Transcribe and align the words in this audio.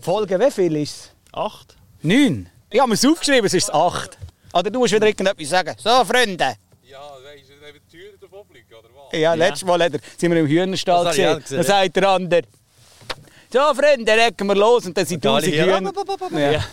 Folge, 0.00 0.38
wie 0.38 0.50
viel 0.50 0.76
ist 0.76 0.90
es? 0.94 1.10
Acht. 1.32 1.76
Neun? 2.02 2.48
Ich 2.70 2.80
habe 2.80 2.92
es 2.94 3.04
aufgeschrieben, 3.04 3.46
es 3.46 3.54
ist 3.54 3.72
acht. 3.72 4.18
Oder 4.52 4.70
du 4.70 4.78
musst 4.78 4.92
wieder 4.94 5.06
irgendetwas 5.06 5.48
sagen. 5.48 5.74
So, 5.78 6.04
Freunde. 6.04 6.56
Ja, 6.84 7.00
weisst 7.22 7.50
du, 7.50 7.68
eben 7.68 7.78
die 7.90 7.96
Tür 7.96 8.10
davon 8.20 8.46
blickt, 8.48 8.72
oder 8.72 8.88
was? 8.94 9.18
Ja, 9.18 9.34
letztes 9.34 9.64
Mal 9.64 9.82
hat 9.82 9.94
er, 9.94 10.00
sind 10.16 10.30
wir 10.32 10.40
im 10.40 10.46
Hühnerstall 10.46 11.04
Das 11.04 11.16
gesehen. 11.16 11.38
gesehen. 11.40 11.56
Dann 11.58 11.66
sagt 11.66 11.96
der 11.96 12.08
andere, 12.08 12.42
so 13.52 13.58
Freunde, 13.74 14.14
legen 14.14 14.46
wir 14.46 14.54
los. 14.54 14.86
Und 14.86 14.96
dann 14.96 15.06
sind 15.06 15.24
alle 15.26 15.40
tausend 15.40 15.54
hier, 15.54 15.76
Hühner. 15.76 15.92
Ja. 16.52 16.64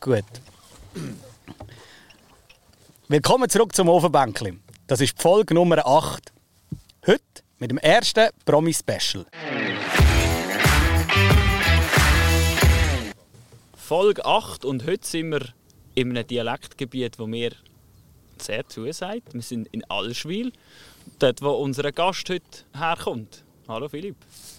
Gut. 0.00 0.24
Willkommen 3.08 3.48
zurück 3.48 3.74
zum 3.74 3.88
Ofenbänkli. 3.88 4.58
Das 4.86 5.00
ist 5.00 5.16
die 5.18 5.22
Folge 5.22 5.54
Nummer 5.54 5.84
8. 5.86 6.32
Heute 7.06 7.22
mit 7.58 7.70
dem 7.70 7.78
ersten 7.78 8.28
Promi-Special. 8.44 9.26
Folge 13.94 14.24
8 14.24 14.64
und 14.64 14.86
heute 14.86 15.06
sind 15.06 15.32
wir 15.32 15.48
in 15.94 16.16
einem 16.16 16.26
Dialektgebiet, 16.26 17.18
wo 17.18 17.26
mir 17.26 17.50
sehr 18.38 18.66
zusagt. 18.66 19.34
Wir 19.34 19.42
sind 19.42 19.68
in 19.70 19.84
Allschwil, 19.84 20.50
dort 21.18 21.42
wo 21.42 21.50
unser 21.50 21.92
Gast 21.92 22.30
heute 22.30 22.64
herkommt. 22.72 23.44
Hallo 23.68 23.90
Philipp. 23.90 24.16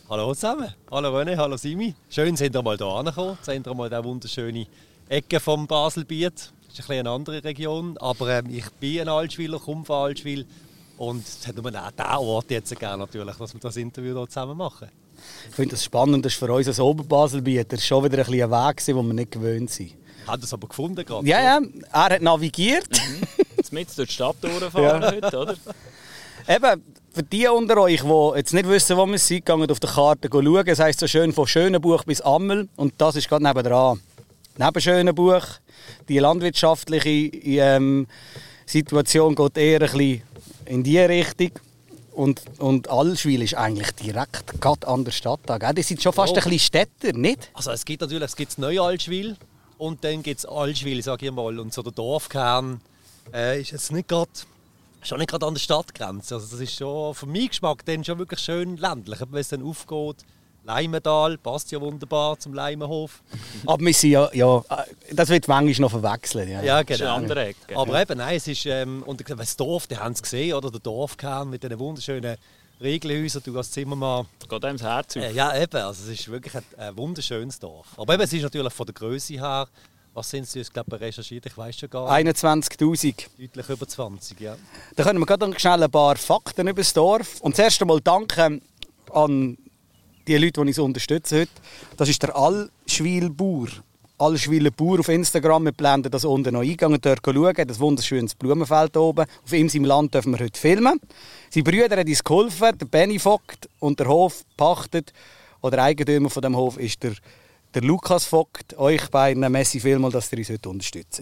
Hallo 0.08 0.36
zusammen. 0.36 0.72
Hallo 0.92 1.20
René, 1.20 1.36
hallo 1.36 1.58
Simi. 1.58 1.96
Schön, 2.12 2.36
sind 2.38 2.56
ihr 2.56 2.62
mal 2.62 2.78
hier 2.78 2.86
angekommen. 2.86 3.40
Sind 3.42 3.66
ihr 3.66 3.74
mal 3.74 3.90
diese 3.90 4.04
wunderschöne 4.04 4.68
Ecke 5.10 5.40
vom 5.40 5.66
Baselbiet. 5.66 6.54
Das 6.68 6.78
ist 6.78 6.88
ein 6.92 7.00
eine 7.00 7.10
andere 7.10 7.44
Region, 7.44 7.98
aber 7.98 8.38
ähm, 8.38 8.52
ich 8.52 8.70
bin 8.74 9.00
ein 9.00 9.10
Altschwiler, 9.10 9.58
komme 9.58 9.84
von 9.84 10.10
Altschwil. 10.10 10.46
Und 11.00 11.26
es 11.26 11.48
hat 11.48 11.56
nur 11.56 11.72
diesen 11.72 12.00
Ort 12.00 12.52
jetzt 12.52 12.80
gerne 12.80 13.00
natürlich, 13.00 13.36
dass 13.38 13.52
wir 13.52 13.60
das 13.60 13.78
Interview 13.78 14.16
hier 14.16 14.28
zusammen 14.28 14.58
machen. 14.58 14.90
Ich 15.50 15.56
finde 15.56 15.76
das 15.76 15.84
spannend, 15.84 16.26
das 16.26 16.34
ist 16.34 16.40
für 16.40 16.52
uns 16.52 16.68
als 16.68 16.80
Oberbaselbieter 16.80 17.78
schon 17.78 18.04
wieder 18.04 18.18
ein, 18.20 18.26
bisschen 18.26 18.54
ein 18.54 18.68
Weg, 18.70 18.86
den 18.86 18.96
wir 18.96 19.14
nicht 19.14 19.32
gewöhnt 19.32 19.70
sind. 19.70 19.94
Hat 20.28 20.42
das 20.42 20.54
aber 20.54 20.68
gefunden 20.68 21.04
gerade. 21.06 21.28
Ja, 21.28 21.42
ja, 21.42 21.60
er 21.92 22.10
hat 22.16 22.22
navigiert. 22.22 22.88
Jetzt 23.58 23.74
mit 23.74 23.96
durch 23.98 24.08
die 24.10 24.14
Stadt 24.14 24.38
durchfahren 24.42 25.02
Ja. 25.02 25.12
heute, 25.12 25.38
oder? 25.38 25.56
Eben, 26.48 26.84
für 27.14 27.24
die 27.24 27.48
unter 27.48 27.78
euch, 27.78 28.02
die 28.02 28.32
jetzt 28.38 28.54
nicht 28.54 28.68
wissen, 28.68 28.98
wo 28.98 29.06
wir 29.06 29.18
sind, 29.18 29.46
gehen 29.46 29.70
auf 29.72 29.80
der 29.80 29.90
Karte 29.90 30.30
schauen. 30.32 30.68
Es 30.68 30.80
heisst 30.80 31.00
so 31.00 31.08
schön 31.08 31.32
von 31.32 31.46
Schönenbuch 31.46 32.04
bis 32.06 32.22
Ammel. 32.22 32.70
Und 32.76 32.94
das 32.98 33.16
ist 33.16 33.30
gerade 33.30 33.44
nebendran. 33.44 34.00
Neben 34.58 34.82
Schönenbuch, 34.82 35.44
die 36.10 36.20
landwirtschaftliche 36.20 37.10
ähm, 37.10 38.08
Situation 38.66 39.36
geht 39.36 39.58
eher 39.58 39.82
ein 39.82 39.92
bisschen 39.92 40.22
in 40.66 40.84
die 40.84 41.00
Richtung. 41.00 41.52
Und, 42.14 42.42
und 42.60 42.90
Allschwil 42.90 43.42
ist 43.42 43.56
eigentlich 43.56 43.92
direkt 43.92 44.62
gerade 44.62 44.88
an 44.88 45.04
der 45.04 45.12
Stadt. 45.12 45.40
Gell? 45.48 45.74
Die 45.74 45.82
sind 45.82 46.02
schon 46.02 46.14
fast 46.14 46.34
Oh. 46.34 46.36
ein 46.36 46.44
bisschen 46.44 46.60
Städter, 46.60 47.14
nicht? 47.18 47.50
Also 47.54 47.72
es 47.72 47.84
gibt 47.86 48.02
natürlich 48.02 48.24
es 48.26 48.36
gibt 48.36 48.58
Neu-Altschwil 48.58 49.36
und 49.80 50.04
dann 50.04 50.22
gibt 50.22 50.40
es 50.40 50.46
Altschwil, 50.46 51.02
sage 51.02 51.26
ich 51.28 51.32
mal. 51.32 51.58
Und 51.60 51.74
so 51.74 51.82
der 51.82 51.92
Dorfkern 51.92 52.82
äh, 53.34 53.60
ist 53.62 53.72
jetzt 53.72 53.92
nicht 53.92 54.08
gerade 54.08 54.30
schon 55.02 55.18
nicht 55.18 55.30
gerade 55.30 55.46
an 55.46 55.54
der 55.56 55.60
Stadtgrenze. 55.62 56.36
Also 56.36 56.48
das 56.52 56.60
ist 56.60 56.76
schon 56.78 57.16
für 57.16 57.26
meinen 57.26 57.48
Geschmack 57.50 57.84
dann 57.86 58.04
schon 58.04 58.20
wirklich 58.20 58.40
schön 58.40 58.78
ländlich. 58.78 59.20
Wenn 59.20 59.40
es 59.42 59.50
dann 59.50 59.64
aufgeht, 59.64 60.18
Leimental 60.64 61.38
passt 61.38 61.72
ja 61.72 61.82
wunderbar 61.82 62.40
zum 62.40 62.54
Leimenhof. 62.54 63.22
Aber 63.66 63.84
wir 63.84 63.94
sind 63.94 64.12
ja, 64.12 64.30
ja, 64.34 64.64
das 65.12 65.30
wird 65.30 65.48
manchmal 65.48 65.82
noch 65.82 65.92
verwechselt. 65.92 66.50
Ja. 66.50 66.62
Ja, 66.62 66.84
Das 66.84 66.96
ist 66.98 67.02
eine 67.02 67.12
andere 67.12 67.48
Ecke. 67.48 67.78
Aber 67.78 68.02
eben, 68.02 68.18
nein, 68.18 68.38
es 68.38 68.48
ist, 68.48 68.66
ähm, 68.66 69.04
und 69.04 69.28
das 69.30 69.56
Dorf, 69.58 69.88
die 69.88 69.98
haben 69.98 70.14
es 70.14 70.22
gesehen, 70.22 70.54
oder? 70.54 70.72
Der 70.72 70.80
Dorfkern 70.80 71.50
mit 71.50 71.64
diesen 71.64 71.80
wunderschönen 71.80 72.38
Regelhäusern, 72.82 73.44
du 73.46 73.58
als 73.58 73.72
Zimmermann. 73.72 74.26
Geht 74.48 74.66
einem 74.66 74.78
das 74.78 74.88
Herz 74.88 75.18
auf. 75.18 75.24
Äh, 75.24 75.32
ja, 75.32 75.56
eben, 75.62 75.76
also 75.78 76.04
es 76.04 76.20
ist 76.20 76.30
wirklich 76.30 76.56
ein, 76.56 76.64
ein 76.78 76.98
wunderschönes 76.98 77.60
Dorf. 77.60 77.88
Aber 77.98 78.14
eben, 78.14 78.24
es 78.24 78.34
ist 78.34 78.42
natürlich 78.44 78.74
von 78.74 78.86
der 78.86 78.94
Größe 78.94 79.34
her, 79.34 79.68
was 80.14 80.30
sind 80.30 80.48
sie, 80.48 80.62
ich 80.62 80.72
glaube, 80.72 81.00
recherchiert, 81.00 81.46
ich 81.46 81.58
weiß 81.58 81.78
schon 81.78 81.90
gar 81.90 82.22
nicht, 82.22 82.38
21'000. 82.38 83.28
deutlich 83.40 83.70
über 83.70 83.88
20, 83.88 84.40
ja. 84.40 84.56
Da 84.96 85.04
können 85.04 85.20
wir 85.20 85.26
gerade 85.26 85.60
schnell 85.60 85.84
ein 85.84 85.92
paar 85.92 86.16
Fakten 86.16 86.68
über 86.68 86.82
das 86.82 86.94
Dorf. 86.94 87.42
Und 87.42 87.56
zuerst 87.56 87.82
einmal 87.82 88.00
danke 88.00 88.62
an 89.12 89.58
die 90.28 90.38
Leute, 90.38 90.54
die 90.54 90.60
uns 90.60 90.80
unterstützen 90.80 91.42
heute. 91.42 91.52
Das 91.98 92.10
ist 92.10 92.22
der 92.24 92.36
Allschwil-Bauer. 92.36 93.70
Allschwiler 94.24 94.72
Bauer 94.72 95.00
auf 95.00 95.10
Instagram. 95.10 95.66
Wir 95.66 95.72
blenden 95.72 96.12
das 96.12 96.24
unten 96.24 96.54
noch 96.54 96.62
ein. 96.62 96.78
Gehen 96.78 96.98
dort 97.02 97.20
schauen. 97.26 97.68
Das 97.68 97.80
wunderschönes 97.80 98.36
Blumenfeld 98.36 98.96
oben. 98.96 99.26
Auf 99.44 99.54
ihm 99.54 99.68
seinem 99.68 99.86
Land 99.86 100.14
dürfen 100.14 100.32
wir 100.34 100.40
heute 100.40 100.60
filmen. 100.60 101.00
Seine 101.50 101.64
Brüder 101.64 101.98
haben 101.98 102.08
uns 102.08 102.24
geholfen. 102.24 102.78
Der 102.78 102.86
Benny 102.86 103.20
Vogt 103.20 103.68
und 103.80 104.00
der 104.00 104.08
Hof 104.08 104.44
pachtet. 104.56 105.12
Oder 105.62 105.84
Eigentümer 105.84 106.30
von 106.30 106.42
dem 106.42 106.56
Hof 106.56 106.78
ist 106.78 107.04
der, 107.04 107.14
der 107.74 107.82
Lukas 107.82 108.26
Vogt. 108.26 108.78
Euch 108.78 109.10
beiden 109.10 109.52
Messi 109.52 109.80
vielmals, 109.80 110.14
dass 110.14 110.32
ihr 110.32 110.38
uns 110.38 110.50
heute 110.50 110.70
unterstützt. 110.70 111.20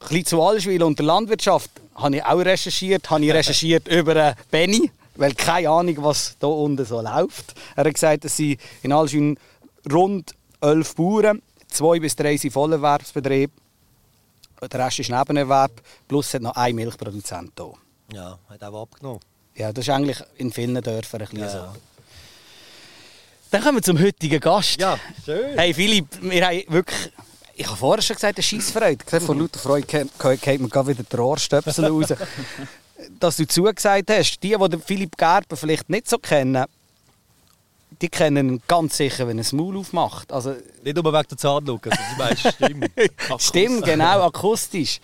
Ein 0.00 0.08
bisschen 0.08 0.26
zu 0.26 0.42
Allschwil 0.42 0.82
und 0.82 0.98
der 0.98 1.06
Landwirtschaft 1.06 1.70
habe 1.94 2.16
ich 2.16 2.24
auch 2.24 2.38
recherchiert. 2.38 3.08
Habe 3.08 3.24
ich 3.24 3.32
recherchiert 3.32 3.88
über 3.88 4.16
äh, 4.16 4.34
Benny, 4.50 4.90
weil 5.16 5.34
keine 5.34 5.70
Ahnung, 5.70 5.96
was 5.98 6.36
da 6.38 6.46
unten 6.46 6.84
so 6.84 7.00
läuft. 7.00 7.54
Er 7.74 7.84
hat 7.84 7.94
gesagt, 7.94 8.24
dass 8.24 8.36
sie 8.36 8.58
in 8.82 8.92
Allschwil 8.92 9.36
rund 9.92 10.34
elf 10.60 10.94
Bauern, 10.94 11.42
zwei 11.68 11.98
bis 12.00 12.16
drei 12.16 12.36
sind 12.36 12.52
Vollerwerbsbetrieb, 12.52 13.50
der 14.70 14.80
Rest 14.86 14.98
ist 15.00 15.10
Nebenerwerb, 15.10 15.72
plus 16.08 16.26
es 16.28 16.34
hat 16.34 16.42
noch 16.42 16.56
ein 16.56 16.74
Milchproduzent 16.74 17.52
hier. 17.56 17.72
Ja, 18.12 18.38
hat 18.48 18.62
auch 18.64 18.82
abgenommen. 18.82 19.20
Ja, 19.54 19.72
das 19.72 19.86
ist 19.86 19.90
eigentlich 19.90 20.18
in 20.36 20.52
vielen 20.52 20.80
Dörfern 20.82 21.22
ein 21.22 21.28
bisschen 21.28 21.40
Ja. 21.44 21.50
so. 21.50 21.78
Dann 23.50 23.62
kommen 23.62 23.78
wir 23.78 23.82
zum 23.82 23.98
heutigen 24.00 24.40
Gast. 24.40 24.80
Ja, 24.80 24.98
schön. 25.24 25.56
Hey 25.56 25.72
Philipp, 25.72 26.06
wir 26.20 26.46
haben 26.46 26.62
wirklich... 26.68 27.12
Ich 27.54 27.66
habe 27.66 27.76
vorher 27.76 28.02
schon 28.02 28.16
gesagt, 28.16 28.36
eine 28.36 28.42
Scheissfreude. 28.42 29.04
Vor 29.20 29.34
lauter 29.36 29.58
Freude 29.58 29.86
geht 29.86 30.10
gerade 30.18 30.86
wieder 30.88 31.02
der 31.04 31.20
Ohrstöpsel 31.20 31.86
raus. 31.86 32.08
Dass 33.20 33.36
du 33.36 33.46
zugesagt 33.46 34.10
hast, 34.10 34.42
die, 34.42 34.56
die 34.56 34.78
Philipp 34.78 35.16
Gerber 35.16 35.56
vielleicht 35.56 35.90
nicht 35.90 36.08
so 36.08 36.18
kennen, 36.18 36.64
die 38.00 38.08
kennen 38.08 38.48
ihn 38.48 38.62
ganz 38.66 38.96
sicher, 38.96 39.26
wenn 39.26 39.38
er 39.38 39.44
das 39.44 39.52
Maul 39.52 39.76
aufmacht. 39.78 40.32
Also, 40.32 40.54
Nicht 40.82 40.96
nur 40.96 41.12
wegen 41.12 41.28
der 41.28 41.38
Zahnlücke, 41.38 41.90
also 41.90 42.02
die 42.12 42.18
meiste 42.18 42.52
Stimme. 42.52 42.90
Stimmt, 43.38 43.84
genau, 43.84 44.26
akustisch. 44.26 45.00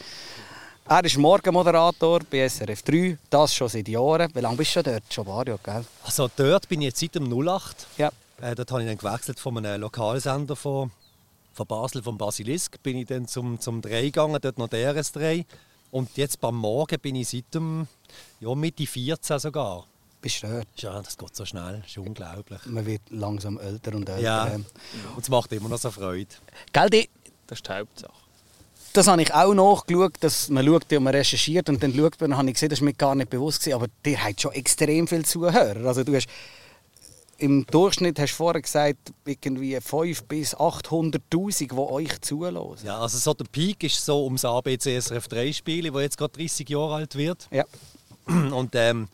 Er 0.89 1.05
ist 1.05 1.17
Morgenmoderator 1.17 2.21
bei 2.29 2.49
SRF 2.49 2.83
3, 2.83 3.17
das 3.31 3.55
schon 3.55 3.69
seit 3.69 3.89
Jahren. 3.89 4.31
Wie 4.35 4.41
lange 4.41 4.57
bist 4.57 4.71
du 4.71 4.83
schon 4.83 4.93
dort? 4.93 5.05
Schon 5.13 5.27
ein 5.27 5.33
paar 5.33 5.47
Jahre, 5.47 5.61
gell? 5.63 5.85
Also 6.05 6.29
dort 6.35 6.69
bin 6.69 6.81
ich 6.81 6.87
jetzt 6.87 7.01
seit 7.01 7.15
dem 7.15 7.33
08. 7.33 7.87
Ja. 7.99 8.11
Äh, 8.41 8.55
dort 8.55 8.71
habe 8.73 8.83
ich 8.83 8.89
dann 8.89 8.99
gewechselt 8.99 9.39
von 9.39 9.57
einem 9.57 9.81
Lokalsender 9.81 10.57
von, 10.57 10.91
von 11.55 11.67
Basel, 11.67 12.03
vom 12.03 12.19
Basilisk, 12.19 12.83
bin 12.83 12.99
ich 12.99 13.07
dann 13.07 13.29
zum, 13.29 13.61
zum 13.61 13.81
Dreh 13.81 14.03
gegangen, 14.07 14.39
dort 14.43 14.59
noch 14.59 14.69
der 14.69 14.95
RS3. 14.95 15.45
Und 15.93 16.17
jetzt 16.17 16.41
beim 16.41 16.57
Morgen 16.57 16.99
bin 17.01 17.17
ich 17.17 17.29
seit 17.29 17.55
dem, 17.55 17.87
ja, 18.41 18.55
Mitte 18.55 18.87
14 18.87 19.39
sogar. 19.39 19.87
Bist 20.23 20.43
du? 20.43 20.63
Ja, 20.77 21.03
das 21.03 21.19
geht 21.19 21.37
so 21.37 21.45
schnell, 21.45 21.81
das 21.83 21.91
ist 21.91 21.99
unglaublich. 21.99 22.61
Man 22.67 22.87
wird 22.87 23.03
langsam 23.11 23.59
älter 23.59 23.95
und 23.95 24.09
älter. 24.09 24.21
Ja, 24.23 24.45
und 24.55 24.65
es 25.23 25.29
macht 25.29 25.53
immer 25.53 25.69
noch 25.69 25.79
so 25.79 25.91
Freude. 25.91 26.31
Gell, 26.73 26.89
die, 26.89 27.11
Das 27.47 27.59
ist 27.59 27.69
die 27.69 27.73
Hauptsache. 27.73 28.13
das 28.95 29.07
habe 29.07 29.21
ich 29.21 29.35
auch 29.35 29.53
nachgeschaut, 29.53 30.15
dass 30.21 30.49
man 30.49 30.65
schaut 30.65 30.91
und 30.93 31.03
man 31.03 31.15
recherchiert 31.15 31.69
und 31.69 31.83
dann 31.83 31.93
schaut 31.95 32.19
man, 32.21 32.31
dann 32.31 32.39
habe 32.39 32.49
ich 32.49 32.55
gesehen, 32.55 32.71
das 32.71 32.81
war 32.81 32.87
mir 32.87 32.95
gar 32.95 33.15
nicht 33.15 33.29
bewusst 33.31 33.61
gewesen, 33.61 33.75
aber 33.75 33.89
dir 34.07 34.23
hat 34.25 34.41
schon 34.41 34.53
extrem 34.53 35.07
viele 35.07 35.25
Zuhörer. 35.25 35.85
Also 35.87 36.05
du 36.05 36.15
hast 36.15 36.27
im 37.43 37.67
Durchschnitt 37.67 38.21
hast 38.21 38.33
du 38.33 38.37
vorher 38.37 38.63
gesagt, 38.63 39.13
irgendwie 39.25 39.79
5 39.81 40.23
bis 40.25 40.57
800'000, 40.57 41.69
die 41.69 41.77
euch 41.77 42.21
zulassen. 42.21 42.87
Ja, 42.87 43.01
also 43.01 43.19
so 43.19 43.35
der 43.35 43.47
Peak 43.51 43.83
ist 43.83 44.05
so 44.05 44.25
ums 44.25 44.45
ABC 44.45 45.01
SRF 45.01 45.27
3 45.27 45.53
Spiele, 45.53 45.93
wo 45.93 45.99
jetzt 45.99 46.17
gerade 46.17 46.33
30 46.35 46.69
Jahre 46.69 46.95
alt 46.95 47.17
wird. 47.17 47.49
Ja. 47.51 47.65
Und 48.27 48.71
ähm, 48.75 49.09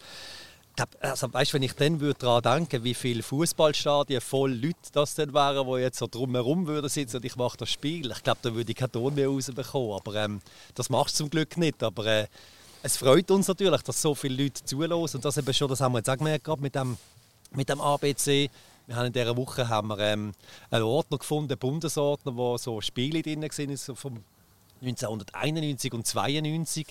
also, 1.00 1.33
weißt, 1.33 1.55
wenn 1.55 1.62
ich 1.62 1.72
dann 1.72 2.00
würde 2.00 2.19
daran 2.21 2.43
denken, 2.43 2.84
wie 2.84 2.94
viele 2.94 3.22
Fußballstadien 3.22 4.21
voll 4.21 4.53
Leute 4.53 4.77
das 4.93 5.15
dann 5.15 5.33
wären, 5.33 5.66
die 5.66 5.80
jetzt 5.80 5.98
so 5.98 6.07
drumherum 6.07 6.66
würden 6.66 6.89
sitzen 6.89 7.16
und 7.16 7.25
ich 7.25 7.34
mache 7.34 7.57
das 7.57 7.71
Spiel, 7.71 8.10
ich 8.10 8.22
glaube, 8.22 8.41
da 8.42 8.54
würde 8.54 8.71
ich 8.71 8.77
keinen 8.77 8.92
Ton 8.92 9.15
mehr 9.15 9.28
rausbekommen. 9.28 9.92
Aber 9.92 10.15
ähm, 10.15 10.41
das 10.75 10.91
machst 10.91 11.15
du 11.15 11.25
zum 11.25 11.30
Glück 11.30 11.57
nicht. 11.57 11.83
Aber 11.83 12.04
äh, 12.04 12.27
es 12.83 12.98
freut 12.98 13.30
uns 13.30 13.48
natürlich, 13.48 13.83
dass 13.83 14.03
so 14.03 14.15
viele 14.15 14.42
Leute 14.45 14.63
zulassen. 14.63 15.16
Und 15.16 15.25
das 15.25 15.39
eben 15.39 15.54
schon, 15.54 15.69
das 15.69 15.80
haben 15.80 15.92
wir 15.92 15.98
jetzt 15.98 16.10
auch 16.10 16.19
gemerkt, 16.19 16.45
gerade 16.45 16.60
mit 16.60 16.75
dem, 16.75 16.98
mit 17.53 17.68
dem 17.68 17.80
ABC. 17.80 18.50
Wir 18.86 18.97
haben 18.97 19.06
in 19.06 19.12
dieser 19.12 19.36
Woche 19.36 19.68
haben 19.68 19.89
wir, 19.89 19.98
ähm, 19.98 20.33
einen 20.71 20.84
Ordner 20.84 21.18
gefunden, 21.18 21.53
einen 21.53 21.59
Bundesordner, 21.59 22.34
wo 22.36 22.56
so 22.56 22.80
Spiele 22.80 23.22
drin 23.22 23.42
waren, 23.42 23.77
so 23.77 23.95
vom 23.95 24.22
1991 24.80 25.92
und 25.92 26.06
92. 26.06 26.86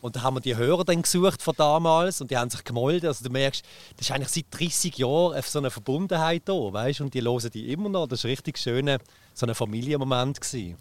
Und 0.00 0.14
da 0.14 0.22
haben 0.22 0.36
wir 0.36 0.40
die 0.40 0.56
Hörer 0.56 0.84
dann 0.84 1.02
gesucht 1.02 1.42
von 1.42 1.54
damals 1.56 2.20
und 2.20 2.30
die 2.30 2.36
haben 2.36 2.50
sich 2.50 2.62
gemolden. 2.62 3.08
Also 3.08 3.24
du 3.24 3.30
merkst, 3.30 3.64
das 3.96 4.08
ist 4.08 4.14
eigentlich 4.14 4.28
seit 4.28 4.44
30 4.50 4.98
Jahren 4.98 5.42
so 5.42 5.58
eine 5.58 5.70
Verbundenheit 5.70 6.42
da, 6.44 6.52
weißt? 6.52 7.00
Und 7.00 7.14
die 7.14 7.22
hören 7.22 7.50
die 7.52 7.72
immer 7.72 7.88
noch. 7.88 8.06
Das 8.06 8.22
war 8.22 8.30
richtig 8.30 8.58
schöner 8.58 8.98
so 9.34 9.46
ein 9.46 9.54
Familienmoment 9.54 10.40
gewesen. 10.40 10.76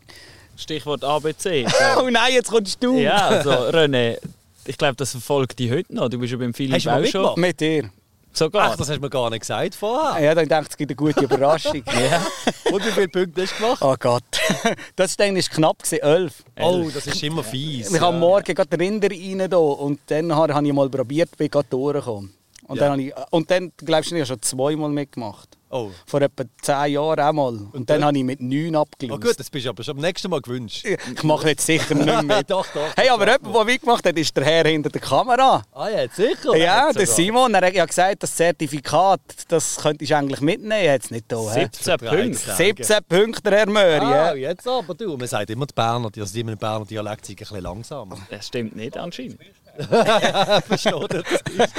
Stichwort 0.55 1.03
ABC. 1.03 1.65
Oh 1.97 2.09
nein, 2.09 2.33
jetzt 2.33 2.49
kommst 2.49 2.83
du! 2.83 2.97
ja, 2.97 3.27
also 3.27 3.51
René, 3.51 4.17
ich 4.65 4.77
glaube, 4.77 4.95
das 4.95 5.11
verfolgt 5.11 5.59
dich 5.59 5.71
heute 5.71 5.93
noch. 5.95 6.09
Du 6.09 6.19
bist 6.19 6.31
ja 6.31 6.37
beim 6.37 6.53
Philipp 6.53 6.75
Hast 6.75 6.87
auch 6.87 6.93
schon. 6.93 7.01
mitgemacht? 7.03 7.37
Mit 7.37 7.59
dir. 7.59 7.89
Sogar. 8.37 8.71
Ach, 8.71 8.75
das 8.77 8.89
hast 8.89 8.97
du 8.97 9.01
mir 9.01 9.09
gar 9.09 9.29
nicht 9.29 9.41
gesagt 9.41 9.75
vorher. 9.75 10.23
Ja, 10.23 10.35
dann 10.35 10.47
dachte 10.47 10.65
ich, 10.65 10.69
es 10.71 10.77
gibt 10.77 10.91
eine 10.91 10.95
gute 10.95 11.21
Überraschung. 11.23 11.83
Ja. 12.09 12.25
Und 12.71 12.85
wie 12.85 12.91
viele 12.91 13.07
Punkte 13.07 13.41
hast 13.41 13.53
du 13.59 13.63
gemacht? 13.63 13.81
Oh 13.81 13.95
Gott. 13.99 14.23
Das 14.95 15.17
war 15.17 15.27
knapp, 15.27 15.83
gewesen, 15.83 16.01
elf. 16.03 16.43
Oh, 16.59 16.89
das 16.93 17.07
ist 17.07 17.23
immer 17.23 17.43
fies. 17.43 17.91
Ich 17.91 17.99
habe 17.99 18.07
am 18.15 18.19
Morgen 18.19 18.53
gerade 18.53 18.79
Rinder 18.79 19.09
rein 19.09 19.49
da, 19.49 19.57
und 19.57 19.99
dann 20.07 20.33
habe 20.35 20.67
ich 20.67 20.73
mal 20.73 20.89
probiert, 20.89 21.35
bin 21.37 21.49
gerade 21.49 21.67
durchgekommen. 21.69 22.33
Und, 22.67 22.77
Ja. 22.77 22.83
dann, 22.83 22.91
habe 22.91 23.01
ich, 23.01 23.13
und 23.31 23.49
dann, 23.49 23.71
glaubst 23.77 24.11
du 24.11 24.15
nicht, 24.15 24.23
ich 24.23 24.29
habe 24.29 24.39
schon 24.39 24.41
zweimal 24.41 24.89
mitgemacht. 24.89 25.56
Oh. 25.69 25.91
Vor 26.05 26.21
etwa 26.21 26.43
zehn 26.61 26.93
Jahren 26.93 27.19
auch 27.19 27.33
mal. 27.33 27.53
Und, 27.73 27.89
dann 27.89 27.99
dann? 27.99 28.05
habe 28.05 28.17
ich 28.17 28.23
mit 28.23 28.39
neun 28.39 28.75
Oh 28.75 28.81
abgelöst. 28.81 29.21
gut, 29.21 29.39
das 29.39 29.49
bist 29.49 29.65
du 29.65 29.69
aber 29.69 29.83
schon 29.83 29.95
am 29.97 30.01
nächsten 30.01 30.29
Mal 30.29 30.39
gewünscht. 30.41 30.85
Ich 30.85 31.23
mache 31.23 31.49
jetzt 31.49 31.65
sicher 31.65 31.93
nicht 31.93 32.05
mehr 32.05 32.23
mit. 32.23 32.49
doch, 32.49 32.65
doch. 32.73 32.95
Hey, 32.95 33.09
aber 33.09 33.25
jemand, 33.29 33.53
der 33.55 33.63
mitgemacht 33.65 34.05
hat, 34.05 34.17
ist 34.17 34.35
der 34.37 34.45
Herr 34.45 34.65
hinter 34.65 34.89
der 34.89 35.01
Kamera. 35.01 35.63
Ah 35.73 35.89
ja, 35.89 36.07
sicher. 36.09 36.55
Ja, 36.55 36.87
Jetzt 36.87 36.99
der 36.99 37.05
sogar. 37.07 37.15
Simon, 37.15 37.53
er 37.53 37.67
hat 37.67 37.73
ja 37.73 37.85
gesagt, 37.85 38.23
das 38.23 38.35
Zertifikat, 38.35 39.19
das 39.49 39.75
könntest 39.75 40.09
du 40.11 40.15
eigentlich 40.17 40.41
mitnehmen. 40.41 40.99
Es 41.01 41.11
nicht 41.11 41.25
da. 41.29 41.37
hä? 41.53 41.67
17 41.73 41.97
Punkte. 41.97 42.55
17 42.55 42.97
Punkte, 43.07 43.51
Herr 43.51 43.69
Möri. 43.69 44.05
Ah, 44.05 44.33
ja. 44.33 44.49
jetzt 44.49 44.67
aber 44.67 44.95
du. 44.95 45.17
Man 45.17 45.27
sagt 45.27 45.49
immer, 45.49 45.65
die 45.65 45.73
Berner, 45.73 46.09
die, 46.11 46.21
also 46.21 46.33
dem 46.33 46.57
Berner 46.57 46.85
Dialekt 46.85 47.25
sind 47.25 47.35
ein 47.35 47.39
bisschen 47.39 47.61
langsamer. 47.61 48.17
Das 48.29 48.47
stimmt 48.47 48.75
nicht 48.75 48.97
anscheinend. 48.97 49.39
Versteht 50.65 51.13
ihr? 51.13 51.23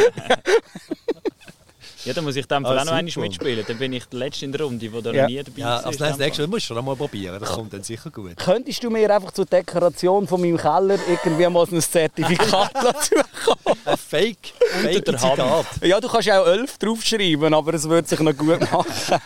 Ja, 2.04 2.12
dann 2.14 2.24
muss 2.24 2.36
ich 2.36 2.46
dann 2.46 2.64
Ah, 2.64 2.70
auch 2.70 2.74
noch 2.84 2.92
einmal 2.92 3.02
mitspielen. 3.02 3.64
Dann 3.66 3.78
bin 3.78 3.92
ich 3.92 4.04
der 4.06 4.18
Letzte 4.20 4.44
in 4.44 4.52
der 4.52 4.60
Runde, 4.62 4.88
der 4.88 5.02
da 5.02 5.12
Ja. 5.12 5.22
noch 5.22 5.28
nie 5.28 5.42
dabei 5.42 5.60
Ja, 5.60 5.66
war. 5.66 5.86
also 5.86 5.98
das 5.98 6.18
nächste 6.18 6.42
Mal 6.42 6.48
musst 6.48 6.62
du 6.64 6.66
schon 6.68 6.78
einmal 6.78 6.96
probieren. 6.96 7.40
Das 7.40 7.50
kommt 7.50 7.72
dann 7.72 7.82
sicher 7.82 8.10
gut. 8.10 8.36
Könntest 8.36 8.82
du 8.84 8.90
mir 8.90 9.12
einfach 9.14 9.32
zur 9.32 9.46
Dekoration 9.46 10.26
von 10.28 10.40
meinem 10.40 10.56
Keller 10.56 10.98
irgendwie 11.08 11.46
mal 11.48 11.66
so 11.66 11.74
ein 11.76 11.82
Zertifikat 11.82 12.70
zukommen? 13.02 13.78
Ein 13.84 13.96
Fake, 13.96 14.38
Fake. 14.82 15.06
Zitat. 15.06 15.66
Ja, 15.82 16.00
du 16.00 16.08
kannst 16.08 16.26
ja 16.28 16.40
auch 16.40 16.46
11 16.46 16.78
draufschreiben, 16.78 17.52
aber 17.52 17.74
es 17.74 17.88
würde 17.88 18.06
sich 18.08 18.20
noch 18.20 18.36
gut 18.36 18.60
machen. 18.70 18.86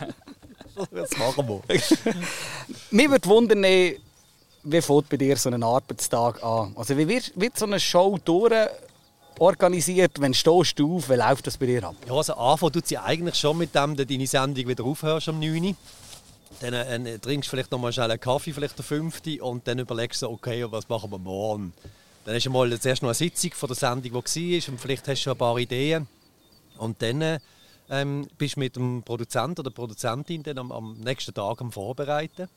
Das 0.90 1.10
machen 1.18 1.46
wir. 1.46 1.60
Mich 2.90 3.10
würde 3.10 3.28
wundern, 3.28 3.62
eh, 3.64 3.98
wie 4.64 4.80
fängt 4.80 5.08
bei 5.10 5.18
dir 5.18 5.36
so 5.36 5.50
ein 5.50 5.62
Arbeitstag 5.62 6.42
an? 6.42 6.72
Also 6.76 6.96
wie 6.96 7.06
wird, 7.06 7.30
wird 7.36 7.58
so 7.58 7.66
eine 7.66 7.78
Show 7.78 8.18
durch 8.24 8.52
organisiert, 9.38 10.20
wenn 10.20 10.34
stehst 10.34 10.78
du 10.78 10.96
auf, 10.96 11.08
wie 11.08 11.14
läuft 11.14 11.46
das 11.46 11.56
bei 11.56 11.66
dir 11.66 11.84
ab? 11.84 11.96
Ja, 12.06 12.14
also 12.14 12.34
anfangen 12.34 12.72
tut 12.72 12.86
sie 12.86 12.98
eigentlich 12.98 13.34
schon 13.36 13.58
mit 13.58 13.74
dem, 13.74 13.96
dass 13.96 14.06
deine 14.06 14.26
Sendung 14.26 14.68
wieder 14.68 14.84
aufhörst 14.84 15.28
am 15.28 15.38
9. 15.38 15.64
Uhr. 15.64 15.74
Dann 16.60 17.06
äh, 17.06 17.18
trinkst 17.18 17.48
du 17.48 17.50
vielleicht 17.50 17.70
noch 17.70 17.78
mal 17.78 17.92
schnell 17.92 18.10
einen 18.10 18.20
Kaffee, 18.20 18.52
vielleicht 18.52 18.78
der 18.78 18.84
5. 18.84 19.22
und 19.40 19.66
dann 19.66 19.78
überlegst 19.78 20.22
du, 20.22 20.28
okay, 20.28 20.64
was 20.70 20.88
machen 20.88 21.10
wir 21.10 21.18
morgen? 21.18 21.72
Dann 22.24 22.34
hast 22.34 22.46
du 22.46 22.50
mal 22.50 22.78
zuerst 22.78 23.02
noch 23.02 23.08
eine 23.08 23.14
Sitzung 23.14 23.52
von 23.52 23.66
der 23.68 23.76
Sendung, 23.76 24.02
die 24.02 24.12
war 24.12 24.22
und 24.72 24.80
vielleicht 24.80 25.08
hast 25.08 25.20
du 25.20 25.22
schon 25.22 25.32
ein 25.32 25.38
paar 25.38 25.58
Ideen. 25.58 26.06
Und 26.78 27.02
dann 27.02 27.40
ähm, 27.90 28.28
bist 28.38 28.56
du 28.56 28.60
mit 28.60 28.76
dem 28.76 29.02
Produzenten 29.02 29.60
oder 29.60 29.70
der 29.70 29.74
Produzentin 29.74 30.42
dann 30.42 30.58
am, 30.58 30.72
am 30.72 30.94
nächsten 31.00 31.34
Tag 31.34 31.60
am 31.60 31.72
Vorbereiten. 31.72 32.48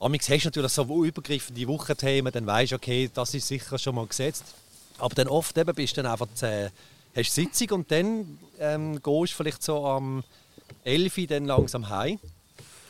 Amix 0.00 0.28
hast 0.28 0.44
du 0.44 0.48
natürlich 0.48 0.72
so 0.72 1.04
übergreifende 1.04 1.68
Wochenthemen, 1.68 2.32
dann 2.32 2.46
weißt 2.46 2.72
du, 2.72 2.76
okay, 2.76 3.10
das 3.12 3.34
ist 3.34 3.46
sicher 3.46 3.78
schon 3.78 3.94
mal 3.94 4.06
gesetzt. 4.06 4.44
Aber 4.98 5.14
dann 5.14 5.28
oft 5.28 5.56
eben 5.58 5.74
bist 5.74 5.96
du 5.96 6.02
dann 6.02 6.12
einfach 6.12 6.28
äh, 6.42 6.70
hast 7.14 7.34
Sitzung 7.34 7.70
und 7.70 7.90
dann 7.90 8.38
ähm, 8.58 8.94
gehst 9.02 9.32
du 9.32 9.36
vielleicht 9.36 9.62
so 9.62 9.86
am 9.86 10.24
11 10.84 11.18
Uhr 11.18 11.26
dann 11.26 11.44
langsam 11.46 11.88
heim. 11.88 12.18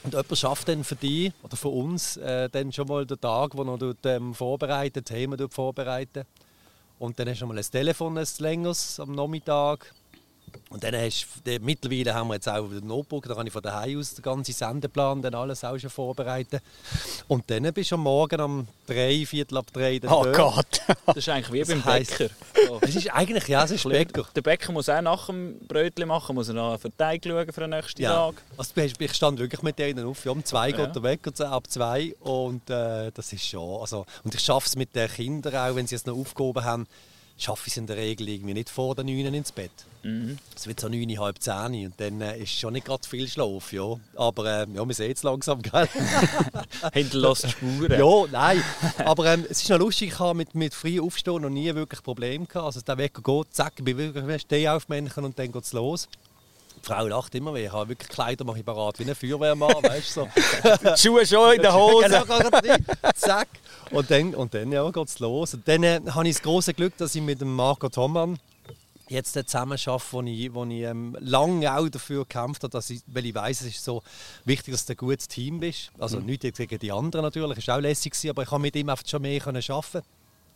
Und 0.03 0.13
jemand 0.13 0.37
schafft 0.39 0.69
dann 0.69 0.85
für 0.85 0.97
dich 0.97 1.33
oder 1.43 1.57
für 1.57 1.69
uns 1.69 2.19
äh, 2.19 2.51
dann 2.51 2.73
schon 2.73 2.89
mal 2.89 3.07
den 3.07 3.19
Tag, 3.21 3.57
wo 3.57 3.65
dort, 3.77 4.05
ähm, 4.05 4.35
vorbereitet, 4.35 5.07
Themen 5.07 5.49
vorbereiten. 5.51 6.25
Und 6.99 7.19
dann 7.19 7.29
hast 7.29 7.41
du 7.41 7.47
mal 7.47 7.57
ein 7.57 7.65
Telefon, 7.65 8.19
ein 8.19 8.27
längeres 8.39 9.01
am 9.01 9.13
Nachmittag. 9.13 9.93
Und 10.71 10.83
dann 10.85 10.95
hast 10.95 11.27
du, 11.45 11.59
mittlerweile 11.61 12.15
haben 12.15 12.29
wir 12.29 12.35
jetzt 12.35 12.49
auch 12.49 12.69
den 12.69 12.87
Notebook, 12.87 13.27
da 13.29 13.35
kann 13.35 13.47
ich 13.47 13.53
von 13.53 13.63
daheim 13.63 13.99
aus 13.99 14.15
den 14.15 14.23
ganzen 14.23 14.53
Sendeplan 14.53 15.23
dann 15.23 15.35
alles 15.35 15.63
auch 15.65 15.79
schon 15.79 15.91
vorbereiten. 15.91 16.61
Und 17.29 17.49
dann 17.51 17.73
bist 17.73 17.91
du 17.91 17.95
am 17.95 18.03
Morgen 18.03 18.41
um 18.41 18.69
drei, 18.87 19.25
Viertel 19.27 19.59
ab 19.59 19.67
drei 19.73 19.99
dann 19.99 20.13
Oh 20.13 20.25
dort. 20.25 20.37
Gott! 20.37 20.81
Das 21.07 21.17
ist 21.17 21.29
eigentlich 21.29 21.53
wie 21.53 21.59
Das 21.61 21.69
beim 21.69 21.85
heisst- 21.85 22.19
Bäcker. 22.19 22.35
So. 22.67 22.79
Das 22.81 22.95
ist 22.95 23.09
eigentlich, 23.15 23.49
ja, 23.49 23.65
es 23.65 23.71
ist 23.71 23.85
Bäcker. 23.89 24.25
Der 24.35 24.43
Bäcker 24.43 24.73
muss 24.73 24.89
auch 24.89 25.01
nach 25.01 25.27
dem 25.27 25.59
Brötchen 25.67 26.09
machen, 26.09 26.35
muss 26.35 26.49
er 26.49 26.55
noch 26.55 26.79
für 26.81 26.89
den 26.91 26.97
Teig 26.97 27.23
schauen 27.25 27.53
für 27.53 27.61
den 27.61 27.71
nächsten 27.71 28.03
Ja. 28.03 28.15
Tag. 28.31 28.43
Also, 28.57 28.73
ich 28.81 29.15
stand 29.15 29.39
wirklich 29.39 29.63
mit 29.63 29.79
denen 29.79 30.05
auf. 30.07 30.25
Ja, 30.25 30.33
um 30.33 30.45
zwei 30.45 30.71
Ja. 30.71 30.77
geht 30.85 30.95
der 30.95 31.03
Wecker, 31.03 31.31
so 31.35 31.45
ab 31.45 31.69
zwei. 31.69 32.15
Und 32.21 32.69
äh, 32.71 33.11
das 33.13 33.33
ist 33.33 33.47
schon. 33.47 33.81
Also, 33.81 34.07
und 34.25 34.35
ich 34.35 34.41
schaffe 34.41 34.67
es 34.67 34.77
mit 34.77 34.95
den 34.95 35.09
Kindern 35.11 35.55
auch, 35.57 35.77
wenn 35.77 35.87
sie 35.87 35.95
es 35.95 36.05
noch 36.07 36.17
aufgehoben 36.17 36.65
haben, 36.65 36.87
schaffe 37.37 37.63
ich 37.67 37.73
es 37.73 37.77
in 37.77 37.87
der 37.87 37.97
Regel 37.97 38.29
irgendwie 38.29 38.55
nicht 38.55 38.71
vor 38.71 38.95
der 38.95 39.05
9 39.05 39.35
ins 39.35 39.53
Bett. 39.53 39.73
Mhm. 40.03 40.39
Es 40.55 40.67
wird 40.67 40.81
so 40.81 40.89
9, 40.89 41.19
halb 41.19 41.41
10 41.41 41.87
und 41.87 41.95
dann 41.97 42.21
äh, 42.21 42.39
ist 42.39 42.53
schon 42.53 42.75
nicht 42.75 42.87
gerade 42.87 43.07
viel 43.09 43.27
Schlaf. 43.27 43.73
Ja. 43.73 43.97
Aber 44.17 44.45
äh, 44.45 44.67
ja, 44.73 44.87
wir 44.87 44.95
sehen 44.95 45.13
es 45.13 45.23
langsam, 45.23 45.63
gell? 45.63 45.89
Hinterlässt 46.93 47.51
Spuren. 47.51 47.91
ja, 47.91 48.27
nein. 48.31 48.63
Aber 49.05 49.27
ähm, 49.27 49.47
es 49.49 49.63
ist 49.63 49.71
noch 49.71 49.79
lustig, 49.79 50.13
ich 50.13 50.19
habe 50.19 50.35
mit, 50.35 50.55
mit 50.55 50.75
früh 50.75 51.01
aufstehen 51.01 51.43
noch 51.43 51.51
nie 51.51 51.75
wirklich 51.75 52.03
Probleme 52.03 52.47
gehabt. 52.47 52.67
Also 52.67 52.81
der 52.83 52.99
Wecker 52.99 53.23
geht, 53.23 53.55
zack, 53.55 53.73
ich 53.79 53.85
bin 53.85 53.97
wirklich 53.97 54.43
Stehaufmännchen 54.43 55.25
und 55.25 55.39
dann 55.39 55.51
geht 55.51 55.65
es 55.65 55.73
los. 55.73 56.09
Die 56.77 56.87
Frau 56.87 57.07
lacht 57.07 57.35
immer, 57.35 57.55
weil 57.55 57.65
ich 57.65 57.73
habe 57.73 57.89
wirklich 57.89 58.11
Kleider 58.11 58.45
mache 58.45 58.59
ich 58.59 58.65
parat 58.65 58.99
wie 58.99 59.05
ein 59.05 59.15
Feuerwehrmann, 59.15 59.83
weißt 59.83 60.17
du. 60.19 60.29
So. 60.83 60.97
Schuhe 60.97 61.27
schon 61.27 61.55
in 61.55 61.63
der 61.63 61.75
Hose. 61.75 62.05
Genau. 62.05 63.11
Zack. 63.15 63.49
Und 63.91 64.11
dann, 64.11 64.35
und 64.35 64.55
dann 64.55 64.73
ja, 64.73 64.89
geht 64.91 65.09
es 65.09 65.19
los. 65.19 65.55
Und 65.55 65.67
dann 65.69 65.83
äh, 65.83 66.01
habe 66.11 66.29
ich 66.29 66.35
das 66.37 66.43
große 66.43 66.75
Glück, 66.75 66.97
dass 66.97 67.15
ich 67.15 67.23
mit 67.23 67.41
dem 67.41 67.55
Marco 67.55 67.89
Thomann 67.89 68.39
jetzt 69.09 69.35
zusammen 69.35 69.79
arbeite, 69.87 70.13
wo 70.13 70.23
ich, 70.23 70.55
wo 70.55 70.65
ich 70.65 70.83
ähm, 70.83 71.17
lange 71.21 71.77
auch 71.77 71.89
dafür 71.89 72.21
gekämpft 72.21 72.63
habe, 72.63 72.71
dass 72.71 72.89
ich, 72.91 73.03
weil 73.07 73.27
ich 73.27 73.35
weiß, 73.35 73.61
es 73.63 73.67
ist 73.69 73.85
so 73.85 74.03
wichtig, 74.45 74.73
dass 74.73 74.87
du 74.87 74.95
ein 74.95 74.97
gutes 74.97 75.29
Team 75.29 75.61
bist. 75.61 75.91
Also 75.99 76.21
Mhm. 76.21 76.27
nicht 76.27 76.43
gegen 76.55 76.79
die 76.79 76.93
anderen 76.93 77.25
natürlich, 77.25 77.59
ist 77.59 77.71
auch 77.71 77.81
lässig 77.81 78.13
gewesen, 78.13 78.31
aber 78.31 78.43
ich 78.43 78.51
habe 78.51 78.63
mit 78.63 78.75
ihm 78.77 78.89
einfach 78.89 79.07
schon 79.07 79.23
mehr 79.23 79.41
können 79.41 79.63
arbeiten. 79.69 80.03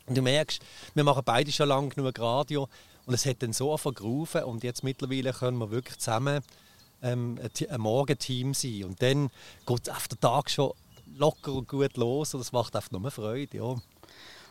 Und 0.07 0.17
du 0.17 0.23
merkst, 0.23 0.63
wir 0.95 1.05
machen 1.05 1.23
beide 1.25 1.53
schon 1.53 1.69
lange 1.69 1.91
genug 1.91 2.19
Radio 2.19 2.69
und 3.05 3.13
es 3.15 3.27
hat 3.27 3.43
dann 3.43 3.53
so 3.53 3.77
vergrufen 3.77 4.45
und 4.45 4.65
jetzt 4.65 4.83
mittlerweile 4.83 5.33
können 5.35 5.59
wir 5.59 5.71
wirklich 5.71 5.99
zusammen 5.99 6.43
ähm, 7.03 7.39
ein, 7.43 7.71
ein 7.71 7.81
Morgenteam 7.81 8.55
sein. 8.55 8.85
Und 8.85 9.03
dann 9.03 9.29
geht 9.67 9.91
auf 9.91 10.09
den 10.09 10.21
Tag 10.21 10.51
schon 10.51 10.73
locker 11.19 11.53
und 11.53 11.69
gut 11.69 11.97
los 11.97 12.35
und 12.35 12.41
das 12.41 12.53
macht 12.53 12.75
einfach 12.75 12.91
nur 12.91 13.11
Freude. 13.11 13.57
Ja. 13.57 13.77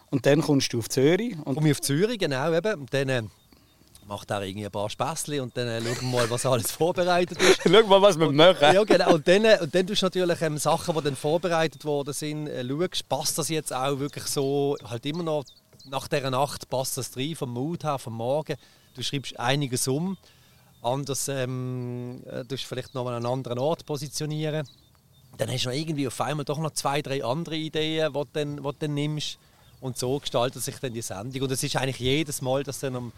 Und 0.09 0.25
dann 0.25 0.41
kommst 0.41 0.71
du 0.71 0.79
auf 0.79 0.89
Zürich. 0.89 1.35
Und 1.43 1.55
Komme 1.55 1.69
ich 1.69 1.75
auf 1.75 1.81
Zürich, 1.81 2.19
genau, 2.19 2.53
eben. 2.53 2.81
Und 2.81 2.93
dann 2.93 3.09
äh, 3.09 3.23
macht 4.07 4.31
er 4.31 4.41
irgendwie 4.41 4.65
ein 4.65 4.71
paar 4.71 4.89
Späßchen 4.89 5.41
und 5.41 5.55
dann 5.57 5.67
äh, 5.67 5.81
schauen 5.81 6.11
wir 6.11 6.19
mal, 6.19 6.29
was 6.29 6.45
alles 6.45 6.71
vorbereitet 6.71 7.41
ist. 7.41 7.61
schau 7.63 7.87
mal, 7.87 8.01
was 8.01 8.17
wir 8.17 8.31
machen. 8.31 8.73
Ja, 8.73 8.83
genau. 8.83 9.15
Und 9.15 9.27
dann, 9.27 9.45
äh, 9.45 9.57
und 9.61 9.73
dann 9.73 9.85
tust 9.85 10.01
du 10.01 10.05
natürlich 10.05 10.41
ähm, 10.41 10.57
Sachen, 10.57 10.95
die 10.95 11.01
dann 11.01 11.15
vorbereitet 11.15 11.83
worden 11.83 12.13
sind, 12.13 12.47
äh, 12.47 12.63
schaust, 12.63 13.09
passt 13.09 13.37
das 13.37 13.49
jetzt 13.49 13.73
auch 13.73 13.99
wirklich 13.99 14.25
so, 14.25 14.77
halt 14.83 15.05
immer 15.05 15.23
noch 15.23 15.43
nach 15.85 16.07
dieser 16.07 16.31
Nacht, 16.31 16.69
passt 16.69 16.97
das 16.97 17.15
rein, 17.17 17.35
vom 17.35 17.51
Mut 17.51 17.83
her, 17.83 17.99
vom 17.99 18.13
Morgen. 18.13 18.55
Du 18.95 19.03
schreibst 19.03 19.39
einiges 19.39 19.87
um, 19.87 20.17
anders 20.81 21.27
ähm, 21.27 22.23
äh, 22.25 22.45
du 22.45 22.57
vielleicht 22.57 22.93
noch 22.93 23.07
an 23.07 23.15
einen 23.15 23.25
anderen 23.25 23.59
Ort 23.59 23.85
positionieren. 23.85 24.67
Dann 25.37 25.51
hast 25.51 25.65
du 25.65 25.69
irgendwie 25.69 26.07
auf 26.07 26.19
einmal 26.21 26.45
doch 26.45 26.59
noch 26.59 26.71
zwei, 26.71 27.01
drei 27.01 27.23
andere 27.23 27.55
Ideen, 27.55 28.11
die 28.11 28.19
du 28.19 28.27
dann, 28.33 28.57
die 28.57 28.63
du 28.63 28.71
dann 28.71 28.93
nimmst. 28.93 29.37
Und 29.79 29.97
so 29.97 30.19
gestaltet 30.19 30.63
sich 30.63 30.77
dann 30.79 30.93
die 30.93 31.03
Sendung. 31.03 31.43
Und 31.43 31.51
es 31.51 31.61
ist 31.61 31.75
eigentlich 31.75 31.99
jedes 31.99 32.41
Mal, 32.41 32.63
dass 32.63 32.79
dann 32.79 32.95
am 32.95 33.11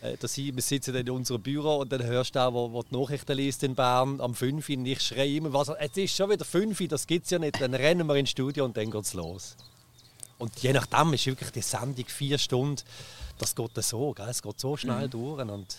äh, 0.00 0.16
dass 0.16 0.38
ich, 0.38 0.54
wir 0.54 0.62
sitzen 0.62 0.94
in 0.94 1.10
unserem 1.10 1.42
Büro 1.42 1.78
und 1.78 1.90
dann 1.90 2.04
hörst 2.04 2.36
du 2.36 2.40
auch, 2.40 2.52
wo, 2.52 2.72
wo 2.72 2.82
die 2.82 2.96
Nachrichten 2.96 3.36
liest 3.36 3.64
in 3.64 3.74
Bern 3.74 4.20
am 4.20 4.34
5 4.34 4.68
Uhr 4.68 4.76
und 4.76 4.86
ich 4.86 5.00
schreie 5.00 5.36
immer, 5.36 5.52
was, 5.52 5.68
es 5.68 5.96
ist 5.96 6.14
schon 6.14 6.30
wieder 6.30 6.44
5 6.44 6.80
Uhr, 6.80 6.88
das 6.88 7.06
gibt 7.06 7.24
es 7.24 7.30
ja 7.32 7.38
nicht. 7.38 7.60
Dann 7.60 7.74
rennen 7.74 8.06
wir 8.06 8.14
ins 8.14 8.30
Studio 8.30 8.64
und 8.64 8.76
dann 8.76 8.90
geht 8.90 9.04
es 9.04 9.14
los. 9.14 9.56
Und 10.38 10.56
je 10.60 10.72
nachdem 10.72 11.12
ist 11.14 11.26
wirklich 11.26 11.50
die 11.50 11.62
Sendung 11.62 12.04
vier 12.06 12.38
Stunden, 12.38 12.80
das 13.38 13.56
geht 13.56 13.70
dann 13.74 13.82
so, 13.82 14.12
gell? 14.12 14.28
es 14.28 14.40
geht 14.40 14.60
so 14.60 14.76
schnell 14.76 15.08
durch. 15.08 15.40
Und 15.42 15.76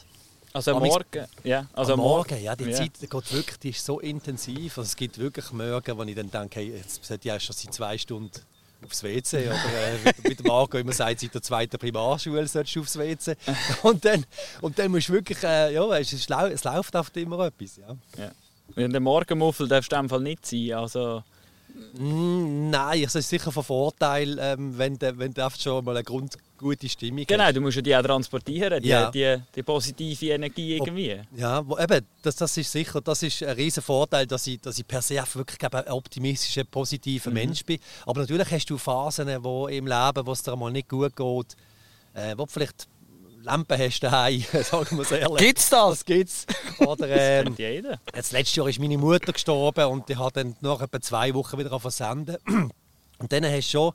Also 0.53 0.75
am 0.75 0.83
Morgen, 0.83 1.25
ja. 1.43 1.67
Also 1.73 1.93
am 1.93 1.99
Morgen, 1.99 2.41
ja, 2.41 2.55
die 2.55 2.65
Ja. 2.65 2.77
Zeit 2.77 2.91
die 3.01 3.07
geht 3.07 3.33
wirklich, 3.33 3.59
die 3.59 3.69
ist 3.69 3.85
so 3.85 3.99
intensiv. 3.99 4.77
Also 4.77 4.87
es 4.87 4.95
gibt 4.95 5.17
wirklich 5.17 5.51
Morgen, 5.51 5.97
wo 5.97 6.03
ich 6.03 6.15
dann 6.15 6.31
denke, 6.31 6.59
hey, 6.59 6.75
jetzt 6.77 7.03
sollte 7.03 7.35
ich 7.35 7.43
schon 7.43 7.55
seit 7.55 7.73
zwei 7.73 7.97
Stunden 7.97 8.31
aufs 8.83 9.03
WC. 9.03 9.47
Oder 9.47 9.93
äh, 10.25 10.35
der 10.35 10.45
Marco 10.45 10.77
immer 10.77 10.93
sagt, 10.93 11.19
seit 11.19 11.33
der 11.33 11.41
zweiten 11.41 11.77
Primarschule 11.77 12.47
solltest 12.47 12.75
du 12.75 12.81
aufs 12.81 12.97
WC. 12.97 13.35
Und 13.83 14.03
dann, 14.05 14.25
und 14.61 14.79
dann 14.79 14.91
musst 14.91 15.09
du 15.09 15.13
wirklich, 15.13 15.43
äh, 15.43 15.73
ja, 15.73 15.97
es, 15.97 16.29
lau 16.29 16.47
es 16.47 16.63
läuft 16.63 16.95
oft 16.95 17.15
immer 17.17 17.45
etwas. 17.45 17.77
Ja. 17.77 17.95
Ja. 18.17 18.31
Und 18.83 18.91
der 18.91 19.01
Morgenmuffel 19.01 19.67
darfst 19.67 19.91
du 19.91 19.95
in 19.97 20.03
dem 20.03 20.09
Fall 20.09 20.21
nicht 20.21 20.45
sein. 20.45 20.73
Also, 20.73 21.23
Mm, 21.93 22.69
nein, 22.69 23.03
es 23.03 23.15
ist 23.15 23.29
sicher 23.29 23.51
von 23.51 23.63
Vorteil, 23.63 24.37
ähm, 24.39 24.77
wenn 24.77 24.97
du, 24.97 25.17
wenn 25.17 25.33
du 25.33 25.49
schon 25.57 25.83
mal 25.85 25.95
eine 25.95 26.03
Grund, 26.03 26.37
gute 26.59 26.87
Stimmung 26.89 27.25
genau, 27.25 27.45
hast. 27.45 27.55
du 27.55 27.61
musst 27.61 27.77
ja 27.77 27.81
die 27.81 27.95
auch 27.95 28.01
transportieren, 28.03 28.81
die, 28.83 28.89
Ja. 28.89 29.09
die, 29.09 29.37
die 29.55 29.63
positive 29.63 30.33
Energie 30.33 30.75
irgendwie. 30.75 31.19
Ja, 31.35 31.67
wo, 31.67 31.77
eben, 31.77 32.05
das, 32.21 32.35
das 32.35 32.55
ist 32.57 32.71
sicher, 32.71 33.01
das 33.01 33.23
ist 33.23 33.41
ein 33.41 33.55
riesen 33.55 33.81
Vorteil, 33.81 34.27
dass 34.27 34.45
ich, 34.45 34.59
dass 34.61 34.77
ich 34.77 34.87
per 34.87 35.01
se 35.01 35.15
wirklich 35.33 35.57
glaube, 35.57 35.85
ein 35.85 35.91
optimistischer, 35.91 36.63
positiver 36.65 37.31
Mensch 37.31 37.65
bin. 37.65 37.79
Aber 38.05 38.21
natürlich 38.21 38.51
hast 38.51 38.69
du 38.69 38.77
Phasen 38.77 39.27
wo 39.43 39.67
im 39.67 39.87
Leben, 39.87 40.25
wo 40.25 40.31
es 40.31 40.43
dir 40.43 40.55
mal 40.55 40.71
nicht 40.71 40.89
gut 40.89 41.15
geht, 41.15 41.55
äh, 42.13 42.33
wo 42.37 42.43
du 42.43 42.51
vielleicht 42.51 42.87
Lampen 43.41 43.79
hast 43.79 44.01
daheim, 44.01 44.43
sagen 44.63 44.97
wir 44.97 45.03
es 45.03 45.11
ehrlich. 45.11 45.37
Gibt's 45.37 45.69
das? 45.69 45.89
Das 45.89 46.05
gibt's. 46.05 46.45
Oder, 46.79 47.07
ähm, 47.07 47.45
Kennt 47.45 47.59
jeder. 47.59 47.99
Jetzt, 48.13 48.33
letztes 48.33 48.55
Jahr 48.55 48.67
ist 48.67 48.79
meine 48.79 48.97
Mutter 48.97 49.31
gestorben 49.31 49.85
und 49.85 50.09
ich 50.09 50.17
habe 50.17 50.31
dann 50.33 50.55
nach 50.61 50.81
etwa 50.81 50.99
zwei 50.99 51.33
Wochen 51.33 51.57
wieder 51.57 51.79
versenden. 51.79 52.37
Und 53.21 53.33
dann 53.33 53.43
hast 53.43 53.67
du 53.67 53.71
schon 53.71 53.93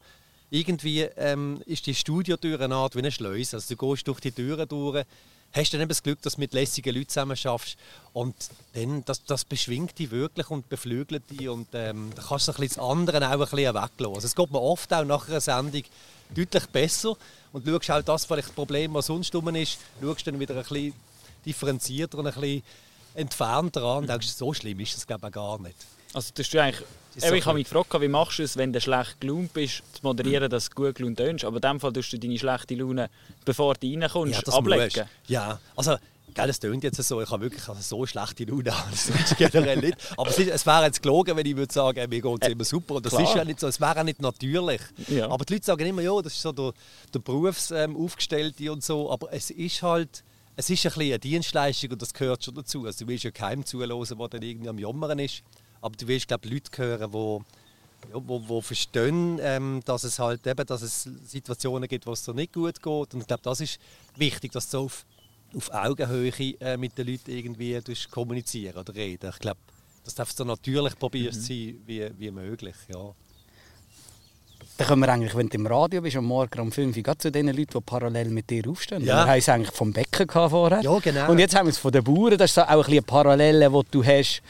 irgendwie 0.50 1.02
ähm, 1.02 1.62
ist 1.66 1.86
die 1.86 1.94
Studiotür 1.94 2.60
eine 2.60 2.74
Art 2.74 2.94
wie 2.94 3.00
eine 3.00 3.10
Schleuse. 3.10 3.56
Also 3.56 3.74
du 3.74 3.88
gehst 3.88 4.06
durch 4.06 4.20
die 4.20 4.32
Türen 4.32 4.68
durch, 4.68 5.04
hast 5.52 5.72
dann 5.72 5.80
eben 5.80 5.88
das 5.88 6.02
Glück, 6.02 6.20
dass 6.22 6.34
du 6.34 6.40
mit 6.40 6.52
lässigen 6.52 6.94
Leuten 6.94 7.08
zusammen 7.08 7.36
schaffst 7.36 7.76
und 8.12 8.34
dann, 8.72 9.04
das, 9.04 9.24
das 9.24 9.44
beschwingt 9.44 9.98
dich 9.98 10.10
wirklich 10.10 10.50
und 10.50 10.68
beflügelt 10.68 11.30
dich 11.30 11.48
und 11.48 11.68
ähm, 11.74 12.10
da 12.14 12.22
kannst 12.22 12.48
du 12.48 12.52
ein 12.52 12.56
bisschen 12.56 12.76
das 12.76 12.78
andere 12.78 13.28
auch 13.28 13.40
ein 13.42 13.50
bisschen. 13.96 14.14
Also 14.14 14.26
es 14.26 14.34
geht 14.34 14.50
mir 14.50 14.60
oft 14.60 14.92
auch 14.92 15.04
nach 15.04 15.28
einer 15.28 15.40
Sendung 15.40 15.84
deutlich 16.34 16.66
besser 16.66 17.16
und 17.52 17.66
schaust 17.66 17.88
halt 17.88 18.08
das 18.08 18.24
vielleicht 18.24 18.54
Problem, 18.54 18.94
was 18.94 19.06
sonst 19.06 19.34
rum 19.34 19.54
ist, 19.54 19.78
schaust 20.00 20.26
dann 20.26 20.40
wieder 20.40 20.56
ein 20.56 20.62
bisschen 20.62 20.92
differenzierter 21.46 22.18
und 22.18 22.26
ein 22.26 22.34
bisschen 22.34 22.62
entfernter 23.14 23.82
an 23.82 23.98
und 23.98 24.08
denkst, 24.08 24.28
so 24.28 24.52
schlimm 24.52 24.80
ist 24.80 24.96
das 24.96 25.06
glaube 25.06 25.28
ich 25.28 25.32
gar 25.32 25.60
nicht. 25.60 25.76
Also 26.12 26.32
tust 26.34 26.52
du 26.52 26.62
eigentlich, 26.62 26.80
Ist 26.80 26.88
eben, 27.16 27.28
so 27.28 27.35
ich 27.35 27.47
habe 27.47 27.59
mich 27.59 27.68
gefragt, 27.68 28.00
wie 28.00 28.09
machst 28.09 28.38
du 28.38 28.42
es, 28.42 28.56
wenn 28.56 28.73
du 28.73 28.80
schlecht 28.80 29.21
gelaunt 29.21 29.52
bist, 29.52 29.83
zu 29.92 30.00
moderieren, 30.02 30.50
dass 30.50 30.68
du 30.68 30.75
gut 30.75 30.94
gelaunt 30.94 31.18
tönst. 31.18 31.44
Aber 31.44 31.56
in 31.56 31.62
dem 31.62 31.80
Fall 31.80 31.92
tust 31.92 32.12
du 32.12 32.18
deine 32.18 32.38
schlechte 32.38 32.75
Laune, 32.75 33.11
bevor 33.44 33.75
du 33.75 33.87
reinkommst, 33.87 34.49
ablegen. 34.49 34.85
musst. 34.85 35.04
Ja, 35.28 35.59
also 35.76 35.97
Gell, 36.35 36.49
das 36.49 36.59
tönt 36.59 36.83
jetzt 36.83 37.00
so, 37.00 37.23
ich 37.23 37.30
habe 37.30 37.44
wirklich 37.44 37.68
also 37.68 37.80
so 37.80 38.04
schlechte 38.06 38.44
Laune, 38.44 38.64
das 38.90 39.09
ist 39.09 39.37
generell 39.37 39.78
nicht. 39.78 39.97
Aber 40.16 40.28
es, 40.28 40.38
ist, 40.38 40.50
es 40.50 40.66
wäre 40.66 40.85
jetzt 40.85 41.00
gelogen, 41.00 41.37
wenn 41.37 41.47
ich 41.47 41.56
würde 41.56 41.73
sagen, 41.73 41.97
äh, 41.97 42.09
mir 42.09 42.21
geht 42.21 42.38
es 42.42 42.49
immer 42.49 42.64
super. 42.64 42.97
Und 42.97 43.06
das 43.06 43.12
klar. 43.12 43.23
ist 43.23 43.35
ja 43.37 43.44
nicht 43.44 43.61
so, 43.61 43.68
es 43.68 43.80
wäre 43.80 44.00
auch 44.00 44.04
nicht 44.04 44.21
natürlich. 44.21 44.80
Ja. 45.09 45.30
Aber 45.30 45.44
die 45.44 45.52
Leute 45.52 45.64
sagen 45.64 45.87
immer, 45.87 46.02
ja, 46.02 46.21
das 46.21 46.33
ist 46.33 46.42
so 46.42 46.50
der, 46.50 46.73
der 47.14 47.21
Berufsaufgestellte 47.21 48.73
und 48.73 48.83
so. 48.83 49.12
Aber 49.12 49.33
es 49.33 49.50
ist 49.50 49.80
halt, 49.83 50.25
es 50.56 50.68
ist 50.71 50.85
ein 50.85 50.90
bisschen 50.90 51.02
eine 51.02 51.18
Dienstleistung 51.21 51.92
und 51.92 52.02
das 52.02 52.12
gehört 52.12 52.42
schon 52.42 52.54
dazu. 52.56 52.85
Also 52.85 53.04
du 53.04 53.09
willst 53.12 53.23
ja 53.23 53.30
keinem 53.30 53.64
zuhören, 53.64 54.18
der 54.18 54.28
dann 54.28 54.42
irgendwie 54.42 54.68
am 54.68 54.78
Jammern 54.78 55.21
ist. 55.21 55.44
Aber 55.84 55.96
du 55.96 56.08
willst, 56.08 56.28
glaube 56.28 56.48
Leute 56.48 56.70
hören, 56.78 57.12
die 57.12 57.44
wo, 58.12 58.42
wo 58.46 58.60
verstehen, 58.60 59.38
ähm, 59.42 59.80
dass 59.84 60.04
es 60.04 60.18
halt 60.18 60.46
eben, 60.46 60.66
dass 60.66 60.80
es 60.80 61.08
Situationen 61.26 61.88
gibt, 61.88 62.06
wo 62.06 62.12
es 62.12 62.22
dir 62.22 62.32
nicht 62.32 62.52
gut 62.52 62.82
geht. 62.82 63.14
Und 63.14 63.20
ich 63.20 63.26
glaube, 63.26 63.42
das 63.42 63.60
ist 63.60 63.78
wichtig, 64.16 64.52
dass 64.52 64.68
du 64.70 64.78
auf, 64.80 65.04
auf 65.54 65.70
Augenhöhe 65.72 66.32
äh, 66.60 66.76
mit 66.76 66.96
den 66.96 67.06
Leuten 67.06 67.30
irgendwie 67.30 67.78
kommunizieren 68.10 68.78
oder 68.78 68.94
reden. 68.94 69.30
Ich 69.30 69.38
glaube, 69.38 69.60
dass 70.04 70.14
du 70.14 70.24
so 70.24 70.44
natürlich 70.44 70.98
probierst 70.98 71.42
zu 71.42 71.48
sein 71.48 71.82
wie, 71.86 72.10
wie 72.18 72.30
möglich. 72.30 72.76
Ja. 72.88 73.14
Dann 74.76 74.88
können 74.88 75.00
wir 75.02 75.08
eigentlich, 75.10 75.34
wenn 75.36 75.48
du 75.48 75.56
im 75.56 75.66
Radio 75.66 76.00
bist, 76.00 76.16
am 76.16 76.24
Morgen 76.24 76.60
um 76.60 76.72
5 76.72 76.96
Uhr, 76.96 77.18
zu 77.18 77.30
den 77.30 77.46
Leuten, 77.48 77.72
die 77.74 77.80
parallel 77.80 78.30
mit 78.30 78.48
dir 78.48 78.68
aufstehen. 78.68 79.04
Ja. 79.04 79.24
Wir 79.24 79.32
haben 79.32 79.38
es 79.38 79.48
eigentlich 79.48 79.70
vom 79.70 79.92
gehabt 79.92 80.50
vorher. 80.50 80.80
Ja, 80.80 80.98
genau. 80.98 81.30
Und 81.30 81.38
jetzt 81.38 81.54
haben 81.54 81.66
wir 81.66 81.70
es 81.72 81.78
von 81.78 81.92
den 81.92 82.02
Bauern. 82.02 82.38
Das 82.38 82.50
ist 82.50 82.54
so 82.54 82.62
auch 82.62 82.68
ein 82.68 82.78
bisschen 82.78 82.92
eine 82.92 83.02
Parallele, 83.02 83.70
die 83.70 83.90
du 83.90 84.04
hast. 84.04 84.42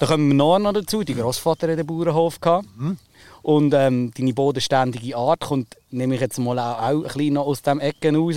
Da 0.00 0.06
kommen 0.06 0.28
wir 0.28 0.34
noch 0.34 0.58
noch 0.58 0.72
dazu. 0.72 1.04
Dein 1.04 1.18
Großvater 1.18 1.68
hat 1.68 1.78
einen 1.78 1.86
Bauernhof 1.86 2.40
gehabt. 2.40 2.66
Mhm. 2.74 2.96
Und 3.42 3.74
ähm, 3.74 4.10
deine 4.16 4.32
bodenständige 4.32 5.14
Art 5.14 5.40
kommt, 5.40 5.76
nehme 5.90 6.14
ich 6.14 6.22
jetzt 6.22 6.38
mal 6.38 6.58
auch, 6.58 6.78
auch 6.78 6.88
ein 6.88 7.02
bisschen 7.02 7.34
noch 7.34 7.46
aus 7.46 7.60
dem 7.60 7.80
Ecken 7.80 8.16
raus. 8.16 8.36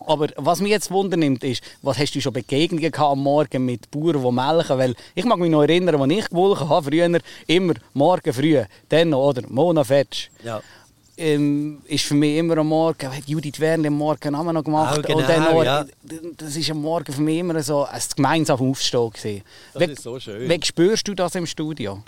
Aber 0.00 0.26
was 0.36 0.60
mich 0.60 0.72
jetzt 0.72 0.90
wundernimmt, 0.90 1.44
ist, 1.44 1.62
was 1.82 1.96
hast 1.98 2.16
du 2.16 2.20
schon 2.20 2.32
Begegnungen 2.32 2.90
gehabt 2.90 3.12
am 3.12 3.22
Morgen 3.22 3.64
mit 3.64 3.88
Bauern, 3.92 4.20
die 4.20 4.32
melken? 4.32 4.78
Weil 4.78 4.94
ich 5.14 5.24
mag 5.24 5.38
mich 5.38 5.50
noch 5.50 5.62
erinnern, 5.62 6.02
als 6.02 6.12
ich 6.12 6.28
gewolken 6.28 6.68
habe, 6.68 6.90
früher 6.90 7.20
immer 7.46 7.74
morgen 7.92 8.32
früh, 8.32 8.60
dann 8.88 9.10
noch, 9.10 9.28
oder 9.28 9.42
Mona 9.48 9.84
Fetsch. 9.84 10.28
Ja. 10.42 10.60
Ähm, 11.16 11.80
ist 11.86 12.04
für 12.04 12.14
mich 12.14 12.36
immer 12.38 12.58
am 12.58 12.68
Morgen, 12.68 13.14
hat 13.14 13.28
Judith 13.28 13.60
Werle 13.60 13.86
am 13.86 13.94
Morgen 13.94 14.34
auch 14.34 14.52
noch 14.52 14.64
gemacht. 14.64 14.98
Oh, 14.98 15.02
genau, 15.02 15.18
und 15.18 15.28
dann 15.28 15.44
noch, 15.44 15.62
ja. 15.62 15.86
Das 16.36 16.56
ist 16.56 16.70
am 16.70 16.80
Morgen 16.82 17.12
für 17.12 17.20
mich 17.20 17.38
immer 17.38 17.62
so 17.62 17.84
ein 17.84 18.02
gemeinsames 18.16 18.60
Aufstehen. 18.60 19.10
gewesen. 19.10 19.42
Das 19.72 19.82
wie, 19.82 19.92
ist 19.92 20.02
so 20.02 20.18
schön. 20.18 20.48
Wie 20.48 20.60
spürst 20.64 21.06
du 21.06 21.14
das 21.14 21.36
im 21.36 21.46
Studio? 21.46 22.02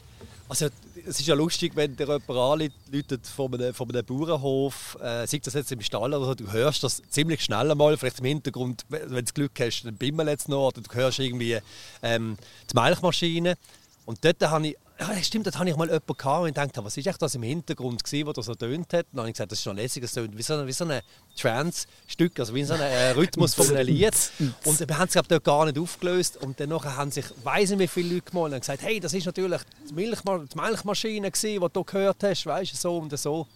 Also, 0.49 0.67
es 1.09 1.21
ist 1.21 1.27
ja 1.27 1.35
lustig, 1.35 1.73
wenn 1.75 1.97
dir 1.97 2.07
jemand 2.07 2.31
anläutet 2.31 3.27
von 3.27 3.55
einem, 3.55 3.73
von 3.73 3.89
einem 3.91 4.05
Bauernhof, 4.05 4.97
äh, 5.01 5.27
sei 5.27 5.39
das 5.39 5.55
jetzt 5.55 5.71
im 5.71 5.81
Stall 5.81 6.13
oder 6.13 6.25
so, 6.25 6.35
du 6.35 6.51
hörst 6.51 6.83
das 6.83 7.03
ziemlich 7.09 7.43
schnell 7.43 7.71
einmal, 7.71 7.97
vielleicht 7.97 8.19
im 8.19 8.25
Hintergrund, 8.25 8.85
wenn 8.89 9.25
du 9.25 9.33
Glück 9.33 9.53
hast, 9.61 9.85
dann 9.85 9.97
bimmelt 9.97 10.29
jetzt 10.29 10.49
noch, 10.49 10.69
oder 10.69 10.81
du 10.81 10.95
hörst 10.95 11.21
irgendwie 11.21 11.59
ähm, 12.03 12.37
die 12.73 12.79
Milchmaschine. 12.79 13.57
Und 14.05 14.25
dort 14.25 14.43
habe 14.43 14.69
ich, 14.69 14.77
ja, 14.99 15.23
stimmt, 15.23 15.47
dort 15.47 15.59
habe 15.59 15.69
ich 15.69 15.77
mal 15.77 15.87
jemanden 15.87 16.17
gehabt 16.17 16.47
und 16.47 16.57
dachte, 16.57 16.85
was 16.85 16.97
ist 16.97 17.07
echt 17.07 17.21
das 17.21 17.35
im 17.35 17.43
Hintergrund 17.43 18.03
gewesen, 18.03 18.27
wo 18.27 18.33
das 18.33 18.47
so 18.47 18.55
tönt 18.55 18.93
hat? 18.93 19.07
Und 19.07 19.13
dann 19.13 19.21
habe 19.21 19.29
ich 19.29 19.35
gesagt, 19.35 19.53
das 19.53 19.59
ist 19.59 19.65
schon 19.65 19.77
lässig, 19.77 20.03
das 20.03 20.13
tönt 20.13 20.37
wie 20.37 20.43
so 20.43 20.55
ein, 20.55 20.67
wie 20.67 20.73
so 20.73 20.85
ein 20.85 21.01
Trance-Stück, 21.37 22.41
also 22.41 22.55
wie 22.55 22.65
so 22.65 22.75
ein 22.75 22.81
äh, 22.81 23.11
Rhythmus 23.11 23.55
von 23.55 23.69
einem 23.69 23.87
Lied. 23.87 24.15
Und 24.65 24.81
wir 24.81 24.99
haben 24.99 25.07
es 25.07 25.13
glaub, 25.13 25.29
dort 25.29 25.45
gar 25.45 25.67
nicht 25.67 25.79
aufgelöst 25.79 26.39
und 26.39 26.59
dann 26.59 26.73
haben 26.73 27.11
sich, 27.11 27.27
weiss 27.45 27.71
nicht 27.71 27.79
wie 27.79 27.87
viele 27.87 28.15
Leute 28.15 28.31
gemalt 28.31 28.55
und 28.55 28.61
gesagt, 28.61 28.83
hey, 28.83 28.99
das 29.01 29.13
ist 29.13 29.27
natürlich 29.27 29.61
die, 29.89 29.95
Milchma 29.95 30.39
die 30.39 30.59
Milchmaschine 30.59 31.31
gewesen, 31.31 31.61
die 31.61 31.73
du 31.73 31.85
gehört 31.85 32.23
hast, 32.23 32.47
weißt 32.47 32.73
du, 32.73 32.77
so 32.77 32.99
und 32.99 33.19
so. 33.19 33.47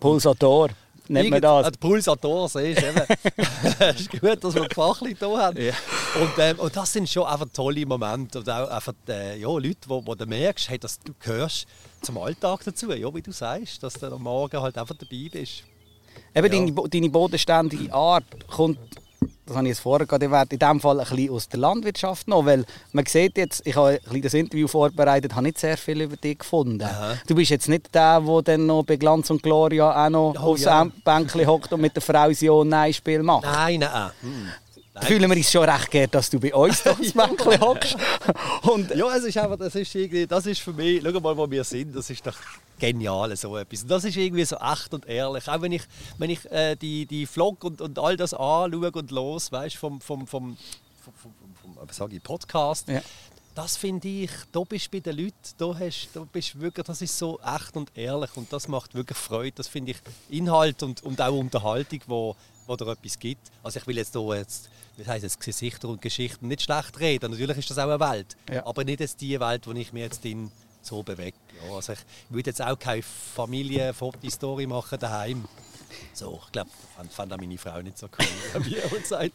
Pulsator, 0.00 0.70
nennt 1.08 1.30
man 1.30 1.40
das. 1.40 1.66
äh, 1.66 1.70
Der 1.70 1.78
Pulsator, 1.78 2.48
siehst. 2.48 2.82
Es 3.80 4.00
ist 4.00 4.10
gut, 4.20 4.42
dass 4.44 4.54
wir 4.54 4.68
fachlich 4.74 5.18
da 5.18 5.26
haben. 5.28 5.60
Ja. 5.60 5.72
Und, 6.20 6.30
ähm, 6.38 6.58
und 6.58 6.76
das 6.76 6.92
sind 6.92 7.08
schon 7.08 7.24
einfach 7.26 7.48
tolle 7.52 7.84
Momente. 7.86 8.38
Und 8.40 8.48
auch 8.50 8.68
einfach, 8.68 8.94
äh, 9.08 9.38
ja, 9.38 9.48
Leute, 9.48 9.76
wo, 9.88 10.04
wo 10.06 10.14
du 10.14 10.26
merkst, 10.26 10.68
hey, 10.70 10.78
dass 10.78 10.98
du 11.00 11.12
gehörst 11.18 11.66
zum 12.02 12.18
Alltag 12.18 12.60
dazu. 12.64 12.92
Ja, 12.92 13.12
wie 13.14 13.22
du 13.22 13.32
sagst, 13.32 13.82
dass 13.82 13.94
du 13.94 14.06
am 14.06 14.22
Morgen 14.22 14.60
halt 14.60 14.76
einfach 14.78 14.94
dabei 14.96 15.28
bist. 15.30 15.64
Eben 16.34 16.52
Ja. 16.52 16.72
deine, 16.72 16.88
deine 16.88 17.10
bodenständige 17.10 17.92
Art 17.92 18.24
kommt, 18.48 18.78
das 19.46 19.56
habe 19.56 19.66
ich 19.66 19.70
jetzt 19.70 19.80
vorher 19.80 20.06
gerade 20.06 20.26
erwähnt, 20.26 20.52
in 20.52 20.58
dem 20.58 20.80
Fall 20.80 21.00
ein 21.00 21.06
bisschen 21.08 21.30
aus 21.30 21.48
der 21.48 21.60
Landwirtschaft 21.60 22.28
noch, 22.28 22.44
weil 22.44 22.64
man 22.92 23.06
sieht 23.06 23.36
jetzt, 23.38 23.66
ich 23.66 23.74
habe 23.76 23.88
ein 23.92 23.98
bisschen 24.04 24.22
das 24.22 24.34
Interview 24.34 24.68
vorbereitet, 24.68 25.34
habe 25.34 25.44
nicht 25.44 25.58
sehr 25.58 25.76
viel 25.78 26.02
über 26.02 26.16
dich 26.16 26.38
gefunden. 26.38 26.82
Aha. 26.82 27.14
Du 27.26 27.34
bist 27.34 27.50
jetzt 27.50 27.68
nicht 27.68 27.94
der, 27.94 28.20
der 28.20 28.42
dann 28.42 28.66
noch 28.66 28.84
bei 28.84 28.96
Glanz 28.96 29.30
und 29.30 29.42
Gloria 29.42 30.06
auch 30.06 30.10
noch 30.10 30.34
Oh, 30.38 30.52
aufs 30.52 30.62
ja. 30.62 30.86
Bänkchen 31.04 31.46
hockt 31.46 31.72
und 31.72 31.80
mit 31.80 31.94
der 31.96 32.02
Frau 32.02 32.28
Ja- 32.28 32.52
und 32.52 32.68
Nein-Spiel 32.68 33.22
macht. 33.22 33.44
Nein, 33.44 33.80
nein. 33.80 34.10
Hm. 34.20 34.48
Fühlen 35.02 35.30
wir 35.30 35.36
uns 35.36 35.50
schon 35.50 35.68
recht 35.68 35.90
gern, 35.90 36.10
dass 36.10 36.30
du 36.30 36.38
bei 36.40 36.54
uns 36.54 36.82
da 36.82 36.92
aufs 36.92 37.12
Bänkchen 37.14 37.60
hockst. 37.60 37.96
Und 38.62 38.94
Ja, 38.94 39.14
es 39.16 39.24
ist 39.24 39.36
einfach, 39.38 39.56
das 39.58 39.74
ist 39.74 39.94
irgendwie, 39.94 40.26
das 40.26 40.46
ist 40.46 40.60
für 40.60 40.72
mich, 40.72 41.02
schau 41.02 41.20
mal, 41.20 41.36
wo 41.36 41.50
wir 41.50 41.64
sind, 41.64 41.94
das 41.94 42.10
ist 42.10 42.26
doch 42.26 42.36
genial, 42.78 43.34
so 43.36 43.56
etwas. 43.56 43.82
Und 43.82 43.90
das 43.90 44.04
ist 44.04 44.16
irgendwie 44.16 44.44
so 44.44 44.56
echt 44.56 44.92
und 44.94 45.06
ehrlich. 45.06 45.48
Auch 45.48 45.60
wenn 45.62 45.72
ich, 45.72 45.82
wenn 46.18 46.30
ich 46.30 46.44
äh, 46.50 46.76
die, 46.76 47.06
die 47.06 47.26
Vlog 47.26 47.64
und, 47.64 47.80
und 47.80 47.98
all 47.98 48.16
das 48.16 48.32
anschaue 48.34 48.90
und 48.92 49.10
los, 49.10 49.50
weißt 49.52 49.76
vom, 49.76 50.00
vom, 50.00 50.26
vom, 50.26 50.56
vom, 51.04 51.12
vom, 51.14 51.32
vom, 51.62 51.74
vom 51.76 51.88
was 51.88 51.96
sag 51.96 52.12
ich, 52.12 52.22
Podcast, 52.22 52.88
Ja. 52.88 53.00
das 53.54 53.76
finde 53.76 54.08
ich, 54.08 54.30
da 54.52 54.60
bist 54.60 54.86
du 54.86 54.90
bei 54.92 55.00
den 55.00 55.16
Leuten, 55.16 55.34
da, 55.58 55.74
hast, 55.78 56.08
da 56.14 56.24
bist 56.30 56.54
du 56.54 56.60
wirklich, 56.60 56.86
das 56.86 57.02
ist 57.02 57.16
so 57.18 57.38
echt 57.40 57.76
und 57.76 57.90
ehrlich 57.96 58.30
und 58.36 58.52
das 58.52 58.68
macht 58.68 58.94
wirklich 58.94 59.18
Freude. 59.18 59.52
Das 59.56 59.68
finde 59.68 59.92
ich 59.92 59.96
Inhalt 60.28 60.82
und, 60.82 61.02
und 61.02 61.20
auch 61.20 61.32
Unterhaltung, 61.36 62.00
wo, 62.06 62.36
wo 62.68 62.76
dir 62.76 62.86
etwas 62.88 63.18
gibt. 63.18 63.50
Also 63.62 63.80
ich 63.80 63.86
will 63.86 63.96
jetzt 63.96 64.12
hier 64.14 64.36
jetzt, 64.36 64.68
wie 64.96 65.04
heißt 65.06 65.24
es, 65.24 65.38
Gesichter 65.38 65.88
und 65.88 66.00
Geschichten 66.02 66.48
nicht 66.48 66.62
schlecht 66.62 67.00
reden. 67.00 67.30
Natürlich 67.32 67.58
ist 67.58 67.70
das 67.70 67.78
auch 67.78 67.84
eine 67.88 67.98
Welt, 68.00 68.36
Ja. 68.52 68.66
aber 68.66 68.84
nicht 68.84 69.00
jetzt 69.00 69.20
die 69.20 69.38
Welt, 69.40 69.66
wo 69.66 69.72
ich 69.72 69.92
mich 69.92 70.02
jetzt 70.02 70.24
in 70.24 70.50
so 70.82 71.02
bewege. 71.02 71.36
Ja, 71.66 71.74
also 71.74 71.92
ich 71.94 71.98
würde 72.28 72.50
jetzt 72.50 72.62
auch 72.62 72.78
keine 72.78 73.02
Familie-Fotostory 73.02 74.66
machen 74.66 74.98
daheim. 74.98 75.44
So, 76.12 76.40
ich 76.44 76.52
glaube, 76.52 76.70
fand, 76.96 77.12
fand 77.12 77.32
auch 77.32 77.38
meine 77.38 77.58
Frau 77.58 77.80
nicht 77.82 77.98
so 77.98 78.06
cool, 78.06 78.26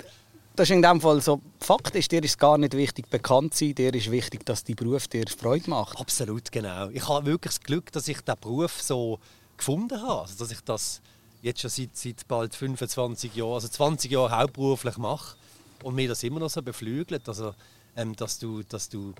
das 0.55 0.69
ist 0.69 0.75
in 0.75 0.83
dem 0.83 1.01
Fall 1.01 1.19
so, 1.19 1.41
Fakt 1.59 1.95
ist, 1.95 2.11
dir 2.11 2.23
ist 2.23 2.37
gar 2.37 2.59
nicht 2.59 2.73
wichtig, 2.77 3.09
bekannt 3.09 3.55
zu 3.55 3.65
sein, 3.65 3.75
dir 3.75 3.93
ist 3.93 4.11
wichtig, 4.11 4.45
dass 4.45 4.63
dein 4.63 4.75
Beruf 4.75 5.07
dir 5.07 5.25
Freude 5.27 5.69
macht. 5.69 5.99
Absolut, 5.99 6.51
genau. 6.51 6.89
Ich 6.89 7.07
habe 7.07 7.25
wirklich 7.25 7.55
das 7.55 7.61
Glück, 7.61 7.91
dass 7.91 8.07
ich 8.07 8.21
diesen 8.21 8.39
Beruf 8.39 8.81
so 8.81 9.19
gefunden 9.57 9.99
habe. 9.99 10.21
Also, 10.21 10.35
dass 10.37 10.51
ich 10.51 10.61
das 10.61 11.01
jetzt 11.43 11.61
schon 11.61 11.69
seit, 11.69 11.95
seit 11.95 12.27
bald 12.27 12.55
25 12.55 13.35
Jahren, 13.35 13.53
also 13.53 13.67
20 13.67 14.09
Jahre 14.11 14.35
hauptberuflich 14.37 14.97
mache 14.97 15.35
und 15.83 15.93
mir 15.93 16.07
das 16.07 16.23
immer 16.23 16.39
noch 16.39 16.49
so 16.49 16.61
beflügelt. 16.61 17.27
Also, 17.27 17.53
ähm, 17.95 18.15
dass, 18.15 18.39
du, 18.39 18.63
dass 18.63 18.89
du 18.89 19.13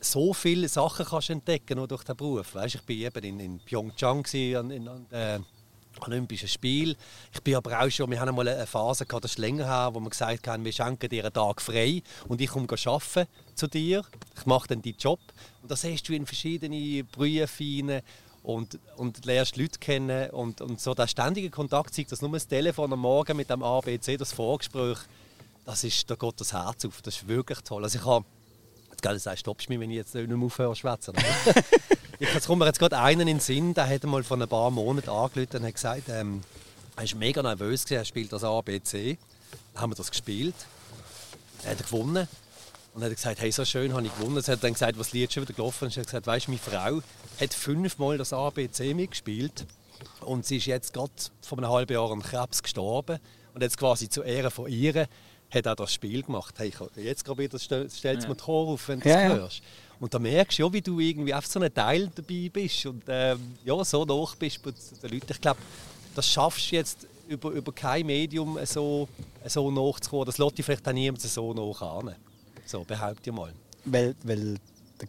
so 0.00 0.32
viele 0.32 0.68
Sachen 0.68 1.04
kannst 1.04 1.28
entdecken 1.30 1.76
nur 1.76 1.88
durch 1.88 2.04
den 2.04 2.16
Beruf. 2.16 2.54
Weißt, 2.54 2.76
ich 2.76 2.82
bin 2.82 2.98
eben 3.00 3.24
in, 3.24 3.40
in 3.40 3.58
Pyeongchang 3.58 4.22
gewesen, 4.22 4.70
in, 4.70 4.88
an 4.88 5.06
äh, 5.10 5.40
Olympischen 6.00 6.48
Spiel. 6.48 6.96
Ich 7.32 7.42
bin 7.42 7.56
aber 7.56 7.80
auch 7.80 7.90
schon, 7.90 8.10
wir 8.10 8.20
haben 8.20 8.28
einmal 8.28 8.48
eine 8.48 8.66
Phase 8.66 9.06
gehabt, 9.06 9.24
das 9.24 9.38
länger 9.38 9.66
her, 9.66 9.90
wo 9.94 10.00
wir 10.00 10.10
gesagt 10.10 10.46
haben, 10.46 10.64
wir 10.64 10.72
schenken 10.72 11.08
dir 11.08 11.24
einen 11.24 11.32
Tag 11.32 11.60
frei 11.60 12.02
und 12.28 12.40
ich 12.40 12.50
komme 12.50 12.68
arbeiten 12.70 13.26
zu 13.54 13.66
dir. 13.66 14.04
Ich 14.36 14.46
mache 14.46 14.68
dann 14.68 14.82
deinen 14.82 14.96
Job. 14.98 15.20
Und 15.62 15.70
das 15.70 15.80
siehst 15.80 16.08
du 16.08 16.12
in 16.12 16.26
verschiedene 16.26 17.04
Berufe 17.04 18.02
und, 18.46 18.78
und 18.96 19.24
lernst 19.24 19.56
Leute 19.56 19.78
kennen. 19.80 20.30
Und, 20.30 20.60
und 20.60 20.80
so 20.80 20.94
der 20.94 21.08
ständige 21.08 21.50
Kontakt 21.50 21.94
zeigt, 21.94 22.12
dass 22.12 22.22
nur 22.22 22.30
das 22.30 22.46
Telefon 22.46 22.92
am 22.92 23.00
Morgen 23.00 23.36
mit 23.36 23.50
dem 23.50 23.62
ABC, 23.62 24.16
das 24.16 24.32
Vorgespräch, 24.32 24.98
das 25.64 25.82
ist, 25.82 26.08
da 26.08 26.14
geht 26.14 26.40
das 26.40 26.52
Herz 26.52 26.84
auf. 26.84 27.02
Das 27.02 27.16
ist 27.16 27.28
wirklich 27.28 27.58
toll. 27.62 27.82
Also 27.82 27.98
ich 27.98 28.04
habe 28.04 28.24
Jetzt 28.92 29.04
das 29.04 29.26
heißt, 29.26 29.40
stoppst 29.40 29.68
mich, 29.68 29.78
wenn 29.78 29.90
ich 29.90 29.96
jetzt 29.96 30.14
nicht 30.14 30.26
mehr 30.26 30.38
aufhöre 30.38 30.70
zu 30.70 30.80
schwätzen. 30.80 31.12
Jetzt 32.18 32.46
kommt 32.46 32.60
mir 32.60 32.66
jetzt 32.66 32.78
gerade 32.78 32.98
einen 32.98 33.22
in 33.22 33.26
den 33.26 33.40
Sinn, 33.40 33.74
der 33.74 33.86
hat 33.86 34.04
mal 34.04 34.22
vor 34.22 34.40
ein 34.40 34.48
paar 34.48 34.70
Monaten 34.70 35.10
angerufen 35.10 35.58
und 35.58 35.64
hat 35.66 35.74
gesagt, 35.74 36.08
ähm, 36.08 36.40
er 36.96 37.04
ist 37.04 37.14
mega 37.14 37.42
nervös 37.42 37.84
gewesen, 37.84 37.98
er 37.98 38.04
spielt 38.06 38.32
das 38.32 38.42
ABC. 38.42 39.18
haben 39.74 39.92
wir 39.92 39.96
das 39.96 40.10
gespielt. 40.10 40.54
Dann 41.62 41.72
hat 41.72 41.80
er 41.80 41.84
gewonnen. 41.84 42.26
Und 42.94 43.02
dann 43.02 43.02
hat 43.02 43.10
er 43.10 43.16
gesagt, 43.16 43.40
hey, 43.40 43.52
so 43.52 43.66
schön 43.66 43.92
habe 43.92 44.06
ich 44.06 44.16
gewonnen. 44.16 44.42
Er 44.42 44.52
hat 44.52 44.64
dann 44.64 44.72
gesagt, 44.72 44.98
was 44.98 45.12
Lied 45.12 45.30
schon 45.30 45.42
wieder 45.42 45.52
gelaufen 45.52 45.88
ist. 45.88 45.98
Er 45.98 46.00
hat 46.00 46.06
gesagt, 46.06 46.26
weißt 46.26 46.46
du, 46.46 46.52
meine 46.52 46.62
Frau 46.62 47.02
hat 47.40 47.54
fünfmal 47.54 48.18
das 48.18 48.32
ABC 48.32 48.94
mitgespielt. 48.94 49.66
Und 50.20 50.44
sie 50.44 50.56
ist 50.56 50.66
jetzt 50.66 50.92
gerade 50.92 51.12
vor 51.40 51.58
einem 51.58 51.70
halben 51.70 51.92
Jahr 51.92 52.10
an 52.10 52.22
Krebs 52.22 52.62
gestorben. 52.62 53.18
Und 53.54 53.62
jetzt 53.62 53.78
quasi 53.78 54.08
zu 54.08 54.22
Ehren 54.22 54.50
von 54.50 54.70
ihr 54.70 55.08
hat 55.50 55.66
er 55.66 55.76
das 55.76 55.92
Spiel 55.92 56.22
gemacht. 56.22 56.54
Hey, 56.58 56.72
jetzt 56.96 57.24
gerade 57.24 57.42
wieder 57.42 57.58
stellst 57.58 58.04
du 58.04 58.08
ja. 58.08 58.28
mir 58.28 58.34
die 58.34 58.42
auf, 58.42 58.88
wenn 58.88 59.00
du 59.00 59.08
ja, 59.08 59.28
das 59.28 59.38
hörst. 59.38 59.62
Und 59.98 60.12
da 60.12 60.18
merkst 60.18 60.58
du 60.58 60.64
ja, 60.64 60.72
wie 60.72 60.82
du 60.82 61.00
irgendwie 61.00 61.32
auf 61.32 61.46
so 61.46 61.58
einem 61.60 61.72
Teil 61.72 62.10
dabei 62.14 62.50
bist 62.52 62.84
und 62.84 63.02
ähm, 63.08 63.56
ja, 63.64 63.82
so 63.84 64.04
nach 64.04 64.34
bist 64.34 64.62
bei 64.62 64.70
den 64.70 65.10
Leuten. 65.10 65.32
Ich 65.32 65.40
glaube, 65.40 65.60
das 66.14 66.28
schaffst 66.28 66.70
du 66.70 66.76
jetzt 66.76 67.06
über, 67.28 67.50
über 67.50 67.72
kein 67.72 68.04
Medium 68.04 68.58
so, 68.64 69.08
so 69.46 69.70
nachzukommen. 69.70 70.26
Das 70.26 70.38
lässt 70.38 70.58
dich 70.58 70.66
vielleicht 70.66 70.86
auch 70.86 70.92
niemand 70.92 71.22
so 71.22 71.54
nach 71.54 71.80
an. 71.80 72.14
So, 72.66 72.84
behaupte 72.84 73.30
ich 73.30 73.36
mal. 73.36 73.52
Weil, 73.84 74.14
weil 74.24 74.58
der, 75.00 75.08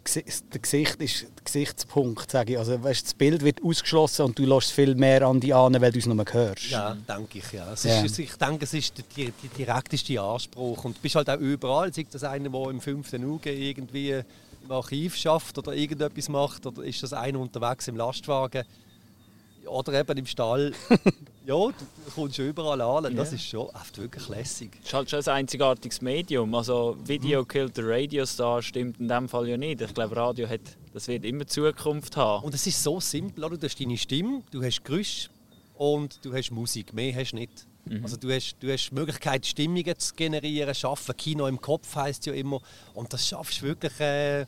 Gesicht 0.60 0.96
ist 1.00 1.22
der 1.22 1.44
Gesichtspunkt, 1.44 2.30
sage 2.30 2.52
ich. 2.52 2.58
Also, 2.58 2.82
weißt, 2.82 3.06
das 3.06 3.14
Bild 3.14 3.42
wird 3.42 3.62
ausgeschlossen 3.62 4.26
und 4.26 4.38
du 4.38 4.44
lässt 4.44 4.72
viel 4.72 4.94
mehr 4.94 5.22
an 5.26 5.40
die 5.40 5.54
an, 5.54 5.80
weil 5.80 5.92
du 5.92 5.98
es 5.98 6.06
nur 6.06 6.24
hörst. 6.30 6.70
Ja, 6.70 6.96
denke 7.08 7.38
ich. 7.38 7.52
Ja. 7.52 7.74
ja. 7.82 8.02
Ist, 8.02 8.18
ich 8.18 8.34
denke, 8.36 8.64
es 8.64 8.74
ist 8.74 8.98
der, 8.98 9.04
der, 9.16 9.32
der, 9.42 9.50
direkteste 9.56 10.20
Anspruch. 10.20 10.84
Und 10.84 10.96
du 10.96 11.00
bist 11.00 11.14
halt 11.14 11.30
auch 11.30 11.38
überall. 11.38 11.92
Sei 11.92 12.06
das 12.10 12.24
einer, 12.24 12.50
der 12.50 12.70
im 12.70 12.80
fünften 12.80 13.24
Auge 13.30 13.52
irgendwie 13.52 14.10
im 14.64 14.72
Archiv 14.72 15.16
schafft 15.16 15.56
oder 15.58 15.72
irgendetwas 15.72 16.28
macht, 16.28 16.66
oder 16.66 16.82
ist 16.82 17.02
das 17.02 17.12
einer 17.12 17.38
unterwegs 17.38 17.88
im 17.88 17.96
Lastwagen 17.96 18.64
oder 19.68 19.92
eben 19.94 20.18
im 20.18 20.26
Stall. 20.26 20.72
ja, 21.46 21.54
du 21.54 21.74
kommst 22.14 22.38
überall 22.38 22.80
an. 22.80 23.14
Das 23.16 23.32
ist 23.32 23.44
schon 23.44 23.66
oft 23.68 23.98
wirklich 23.98 24.28
lässig. 24.28 24.70
Es 24.80 24.86
ist 24.88 24.94
halt 24.94 25.10
schon 25.10 25.20
ein 25.20 25.28
einzigartiges 25.28 26.00
Medium. 26.00 26.54
Also 26.54 26.96
Video 27.04 27.42
mhm. 27.42 27.48
killt 27.48 27.76
the 27.76 27.82
Radio 27.84 28.26
Star 28.26 28.62
stimmt 28.62 28.98
in 29.00 29.08
dem 29.08 29.28
Fall 29.28 29.48
ja 29.48 29.56
nicht. 29.56 29.80
Ich 29.80 29.94
glaube, 29.94 30.16
Radio 30.16 30.48
hat, 30.48 30.60
das 30.92 31.08
wird 31.08 31.24
immer 31.24 31.46
Zukunft 31.46 32.16
haben. 32.16 32.44
Und 32.44 32.54
es 32.54 32.66
ist 32.66 32.82
so 32.82 33.00
simpel. 33.00 33.48
Du 33.48 33.66
hast 33.66 33.80
deine 33.80 33.96
Stimme, 33.96 34.42
du 34.50 34.62
hast 34.62 34.84
Geräusche 34.84 35.28
und 35.76 36.24
du 36.24 36.34
hast 36.34 36.50
Musik. 36.50 36.92
Mehr 36.92 37.14
hast 37.14 37.32
du 37.32 37.36
nicht. 37.36 37.66
Mhm. 37.84 38.02
Also 38.02 38.16
du 38.16 38.30
hast, 38.30 38.56
du 38.60 38.70
hast 38.72 38.90
die 38.90 38.94
Möglichkeit, 38.94 39.46
Stimmungen 39.46 39.98
zu 39.98 40.14
generieren, 40.14 40.74
schaffen. 40.74 41.16
Kino 41.16 41.46
im 41.46 41.60
Kopf 41.60 41.94
heißt 41.94 42.26
ja 42.26 42.32
immer. 42.32 42.60
Und 42.94 43.12
das 43.12 43.26
schaffst 43.26 43.62
du 43.62 43.66
wirklich, 43.66 43.98
äh, 44.00 44.46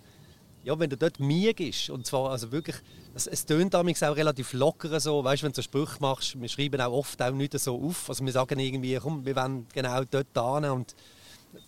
ja, 0.65 0.79
wenn 0.79 0.91
du 0.91 0.97
dort 0.97 1.21
miegst. 1.21 1.91
Und 1.91 2.07
zwar 2.07 2.31
also 2.31 2.53
wirklich 2.53 2.77
es, 3.15 3.27
es 3.27 3.47
tönt 3.47 3.75
auch 3.75 3.85
relativ 3.85 4.53
locker 4.53 5.01
so, 5.01 5.25
weißt, 5.25 5.43
wenn 5.43 5.53
du 5.53 5.57
so 5.57 5.63
Sprüche 5.63 5.97
machst, 6.01 6.41
wir 6.41 6.49
schreiben 6.49 6.81
auch 6.81 6.93
oft 6.93 7.21
auch 7.23 7.33
nicht 7.33 7.59
so 7.59 7.81
auf, 7.81 8.09
also 8.09 8.25
wir 8.25 8.33
sagen 8.33 8.59
irgendwie, 8.59 8.97
komm, 8.97 9.25
wir 9.25 9.37
wollen 9.37 9.67
genau 9.73 10.03
dort 10.05 10.63
hin 10.63 10.71
und 10.71 10.95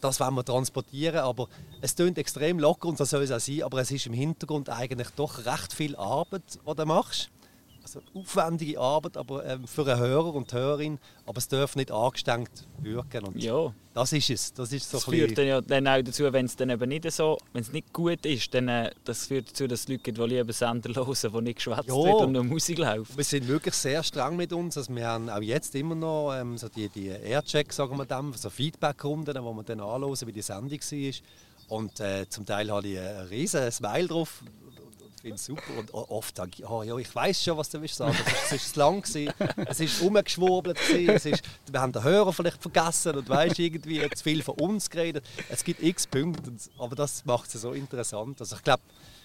das 0.01 0.21
wollen 0.21 0.35
wir 0.35 0.45
transportieren, 0.45 1.19
aber 1.19 1.49
es 1.81 1.95
tönt 1.95 2.17
extrem 2.19 2.59
locker 2.61 2.89
und 2.89 2.99
so 2.99 3.05
soll 3.05 3.23
es 3.23 3.33
auch 3.33 3.41
sein, 3.41 3.65
aber 3.65 3.81
es 3.81 3.91
ist 3.91 4.07
im 4.07 4.13
Hintergrund 4.13 4.69
eigentlich 4.69 5.09
doch 5.17 5.45
recht 5.45 5.73
viel 5.73 5.97
Arbeit, 5.97 6.43
die 6.55 6.75
du 6.75 6.87
machst 6.87 7.31
also 7.97 8.03
aufwendige 8.15 8.81
Arbeit 8.81 9.17
aber, 9.17 9.45
ähm, 9.45 9.67
für 9.67 9.87
einen 9.87 10.01
Hörer 10.01 10.35
und 10.35 10.53
Hörerin, 10.53 10.99
aber 11.27 11.39
es 11.39 11.49
darf 11.49 11.77
nicht 11.77 11.91
angestrengt 11.91 12.67
wirken. 12.81 13.25
Und 13.25 13.43
ja. 13.43 13.75
Das 13.95 14.13
ist 14.13 14.31
es. 14.31 14.53
Das, 14.55 14.73
ist 14.73 14.91
so 14.91 14.97
das 14.97 15.05
führt 15.05 15.37
dann 15.37 15.47
ja 15.47 15.61
dann 15.61 15.87
auch 15.87 16.03
dazu, 16.03 16.33
wenn 16.33 16.47
es 16.47 16.57
dann 16.57 16.71
eben 16.71 16.89
nicht 16.89 17.11
so, 17.11 17.39
wenn 17.53 17.61
es 17.61 17.73
nicht 17.73 17.93
gut 17.93 18.25
ist, 18.25 18.55
dann 18.55 18.69
äh, 18.69 18.91
das 19.05 19.27
führt 19.27 19.51
dazu, 19.51 19.67
dass 19.67 19.87
Leute 19.87 20.03
gibt, 20.03 20.19
die 20.19 20.23
lieber 20.23 20.53
Sender 20.53 20.95
hören, 21.07 21.33
wo 21.33 21.41
nicht 21.41 21.57
geschwätzt 21.57 21.89
ja. 21.89 21.95
wird 21.95 22.21
und 22.23 22.33
nur 22.33 22.45
Musik 22.45 22.79
läuft. 22.79 23.17
Wir 23.17 23.25
sind 23.25 23.47
wirklich 23.49 23.75
sehr 23.75 24.03
streng 24.03 24.37
mit 24.37 24.53
uns. 24.53 24.79
Also 24.79 24.95
wir 24.95 25.07
haben 25.07 25.29
auch 25.29 25.43
jetzt 25.43 25.75
immer 25.75 25.95
noch 25.95 26.33
ähm, 26.33 26.57
so 26.57 26.69
die, 26.69 26.89
die 26.89 27.09
Aircheck, 27.09 27.73
sagen 27.73 27.97
wir 27.99 28.07
dem, 28.07 28.33
so 28.33 28.49
Feedback-Runden, 28.49 29.37
wo 29.45 29.53
wir 29.53 29.63
dann 29.63 29.81
anschauen, 29.81 30.17
wie 30.27 30.33
die 30.33 30.43
Sendung 30.43 30.81
war. 30.81 31.13
Und 31.69 32.01
äh, 32.01 32.29
zum 32.29 32.45
Teil 32.47 32.71
habe 32.71 32.87
ich 32.87 32.99
ein 32.99 33.27
riesen 33.29 33.71
Smile 33.71 34.09
drauf, 34.09 34.43
finde 35.23 35.37
es 35.37 35.47
super. 35.47 35.79
Und 35.79 35.95
oft 35.95 36.37
sage 36.37 36.51
ich, 36.59 36.69
oh, 36.69 36.83
ja, 36.83 36.97
ich 36.97 37.15
weiß 37.15 37.43
schon, 37.43 37.57
was 37.57 37.71
du 37.71 37.81
willst 37.81 37.97
sagen. 37.97 38.17
Es 38.45 38.53
ist 38.53 38.75
zu 38.75 38.81
lang, 38.81 39.03
es 39.03 39.81
ist 39.81 40.03
umgeschwurbelt, 40.03 40.79
es 40.91 41.25
ist, 41.25 41.43
wir 41.71 41.81
haben 41.81 41.93
den 41.93 42.03
Hörer 42.03 42.33
vielleicht 42.33 42.61
vergessen 42.61 43.17
und 43.17 43.29
weißt 43.29 43.59
irgendwie 43.59 44.09
zu 44.11 44.23
viel 44.23 44.43
von 44.43 44.57
uns 44.57 44.91
geredet. 44.91 45.25
Es 45.49 45.65
gibt 45.65 45.83
x 45.83 46.07
Punkte, 46.07 46.53
aber 46.79 46.97
das 46.97 47.25
macht 47.25 47.55
es 47.55 47.63
so 47.63 47.73
interessant. 47.73 48.41
Also 48.41 48.57
ich 48.57 48.63
glaube, 48.63 48.83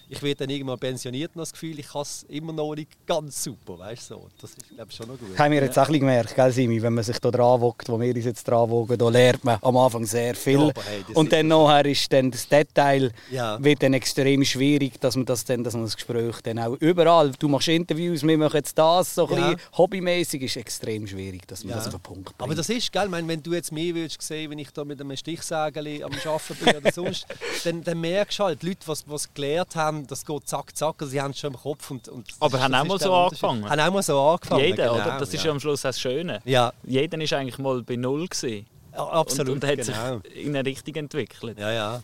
ich 0.08 0.22
werde 0.22 0.46
dann 0.46 0.50
irgendwann 0.50 0.78
pensioniert 0.78 1.32
und 1.34 1.40
das 1.40 1.52
Gefühl, 1.52 1.78
ich 1.78 1.88
kann 1.88 2.02
es 2.02 2.24
immer 2.28 2.52
noch 2.52 2.74
nicht 2.74 2.90
ganz 3.06 3.42
super, 3.42 3.78
weißt 3.78 4.08
so. 4.08 4.28
Das 4.40 4.50
ist, 4.50 4.68
glaube 4.74 4.90
ich, 4.90 4.96
schon 4.96 5.08
noch 5.08 5.18
gut. 5.18 5.38
Haben 5.38 5.52
wir 5.52 5.62
jetzt 5.62 5.78
auch 5.78 5.88
ein 5.88 5.92
gemerkt, 6.00 6.34
gell, 6.34 6.52
Simi, 6.52 6.80
wenn 6.80 6.94
man 6.94 7.04
sich 7.04 7.18
da 7.18 7.30
dran 7.30 7.60
wogt, 7.60 7.88
wo 7.88 8.00
wir 8.00 8.14
uns 8.14 8.24
jetzt 8.24 8.48
dran 8.48 8.70
wogen, 8.70 8.96
da 8.96 9.08
lernt 9.08 9.44
man 9.44 9.58
am 9.60 9.76
Anfang 9.76 10.04
sehr 10.04 10.34
viel. 10.34 10.58
Ja, 10.58 10.72
hey, 10.86 11.04
und 11.14 11.32
dann 11.32 11.48
nachher 11.48 11.86
ist 11.86 12.12
dann 12.12 12.30
das 12.30 12.48
Detail 12.48 13.12
ja. 13.30 13.62
wird 13.62 13.82
dann 13.82 13.94
extrem 13.94 14.44
schwierig, 14.44 15.00
dass 15.00 15.16
man 15.16 15.26
das 15.26 15.44
dann, 15.44 15.62
dass 15.62 15.74
man 15.74 15.84
das 15.84 15.96
Gespräch 15.96 16.40
dann 16.42 16.58
auch 16.58 16.74
überall, 16.80 17.32
du 17.38 17.48
machst 17.48 17.68
Interviews, 17.68 18.22
wir 18.22 18.38
machen 18.38 18.56
jetzt 18.56 18.78
das, 18.78 19.14
so 19.14 19.28
ein 19.28 19.38
ja. 19.38 19.56
hobbymäßig, 19.76 20.42
ist 20.42 20.56
extrem 20.56 21.06
schwierig, 21.06 21.46
dass 21.46 21.64
man 21.64 21.70
ja. 21.70 21.76
das 21.76 21.86
auf 21.88 21.94
den 21.94 22.00
Punkt 22.00 22.24
bringt. 22.24 22.42
Aber 22.42 22.54
das 22.54 22.68
ist, 22.68 22.92
gell, 22.92 23.08
wenn 23.10 23.42
du 23.42 23.52
jetzt 23.52 23.72
mehr 23.72 23.94
würdest 23.94 24.22
sehen, 24.22 24.50
wenn 24.50 24.58
ich 24.58 24.70
da 24.70 24.84
mit 24.84 25.00
einem 25.00 25.16
Stichsägel 25.16 26.02
am 26.02 26.12
Arbeiten 26.12 26.64
bin 26.64 26.76
oder 26.76 26.92
sonst, 26.92 27.26
dann, 27.64 27.82
dann 27.82 28.00
merkst 28.00 28.38
du 28.38 28.44
halt, 28.44 28.62
die 28.62 28.68
Leute, 28.68 28.80
die 28.84 29.10
was 29.10 29.32
gelernt 29.34 29.76
haben, 29.76 29.97
das 30.06 30.24
geht 30.24 30.48
zack, 30.48 30.76
zack, 30.76 30.96
also 31.00 31.10
sie 31.10 31.20
haben 31.20 31.32
es 31.32 31.38
schon 31.38 31.52
im 31.52 31.58
Kopf. 31.58 31.90
Und, 31.90 32.08
und 32.08 32.26
Aber 32.40 32.60
haben 32.60 32.74
auch 32.74 32.84
mal 32.84 32.98
so 32.98 33.14
angefangen? 33.14 33.68
Haben 33.68 33.80
auch 33.80 33.92
mal 33.92 34.02
so 34.02 34.20
angefangen, 34.20 34.64
Jeder, 34.64 34.84
genau, 34.84 34.94
oder? 34.94 35.18
Das 35.18 35.32
ist 35.32 35.44
ja 35.44 35.50
am 35.50 35.60
Schluss 35.60 35.82
das 35.82 36.00
Schöne. 36.00 36.40
Ja. 36.44 36.72
Jeder 36.84 37.20
ist 37.20 37.32
eigentlich 37.32 37.58
mal 37.58 37.82
bei 37.82 37.96
Null 37.96 38.26
gewesen. 38.28 38.66
Ja, 38.92 39.06
absolut, 39.06 39.54
und, 39.54 39.64
und 39.64 39.70
hat 39.70 39.86
genau. 39.86 40.20
sich 40.22 40.44
in 40.44 40.56
eine 40.56 40.68
Richtung 40.68 40.94
entwickelt. 40.94 41.58
Ja, 41.58 41.72
ja. 41.72 42.02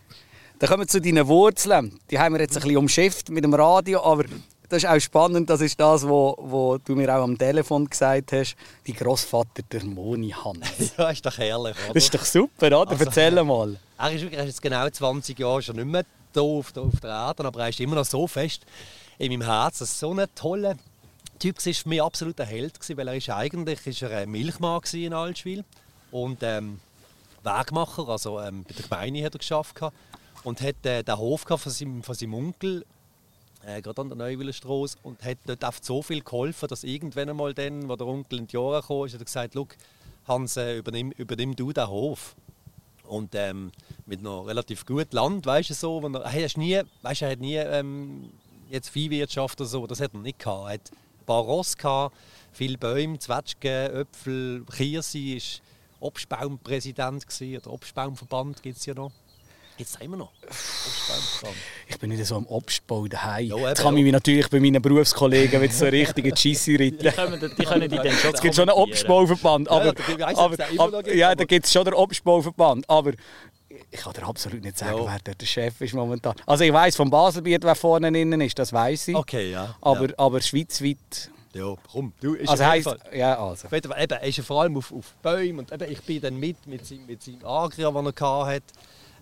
Dann 0.59 0.69
kommen 0.69 0.83
wir 0.83 0.87
zu 0.87 1.01
deinen 1.01 1.27
Wurzeln. 1.27 1.99
Die 2.09 2.17
haben 2.17 2.33
wir 2.33 2.41
jetzt 2.41 2.55
ein 2.55 2.61
bisschen 2.63 2.77
umschifft 2.77 3.29
mit 3.29 3.43
dem 3.43 3.53
Radio, 3.53 4.01
aber 4.03 4.23
das 4.69 4.83
ist 4.83 4.89
auch 4.89 4.99
spannend. 4.99 5.49
Das 5.49 5.61
ist 5.61 5.79
das, 5.79 6.03
was 6.03 6.09
wo 6.09 6.77
du 6.83 6.95
mir 6.95 7.13
auch 7.15 7.23
am 7.23 7.37
Telefon 7.37 7.89
gesagt 7.89 8.31
hast. 8.31 8.55
Die 8.87 8.93
Großvater 8.93 9.63
der 9.71 9.83
Moni 9.83 10.31
Hans. 10.31 10.93
ja, 10.97 11.09
ist 11.09 11.25
doch 11.25 11.37
herrlich, 11.37 11.75
oder? 11.85 11.93
Das 11.93 12.03
ist 12.03 12.13
doch 12.13 12.25
super, 12.25 12.67
oder? 12.67 12.91
Also, 12.91 13.05
Erzähl 13.05 13.43
mal. 13.43 13.77
Er 13.97 14.11
ist 14.11 14.21
wirklich 14.21 14.45
jetzt 14.45 14.61
genau 14.61 14.89
20 14.89 15.37
Jahre 15.37 15.61
schon 15.61 15.75
nicht 15.75 15.85
mehr 15.85 16.05
hier 16.35 16.43
auf 16.43 16.71
der, 16.71 16.83
auf 16.83 16.99
der 17.01 17.09
Erde, 17.09 17.45
aber 17.45 17.61
er 17.61 17.69
ist 17.69 17.79
immer 17.79 17.95
noch 17.95 18.05
so 18.05 18.27
fest 18.27 18.65
in 19.17 19.31
meinem 19.31 19.45
Herzen. 19.45 19.79
Das 19.79 19.91
ist 19.91 19.99
so 19.99 20.13
ein 20.13 20.27
toller 20.35 20.75
Typ 21.39 21.65
war 21.65 21.73
für 21.73 21.89
mich 21.89 22.01
absolut 22.01 22.39
ein 22.39 22.47
Held, 22.47 22.97
weil 22.97 23.07
er 23.07 23.15
ist 23.15 23.29
eigentlich 23.29 23.85
ist 23.85 24.01
er 24.01 24.17
ein 24.17 24.31
Milchmann 24.31 24.81
in 24.93 25.13
Altschwil 25.13 25.65
und 26.11 26.41
ähm, 26.43 26.79
Wegmacher, 27.43 28.07
also 28.07 28.39
ähm, 28.39 28.63
bei 28.63 28.73
der 28.73 28.83
Gemeinde 28.83 29.23
hat 29.25 29.35
er 29.35 29.39
geschafft 29.39 29.79
und 30.43 30.61
hat 30.61 30.85
äh, 30.85 31.03
den 31.03 31.17
Hof 31.17 31.41
von 31.41 31.71
seinem, 31.71 32.03
von 32.03 32.15
seinem 32.15 32.33
Onkel 32.35 32.85
äh, 33.65 33.81
gerade 33.81 34.01
an 34.01 34.09
der 34.09 34.17
Neuwillenstraße 34.17 34.97
und 35.03 35.23
hat 35.23 35.37
dort 35.45 35.63
oft 35.63 35.83
so 35.83 36.01
viel 36.01 36.21
geholfen, 36.21 36.67
dass 36.69 36.83
irgendwann 36.83 37.29
einmal 37.29 37.53
dann, 37.53 37.89
wo 37.89 37.95
der 37.95 38.07
Onkel 38.07 38.39
in 38.39 38.47
die 38.47 38.55
Jahre 38.55 38.81
kam, 38.81 39.03
hat 39.03 39.13
er 39.13 39.25
gesagt, 39.25 39.55
Hans, 40.27 40.57
äh, 40.57 40.77
übernimm, 40.77 41.11
übernimm 41.11 41.55
du 41.55 41.71
den 41.73 41.87
Hof 41.87 42.35
und 43.07 43.35
ähm, 43.35 43.71
mit 44.05 44.21
noch 44.21 44.43
relativ 44.45 44.85
gut 44.85 45.13
Land, 45.13 45.45
weißt 45.45 45.69
du 45.69 45.73
so, 45.73 46.01
wo 46.01 46.07
er, 46.07 46.29
hey, 46.29 46.47
nie, 46.57 46.81
weißt, 47.01 47.21
er 47.23 47.31
hat 47.31 47.39
nie 47.39 47.55
ähm, 47.55 48.29
jetzt 48.69 48.89
Viehwirtschaft 48.89 49.59
oder 49.59 49.69
so, 49.69 49.87
das 49.87 49.99
hat 49.99 50.13
er 50.13 50.19
nicht 50.19 50.39
gehabt. 50.39 50.67
Er 50.67 50.73
hat 50.73 50.91
ein 50.91 51.25
paar 51.25 51.41
Ross 51.41 51.77
gehabt, 51.77 52.15
viele 52.51 52.77
Bäume, 52.77 53.19
Zwetschgen, 53.19 53.95
Äpfel, 53.95 54.65
Kirse, 54.65 55.19
ist 55.19 55.61
Obstbaumpräsident 55.99 57.25
oder 57.41 57.71
Obstbaumverband 57.71 58.61
gibt 58.61 58.77
es 58.77 58.85
ja 58.85 58.93
noch. 58.93 59.11
Gibt 59.77 59.89
es 59.89 59.95
immer 59.99 60.15
noch? 60.15 60.31
Ich 61.87 61.99
bin 61.99 62.09
nicht 62.09 62.25
so 62.25 62.37
am 62.37 62.45
Obstbau 62.47 63.07
daheim. 63.07 63.47
Ja, 63.47 63.57
Jetzt 63.57 63.81
kann 63.81 63.97
ich 63.97 64.03
mich 64.03 64.13
natürlich 64.13 64.49
bei 64.49 64.61
meinen 64.61 64.81
Berufskollegen 64.81 65.59
mit 65.59 65.73
so 65.73 65.85
richtigen 65.85 66.33
Cheesy 66.33 66.75
reiten. 66.81 66.99
Die 66.99 67.09
können, 67.09 67.55
die 67.57 67.65
können 67.65 67.89
die 67.89 67.97
dann 67.97 68.11
schon 68.11 68.33
Es 68.33 68.41
gibt 68.41 68.55
schon 68.55 68.69
einen 68.69 68.77
Obstbauverband. 68.77 69.69
Aber, 69.69 69.93
ja, 70.17 70.27
aber, 70.37 70.57
aber, 70.77 71.13
ja, 71.13 71.35
da 71.35 71.43
gibt 71.43 71.65
es 71.65 71.73
schon 71.73 71.83
den 71.83 71.93
Obstbauverband. 71.93 72.89
Aber 72.89 73.11
ich 73.91 73.99
kann 73.99 74.13
dir 74.13 74.25
absolut 74.25 74.63
nicht 74.63 74.77
sagen, 74.77 74.97
ja. 74.97 75.05
wer 75.05 75.19
der, 75.19 75.35
der 75.35 75.45
Chef 75.45 75.81
ist 75.81 75.93
momentan. 75.93 76.35
Also 76.45 76.63
ich 76.63 76.71
weiß 76.71 76.95
vom 76.95 77.09
Baselbiet, 77.09 77.63
wer 77.63 77.75
vorne 77.75 78.07
innen 78.07 78.39
ist, 78.39 78.57
das 78.57 78.71
weiß 78.71 79.09
ich. 79.09 79.15
Okay, 79.15 79.51
ja. 79.51 79.75
Aber, 79.81 80.07
ja. 80.07 80.13
aber 80.17 80.41
schweizweit... 80.41 81.31
Ja, 81.53 81.73
komm, 81.89 82.11
du 82.19 82.33
ist 82.33 82.49
also 82.49 82.65
heisst, 82.65 82.95
ja, 83.13 83.39
also. 83.41 83.69
Eben, 83.73 83.91
er 83.91 84.23
ist 84.23 84.37
ja 84.37 84.43
vor 84.43 84.61
allem 84.61 84.75
auf, 84.75 84.91
auf 84.91 85.13
Bäumen 85.21 85.59
und 85.59 85.71
eben, 85.71 85.89
ich 85.89 86.01
bin 86.01 86.19
dann 86.19 86.37
mit, 86.37 86.67
mit 86.67 86.85
seinem, 86.85 87.05
mit 87.05 87.23
seinem 87.23 87.45
Agria, 87.45 87.89
den 87.91 88.05
er 88.07 88.45
hatte 88.45 88.63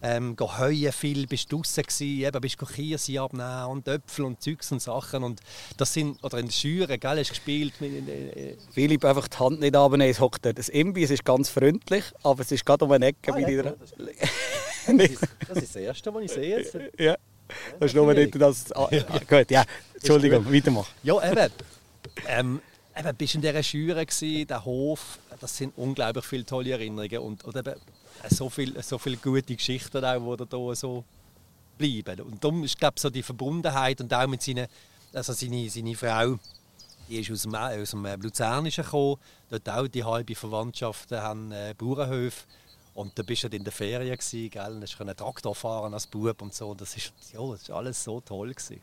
ähm, 0.04 0.36
heuen 0.38 0.92
viel, 0.92 1.26
bist 1.28 1.50
du 1.52 1.58
draußen 1.58 1.82
gewesen, 1.84 2.28
eben, 2.28 2.42
bist 2.42 2.58
Kirse 2.58 3.22
abnehmen 3.22 3.66
und 3.68 3.88
Äpfel 3.88 4.26
und 4.26 4.42
Zeugs 4.42 4.72
und 4.74 4.82
Sachen 4.82 5.24
und 5.24 5.40
das 5.78 5.94
sind, 5.94 6.22
oder 6.24 6.40
in 6.40 6.48
der 6.48 6.54
Schüre, 6.54 6.98
gell, 6.98 7.20
hast 7.20 7.30
gespielt. 7.30 7.74
Mit, 7.80 8.10
äh, 8.10 8.58
Philipp, 8.72 9.06
einfach 9.06 9.30
die 9.30 9.38
Hand 9.38 9.62
nicht 9.62 9.76
abnehmen, 9.76 10.10
es 10.10 10.20
hockt 10.20 10.46
dort. 10.46 10.60
Das 10.60 10.68
Imbiss 10.68 11.10
ist 11.10 11.24
ganz 11.24 11.50
freundlich, 11.50 12.04
aber 12.22 12.42
es 12.42 12.52
ist 12.52 12.66
gerade 12.66 12.84
um 12.84 12.92
eine 12.92 13.08
Ecke 13.08 13.32
ah, 13.32 13.36
bei 13.36 13.44
dir. 13.44 13.76
Das, 14.86 14.98
ist, 14.98 15.22
das 15.48 15.58
ist 15.60 15.76
das 15.76 15.82
Erste, 15.82 16.14
was 16.14 16.24
ich 16.24 16.32
sehe 16.32 16.58
jetzt. 16.58 16.78
Ja, 17.00 17.16
das 17.80 17.92
ist 17.92 17.96
nur 17.96 18.14
nicht 18.14 18.36
das... 18.36 18.70
Ah, 18.74 18.90
gut, 19.30 19.50
ja, 19.50 19.64
Entschuldigung, 19.94 20.54
weitermachen. 20.54 20.94
Ja, 21.04 21.32
eben. 21.32 21.54
Ähm, 22.28 22.62
eben, 22.98 23.16
bist 23.16 23.36
in 23.36 23.42
dieser 23.42 23.64
Schüre, 23.64 24.06
der 24.06 24.66
Hof, 24.66 25.20
das 25.40 25.56
sind 25.56 25.72
unglaublich 25.78 26.26
viele 26.26 26.46
tolle 26.46 26.72
Erinnerungen 26.72 27.20
und, 27.20 27.46
und 27.46 27.56
eben 27.56 27.76
so 28.30 28.50
viele 28.50 28.82
so 28.84 28.98
viel 28.98 29.18
gute 29.18 29.56
Geschichten 29.56 30.04
auch, 30.04 30.36
die 30.36 30.46
da 30.46 30.76
so 30.76 31.04
bleiben. 31.78 32.22
Und 32.22 32.44
darum 32.44 32.64
ist 32.64 32.78
glaube 32.78 33.00
so 33.00 33.10
die 33.10 33.24
Verbundenheit 33.24 34.00
und 34.02 34.14
auch 34.14 34.28
mit 34.28 34.42
seinen, 34.42 34.68
also 35.14 35.34
seine, 35.34 35.70
seine 35.70 35.96
Frau, 35.96 36.38
die 37.10 37.20
ist 37.20 37.32
aus 37.32 37.44
dem, 37.44 37.56
aus 37.56 37.92
dem 37.92 38.06
Luzernischen 38.22 38.84
gekommen, 38.84 39.18
dort 39.50 39.70
auch 39.70 39.88
die 39.88 40.04
halbe 40.04 40.36
Verwandtschaft 40.36 41.12
haben 41.12 41.52
äh, 41.52 41.74
Bauernhöfe 41.78 42.44
und 42.94 43.18
da 43.18 43.24
bist 43.24 43.44
du 43.44 43.48
in 43.48 43.64
der 43.64 43.74
Ferien 43.74 44.18
gsi, 44.18 44.50
gell, 44.50 44.80
hast 44.82 45.02
einen 45.02 45.16
Traktor 45.16 45.56
fahren 45.56 45.94
als 45.94 46.06
Bub 46.06 46.42
und 46.42 46.54
so. 46.54 46.76
Das 46.76 46.96
ist, 46.96 47.12
ja, 47.34 47.40
das 47.52 47.64
ist 47.64 47.72
alles 47.72 48.04
so 48.04 48.22
toll 48.22 48.54
gewesen. 48.54 48.82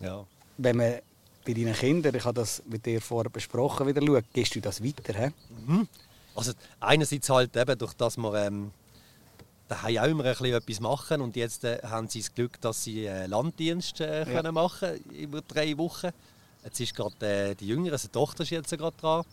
Ja. 0.00 0.26
Wenn 0.58 0.76
man 0.76 0.98
bei 1.44 1.54
deinen 1.54 1.74
Kindern, 1.74 2.14
ich 2.14 2.24
habe 2.24 2.34
das 2.34 2.62
mit 2.66 2.84
dir 2.84 3.00
vorher 3.00 3.30
besprochen, 3.30 3.86
wieder 3.86 4.04
schaut, 4.04 4.24
gehst 4.32 4.54
du 4.54 4.60
das 4.60 4.84
weiter? 4.84 5.14
He? 5.14 5.32
Mhm. 5.66 5.88
Also 6.34 6.52
einerseits 6.80 7.28
halt 7.28 7.56
eben 7.56 7.78
durch 7.78 7.94
das 7.94 8.16
wir 8.16 8.34
ähm, 8.34 8.72
daheim 9.68 9.98
auch 9.98 10.04
immer 10.04 10.24
ein 10.24 10.30
bisschen 10.30 10.54
etwas 10.54 10.80
machen 10.80 11.20
und 11.20 11.36
jetzt 11.36 11.64
äh, 11.64 11.80
haben 11.82 12.08
sie 12.08 12.20
das 12.20 12.34
Glück, 12.34 12.60
dass 12.60 12.84
sie 12.84 13.06
äh, 13.06 13.26
Landdienst 13.26 14.00
äh, 14.00 14.20
ja. 14.20 14.24
können 14.24 14.54
machen 14.54 15.02
über 15.10 15.40
drei 15.42 15.76
Wochen. 15.78 16.10
Jetzt 16.64 16.80
ist 16.80 16.94
gerade 16.94 17.26
äh, 17.26 17.54
die 17.54 17.66
Jüngere, 17.66 17.92
also 17.94 18.08
die 18.08 18.12
Tochter 18.12 18.42
ist 18.42 18.50
jetzt 18.50 18.70
gerade 18.70 18.96
dran. 18.96 19.24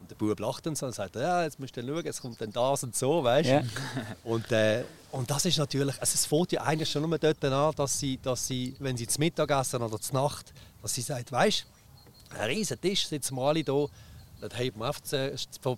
Und 0.00 0.10
der 0.10 0.16
Bub 0.16 0.38
lacht 0.38 0.66
dann 0.66 0.76
so 0.76 0.86
und 0.86 0.94
sagt, 0.94 1.16
ja, 1.16 1.42
jetzt 1.44 1.58
musst 1.58 1.76
du 1.76 1.80
schauen, 1.80 2.04
jetzt 2.04 2.20
kommt 2.20 2.40
dann 2.40 2.52
das 2.52 2.84
und 2.84 2.94
so, 2.94 3.24
weißt 3.24 3.48
ja. 3.48 3.62
und, 4.24 4.52
äh, 4.52 4.84
und 5.10 5.30
das 5.30 5.46
ist 5.46 5.56
natürlich, 5.56 5.98
also 5.98 6.14
es 6.14 6.26
fängt 6.26 6.52
ja 6.52 6.62
eigentlich 6.62 6.90
schon 6.90 7.08
nur 7.08 7.18
dort 7.18 7.42
an, 7.44 7.74
dass 7.74 7.98
sie, 7.98 8.18
dass 8.22 8.46
sie, 8.46 8.76
wenn 8.78 8.96
sie 8.96 9.06
zum 9.06 9.20
Mittagessen 9.20 9.82
oder 9.82 9.98
zur 9.98 10.20
Nacht, 10.20 10.52
dass 10.82 10.94
sie 10.94 11.00
sagt, 11.00 11.32
weißt 11.32 11.66
du, 12.30 12.36
ein 12.38 12.50
riesen 12.50 12.80
Tisch, 12.80 13.06
sitzen 13.06 13.36
wir 13.36 13.42
alle 13.42 13.60
hier, 13.60 13.88
dann 14.40 14.50
hebt 14.50 14.76
man 14.76 14.88
auf, 14.88 15.00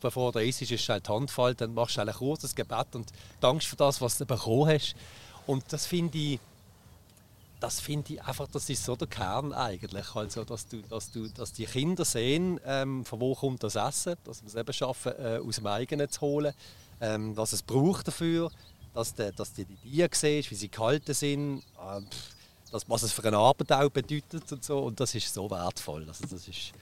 bevor 0.00 0.32
der 0.32 0.44
ist, 0.44 0.62
ist 0.62 0.88
halt 0.88 1.06
die 1.06 1.12
Hand 1.12 1.60
dann 1.60 1.74
machst 1.74 1.96
du 1.96 2.00
ein 2.00 2.12
kurzes 2.12 2.54
Gebet 2.54 2.94
und 2.94 3.10
dankst 3.40 3.66
für 3.66 3.76
das, 3.76 4.00
was 4.00 4.18
du 4.18 4.26
bekommen 4.26 4.68
hast. 4.68 4.94
Und 5.46 5.64
das 5.72 5.86
finde 5.86 6.18
ich, 6.18 6.40
das 7.60 7.80
finde 7.80 8.14
ich 8.14 8.22
einfach, 8.22 8.46
das 8.48 8.68
ist 8.70 8.84
so 8.84 8.94
der 8.94 9.08
Kern 9.08 9.52
eigentlich, 9.52 10.14
also, 10.14 10.44
dass, 10.44 10.66
du, 10.68 10.80
dass, 10.82 11.10
du, 11.10 11.28
dass 11.28 11.52
die 11.52 11.66
Kinder 11.66 12.04
sehen, 12.04 12.60
ähm, 12.64 13.04
von 13.04 13.20
wo 13.20 13.34
kommt 13.34 13.62
das 13.62 13.74
Essen, 13.74 14.14
dass 14.24 14.42
wir 14.42 14.48
es 14.48 14.54
eben 14.54 14.72
schaffen, 14.72 15.12
äh, 15.18 15.38
aus 15.38 15.56
dem 15.56 15.66
eigenen 15.66 16.08
zu 16.08 16.20
holen, 16.20 16.54
ähm, 17.00 17.36
was 17.36 17.52
es 17.52 17.62
braucht 17.62 18.06
dafür, 18.06 18.50
dass, 18.94 19.14
de, 19.14 19.32
dass 19.32 19.52
du 19.54 19.64
die 19.64 19.76
Tiere 19.76 20.10
siehst, 20.12 20.50
wie 20.50 20.54
sie 20.54 20.68
gehalten 20.68 21.14
sind, 21.14 21.58
äh, 21.58 22.00
das, 22.70 22.88
was 22.88 23.02
es 23.02 23.12
für 23.12 23.24
eine 23.24 23.38
Arbeit 23.38 23.72
auch 23.72 23.90
bedeutet 23.90 24.52
und 24.52 24.64
so, 24.64 24.80
und 24.80 25.00
das 25.00 25.14
ist 25.14 25.32
so 25.32 25.50
wertvoll. 25.50 26.04
Also, 26.06 26.26
das 26.26 26.46
ist, 26.46 26.72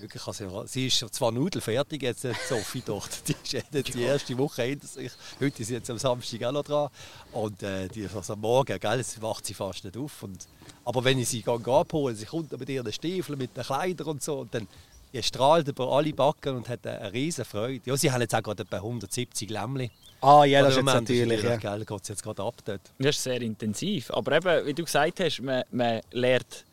Wirklich, 0.00 0.26
also, 0.26 0.64
sie 0.66 0.86
ist 0.86 0.98
zwar 1.14 1.32
nudelfertig, 1.32 2.02
jetzt 2.02 2.26
Sophie 2.48 2.82
dort. 2.84 3.10
Die 3.28 3.32
ist 3.32 3.52
jetzt 3.52 3.94
die 3.94 4.02
erste 4.02 4.36
Woche 4.38 4.62
hinter 4.62 4.86
sich. 4.86 5.12
Heute 5.40 5.62
ist 5.62 5.68
sie 5.68 5.74
jetzt 5.74 5.90
am 5.90 5.98
Samstag 5.98 6.42
auch 6.44 6.52
noch 6.52 6.64
dran. 6.64 6.88
Und 7.32 7.62
äh, 7.62 7.88
die, 7.88 8.08
also 8.14 8.32
am 8.32 8.40
Morgen 8.40 8.78
gell, 8.78 9.04
wacht 9.20 9.46
sie 9.46 9.54
fast 9.54 9.84
nicht 9.84 9.96
auf. 9.96 10.22
Und, 10.22 10.46
aber 10.84 11.04
wenn 11.04 11.18
ich 11.18 11.28
sie 11.28 11.44
abhole, 11.46 12.14
sie 12.14 12.26
kommt 12.26 12.58
mit 12.58 12.68
ihren 12.68 12.92
Stiefeln, 12.92 13.38
mit 13.38 13.56
den 13.56 13.64
Kleidern 13.64 14.08
und 14.08 14.22
so, 14.22 14.40
und 14.40 14.54
dann 14.54 14.66
die 15.12 15.22
strahlt 15.22 15.66
über 15.68 15.90
alle 15.90 16.12
Backen 16.12 16.56
und 16.56 16.68
hat 16.68 16.86
eine 16.86 17.12
riesige 17.12 17.44
Freude. 17.44 17.80
Ja, 17.84 17.96
sie 17.96 18.10
haben 18.10 18.20
jetzt 18.20 18.34
auch 18.34 18.42
gerade 18.42 18.62
etwa 18.62 18.76
170 18.76 19.50
Lämmchen. 19.50 19.90
Ah 20.20 20.44
ja, 20.44 20.62
das 20.62 20.72
ist 20.72 20.76
jetzt 20.76 20.86
natürlich. 20.86 21.42
Ja. 21.42 21.56
Gell, 21.56 21.84
geht 21.84 22.08
jetzt 22.08 22.22
gerade 22.22 22.42
ab 22.42 22.54
dort. 22.64 22.80
Das 22.98 23.16
ist 23.16 23.22
sehr 23.22 23.40
intensiv. 23.40 24.10
Aber 24.10 24.32
eben, 24.32 24.66
wie 24.66 24.74
du 24.74 24.84
gesagt 24.84 25.20
hast, 25.20 25.40
man, 25.40 25.64
man 25.70 26.00
lernt 26.12 26.64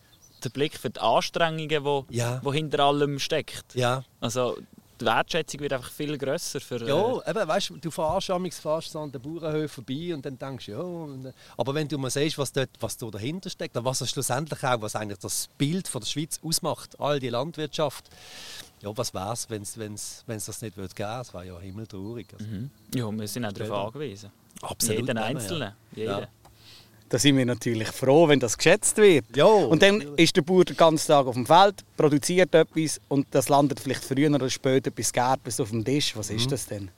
der 0.44 0.50
Blick 0.50 0.78
für 0.78 0.90
die 0.90 1.00
Anstrengungen, 1.00 1.70
die 1.70 2.16
ja. 2.16 2.40
Wo 2.44 2.54
hinter 2.54 2.80
allem 2.80 3.20
steckt. 3.20 3.76
Ja. 3.76 4.04
Also 4.20 4.58
die 5.00 5.06
Wertschätzung 5.06 5.60
wird 5.60 5.74
einfach 5.74 5.92
viel 5.92 6.18
grösser 6.18 6.60
für. 6.60 6.88
Ja, 6.88 7.20
äh, 7.20 7.30
eben, 7.30 7.48
weißt, 7.48 7.74
du 7.82 7.92
fährst 7.92 8.32
fast 8.60 8.96
an 8.96 9.12
den 9.12 9.22
Bauernhöfen 9.22 9.86
vorbei 9.86 10.14
und 10.14 10.26
dann 10.26 10.38
denkst 10.38 10.66
du, 10.66 10.72
ja. 10.72 10.80
Und, 10.80 11.26
äh, 11.26 11.34
aber 11.56 11.76
wenn 11.76 11.88
du 11.88 11.98
mal 11.98 12.10
siehst, 12.10 12.38
was 12.38 12.52
dort, 12.52 12.70
was 12.80 12.98
da 12.98 13.08
dahinter 13.08 13.50
steckt, 13.50 13.76
was 13.76 14.02
es 14.02 14.10
schlussendlich 14.10 14.64
auch, 14.64 14.82
was 14.82 14.96
eigentlich 14.96 15.20
das 15.20 15.50
Bild 15.58 15.88
von 15.88 16.02
der 16.02 16.08
Schweiz 16.08 16.40
ausmacht, 16.44 17.00
all 17.00 17.20
die 17.20 17.30
Landwirtschaft, 17.30 18.06
ja, 18.82 18.96
was 18.96 19.14
wäre 19.14 19.34
es, 19.34 19.50
wenn 19.50 19.94
es 19.94 20.26
das 20.28 20.62
nicht 20.62 20.78
würde 20.78 20.94
geben? 20.94 21.20
Es 21.22 21.34
wäre 21.34 21.46
ja 21.46 21.60
himmeltraurig. 21.60 22.28
Also. 22.34 22.46
Mhm. 22.46 22.72
Ja, 22.96 23.12
wir 23.12 23.28
sind 23.28 23.46
auch 23.46 23.54
darauf 23.54 23.88
angewiesen. 23.88 24.32
Absolut. 24.62 25.02
Jeden 25.02 25.18
Einzelnen. 25.20 25.74
Ja. 25.92 26.02
Jeden. 26.02 26.20
Ja. 26.22 26.28
Da 27.10 27.18
sind 27.18 27.38
wir 27.38 27.46
natürlich 27.46 27.88
froh, 27.88 28.28
wenn 28.28 28.40
das 28.40 28.58
geschätzt 28.58 28.98
wird. 28.98 29.26
Jo, 29.36 29.66
und 29.68 29.82
dann 29.82 30.02
ist 30.18 30.36
der 30.36 30.42
Bauer 30.42 30.66
den 30.66 30.76
ganzen 30.76 31.08
Tag 31.08 31.26
auf 31.26 31.36
dem 31.36 31.46
Feld, 31.46 31.76
produziert 31.96 32.54
etwas 32.54 33.00
und 33.08 33.28
das 33.32 33.48
landet 33.48 33.80
vielleicht 33.80 34.04
früher 34.04 34.30
oder 34.30 34.50
später 34.50 34.92
bis 34.92 35.14
Gärtens 35.14 35.60
auf 35.62 35.70
dem 35.70 35.86
Tisch. 35.86 36.18
Was 36.18 36.30
ist 36.30 36.46
mhm. 36.46 36.50
das 36.50 36.66
denn? 36.66 36.90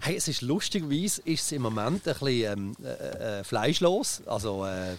Hey, 0.00 0.16
es 0.16 0.28
ist 0.28 0.42
lustigerweise 0.42 1.20
ist 1.24 1.44
es 1.44 1.52
im 1.52 1.62
Moment 1.62 2.06
ein 2.08 2.14
bisschen 2.14 2.52
ähm, 2.52 2.76
äh, 2.82 3.40
äh, 3.40 3.44
fleischlos. 3.44 4.22
Also, 4.26 4.64
äh, 4.64 4.96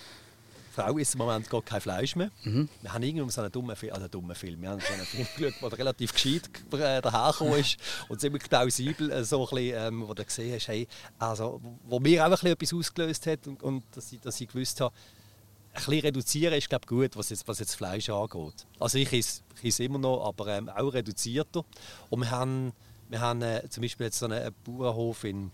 Frau 0.76 0.98
isst 0.98 1.16
im 1.16 1.20
Moment 1.20 1.50
gar 1.50 1.62
kein 1.62 1.80
Fleisch 1.80 2.16
mehr. 2.16 2.30
Mhm. 2.44 2.68
Wir 2.82 2.94
haben 2.94 3.04
irgendwie 3.04 3.32
so 3.32 3.42
einen 3.42 3.52
dummen 3.52 3.76
Film, 3.76 3.94
also 3.94 4.04
einen 4.04 4.12
dummen 4.12 4.36
Film, 4.36 4.62
wir 4.62 4.70
haben 4.70 4.82
so 4.82 4.94
einen 4.94 5.06
Film 5.06 5.28
geschaut, 5.38 5.72
der 5.72 5.80
relativ 5.80 6.14
gescheit 6.14 6.50
äh, 6.74 7.02
dahergekommen 7.02 7.60
ist 7.60 7.78
und 8.10 8.20
ziemlich 8.20 8.44
plausibel, 8.44 9.10
äh, 9.12 9.24
so 9.24 9.48
ein 9.48 9.56
bisschen, 9.56 9.94
ähm, 9.94 10.08
wo 10.08 10.14
du 10.14 10.26
gesehen 10.26 10.54
hast, 10.54 10.68
hey, 10.68 10.88
also, 11.18 11.62
wo 11.86 12.00
mir 12.00 12.22
auch 12.22 12.26
ein 12.26 12.32
bisschen 12.32 12.52
etwas 12.52 12.74
ausgelöst 12.74 13.28
hat 13.28 13.48
und, 13.48 13.64
und 13.64 13.84
dass, 13.92 14.12
ich, 14.12 14.20
dass 14.20 14.42
ich 14.42 14.48
gewusst 14.50 14.82
habe, 14.82 14.94
ein 15.74 15.84
bisschen 15.84 16.02
reduzieren 16.02 16.54
ist 16.54 16.70
glaube 16.70 16.88
gut, 16.88 17.16
was 17.16 17.30
jetzt, 17.30 17.48
was 17.48 17.60
jetzt 17.60 17.76
Fleisch 17.76 18.10
angeht. 18.10 18.66
Also 18.80 18.98
ich 18.98 19.12
esse, 19.12 19.42
ich 19.62 19.80
immer 19.80 20.00
noch, 20.00 20.26
aber 20.26 20.48
ähm, 20.48 20.70
auch 20.70 20.94
reduzierter. 20.94 21.66
Und 22.10 22.22
wir 22.22 22.32
haben, 22.32 22.72
wir 23.10 23.20
haben 23.20 23.42
äh, 23.42 23.68
zum 23.70 23.82
Beispiel 23.82 24.06
jetzt 24.06 24.20
so 24.20 24.26
einen, 24.26 24.54
Bauernhof 24.64 25.26
in, 25.26 25.52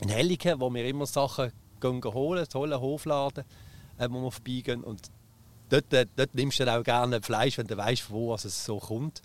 in 0.00 0.08
Helliken, 0.08 0.60
wo 0.60 0.72
wir 0.72 0.86
immer 0.86 1.06
Sachen 1.06 1.52
gehen 1.80 2.02
holen, 2.02 2.38
einen 2.40 2.48
tollen 2.48 2.80
Hofladen 2.80 3.44
äh, 3.98 4.08
wo 4.10 4.22
wir 4.22 4.30
vorbeigehen. 4.30 4.82
Und 4.82 5.02
dort, 5.68 5.92
äh, 5.92 6.06
dort 6.16 6.34
nimmst 6.34 6.60
du 6.60 6.64
dann 6.64 6.80
auch 6.80 6.84
gerne 6.84 7.20
Fleisch, 7.22 7.58
wenn 7.58 7.66
du 7.66 7.76
weißt, 7.76 8.10
wo 8.10 8.34
es 8.34 8.64
so 8.64 8.78
kommt. 8.78 9.22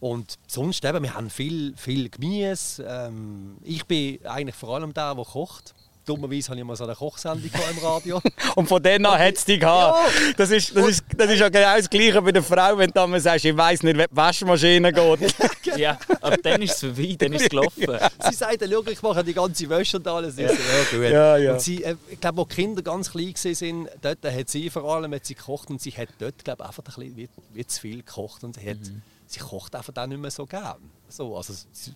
Und 0.00 0.36
sonst 0.46 0.84
eben, 0.84 1.02
wir 1.02 1.14
haben 1.14 1.28
viel, 1.28 1.74
viel 1.76 2.08
Gemüse. 2.08 2.82
Ähm, 2.84 3.58
ich 3.62 3.84
bin 3.84 4.24
eigentlich 4.26 4.56
vor 4.56 4.74
allem 4.74 4.94
der, 4.94 5.14
der 5.14 5.24
kocht. 5.24 5.74
Dummerweise 6.10 6.50
habe 6.50 6.58
ich 6.58 6.66
mal 6.66 6.74
so 6.74 6.82
eine 6.82 6.94
Kochsendung 6.96 7.50
im 7.70 7.78
Radio. 7.84 8.20
und 8.56 8.66
von 8.66 8.82
denen 8.82 9.06
an 9.06 9.16
hat 9.16 9.36
es 9.36 9.44
dich 9.44 9.60
gehabt. 9.60 9.96
Ja. 9.96 10.32
Das 10.36 10.50
ist, 10.50 10.76
das, 10.76 10.88
ist, 10.88 11.04
das 11.16 11.30
ist 11.30 11.38
ja 11.38 11.48
genau 11.48 11.76
das 11.76 11.88
Gleiche 11.88 12.20
bei 12.20 12.32
der 12.32 12.42
Frau, 12.42 12.76
wenn 12.76 12.88
du 12.88 12.94
dann 12.94 13.20
sagst, 13.20 13.44
ich 13.44 13.56
weiss 13.56 13.84
nicht, 13.84 13.96
wie 13.96 14.02
die 14.02 14.16
Waschmaschine 14.16 14.92
geht. 14.92 15.34
ja, 15.76 15.96
aber 16.20 16.36
dann 16.38 16.62
ist 16.62 16.74
es 16.74 16.80
vorbei, 16.80 17.14
dann 17.16 17.32
ist 17.32 17.42
es 17.42 17.48
gelaufen. 17.48 17.70
Ja. 17.90 18.08
Sie 18.30 18.36
sagt, 18.36 18.64
schau, 18.68 18.82
ich 18.90 19.02
mache 19.02 19.24
die 19.24 19.34
ganze 19.34 19.68
Wäsche 19.68 19.98
und 19.98 20.08
alles. 20.08 20.36
Ja. 20.36 20.46
ja, 20.46 20.54
gut. 20.90 21.10
Ja, 21.10 21.36
ja. 21.36 21.52
Und 21.52 21.60
sie, 21.60 21.82
äh, 21.82 21.96
ich 22.08 22.20
glaube, 22.20 22.40
als 22.42 22.48
die 22.48 22.54
Kinder 22.56 22.82
ganz 22.82 23.10
klein 23.10 23.34
waren, 23.34 23.88
dort 24.00 24.24
hat 24.24 24.48
sie 24.48 24.70
vor 24.70 24.84
allem 24.84 25.12
hat 25.14 25.26
sie 25.26 25.34
gekocht 25.34 25.70
und 25.70 25.80
sie 25.80 25.90
hat 25.90 26.08
dort, 26.18 26.44
glaube 26.44 26.64
einfach 26.64 26.82
ein 26.82 26.84
bisschen 26.84 27.16
wie, 27.16 27.28
wie 27.52 27.66
zu 27.66 27.80
viel 27.80 27.98
gekocht. 27.98 28.44
Und 28.44 28.56
sie 28.56 28.68
hat, 28.68 28.78
mhm 28.78 29.02
sie 29.30 29.40
kocht 29.40 29.74
einfach 29.74 29.92
auch 29.96 30.06
nicht 30.06 30.20
mehr 30.20 30.30
so 30.30 30.44
gern. 30.46 30.90
So, 31.08 31.36
also, 31.36 31.52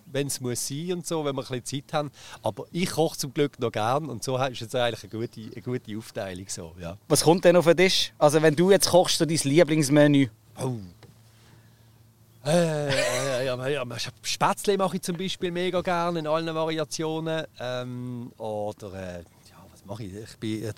wenn 0.06 0.26
es 0.26 0.40
muss 0.40 0.66
sein 0.66 0.92
und 0.92 1.06
so, 1.06 1.24
wenn 1.24 1.34
wir 1.34 1.42
ein 1.42 1.60
bisschen 1.60 1.84
Zeit 1.84 1.92
haben. 1.92 2.10
Aber 2.42 2.64
ich 2.72 2.90
koche 2.90 3.16
zum 3.18 3.34
Glück 3.34 3.58
noch 3.58 3.72
gern 3.72 4.08
und 4.08 4.22
so 4.22 4.36
ist 4.36 4.60
jetzt 4.60 4.74
eigentlich 4.74 5.12
eine 5.12 5.26
gute, 5.26 5.40
eine 5.40 5.62
gute 5.62 5.98
Aufteilung. 5.98 6.46
So, 6.48 6.74
ja. 6.80 6.96
Was 7.08 7.22
kommt 7.22 7.44
denn 7.44 7.56
auf 7.56 7.64
den 7.64 7.76
Tisch? 7.76 8.12
Also 8.18 8.42
wenn 8.42 8.56
du 8.56 8.70
jetzt 8.70 8.88
kochst, 8.88 9.18
so 9.18 9.24
dein 9.24 9.38
Lieblingsmenü? 9.42 10.28
Oh. 10.60 10.76
Äh, 12.44 12.88
äh, 12.88 13.46
ja, 13.46 13.68
ja, 13.68 13.84
Spätzle 14.22 14.76
mache 14.76 14.96
ich 14.96 15.02
zum 15.02 15.16
Beispiel 15.16 15.50
mega 15.50 15.80
gerne 15.80 16.18
in 16.18 16.26
allen 16.26 16.54
Variationen. 16.54 17.46
Ähm, 17.58 18.32
oder 18.36 18.92
äh, 18.92 19.18
ja, 19.48 19.64
was 19.72 19.84
mache 19.86 20.04
ich? 20.04 20.14
ich 20.14 20.36
bin, 20.36 20.64
äh, 20.64 20.72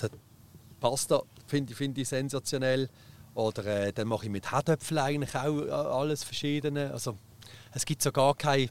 Pasta 0.81 1.23
finde 1.47 1.75
find 1.75 1.99
ich 1.99 2.09
sensationell. 2.09 2.88
Oder 3.37 3.66
äh, 3.66 3.92
dann 3.92 4.09
mache 4.09 4.25
ich 4.25 4.31
mit 4.31 4.51
Herdöpfeln 4.51 4.99
eigentlich 4.99 5.35
auch 5.35 5.61
äh, 5.61 5.70
alles 5.70 6.25
Verschiedene. 6.25 6.90
Also, 6.90 7.18
es 7.75 7.85
gibt 7.85 8.01
so 8.01 8.11
gar 8.11 8.35
kein 8.35 8.70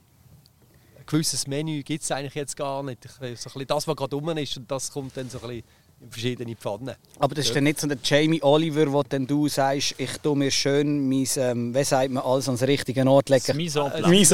gewisses 1.06 1.46
Menü, 1.46 1.84
gibt 1.84 2.04
es 2.04 2.10
eigentlich 2.10 2.34
jetzt 2.34 2.58
gar 2.58 2.82
nicht. 2.82 3.08
So 3.36 3.64
das, 3.64 3.88
was 3.88 3.96
gerade 3.96 4.16
rum 4.16 4.30
ist, 4.30 4.58
und 4.58 4.72
das 4.72 4.92
kommt 4.92 5.16
dann 5.18 5.30
so 5.30 5.40
ein 5.42 5.48
bisschen 5.48 5.64
verschiedene 6.10 6.56
Pfannen. 6.56 6.96
Aber 7.20 7.36
das 7.36 7.46
ist 7.46 7.56
dann 7.56 7.64
nicht 7.64 7.80
so 7.80 7.88
der 7.88 7.98
Jamie 8.04 8.42
Oliver, 8.42 8.92
wo 8.92 9.04
dann 9.04 9.26
du 9.28 9.48
sagst, 9.48 9.96
ich 9.98 10.18
tue 10.18 10.36
mir 10.36 10.52
schön 10.52 11.08
mein, 11.08 11.28
ähm, 11.38 11.74
wie 11.74 11.84
sagt 11.84 12.12
man, 12.12 12.24
alles 12.24 12.48
ans 12.48 12.62
richtige 12.64 13.06
Ort 13.08 13.30
legen. 13.30 13.56
Mise 13.58 13.80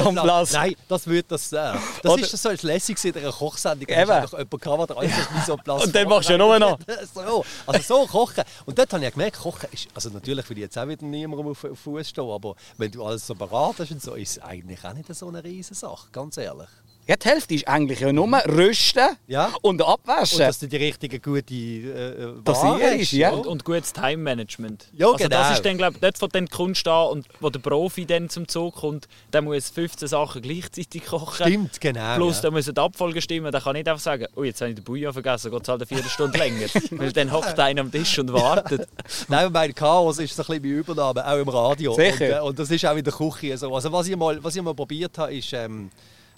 en 0.02 0.16
place. 0.16 0.54
Nein, 0.54 0.76
das 0.88 1.08
würde 1.08 1.26
das 1.30 1.52
äh, 1.54 1.74
Das 2.02 2.12
Oder 2.12 2.24
ist 2.24 2.38
so 2.38 2.50
lässig 2.62 3.04
in 3.06 3.16
einer 3.16 3.32
Kochsendung. 3.32 3.88
Eben. 3.88 4.08
Da 4.08 4.24
ist 4.24 4.32
jemand 4.34 4.62
gehabt, 4.62 4.90
der 4.90 4.98
alles 4.98 5.12
Mise 5.36 5.52
en 5.52 5.58
place 5.60 5.84
Und 5.86 5.96
dann 5.96 6.08
machst 6.08 6.30
du 6.30 6.34
ja 6.34 6.38
nur 6.38 6.60
noch. 6.60 6.80
so, 7.14 7.46
also 7.66 7.82
so 7.82 8.08
kochen. 8.08 8.44
Und 8.66 8.78
dort 8.78 8.92
habe 8.94 9.06
ich 9.06 9.12
gemerkt, 9.12 9.38
kochen 9.38 9.70
ist, 9.72 9.88
also 9.94 10.10
natürlich 10.10 10.50
will 10.50 10.58
ich 10.58 10.64
jetzt 10.64 10.78
auch 10.78 10.88
wieder 10.88 11.06
niemandem 11.06 11.48
auf, 11.48 11.66
Fuß 11.74 12.10
stehen, 12.10 12.30
aber 12.30 12.56
wenn 12.78 12.92
du 12.92 13.04
alles 13.04 13.26
so 13.28 13.36
beraten 13.36 13.80
hast 13.80 13.92
und 13.92 14.02
so, 14.02 14.16
ist 14.16 14.38
es 14.38 14.44
eigentlich 14.44 14.84
auch 14.84 14.94
nicht 14.94 15.14
so 15.14 15.28
eine 15.28 15.44
riesige 15.44 15.76
Sache, 15.76 16.08
ganz 16.12 16.38
ehrlich. 16.38 16.70
Ja, 17.08 17.16
die 17.16 17.28
Hälfte 17.28 17.56
ist 17.56 17.68
eigentlich 17.68 18.00
ja 18.00 18.14
nur 18.14 18.28
rüsten 18.48 19.08
Ja. 19.28 19.48
und 19.62 19.82
Und 19.82 19.88
abwaschen. 19.88 20.40
dass 20.40 20.60
du 20.60 20.68
die 20.68 20.78
richtige 20.78 21.20
gute 21.20 21.54
äh, 21.54 22.34
Das 22.44 22.62
Ware 22.64 22.94
ist, 22.96 23.02
hast, 23.08 23.12
ja. 23.14 23.32
Und, 23.32 23.48
und 23.48 23.66
gutes 23.66 23.92
Time-Management. 23.94 24.88
Ja, 24.94 25.08
also 25.08 25.18
genau. 25.18 25.30
Das 25.30 25.54
ist 25.54 25.66
dann, 25.66 25.78
glaube 25.78 25.96
ich, 25.96 26.00
dort 26.20 26.36
dann 26.36 26.46
die 26.46 26.52
Kunst 26.52 26.88
an 26.88 27.08
und 27.08 27.28
wo 27.40 27.50
der 27.50 27.60
Profi 27.60 28.06
dann 28.06 28.30
zum 28.30 28.48
Zug 28.48 28.76
kommt, 28.76 29.08
der 29.34 29.42
muss 29.42 29.70
15 29.72 30.08
Sachen 30.08 30.42
gleichzeitig 30.42 31.06
kochen. 31.06 31.46
Stimmt, 31.48 31.82
genau. 31.82 32.16
Plus, 32.16 32.38
ja. 32.38 32.42
da 32.44 32.52
müssen 32.52 32.74
die 32.76 32.82
Abfolgen 32.82 33.22
stimmen. 33.22 33.52
Der 33.52 33.62
kann 33.62 33.74
nicht 33.74 33.88
einfach 33.88 34.02
sagen, 34.02 34.28
oh, 34.36 34.44
jetzt 34.44 34.62
habe 34.62 34.70
ich 34.70 34.76
den 34.76 34.84
Bouillon 34.84 35.12
vergessen, 35.12 35.52
geht 35.52 35.64
es 35.64 35.68
halt 35.70 35.82
eine 35.82 35.88
Viertelstunde 35.88 36.38
länger. 36.38 36.68
Weil 36.92 37.12
dann 37.12 37.32
hockt 37.32 37.60
einer 37.60 37.82
am 37.82 37.92
Tisch 37.92 38.20
und 38.20 38.32
wartet. 38.32 38.88
Nein, 39.28 39.52
mein 39.52 39.74
Chaos 39.74 40.20
ist 40.20 40.36
so 40.36 40.44
ein 40.44 40.46
bisschen 40.48 40.62
meine 40.62 40.74
Übernahme, 40.76 41.28
auch 41.28 41.38
im 41.38 41.50
Radio. 41.50 41.94
Sicher. 41.94 42.12
Und, 42.12 42.22
äh, 42.22 42.40
und 42.50 42.60
das 42.60 42.70
ist 42.72 42.86
auch 42.86 42.96
in 42.96 43.04
der 43.04 43.14
Küche 43.14 43.58
so. 43.58 43.74
Also 43.74 43.92
was 43.92 44.08
ich 44.08 44.16
mal, 44.16 44.42
was 44.44 44.56
ich 44.56 44.62
mal 44.62 44.76
probiert 44.76 45.18
habe, 45.18 45.34
ist, 45.36 45.52
ähm, 45.54 45.90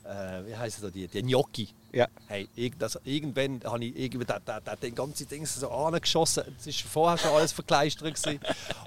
äh, 0.03 0.45
wie 0.45 0.55
heisst 0.55 0.83
das, 0.83 0.91
die, 0.91 1.07
die 1.07 1.21
Gnocchi. 1.21 1.69
Ja. 1.91 2.07
Hey, 2.27 2.49
also, 2.79 2.99
irgendwann 3.03 3.61
habe 3.63 3.85
ich 3.85 3.95
irgendwie 3.95 4.25
da, 4.25 4.39
da, 4.43 4.59
da, 4.59 4.75
den 4.75 4.95
ganzen 4.95 5.27
Ding 5.27 5.45
so 5.45 5.69
angeschossen. 5.69 6.43
Es 6.59 6.65
ist 6.65 6.81
vorher 6.81 7.19
schon 7.19 7.31
alles 7.31 7.51
verkleistert 7.51 8.15
gewesen. 8.15 8.39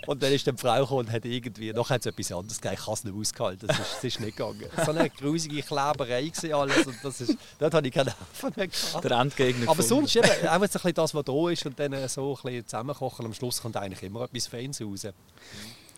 Und 0.07 0.20
dann 0.22 0.33
ist 0.33 0.44
dann 0.46 0.57
die 0.57 0.61
Frau 0.61 0.81
gekommen 0.81 1.00
und 1.07 1.12
hat 1.12 1.24
irgendwie, 1.24 1.72
noch 1.72 1.88
hat 1.88 2.00
es 2.00 2.07
etwas 2.07 2.33
anderes 2.33 2.61
gegeben. 2.61 2.81
Ich 2.81 2.87
habe 2.87 2.94
es 2.94 3.05
nicht 3.05 3.16
ausgehalten. 3.16 3.68
Das 3.68 3.79
ist, 3.79 3.94
das 3.94 4.05
ist 4.05 4.20
nicht 4.20 4.37
gegangen. 4.37 4.64
So 4.85 4.90
eine 4.90 5.09
grusige 5.09 5.62
Kleberei 5.62 6.24
gewesen 6.24 6.52
alles. 6.52 6.85
Und 6.85 6.96
das 7.02 7.20
ist, 7.20 7.37
dort 7.61 7.74
habe 7.74 7.87
ich 7.87 7.94
keine 7.94 8.11
Nerven 8.11 8.52
mehr 8.57 8.66
gehabt. 8.66 9.05
Der 9.05 9.11
Endgegner 9.12 9.70
Aber 9.70 9.76
gefunden. 9.83 10.09
sonst 10.09 10.16
eben, 10.16 10.48
auch 10.48 10.62
jetzt 10.62 10.76
ein 10.76 10.83
bisschen 10.83 10.94
das, 10.94 11.14
was 11.14 11.24
da 11.24 11.50
ist 11.50 11.64
und 11.66 11.79
dann 11.79 12.09
so 12.09 12.37
ein 12.37 12.42
bisschen 12.42 12.66
zusammenkochen. 12.66 13.24
Am 13.24 13.35
Schluss 13.35 13.62
kommt 13.62 13.76
eigentlich 13.76 14.02
immer 14.02 14.24
etwas 14.24 14.48
Feines 14.48 14.81
raus. 14.83 15.07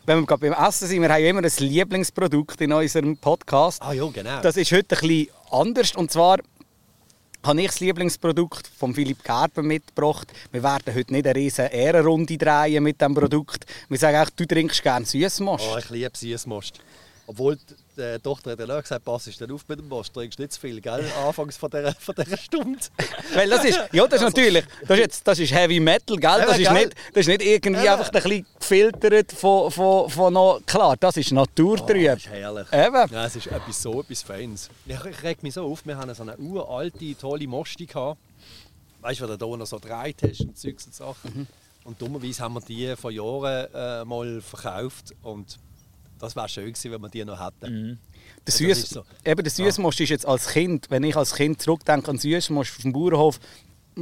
Wenn 0.09 0.21
wir 0.21 0.27
gerade 0.27 0.49
beim 0.49 0.67
Essen 0.67 0.89
sind, 0.89 1.03
wir 1.03 1.11
haben 1.11 1.23
ja 1.23 1.29
immer 1.29 1.45
ein 1.45 1.53
Lieblingsprodukt 1.59 2.59
in 2.63 2.73
unserem 2.73 3.19
Podcast. 3.19 3.83
Ah 3.83 3.93
ja, 3.93 4.07
genau. 4.07 4.41
Das 4.41 4.57
ist 4.57 4.73
heute 4.73 4.97
ein 4.97 5.07
bisschen 5.07 5.29
anders. 5.51 5.95
Und 5.97 6.11
zwar 6.11 6.39
habe 7.45 7.61
ich 7.61 7.67
das 7.67 7.81
Lieblingsprodukt 7.81 8.67
von 8.69 8.95
Philipp 8.95 9.23
Gerber 9.23 9.63
mitgebracht. 9.63 10.33
Wir 10.51 10.63
werden 10.63 10.95
heute 10.95 11.13
nicht 11.13 11.27
eine 11.27 11.37
riesige 11.37 11.69
Ehrenrunde 11.69 12.39
drehen 12.39 12.85
mit 12.85 12.99
diesem 12.99 13.15
Produkt. 13.15 13.67
Wir 13.91 13.99
sagen 13.99 14.17
auch, 14.17 14.31
du 14.31 14.47
trinkst 14.47 14.83
gerne 14.83 15.05
Süßmost. 15.05 15.69
Oh, 15.71 15.77
ich 15.77 15.91
liebe 15.91 16.17
Süßmost. 16.17 16.81
Obwohl 17.27 17.59
die 17.99 18.19
Tochter 18.23 18.53
hat 18.53 18.61
ja 18.61 18.67
auch 18.67 18.81
gesagt, 18.81 19.05
pass 19.05 19.27
ist 19.27 19.41
dann 19.41 19.51
auf 19.51 19.67
mit 19.69 19.79
dem 19.79 19.89
Most, 19.89 20.15
trinkst 20.15 20.39
nicht 20.39 20.53
zu 20.53 20.61
viel, 20.61 20.81
gell? 20.81 21.05
Anfangs 21.27 21.57
von 21.57 21.71
dieser, 21.71 21.95
von 21.95 22.15
dieser 22.15 22.37
Stunde. 22.37 22.79
Weil 23.35 23.51
das 23.51 23.65
ist, 23.65 23.81
ja, 23.93 24.07
das 24.07 24.23
ist 24.23 24.29
natürlich, 24.29 24.65
das 24.83 24.91
ist, 24.91 24.99
jetzt, 24.99 25.27
das 25.27 25.39
ist 25.39 25.53
Heavy 25.53 25.81
Metal, 25.81 26.17
gell? 26.17 26.45
Das 26.47 26.59
ist 26.59 26.71
nicht, 26.71 26.95
das 27.13 27.21
ist 27.21 27.29
nicht 27.29 27.43
irgendwie 27.43 27.83
Eben. 27.83 27.93
einfach 27.93 28.13
ein 28.13 28.23
bisschen 28.23 28.47
gefiltert 28.59 29.33
von, 29.33 29.71
von, 29.71 30.09
von 30.09 30.33
noch, 30.33 30.61
klar, 30.65 30.97
das 30.97 31.17
ist 31.17 31.33
naturtrüb. 31.33 32.11
Oh, 32.11 32.15
das 32.15 32.19
ist 32.19 32.29
herrlich. 32.29 32.67
Eben. 32.73 33.13
Ja, 33.13 33.27
es 33.27 33.37
ist 33.37 33.47
etwas 33.49 33.83
so 33.83 34.01
etwas 34.01 34.23
Feines. 34.23 34.71
Ich, 34.87 35.05
ich 35.05 35.23
reg 35.23 35.43
mich 35.43 35.55
so 35.55 35.65
auf, 35.65 35.85
wir 35.85 35.97
haben 35.97 36.15
so 36.15 36.23
eine 36.23 36.37
uralte, 36.37 37.17
tolle 37.17 37.47
Mosti 37.49 37.87
gehabt. 37.87 38.21
Weißt 39.01 39.21
du, 39.21 39.25
wenn 39.25 39.39
du 39.39 39.47
da 39.47 39.57
noch 39.57 39.67
so 39.67 39.79
gedreht 39.79 40.17
hast 40.23 40.41
und 40.41 40.57
Zeugs 40.57 40.87
und 40.87 40.95
Sachen. 40.95 41.33
Mhm. 41.35 41.47
Und 41.85 42.03
dummerweise 42.03 42.43
haben 42.43 42.55
wir 42.55 42.61
die 42.61 42.95
vor 42.97 43.11
Jahren 43.11 43.69
äh, 43.73 44.05
mal 44.05 44.41
verkauft. 44.41 45.15
Und 45.23 45.59
das 46.19 46.37
wäre 46.37 46.49
schön 46.49 46.73
gewesen, 46.73 46.93
wenn 46.93 47.01
wir 47.01 47.09
die 47.09 47.25
noch 47.25 47.45
hätten. 47.45 47.99
Der 48.37 48.45
das 48.45 48.59
Süß, 48.59 48.79
ist 48.79 48.91
so. 48.91 49.05
eben 49.25 49.43
der 49.43 49.51
Süßmost 49.51 50.01
ist 50.01 50.09
jetzt 50.11 50.27
als 50.27 50.49
Kind, 50.49 50.91
wenn 50.91 51.03
ich 51.05 51.17
als 51.17 51.35
Kind 51.35 51.61
zurückdenke 51.63 52.11
an 52.11 52.19
Süßmost 52.19 52.73
auf 52.77 52.83
dem 52.83 52.93
Bauernhof, 52.93 53.41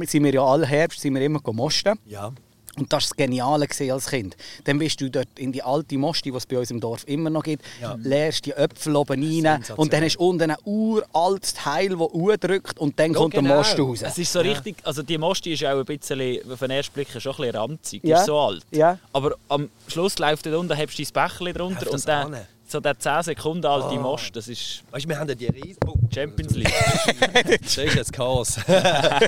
sind 0.05 0.23
wir 0.23 0.33
ja 0.33 0.43
alle 0.43 0.65
Herbst 0.65 1.01
sind 1.01 1.15
wir 1.15 1.21
immer 1.21 1.41
mosten. 1.53 1.97
Ja. 2.05 2.31
Und 2.77 2.93
das 2.93 3.03
war 3.05 3.09
das 3.09 3.15
Geniale 3.17 3.67
als 3.91 4.07
Kind. 4.07 4.37
Dann 4.65 4.77
bist 4.79 5.01
du 5.01 5.09
dort 5.09 5.27
in 5.37 5.51
die 5.51 5.63
alte 5.63 5.97
Mosti, 5.97 6.31
die 6.31 6.37
es 6.37 6.45
bei 6.45 6.57
uns 6.59 6.69
im 6.71 6.79
Dorf 6.79 7.03
immer 7.07 7.29
noch 7.29 7.43
gibt, 7.43 7.63
Ja. 7.81 7.97
leerst 8.01 8.45
die 8.45 8.51
Äpfel 8.51 8.95
oben 8.95 9.21
rein 9.23 9.63
und 9.75 9.91
dann 9.93 10.03
hast 10.03 10.15
du 10.15 10.23
unten 10.29 10.51
ein 10.51 10.57
uraltes 10.63 11.53
Teil, 11.55 11.89
das 11.97 12.39
drückt 12.39 12.79
und 12.79 12.99
dann 12.99 13.11
Ja, 13.13 13.17
kommt 13.17 13.33
genau. 13.33 13.47
der 13.49 13.57
Most 13.57 13.79
raus. 13.79 14.01
Es 14.03 14.17
ist 14.17 14.31
so 14.31 14.39
richtig, 14.39 14.75
also 14.83 15.01
die 15.01 15.17
Mosti 15.17 15.53
ist 15.53 15.65
auch 15.65 15.79
ein 15.79 15.85
bisschen, 15.85 16.39
auf 16.51 16.59
den 16.59 16.71
ersten 16.71 16.93
Blick 16.93 17.09
schon 17.09 17.31
ein 17.31 17.37
bisschen 17.37 17.55
ranzig, 17.55 18.01
die 18.03 18.09
Ja. 18.09 18.19
ist 18.19 18.25
so 18.27 18.37
alt. 18.39 18.63
Ja. 18.71 18.99
Aber 19.13 19.35
am 19.49 19.69
Schluss 19.87 20.19
läuft 20.19 20.45
dort 20.45 20.55
unten, 20.55 20.77
hast 20.77 20.97
du 20.97 21.03
dein 21.03 21.13
Bächchen 21.29 21.53
drunter 21.53 21.91
und 21.91 22.07
der, 22.07 22.17
an? 22.25 22.37
so 22.67 22.79
der 22.79 22.99
10 22.99 23.23
Sekunden 23.23 23.65
alte 23.65 23.87
Ah. 23.87 24.01
Most, 24.01 24.35
das 24.35 24.47
ist 24.47 24.83
Weißt 24.91 25.05
du, 25.05 25.09
wir 25.09 25.17
haben 25.19 25.29
ja 25.29 25.35
die 25.35 25.47
Riesen... 25.47 25.77
Oh, 25.87 25.93
Champions 26.13 26.53
League. 26.53 26.73
Das 27.61 27.77
ist 27.77 27.95
jetzt 27.95 28.13
Chaos. 28.13 28.57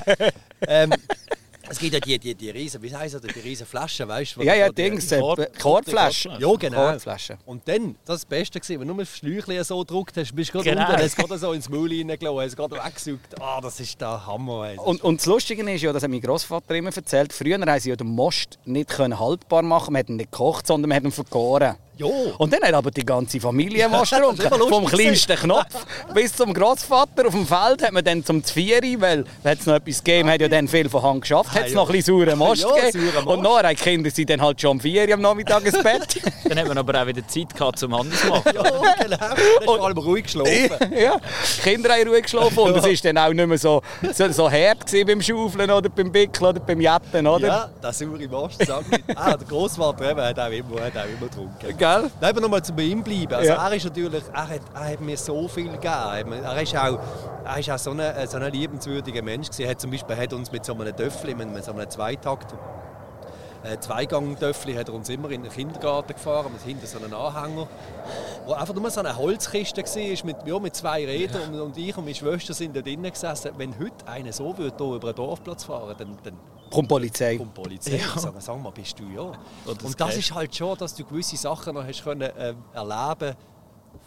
ähm, 0.68 0.92
es 1.70 1.78
gibt 1.78 1.94
ja 1.94 2.00
die, 2.00 2.18
die, 2.18 2.34
die 2.34 2.50
riesen, 2.50 2.82
wie 2.82 2.94
heißt 2.94 3.14
das, 3.14 3.22
die 3.22 3.40
riesen 3.40 3.64
Flaschen, 3.64 4.08
weißt 4.08 4.36
du? 4.36 4.42
Ja, 4.42 4.54
ja, 4.54 4.68
Dings, 4.70 5.10
äh. 5.12 5.20
Kornflaschen. 5.60 6.32
Ja, 6.38 6.52
genau. 6.54 6.76
Kornflaschen. 6.88 7.36
Und 7.46 7.66
dann, 7.68 7.94
das 8.04 8.08
war 8.08 8.16
das 8.16 8.24
Beste, 8.24 8.58
gewesen, 8.60 8.80
wenn 8.80 8.88
du 8.88 8.94
nur 8.94 9.04
das 9.04 9.16
Schläuchchen 9.16 9.62
so 9.62 9.78
gedruckt 9.78 10.16
hast, 10.16 10.34
bist 10.34 10.48
du 10.50 10.58
gerade 10.58 10.70
Genau. 10.70 10.88
unten, 10.90 11.02
hast 11.02 11.16
gerade 11.16 11.38
so 11.38 11.52
ins 11.52 11.68
Maul 11.68 11.88
reingelassen, 11.88 12.40
hast 12.40 12.56
gerade 12.56 12.76
weggesaugt. 12.76 13.40
Ah, 13.40 13.60
das 13.60 13.78
ist 13.78 14.00
der 14.00 14.26
Hammer. 14.26 14.70
Ey. 14.70 14.78
Und, 14.78 15.02
und 15.04 15.20
das 15.20 15.26
Lustige 15.26 15.70
ist 15.70 15.82
ja, 15.82 15.92
das 15.92 16.02
hat 16.02 16.10
mein 16.10 16.20
Großvater 16.20 16.74
immer 16.74 16.94
erzählt, 16.94 17.32
früher 17.32 17.58
haben 17.60 17.80
sie 17.80 17.90
ja 17.90 17.96
den 17.96 18.08
Most 18.08 18.58
nicht 18.64 18.90
können 18.90 19.18
haltbar 19.18 19.62
machen, 19.62 19.92
man 19.92 20.00
hat 20.00 20.08
ihn 20.08 20.16
nicht 20.16 20.32
gekocht, 20.32 20.66
sondern 20.66 20.88
man 20.88 20.96
hat 20.96 21.04
ihn 21.04 21.12
vergoren. 21.12 21.76
Ja. 22.00 22.32
Und 22.38 22.52
dann 22.52 22.62
hat 22.62 22.74
aber 22.74 22.90
die 22.90 23.04
ganze 23.04 23.40
Familie 23.40 23.88
Das 24.00 24.10
getrunken. 24.10 24.68
Vom 24.68 24.86
kleinsten 24.86 25.36
Knopf 25.36 25.86
bis 26.14 26.34
zum 26.34 26.52
Großvater 26.54 27.26
auf 27.26 27.34
dem 27.34 27.46
Feld 27.46 27.82
hat 27.82 27.92
man 27.92 28.04
dann 28.04 28.24
zum 28.24 28.42
Zvieri, 28.42 29.00
weil 29.00 29.24
es 29.44 29.66
noch 29.66 29.74
etwas 29.74 30.02
gegeben, 30.02 30.30
hat 30.30 30.40
ja 30.40 30.48
dann 30.48 30.68
viel 30.68 30.88
von 30.88 31.02
Hand 31.02 31.22
geschafft, 31.22 31.52
hat 31.54 31.66
es 31.66 31.72
ja. 31.72 31.76
noch 31.76 31.88
ein 31.88 31.96
bisschen 31.96 32.18
sauren 32.18 32.38
Most 32.38 32.62
Ja, 32.62 32.74
gegeben. 32.90 33.14
Most. 33.14 33.26
Und 33.26 33.42
nachher 33.42 33.68
die 33.70 33.74
Kinder 33.76 34.10
sind 34.10 34.30
dann 34.30 34.40
halt 34.40 34.60
schon 34.60 34.70
um 34.72 34.80
4 34.80 35.06
Uhr 35.08 35.14
am 35.14 35.20
Nachmittag 35.20 35.64
ins 35.64 35.82
Bett. 35.82 36.20
Dann 36.48 36.58
hat 36.58 36.68
man 36.68 36.78
aber 36.78 37.02
auch 37.02 37.06
wieder 37.06 37.26
Zeit 37.26 37.54
gehabt 37.54 37.78
zum 37.78 37.96
Handels 37.96 38.24
machen. 38.24 38.52
ja, 38.54 38.62
genau. 38.62 39.18
Da 39.18 39.30
hast 39.30 39.64
vor 39.64 39.84
allem 39.84 39.98
ruhig 39.98 40.24
geschlafen. 40.24 40.92
ja, 40.98 41.16
die 41.56 41.62
Kinder 41.62 41.90
haben 41.94 42.08
ruhig 42.08 42.22
geschlafen 42.22 42.58
und 42.58 42.76
es 42.76 42.84
war 42.84 43.12
dann 43.12 43.18
auch 43.18 43.32
nicht 43.32 43.46
mehr 43.46 43.58
so, 43.58 43.82
so, 44.12 44.30
so 44.32 44.50
hart 44.50 44.90
beim 45.06 45.20
Schaufeln 45.20 45.70
oder 45.70 45.88
beim 45.88 46.10
Bickeln 46.10 46.46
oder 46.48 46.60
beim 46.60 46.80
Jetten, 46.80 47.26
oder? 47.26 47.46
Ja, 47.46 47.70
der 47.82 47.92
saure 47.92 48.28
Most, 48.28 48.64
sag. 48.64 48.84
Ah, 49.14 49.36
der 49.36 49.46
Großvater 49.46 50.16
hat 50.16 50.38
auch 50.38 50.50
immer, 50.50 50.80
hat 50.82 50.96
auch 50.96 51.04
immer 51.04 51.28
getrunken. 51.28 51.78
Gell? 51.98 52.10
Nein, 52.20 52.30
aber 52.30 52.40
nochmal 52.40 52.62
zu 52.62 52.72
ihm 52.74 53.02
bleiben. 53.02 53.34
Also 53.34 53.52
Ja. 53.52 53.66
er 53.68 53.74
ist 53.76 53.84
natürlich, 53.84 54.22
er 54.32 54.48
hat, 54.48 54.60
er 54.74 54.92
hat 54.92 55.00
mir 55.00 55.16
so 55.16 55.48
viel 55.48 55.68
gegeben. 55.70 56.32
Er 56.32 56.62
ist 56.62 56.76
auch, 56.76 56.98
er 57.44 57.58
ist 57.58 57.70
auch 57.70 57.78
so 57.78 57.90
ein 57.92 58.28
so 58.28 58.36
eine 58.36 58.48
liebenswürdiger 58.50 59.22
Mensch 59.22 59.48
gewesen. 59.48 59.62
Er 59.64 59.70
hat 59.70 59.80
zum 59.80 59.90
Beispiel 59.90 60.16
hat 60.16 60.32
uns 60.32 60.52
mit 60.52 60.64
so 60.64 60.74
einem 60.74 60.94
Töffel, 60.96 61.34
mit 61.34 61.64
so 61.64 61.72
einem 61.72 61.88
Zweitakt, 61.90 62.54
äh, 63.62 63.78
Zweigang-Töffel 63.78 64.76
hat 64.78 64.88
er 64.88 64.94
uns 64.94 65.08
immer 65.08 65.30
in 65.30 65.42
den 65.42 65.52
Kindergarten 65.52 66.12
gefahren, 66.14 66.52
mit 66.52 66.62
hinten 66.62 66.86
so 66.86 66.98
einem 66.98 67.12
Anhänger, 67.14 67.68
wo 68.46 68.52
einfach 68.52 68.74
nur 68.74 68.90
so 68.90 69.00
eine 69.00 69.16
Holzkiste 69.16 69.82
war, 69.82 70.26
mit, 70.26 70.36
ja, 70.46 70.58
mit 70.58 70.74
zwei 70.74 71.04
Rädern 71.04 71.54
und, 71.54 71.60
und 71.60 71.76
ich 71.76 71.96
und 71.96 72.04
meine 72.04 72.14
Schwester 72.14 72.54
sind 72.54 72.74
da 72.76 72.80
drinnen 72.80 73.10
gesessen. 73.10 73.50
Wenn 73.56 73.78
heute 73.78 74.06
einer 74.06 74.32
so 74.32 74.56
würde, 74.56 74.76
hier 74.84 74.94
über 74.96 75.08
einen 75.08 75.16
Dorfplatz 75.16 75.64
fahren 75.64 75.94
dann, 75.98 76.18
dann 76.22 76.36
Kommt 76.70 76.88
Polizei. 76.88 77.36
kommt 77.36 77.52
Polizei 77.54 77.96
Ja. 77.96 78.12
und 78.12 78.20
sagen, 78.20 78.40
sag 78.40 78.62
mal, 78.62 78.70
bist 78.70 78.98
du 78.98 79.04
ja? 79.14 79.32
das 79.66 79.84
und 79.84 80.00
das 80.00 80.16
ist 80.16 80.32
halt 80.34 80.54
schon, 80.54 80.78
dass 80.78 80.94
du 80.94 81.04
gewisse 81.04 81.36
Sachen 81.36 81.74
noch 81.74 81.84
hast 81.84 82.02
können, 82.04 82.30
ähm, 82.38 82.56
erleben 82.72 83.34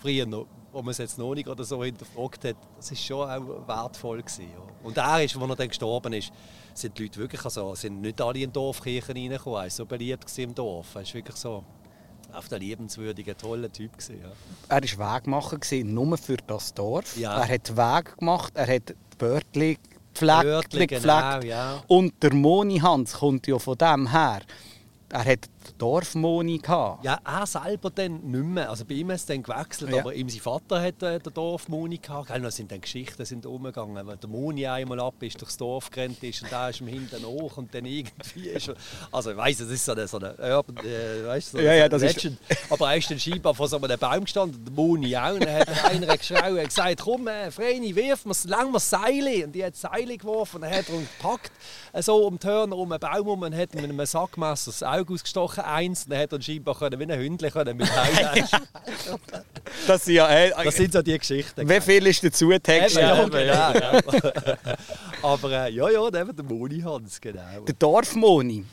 früher 0.01 0.25
noch, 0.25 0.45
wo 0.71 0.81
man 0.81 0.91
es 0.91 0.97
jetzt 0.97 1.17
noch 1.19 1.33
nicht 1.35 1.47
oder 1.47 1.63
so 1.63 1.83
hinterfragt 1.83 2.45
hat. 2.45 2.55
Das 2.77 2.89
ist 2.89 3.03
schon 3.03 3.29
auch 3.29 3.67
wertvoll 3.67 4.21
gewesen, 4.21 4.43
ja. 4.43 4.63
Und 4.87 4.97
er 4.97 5.23
ist, 5.23 5.35
als 5.35 5.49
er 5.49 5.55
dann 5.55 5.67
gestorben 5.67 6.13
ist, 6.13 6.31
sind 6.73 6.97
die 6.97 7.03
Leute 7.03 7.19
wirklich, 7.19 7.43
also 7.43 7.75
sind 7.75 8.01
nicht 8.01 8.19
alle 8.21 8.39
in 8.39 8.51
Dorfkirchen 8.51 9.15
reingekommen. 9.15 9.59
Er 9.59 9.63
war 9.63 9.69
so 9.69 9.85
beliebt 9.85 10.37
im 10.37 10.55
Dorf. 10.55 10.95
Er 10.95 11.01
ist 11.01 11.13
wirklich 11.13 11.35
so 11.35 11.63
auf 12.33 12.47
der 12.47 12.59
liebenswürdige, 12.59 13.37
tolle 13.37 13.71
Typ 13.71 13.93
gewesen, 13.93 14.19
ja. 14.21 14.31
Er 14.69 14.81
war 14.97 15.15
Wegmacher, 15.15 15.57
gewesen, 15.57 15.93
nur 15.93 16.17
für 16.17 16.37
das 16.37 16.73
Dorf. 16.73 17.15
Ja. 17.17 17.37
Er 17.41 17.47
hat 17.47 17.77
Weg 17.77 18.17
gemacht, 18.17 18.53
er 18.55 18.75
hat 18.75 18.89
die 18.89 19.17
Börtli 19.17 19.77
gepflegt. 20.13 20.43
Börtli, 20.43 20.87
genau, 20.87 21.39
ja. 21.41 21.83
Und 21.87 22.21
der 22.23 22.33
Moni 22.33 22.79
Hans 22.79 23.13
kommt 23.13 23.45
ja 23.47 23.59
von 23.59 23.77
dem 23.77 24.11
her. 24.11 24.41
Er 25.09 25.25
hat 25.25 25.47
Dorfmoni 25.77 26.57
gehabt. 26.59 27.03
Ja, 27.05 27.19
er 27.25 27.45
selber 27.45 27.89
dann 27.89 28.21
nicht 28.21 28.43
mehr. 28.43 28.69
Also 28.69 28.85
bei 28.85 28.95
ihm 28.95 29.09
ist 29.11 29.21
es 29.21 29.25
dann 29.27 29.43
gewechselt, 29.43 29.91
Ja. 29.91 29.99
aber 29.99 30.13
ihm 30.13 30.29
sein 30.29 30.39
Vater 30.41 30.81
hat 30.81 31.01
äh, 31.03 31.19
den 31.19 31.33
Dorfmoni 31.33 31.97
gehabt. 31.97 32.27
Gell, 32.27 32.51
sind 32.51 32.71
dann 32.71 32.81
Geschichten 32.81 33.25
sind 33.25 33.45
umgegangen, 33.45 33.95
wenn 34.07 34.19
der 34.19 34.29
Moni 34.29 34.67
einmal 34.67 34.99
ab 34.99 35.15
ist, 35.21 35.39
durchs 35.41 35.57
Dorf 35.57 35.89
gerannt 35.89 36.21
ist 36.23 36.41
und 36.43 36.51
da 36.51 36.69
ist 36.69 36.81
ihm 36.81 36.87
hinten 36.87 37.25
hoch 37.25 37.57
und 37.57 37.73
dann 37.73 37.85
irgendwie 37.85 38.47
ist 38.49 38.67
er, 38.69 38.75
Also 39.11 39.31
ich 39.31 39.37
weiss, 39.37 39.57
das 39.57 39.69
ist 39.69 39.85
so 39.85 39.91
eine, 39.93 40.07
so 40.07 40.17
eine 40.17 40.33
Urban, 40.37 40.77
äh, 40.85 41.25
weißt, 41.25 41.51
so 41.51 41.57
Ja, 41.59 41.73
ja, 41.73 41.81
eine 41.85 41.89
das 41.89 42.01
ist- 42.03 42.15
Legend. 42.23 42.37
Aber 42.69 42.91
er 42.91 42.97
ist 42.97 43.09
dann 43.11 43.19
scheinbar 43.19 43.53
vor 43.53 43.67
so 43.67 43.77
einem 43.81 43.99
Baum 43.99 44.23
gestanden, 44.23 44.63
der 44.65 44.73
Moni 44.73 45.15
auch, 45.17 45.33
und 45.33 45.45
dann 45.45 45.59
hat 45.59 45.85
einer 45.85 46.17
geschrien 46.17 46.57
und 46.57 46.63
gesagt, 46.65 47.01
komm 47.01 47.27
äh, 47.27 47.51
Vreni, 47.51 47.95
wirf 47.95 48.25
mir, 48.25 48.33
lang 48.45 48.77
Seile. 48.79 49.45
Und 49.45 49.51
die 49.53 49.63
hat 49.63 49.75
Seile 49.75 50.17
geworfen 50.17 50.57
und 50.57 50.61
dann 50.63 50.71
hat 50.77 50.89
er 50.89 50.95
ihn 50.95 51.07
gepackt, 51.17 51.51
äh, 51.93 52.01
so 52.01 52.25
um 52.27 52.37
die 52.39 52.47
Hörner, 52.47 52.75
um 52.77 52.91
einen 52.91 52.99
Baum 52.99 53.11
herum 53.13 53.41
und 53.43 53.55
hat 53.55 53.73
mit 53.75 53.83
einem 53.83 54.05
Sackmesser 54.05 54.71
das 54.71 54.83
Auge 54.83 55.13
ausgestochen, 55.13 55.52
eins, 55.57 56.03
und 56.05 56.11
dann 56.11 56.19
hat 56.19 56.31
er 56.31 56.37
ihn 56.37 56.41
scheinbar 56.41 56.75
können, 56.77 56.99
wie 56.99 57.03
ein 57.11 57.19
Hündchen 57.19 57.49
können 57.51 57.77
mit 57.77 57.87
Heim. 57.95 58.45
Das, 59.87 60.05
sind 60.05 60.15
ja, 60.15 60.29
äh, 60.29 60.51
Das 60.63 60.75
sind 60.75 60.93
so 60.93 61.01
die 61.01 61.17
Geschichten. 61.17 61.67
wie 61.67 61.81
viel 61.81 62.07
ist 62.07 62.23
dazu 62.23 62.51
Text? 62.59 62.95
Ja, 62.95 63.27
ja. 63.27 63.71
genau. 63.71 63.99
Aber 65.21 65.51
äh, 65.51 65.71
ja, 65.71 65.89
ja, 65.89 66.07
eben 66.07 66.35
der 66.35 66.45
Moni 66.45 66.81
Hans, 66.81 67.19
genau. 67.19 67.41
Der 67.65 67.75
Dorfmoni, 67.75 68.65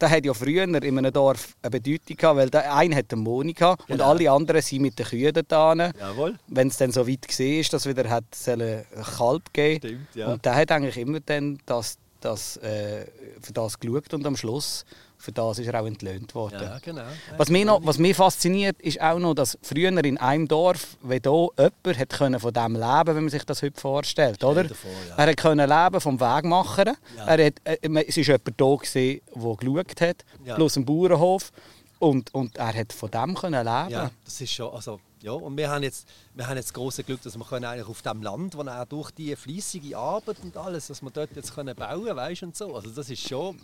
der 0.00 0.10
hat 0.10 0.24
ja 0.24 0.34
früher 0.34 0.64
in 0.64 0.74
einem 0.76 1.12
Dorf 1.12 1.54
eine 1.62 1.70
Bedeutung 1.70 2.16
gehabt, 2.16 2.36
weil 2.36 2.50
der 2.50 2.74
eine 2.74 2.96
hat 2.96 3.12
eine 3.12 3.22
Monika 3.22 3.70
und 3.72 3.86
Genau. 3.86 4.10
alle 4.10 4.30
anderen 4.30 4.60
sind 4.62 4.82
mit 4.82 4.98
den 4.98 5.06
Kühen 5.06 5.32
da. 5.46 5.74
Jawohl. 5.74 6.34
Wenn 6.48 6.68
es 6.68 6.76
dann 6.76 6.90
so 6.92 7.06
weit 7.06 7.26
war, 7.28 7.46
ist, 7.46 7.72
dass 7.72 7.86
wieder 7.86 8.08
hat 8.10 8.24
ein 8.48 8.84
Kalb 9.16 9.52
geben 9.52 9.78
Stimmt, 9.78 10.14
ja. 10.14 10.26
Und 10.32 10.44
der 10.44 10.54
hat 10.56 10.72
eigentlich 10.72 10.96
immer 10.98 11.20
dann 11.20 11.58
das, 11.66 11.98
das, 12.20 12.56
äh, 12.58 13.06
für 13.40 13.52
das 13.52 13.78
geschaut 13.78 14.12
und 14.14 14.26
am 14.26 14.36
Schluss 14.36 14.84
für 15.22 15.32
das 15.32 15.58
ist 15.58 15.68
er 15.68 15.80
auch 15.80 15.86
entlöhnt 15.86 16.34
worden. 16.34 16.60
Ja, 16.60 16.78
genau. 16.80 17.02
Was 17.36 17.48
mich, 17.48 17.64
noch, 17.64 17.80
was 17.84 17.98
mich 17.98 18.16
fasziniert, 18.16 18.80
ist 18.82 19.00
auch 19.00 19.18
noch, 19.18 19.34
dass 19.34 19.56
früher 19.62 19.88
in 19.88 20.18
einem 20.18 20.48
Dorf, 20.48 20.96
wenn 21.02 21.22
hier 21.22 21.48
jemand 21.58 21.98
hat 21.98 22.08
können 22.10 22.40
von 22.40 22.52
dem 22.52 22.72
leben 22.74 23.06
wenn 23.06 23.24
man 23.24 23.28
sich 23.28 23.44
das 23.44 23.62
heute 23.62 23.80
vorstellt. 23.80 24.42
Oder? 24.42 24.64
dir 24.64 24.74
vor, 24.74 24.90
ja. 25.08 25.24
Er 25.24 25.34
können 25.34 25.68
leben 25.68 26.00
vom 26.00 26.18
Wegmacher. 26.20 26.94
Ja. 27.16 27.26
Er 27.26 27.46
hat, 27.46 27.54
äh, 27.64 27.76
es 27.82 28.16
war 28.16 28.24
jemand 28.24 28.60
da, 28.60 28.74
gewesen, 28.74 29.20
der 29.34 29.56
geschaut 29.56 30.00
hat, 30.00 30.24
Ja. 30.44 30.54
plus 30.56 30.76
ein 30.76 30.84
Bauernhof. 30.84 31.52
Und, 31.98 32.34
und 32.34 32.56
er 32.56 32.74
hat 32.74 32.92
von 32.92 33.08
dem 33.12 33.34
können 33.36 33.64
leben 33.64 33.90
Ja, 33.90 34.10
das 34.24 34.40
ist 34.40 34.52
schon, 34.52 34.74
also, 34.74 34.98
ja, 35.20 35.30
und 35.30 35.56
wir 35.56 35.70
haben 35.70 35.84
jetzt, 35.84 36.08
wir 36.34 36.48
haben 36.48 36.56
jetzt 36.56 36.70
das 36.70 36.74
große 36.74 37.04
Glück, 37.04 37.22
dass 37.22 37.38
wir 37.38 37.44
können 37.44 37.64
eigentlich 37.64 37.86
auf 37.88 38.02
dem 38.02 38.22
Land, 38.22 38.56
wo 38.56 38.62
er 38.62 38.86
durch 38.86 39.12
die 39.12 39.36
fließige 39.36 39.96
Arbeit 39.96 40.38
und 40.42 40.56
alles, 40.56 40.88
dass 40.88 41.00
wir 41.00 41.12
dort 41.12 41.30
jetzt 41.36 41.54
können 41.54 41.76
bauen, 41.76 42.16
weißt 42.16 42.42
und 42.42 42.56
so. 42.56 42.74
Also 42.74 42.90
das 42.90 43.08
ist 43.08 43.28
schon 43.28 43.56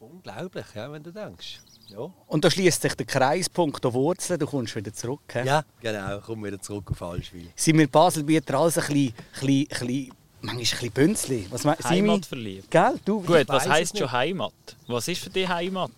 unglaublich, 0.00 0.66
ja, 0.74 0.90
wenn 0.92 1.02
du 1.02 1.12
denkst. 1.12 1.60
Ja, 1.88 2.10
Und 2.26 2.44
da 2.44 2.50
schließt 2.50 2.82
sich 2.82 2.94
der 2.94 3.06
Kreispunkt 3.06 3.82
der 3.84 3.92
Wurzeln, 3.94 4.40
du 4.40 4.46
kommst 4.46 4.74
wieder 4.74 4.92
zurück. 4.92 5.20
he? 5.32 5.40
ja 5.46 5.64
genau. 5.80 6.20
Komm 6.24 6.44
wieder 6.44 6.60
zurück 6.60 6.90
auf 6.90 7.00
Allschwil. 7.02 7.48
Sind 7.54 7.78
wir 7.78 7.86
Baselbieter 7.88 8.58
alles 8.58 8.76
ein 8.78 8.86
bisschen, 8.92 9.14
bisschen, 9.32 9.66
bisschen, 9.68 10.12
manchmal 10.40 10.54
ein 10.54 10.58
bisschen 10.58 10.90
Bünzli? 10.92 11.46
Was 11.50 11.64
me- 11.64 11.76
Simi? 11.80 12.08
Heimat 12.08 12.26
verliebt. 12.26 12.70
Gell? 12.70 12.98
Du, 13.04 13.20
Gut, 13.22 13.48
was 13.48 13.68
heisst 13.68 13.96
schon. 13.96 14.10
Heimat? 14.10 14.52
Was 14.88 15.06
ist 15.08 15.22
für 15.22 15.30
dich 15.30 15.48
Heimat? 15.48 15.92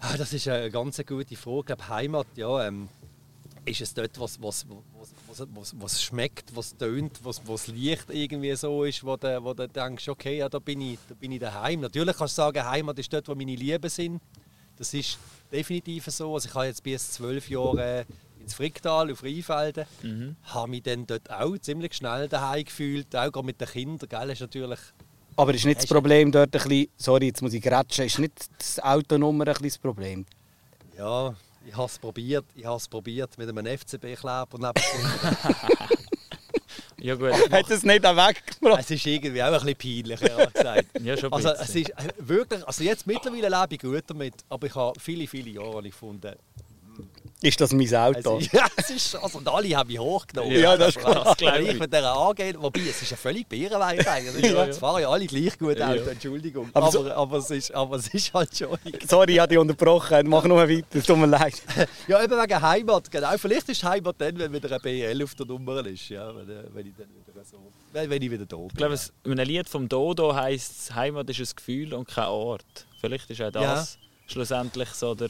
Ah, 0.00 0.16
das 0.16 0.32
ist 0.32 0.48
eine 0.48 0.70
ganz 0.70 0.96
gute 1.06 1.36
Frage. 1.36 1.60
Ich 1.60 1.66
glaube, 1.66 1.88
Heimat, 1.88 2.26
ja, 2.36 2.66
ähm, 2.66 2.88
ist 3.64 3.80
es 3.80 3.94
dort, 3.94 4.18
was, 4.20 4.40
was, 4.42 4.66
was, 4.98 5.13
was, 5.40 5.48
was, 5.54 5.74
was 5.80 6.02
schmeckt, 6.02 6.54
was 6.54 6.76
tönt, 6.76 7.20
was, 7.22 7.40
was 7.46 7.66
Licht 7.68 8.10
irgendwie 8.10 8.54
so 8.56 8.84
ist, 8.84 9.04
wo 9.04 9.16
du, 9.16 9.42
wo 9.42 9.54
du 9.54 9.68
denkst, 9.68 10.08
okay, 10.08 10.38
ja, 10.38 10.48
da 10.48 10.58
bin 10.58 10.80
ich, 10.80 10.98
da 11.08 11.14
bin 11.14 11.32
ich 11.32 11.40
daheim. 11.40 11.80
Natürlich 11.80 12.16
kannst 12.16 12.38
du 12.38 12.42
sagen, 12.42 12.64
Heimat 12.64 12.98
ist 12.98 13.12
dort, 13.12 13.28
wo 13.28 13.34
meine 13.34 13.54
Lieben 13.54 13.90
sind. 13.90 14.20
Das 14.76 14.92
ist 14.92 15.18
definitiv 15.52 16.06
so. 16.06 16.34
Also 16.34 16.48
ich 16.48 16.54
habe 16.54 16.66
jetzt 16.66 16.82
bis 16.82 17.12
zwölf 17.12 17.48
Jahre 17.48 18.06
ins 18.40 18.54
Fricktal 18.54 19.10
auf 19.10 19.22
Rheinfelden, 19.22 19.86
habe 20.42 20.70
mich 20.70 20.82
dann 20.82 21.06
dort 21.06 21.30
auch 21.30 21.56
ziemlich 21.58 21.94
schnell 21.94 22.28
daheim 22.28 22.64
gefühlt, 22.64 23.14
auch 23.16 23.42
mit 23.42 23.60
den 23.60 23.68
Kindern. 23.68 24.08
Gell, 24.08 24.30
ist 24.30 24.40
natürlich 24.40 24.80
Aber 25.36 25.54
ist 25.54 25.64
nicht 25.64 25.78
das 25.80 25.86
Problem 25.86 26.30
dort 26.30 26.54
ein 26.54 26.68
bisschen, 26.68 26.88
sorry, 26.96 27.26
jetzt 27.26 27.40
muss 27.40 27.54
ich 27.54 27.62
grätschen, 27.62 28.04
ist 28.04 28.18
nicht 28.18 28.48
das 28.58 28.80
Autonummer 28.80 29.46
ein 29.46 29.52
bisschen 29.54 29.68
das 29.68 29.78
Problem? 29.78 30.26
Ja, 30.98 31.34
ich 31.66 31.76
habe 31.76 31.86
es 31.86 31.98
probiert. 31.98 32.44
Ich 32.54 32.64
habe 32.64 32.76
es 32.76 32.88
probiert 32.88 33.36
mit 33.38 33.48
einem 33.48 33.78
FCB-Kleber 33.78 34.58
neben 34.58 34.72
Ja 37.04 37.16
gut, 37.16 37.32
Hat 37.50 37.70
es 37.70 37.82
nicht 37.82 38.06
auch 38.06 38.16
weggebracht? 38.16 38.80
Es 38.80 38.90
ist 38.90 39.06
irgendwie 39.06 39.42
auch 39.42 39.52
ein 39.52 39.74
bisschen 39.74 39.76
peinlich, 39.76 40.22
ehrlich 40.22 40.52
gesagt. 40.54 40.86
Ja, 41.02 41.16
schon 41.18 41.32
ein 41.34 41.34
also, 41.34 41.50
es 41.50 41.58
bisschen. 41.72 41.82
ist 41.82 41.90
äh, 41.90 42.12
wirklich, 42.16 42.66
also 42.66 42.82
jetzt 42.82 43.06
mittlerweile 43.06 43.48
lebe 43.48 43.74
ich 43.74 43.80
gut 43.80 44.04
damit, 44.06 44.34
aber 44.48 44.66
ich 44.66 44.74
habe 44.74 44.98
viele, 44.98 45.26
viele 45.26 45.50
Jahre 45.50 45.82
nicht 45.82 45.92
gefunden. 45.92 46.34
Ist 47.44 47.60
das 47.60 47.72
mein 47.72 47.94
Auto? 47.94 48.38
Es 48.38 48.46
ist, 48.46 48.52
ja, 48.54 48.66
es 48.76 48.90
ist, 48.90 49.14
also 49.16 49.36
und 49.38 49.46
alle 49.48 49.76
haben 49.76 49.86
mich 49.88 49.98
hochgenommen. 49.98 50.58
Ja, 50.58 50.76
das 50.78 50.96
ist 50.96 51.04
Aber 51.04 51.34
klar. 51.34 51.58
Wenn 51.58 51.66
ich 51.66 51.78
mit 51.78 51.92
der 51.92 52.10
angehe, 52.10 52.54
wobei 52.60 52.80
es 52.80 53.02
ist 53.02 53.10
ja 53.10 53.16
völlig 53.18 53.46
Bärenweich 53.46 54.08
eigentlich. 54.08 54.50
Ja. 54.50 54.64
Es 54.64 54.78
fahren 54.78 55.02
ja 55.02 55.10
alle 55.10 55.26
gleich 55.26 55.58
gut 55.58 55.78
Ja. 55.78 55.90
Auto, 55.90 56.08
Entschuldigung. 56.08 56.70
Aber 56.72 56.86
Aber, 56.86 56.92
so- 56.92 57.12
aber, 57.12 57.36
es 57.38 57.50
ist, 57.50 57.74
aber 57.74 57.96
es 57.96 58.08
ist 58.08 58.32
halt 58.32 58.56
schon... 58.56 58.78
Sorry, 59.06 59.34
ich 59.34 59.38
habe 59.38 59.48
dich 59.48 59.58
unterbrochen. 59.58 60.26
Mach 60.28 60.44
nur 60.44 60.66
weiter, 60.68 60.86
es 60.94 61.04
tut 61.04 61.18
mir 61.18 61.26
leid. 61.26 61.60
Ja, 62.08 62.22
eben 62.24 62.32
wegen 62.40 62.62
Heimat, 62.62 63.10
genau. 63.10 63.36
Vielleicht 63.36 63.68
ist 63.68 63.84
Heimat 63.84 64.16
dann, 64.18 64.38
wenn 64.38 64.52
wieder 64.52 64.72
ein 64.72 64.80
BL 64.80 65.22
auf 65.22 65.34
der 65.34 65.44
Nummer 65.46 65.84
ist. 65.86 66.08
Ja, 66.08 66.34
wenn, 66.34 66.48
äh, 66.48 66.64
wenn 66.72 66.86
ich 66.86 66.94
dann 66.96 67.08
wieder 67.08 67.44
so... 67.44 67.58
Wenn, 67.92 68.08
wenn 68.08 68.22
ich 68.22 68.30
wieder 68.30 68.46
da 68.46 68.56
bin. 68.56 68.66
ich 68.68 68.76
glaube, 68.76 68.94
es- 68.94 69.12
in 69.24 69.32
einem 69.32 69.46
Lied 69.46 69.68
vom 69.68 69.86
Dodo 69.88 70.34
heisst 70.34 70.94
Heimat 70.94 71.28
ist 71.28 71.40
ein 71.40 71.56
Gefühl 71.56 71.92
und 71.92 72.08
kein 72.08 72.26
Ort. 72.28 72.86
Vielleicht 73.02 73.28
ist 73.30 73.42
auch 73.42 73.50
das 73.50 73.98
schlussendlich 74.26 74.88
so 74.90 75.14
der... 75.14 75.28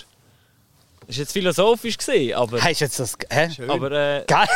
Das 1.07 1.17
war 1.17 1.21
jetzt 1.23 1.33
philosophisch, 1.33 1.99
gewesen, 1.99 2.35
aber, 2.35 2.61
Hast 2.61 2.81
du 2.81 2.85
jetzt 2.85 2.99
das... 2.99 3.17
Hä? 3.31 3.51
Schön. 3.51 3.71
aber 3.71 3.93
äh, 3.93 4.25
Geil. 4.27 4.49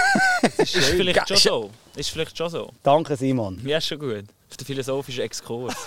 ist 0.56 0.76
vielleicht 0.76 1.28
schon 1.28 1.36
Geil. 1.36 1.38
so. 1.38 1.70
Ist 1.96 2.10
vielleicht 2.10 2.36
schon 2.36 2.50
so. 2.50 2.70
Danke, 2.82 3.16
Simon. 3.16 3.60
Ja, 3.64 3.78
ist 3.78 3.86
schon 3.86 3.98
gut. 3.98 4.24
Auf 4.50 4.56
den 4.56 4.66
philosophischen 4.66 5.24
Exkurs. 5.24 5.74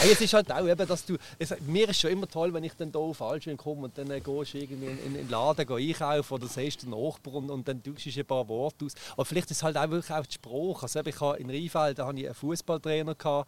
Hey, 0.00 0.12
es 0.12 0.20
ist 0.20 0.32
halt 0.32 0.52
auch 0.52 0.66
eben, 0.66 0.86
dass 0.86 1.04
du... 1.04 1.16
Es, 1.38 1.54
mir 1.66 1.88
ist 1.88 2.00
schon 2.00 2.10
immer 2.10 2.28
toll, 2.28 2.52
wenn 2.54 2.62
ich 2.64 2.74
dann 2.74 2.90
hier 2.90 3.00
auf 3.00 3.20
Altschwin 3.20 3.56
komme 3.56 3.84
und 3.84 3.98
dann 3.98 4.10
äh, 4.10 4.20
gehst 4.20 4.54
du 4.54 4.58
irgendwie 4.58 4.86
in, 4.86 4.98
in, 4.98 5.06
in 5.06 5.14
den 5.14 5.28
Laden 5.28 5.66
geh 5.66 5.90
einkaufen 5.90 6.34
oder 6.34 6.46
siehst 6.46 6.82
den 6.82 6.90
Nachbarn 6.90 7.36
und, 7.36 7.50
und 7.50 7.68
dann 7.68 7.82
tauschst 7.82 8.06
du 8.06 8.20
ein 8.20 8.26
paar 8.26 8.48
Worte 8.48 8.84
aus. 8.84 8.92
Aber 9.12 9.24
vielleicht 9.24 9.50
ist 9.50 9.58
es 9.58 9.62
halt 9.62 9.76
auch 9.76 9.90
wirklich 9.90 10.12
auch 10.12 10.24
der 10.24 10.32
Spruch. 10.32 10.82
Also 10.82 11.00
ich 11.00 11.20
habe 11.20 11.38
in 11.38 11.50
Rheinfeld 11.50 11.98
da 11.98 12.06
hatte 12.06 12.20
ich 12.20 12.26
einen 12.26 12.34
Fußballtrainer, 12.34 13.14
der 13.14 13.44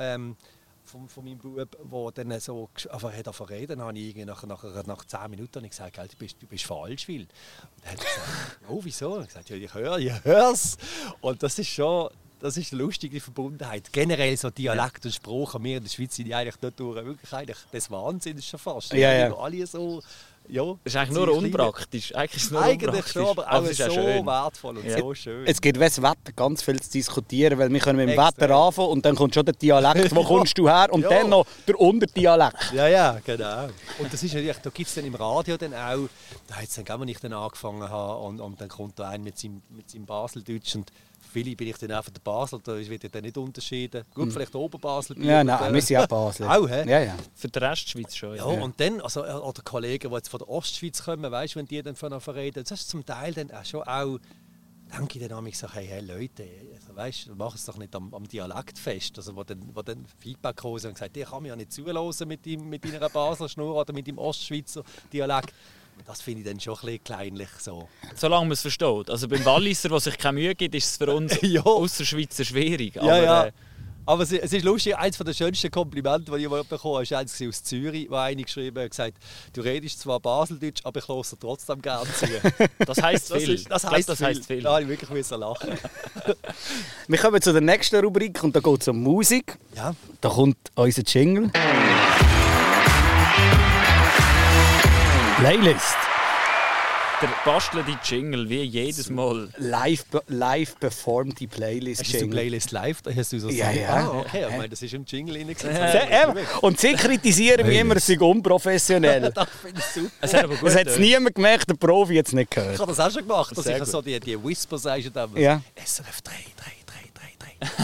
ähm, 0.00 0.36
von, 0.92 1.08
von 1.08 1.24
meinem 1.24 1.38
Bub, 1.38 1.76
wo 1.84 2.10
dann 2.10 2.38
so 2.38 2.68
einfach 2.90 3.12
hat 3.12 3.26
angefangen 3.26 3.50
reden, 3.50 3.78
dann 3.78 3.88
habe 3.88 3.98
ich 3.98 4.08
irgendwie 4.08 4.26
nach, 4.26 4.44
nach, 4.44 4.86
nach 4.86 5.04
10 5.04 5.30
Minuten 5.30 5.68
gesagt, 5.68 5.94
«Gell, 5.94 6.06
du 6.06 6.16
bist, 6.16 6.36
du 6.40 6.46
bist 6.46 6.64
falsch, 6.64 7.08
Will. 7.08 7.22
Und 7.22 7.84
er 7.84 7.92
hat 7.92 7.98
gesagt, 7.98 8.58
oh, 8.68 8.80
wieso? 8.82 9.14
Und 9.14 9.22
ich 9.22 9.28
gesagt, 9.28 9.50
ja, 9.50 9.56
ich 9.56 9.74
höre, 9.74 9.98
ich 9.98 10.24
hör's. 10.24 10.76
Und 11.20 11.42
das 11.42 11.58
ist 11.58 11.68
schon, 11.68 12.10
das 12.40 12.56
ist 12.56 12.72
eine 12.72 12.82
lustige 12.82 13.20
Verbundenheit. 13.20 13.92
Generell 13.92 14.36
so 14.36 14.50
Dialekt 14.50 15.04
und 15.04 15.12
Sprache, 15.12 15.62
wir 15.62 15.78
in 15.78 15.84
der 15.84 15.90
Schweiz 15.90 16.16
sind 16.16 16.28
ja 16.28 16.38
eigentlich 16.38 16.56
dort 16.56 16.78
durch 16.78 17.04
wirklich 17.04 17.32
eigentlich 17.32 17.58
des 17.72 17.90
Wahnsinns 17.90 18.46
schon 18.46 18.60
fast. 18.60 18.92
Ja, 18.92 19.12
ja. 19.12 19.34
Alle 19.34 19.66
so, 19.66 20.02
ja. 20.48 20.64
Das 20.84 20.92
ist 20.92 20.96
eigentlich 20.96 21.16
nur 21.18 21.36
unpraktisch. 21.36 22.14
Eigentlich 22.14 22.50
nur 22.50 22.62
Eigentlich 22.62 22.88
unpraktisch. 22.88 23.12
schon, 23.12 23.26
aber 23.28 23.52
auch 23.52 23.62
es 23.64 23.70
ist 23.70 23.78
so 23.78 23.90
schön. 23.90 24.26
wertvoll 24.26 24.76
und 24.78 24.84
Ja. 24.86 24.98
so 24.98 25.14
schön. 25.14 25.46
Es 25.46 25.60
gibt 25.60 25.78
wes 25.80 26.02
Wetter 26.02 26.32
ganz 26.36 26.62
viel 26.62 26.80
zu 26.80 26.90
diskutieren, 26.90 27.58
weil 27.58 27.70
wir 27.72 27.80
können 27.80 27.98
mit 27.98 28.08
dem 28.08 28.18
Extrem. 28.18 28.44
Wetter 28.48 28.54
anfangen 28.56 28.88
und 28.88 29.04
dann 29.06 29.14
kommt 29.14 29.34
schon 29.34 29.44
der 29.44 29.54
Dialekt, 29.54 30.14
wo 30.14 30.22
kommst 30.24 30.56
du 30.58 30.68
her 30.68 30.88
und 30.90 31.02
Ja. 31.02 31.08
dann 31.08 31.30
noch 31.30 31.46
der 31.66 31.78
Unterdialekt. 31.80 32.72
Ja, 32.74 32.88
ja, 32.88 33.18
genau. 33.24 33.68
Und 33.98 34.12
das 34.12 34.22
ist 34.22 34.34
natürlich, 34.34 34.56
da 34.58 34.70
gibt 34.70 34.88
es 34.88 34.94
dann 34.94 35.04
im 35.04 35.14
Radio 35.14 35.56
dann 35.56 35.74
auch, 35.74 36.08
da 36.48 36.56
hat 36.56 36.64
es 36.64 36.74
dann, 36.82 37.00
wenn 37.00 37.08
ich 37.08 37.18
dann 37.20 37.32
angefangen 37.32 37.88
habe 37.88 38.22
und, 38.24 38.40
und 38.40 38.60
dann 38.60 38.68
kommt 38.68 38.98
da 38.98 39.08
ein 39.08 39.22
mit 39.22 39.38
seinem, 39.38 39.62
mit 39.70 39.90
seinem 39.90 40.06
Baseldeutsch 40.06 40.74
und 40.76 40.90
viele 41.32 41.56
bin 41.56 41.68
ich 41.68 41.78
dann 41.78 41.90
einfach 41.90 42.12
der 42.12 42.20
Basel, 42.20 42.60
da 42.62 42.76
wird 42.76 43.02
ja 43.02 43.08
dann 43.08 43.22
nicht 43.22 43.36
unterschieden. 43.36 44.04
Gut, 44.14 44.32
vielleicht 44.32 44.54
Oberbasel. 44.54 45.16
Hm. 45.16 45.24
Ja, 45.24 45.42
nein, 45.42 45.70
äh, 45.70 45.74
wir 45.74 45.82
sind 45.82 45.96
auch 45.96 46.06
Basel. 46.06 46.46
Auch, 46.46 46.68
hä? 46.68 46.88
Ja, 46.88 47.00
ja. 47.00 47.16
Für 47.34 47.48
den 47.48 47.62
Rest 47.62 47.86
der 47.86 47.90
Schweiz 47.90 48.14
schon. 48.14 48.36
Ja, 48.36 48.44
und 48.44 48.78
dann, 48.78 49.00
also, 49.00 49.24
äh, 49.24 49.32
oder 49.32 49.62
Kollegen, 49.62 50.10
die 50.10 50.14
jetzt 50.14 50.28
von 50.28 50.38
der 50.38 50.48
Ostschweiz 50.48 51.02
kommen, 51.02 51.30
weißt, 51.30 51.56
wenn 51.56 51.66
die 51.66 51.82
dann 51.82 51.96
von 51.96 52.12
reden, 52.12 52.64
das 52.64 52.80
ist 52.80 52.90
zum 52.90 53.04
Teil 53.04 53.32
dann 53.32 53.50
auch 53.50 53.64
schon 53.64 53.82
auch, 53.82 54.18
denke 54.96 55.18
ich 55.18 55.26
dann 55.26 55.38
an 55.38 55.44
mich 55.44 55.56
so, 55.56 55.72
hey, 55.72 55.86
hey 55.86 56.00
Leute, 56.00 56.46
also, 56.74 56.94
weißt, 56.94 57.30
mach 57.34 57.54
es 57.54 57.64
doch 57.64 57.78
nicht 57.78 57.94
am, 57.96 58.12
am 58.12 58.28
Dialekt 58.28 58.78
fest. 58.78 59.16
Also, 59.16 59.34
wo 59.34 59.42
dann, 59.42 59.62
wo 59.74 59.82
dann 59.82 60.04
Feedback 60.18 60.56
kam 60.56 60.72
und 60.72 60.82
gesagt, 60.82 61.16
ich 61.16 61.24
kann 61.24 61.42
mich 61.42 61.50
ja 61.50 61.56
nicht 61.56 61.72
zulassen 61.72 62.28
mit, 62.28 62.46
mit 62.46 62.84
deiner 62.84 63.08
Basler 63.08 63.48
Schnur 63.48 63.74
oder 63.74 63.92
mit 63.92 64.06
dem 64.06 64.18
Ostschweizer 64.18 64.84
Dialekt. 65.12 65.54
Das 66.06 66.20
finde 66.20 66.40
ich 66.40 66.46
dann 66.46 66.58
schon 66.60 66.74
ein 66.74 66.80
bisschen 66.80 67.04
kleinlich 67.04 67.48
so. 67.60 67.88
Solange 68.16 68.46
man 68.46 68.52
es 68.52 68.60
versteht. 68.62 69.08
Also 69.08 69.28
beim 69.28 69.44
Walliser, 69.44 69.88
der 69.88 70.00
sich 70.00 70.18
keine 70.18 70.40
Mühe 70.40 70.54
gibt, 70.54 70.74
ist 70.74 70.86
es 70.90 70.96
für 70.96 71.14
uns 71.14 71.38
Ja. 71.42 71.62
Ausserschweizer 71.62 72.44
schwierig. 72.44 72.96
Ja, 72.96 73.02
aber, 73.02 73.22
ja. 73.22 73.44
Äh, 73.46 73.52
Aber 74.04 74.22
es, 74.24 74.32
ist 74.32 74.64
lustig, 74.64 74.96
eins 74.96 75.16
der 75.16 75.32
schönsten 75.32 75.70
Komplimente, 75.70 76.32
die 76.32 76.42
ich 76.42 76.50
mal 76.50 76.64
bekommen 76.64 76.94
habe, 76.94 77.02
ist 77.04 77.12
eins 77.12 77.40
aus 77.48 77.62
Zürich, 77.62 78.10
wo 78.10 78.16
einer 78.16 78.42
geschrieben 78.42 78.82
hat, 78.82 78.90
gesagt, 78.90 79.14
du 79.52 79.60
redest 79.60 80.00
zwar 80.00 80.18
Baseldeutsch, 80.18 80.80
aber 80.84 80.98
ich 80.98 81.06
höre 81.06 81.22
dir 81.22 81.38
trotzdem 81.38 81.80
gerne 81.80 82.08
zu. 82.12 82.26
das 82.84 83.00
heisst 83.00 83.30
Das, 83.30 83.38
viel. 83.44 83.54
ist, 83.54 83.70
das, 83.70 83.84
heisst 83.84 84.08
das 84.08 84.18
viel. 84.18 84.26
heisst 84.26 84.46
viel. 84.46 84.60
Da 84.62 84.72
habe 84.72 84.82
ich 84.82 84.88
wirklich 84.88 85.10
müssen 85.10 85.38
lachen. 85.38 85.70
Wir 87.06 87.18
kommen 87.18 87.40
zu 87.40 87.52
der 87.52 87.62
nächsten 87.62 88.04
Rubrik 88.04 88.42
und 88.42 88.56
da 88.56 88.60
geht 88.60 88.80
es 88.82 88.88
um 88.88 89.00
Musik. 89.02 89.56
Ja. 89.76 89.94
Da 90.20 90.28
kommt 90.30 90.56
unser 90.74 91.02
Jingle. 91.02 91.50
Playlist. 95.42 95.96
Der 97.20 97.28
bastelnde 97.44 97.98
Jingle, 98.04 98.48
wie 98.48 98.62
jedes 98.62 99.10
Mal. 99.10 99.48
Live, 99.56 100.04
live 100.28 100.78
performte 100.78 101.48
Playlist. 101.48 102.00
Hast 102.02 102.14
du 102.14 102.18
die. 102.18 102.26
Playlist 102.30 102.70
live? 102.70 102.98
Hast 103.16 103.32
du 103.32 103.40
so 103.40 103.50
Ja, 103.50 103.72
ja. 103.72 103.88
Ah, 103.88 104.18
okay. 104.20 104.46
Ich 104.48 104.56
meine, 104.56 104.68
das 104.68 104.82
ist 104.82 104.94
im 104.94 105.04
Jingle 105.04 105.34
eben. 105.38 105.52
Und 106.60 106.78
sie 106.78 106.92
kritisieren 106.94 107.66
mich 107.66 107.76
immer, 107.76 107.96
es 107.96 108.06
sei 108.06 108.20
unprofessionell. 108.20 109.32
Das 109.34 109.48
finde 109.60 109.80
ich 109.80 109.84
super. 109.86 110.10
Es 110.20 110.32
hat 110.32 110.44
aber 110.44 110.54
gut 110.54 110.68
Es 110.68 110.74
niemand 110.98 111.34
gemerkt, 111.34 111.68
der 111.68 111.74
Profi 111.74 112.14
jetzt 112.14 112.32
nicht 112.34 112.44
Ich 112.44 112.50
gehört. 112.62 112.78
habe 112.78 112.92
das 112.94 113.00
auch 113.00 113.10
schon 113.10 113.26
gemacht, 113.26 113.56
dass 113.56 113.64
Sehr 113.64 113.78
ich 113.78 113.82
gut. 113.82 113.90
so 113.90 114.00
die, 114.00 114.20
die 114.20 114.44
Whisper 114.44 114.78
sage 114.78 115.10
dann. 115.10 115.36
Ja. 115.36 115.60
SRF 115.84 116.22
3, 116.22 116.30
3, 116.56 116.70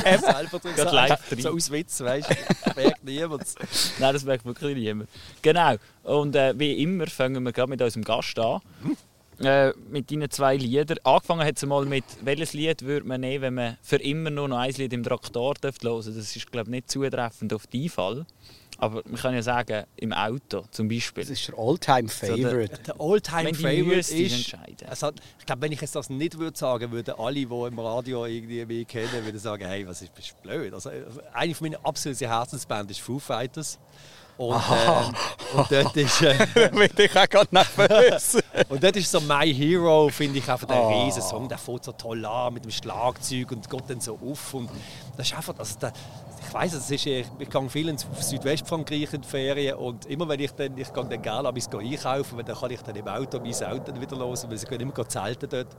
3, 0.02 0.16
3, 0.16 0.16
3. 0.16 0.18
Selber 0.18 0.58
drin 0.58 0.74
Gerade 0.76 0.90
so- 0.90 0.96
live 0.96 1.28
drin. 1.28 1.40
So 1.42 1.50
aus 1.50 1.70
Witz, 1.70 2.00
weißt 2.00 2.30
du. 2.30 2.34
Merkt 2.80 3.04
niemand. 3.04 3.42
Nein, 3.98 4.12
das 4.12 4.24
merkt 4.24 4.44
wirklich 4.44 4.76
niemand. 4.76 5.08
Genau. 5.42 5.74
Und 6.04 6.34
äh, 6.36 6.54
wie 6.58 6.82
immer 6.82 7.06
fangen 7.06 7.42
wir 7.44 7.52
gerade 7.52 7.70
mit 7.70 7.80
unserem 7.82 8.04
Gast 8.04 8.38
an. 8.38 8.60
äh, 9.40 9.72
mit 9.90 10.10
deinen 10.10 10.30
zwei 10.30 10.56
Liedern. 10.56 10.98
Angefangen 11.04 11.46
hat 11.46 11.56
es 11.56 11.64
mal 11.66 11.84
mit, 11.86 12.04
welches 12.22 12.52
Lied 12.54 12.82
würde 12.82 13.06
man 13.06 13.20
nehmen, 13.20 13.42
wenn 13.42 13.54
man 13.54 13.76
für 13.82 13.96
immer 13.96 14.30
nur 14.30 14.48
noch 14.48 14.58
ein 14.58 14.72
Lied 14.72 14.92
im 14.92 15.02
Traktor 15.04 15.54
hören 15.54 15.58
dürfte. 15.62 15.88
Das 16.12 16.36
ist, 16.36 16.50
glaube 16.50 16.68
ich, 16.68 16.70
nicht 16.72 16.90
zutreffend 16.90 17.52
auf 17.54 17.66
deinen 17.66 17.88
Fall. 17.88 18.26
Aber 18.80 19.02
man 19.06 19.16
kann 19.16 19.34
ja 19.34 19.42
sagen, 19.42 19.84
im 19.96 20.12
Auto 20.12 20.64
zum 20.70 20.88
Beispiel. 20.88 21.24
Das 21.24 21.30
ist 21.30 21.48
der 21.48 21.58
Alltime-Favorite. 21.58 22.76
So 22.76 22.82
der 22.92 23.00
Alltime-Favorite 23.00 24.14
ist... 24.14 24.32
entscheiden. 24.32 24.88
Also, 24.88 25.10
ich 25.38 25.46
glaube, 25.46 25.62
wenn 25.62 25.72
ich 25.72 25.80
jetzt 25.80 25.96
das 25.96 26.08
nicht 26.08 26.38
würde 26.38 26.56
sagen, 26.56 26.92
würden 26.92 27.14
alle, 27.18 27.34
die 27.34 27.42
im 27.42 27.78
Radio 27.78 28.24
irgendwie 28.24 28.64
mich 28.64 28.86
kennen, 28.86 29.24
würden 29.24 29.40
sagen, 29.40 29.66
hey, 29.66 29.86
was 29.86 30.02
ist, 30.02 30.14
bist 30.14 30.30
du 30.30 30.48
blöd? 30.48 30.72
Also, 30.72 30.90
eine 31.32 31.54
von 31.56 31.68
meinen 31.68 31.84
absoluten 31.84 32.28
Herzensbands 32.28 32.92
ist 32.92 33.00
Foo 33.00 33.18
Fighters. 33.18 33.80
Und, 34.36 34.54
äh, 34.54 35.56
und 35.56 35.72
dort 35.72 35.96
ist. 35.96 36.22
Äh, 36.22 36.36
ich 36.96 37.16
auch 37.16 37.28
gerade 37.28 37.48
nervös. 37.50 38.38
und 38.68 38.80
dort 38.80 38.94
ist 38.94 39.10
so 39.10 39.20
My 39.20 39.52
Hero, 39.52 40.08
finde 40.10 40.38
ich, 40.38 40.48
einfach 40.48 40.68
der 40.68 40.80
oh. 40.80 41.04
riesen 41.04 41.22
Song. 41.22 41.48
Der 41.48 41.58
fängt 41.58 41.82
so 41.82 41.90
toll 41.90 42.24
an 42.24 42.54
mit 42.54 42.64
dem 42.64 42.70
Schlagzeug 42.70 43.50
und 43.50 43.68
geht 43.68 43.82
dann 43.88 44.00
so 44.00 44.16
auf. 44.16 44.54
Und 44.54 44.70
das 45.16 45.26
ist 45.26 45.36
einfach. 45.36 45.58
Also 45.58 45.76
der, 45.80 45.92
ich 46.48 46.54
weiß 46.54 46.74
es, 46.74 46.90
ist, 46.90 47.06
ich, 47.06 47.26
ich 47.38 47.50
gehe 47.50 47.68
viel 47.68 47.88
ins 47.88 48.06
Südwestfrankreich 48.20 49.12
in 49.12 49.20
die 49.20 49.28
Ferien 49.28 49.76
und 49.76 50.06
immer 50.06 50.28
wenn 50.28 50.40
ich 50.40 50.52
dann, 50.52 50.76
ich 50.76 50.92
gehe 50.92 51.04
dann 51.04 51.22
gerne 51.22 51.48
abends 51.48 51.68
einkaufen, 51.68 52.38
weil 52.38 52.44
dann 52.44 52.56
kann 52.56 52.70
ich 52.70 52.82
dann 52.82 52.96
im 52.96 53.06
Auto 53.06 53.38
mein 53.38 53.64
Auto 53.64 54.00
wieder 54.00 54.16
los, 54.16 54.48
weil 54.48 54.56
sie 54.56 54.66
können 54.66 54.90
immer 54.90 55.08
zelten 55.08 55.48
dort. 55.48 55.76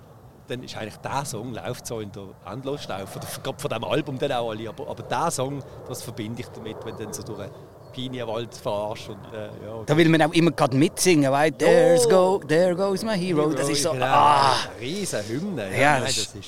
Dann 0.48 0.64
ist 0.64 0.76
eigentlich 0.78 0.98
der 0.98 1.26
Song 1.26 1.54
läuft 1.54 1.86
so 1.86 2.00
in 2.00 2.12
der 2.12 2.30
Endlosschleife, 2.52 3.20
gerade 3.44 3.60
von 3.60 3.70
diesem 3.70 3.84
Album 3.84 4.18
dann 4.18 4.32
auch 4.32 4.52
alle, 4.52 4.70
aber, 4.70 4.88
aber 4.88 5.04
der 5.04 5.32
Song, 5.32 5.64
das 5.88 6.02
verbinde 6.02 6.42
ich 6.42 6.48
damit, 6.50 6.78
wenn 6.86 6.98
dann 6.98 7.14
so 7.14 7.24
durch 7.24 7.50
Pinienwald 7.94 8.56
fahrst. 8.56 9.10
Und, 9.10 9.34
äh, 9.34 9.46
ja. 9.66 9.84
Da 9.86 9.98
will 9.98 10.10
man 10.10 10.22
auch 10.22 10.34
immer 10.34 10.52
gerade 10.52 10.76
mitsingen, 10.76 11.32
weil 11.32 11.52
There's 11.52 12.08
go, 12.08 12.40
There 12.48 12.76
goes 12.76 13.04
my 13.04 13.18
hero. 13.18 13.50
das 13.50 13.70
ist 13.70 13.84
so, 13.84 13.92
genau. 13.92 14.06
ah. 14.06 14.56
Riesen 14.80 15.24
Hymne. 15.28 15.72
Ja, 15.72 15.80
ja, 15.80 16.00
das, 16.02 16.18
ist 16.18 16.36
ein 16.36 16.42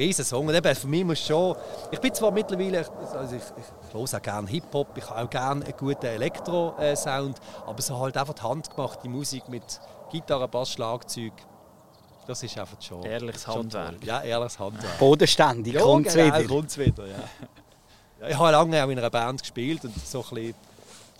riesen 0.00 0.24
Song. 0.24 0.48
Und 0.48 0.54
eben, 0.54 0.74
für 0.74 0.86
mich 0.86 1.04
muss 1.04 1.20
schon... 1.20 1.56
Ich 1.90 2.00
bin 2.00 2.12
zwar 2.12 2.30
mittlerweile... 2.30 2.84
Also 3.14 3.36
ich, 3.36 3.42
ich 3.42 3.94
höre 3.94 4.02
auch 4.02 4.22
gerne 4.22 4.48
Hip-Hop, 4.48 4.96
ich 4.96 5.08
habe 5.08 5.22
auch 5.22 5.30
gerne 5.30 5.64
einen 5.64 5.76
guten 5.76 6.06
Elektro-Sound, 6.06 7.38
aber 7.66 7.82
so 7.82 7.98
halt 7.98 8.16
einfach 8.16 8.34
die 8.34 8.42
handgemachte 8.42 9.08
Musik 9.08 9.48
mit 9.48 9.80
Gitarre, 10.10 10.48
Bass, 10.48 10.72
Schlagzeug, 10.72 11.32
das 12.26 12.42
ist 12.42 12.58
einfach 12.58 12.80
schon... 12.80 13.02
Ehrliches 13.04 13.46
Handwerk. 13.46 14.04
Ja, 14.04 14.22
ehrliches 14.22 14.58
Handwerk. 14.58 14.98
Bodenständig, 14.98 15.74
ja, 15.74 15.80
kommt 15.80 16.06
es 16.06 16.14
genau, 16.14 16.38
wieder. 16.38 16.48
kommt's 16.48 16.78
wieder, 16.78 17.06
ja. 17.06 17.14
Ja, 18.20 18.28
ich 18.28 18.38
habe 18.38 18.52
lange 18.52 18.84
auch 18.84 18.88
in 18.88 18.98
einer 18.98 19.10
Band 19.10 19.40
gespielt 19.40 19.84
und 19.84 19.94
so 19.96 20.22
ein 20.22 20.34
bisschen 20.34 20.54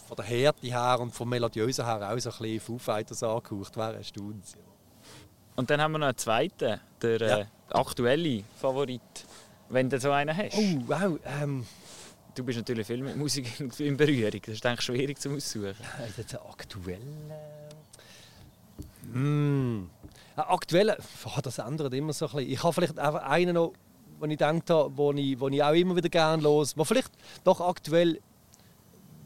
von 0.06 0.16
der 0.16 0.24
Härte 0.26 0.66
her 0.66 0.98
und 1.00 1.14
vom 1.14 1.28
Melodiösen 1.28 1.84
her 1.84 1.96
auch 1.96 2.18
so 2.18 2.30
ein 2.30 2.36
bisschen 2.38 2.60
Foo 2.60 2.78
Fighters 2.78 3.22
angehaucht. 3.22 3.76
Wäre 3.76 3.96
erstaunt. 3.96 4.44
Und 5.56 5.70
dann 5.70 5.80
haben 5.80 5.92
wir 5.92 5.98
noch 5.98 6.08
einen 6.08 6.16
zweiten, 6.16 6.80
der 7.00 7.20
ja. 7.20 7.46
Aktuelle 7.74 8.44
Favorit, 8.56 9.00
wenn 9.68 9.88
du 9.88 9.98
so 10.00 10.10
einen 10.10 10.36
hast. 10.36 10.56
Oh, 10.56 10.82
wow. 10.86 11.18
Ähm, 11.24 11.66
du 12.34 12.44
bist 12.44 12.58
natürlich 12.58 12.86
viel 12.86 13.02
mit 13.02 13.16
Musik 13.16 13.48
in 13.78 13.96
Berührung. 13.96 14.40
Das 14.44 14.54
ist 14.54 14.66
eigentlich 14.66 14.82
schwierig 14.82 15.18
zu 15.18 15.30
aussuchen. 15.30 15.74
Ja, 15.78 16.22
das 16.24 16.40
aktuell. 16.40 17.00
Hm. 19.12 19.90
Aktuell, 20.36 20.96
oh, 21.24 21.40
das 21.42 21.58
ändert 21.58 21.92
immer 21.94 22.12
so 22.12 22.26
ein 22.26 22.32
bisschen. 22.32 22.52
Ich 22.52 22.62
habe 22.62 22.72
vielleicht 22.72 22.98
einfach 22.98 23.22
einen 23.24 23.54
noch 23.54 23.72
wo 24.20 24.26
ich 24.26 24.32
gedacht 24.32 24.68
habe, 24.70 24.96
wo 24.96 25.12
ich, 25.12 25.40
wo 25.40 25.48
ich 25.48 25.62
auch 25.62 25.72
immer 25.72 25.96
wieder 25.96 26.10
gerne 26.10 26.42
los, 26.42 26.76
wo 26.76 26.84
vielleicht 26.84 27.10
doch 27.42 27.60
aktuell 27.60 28.20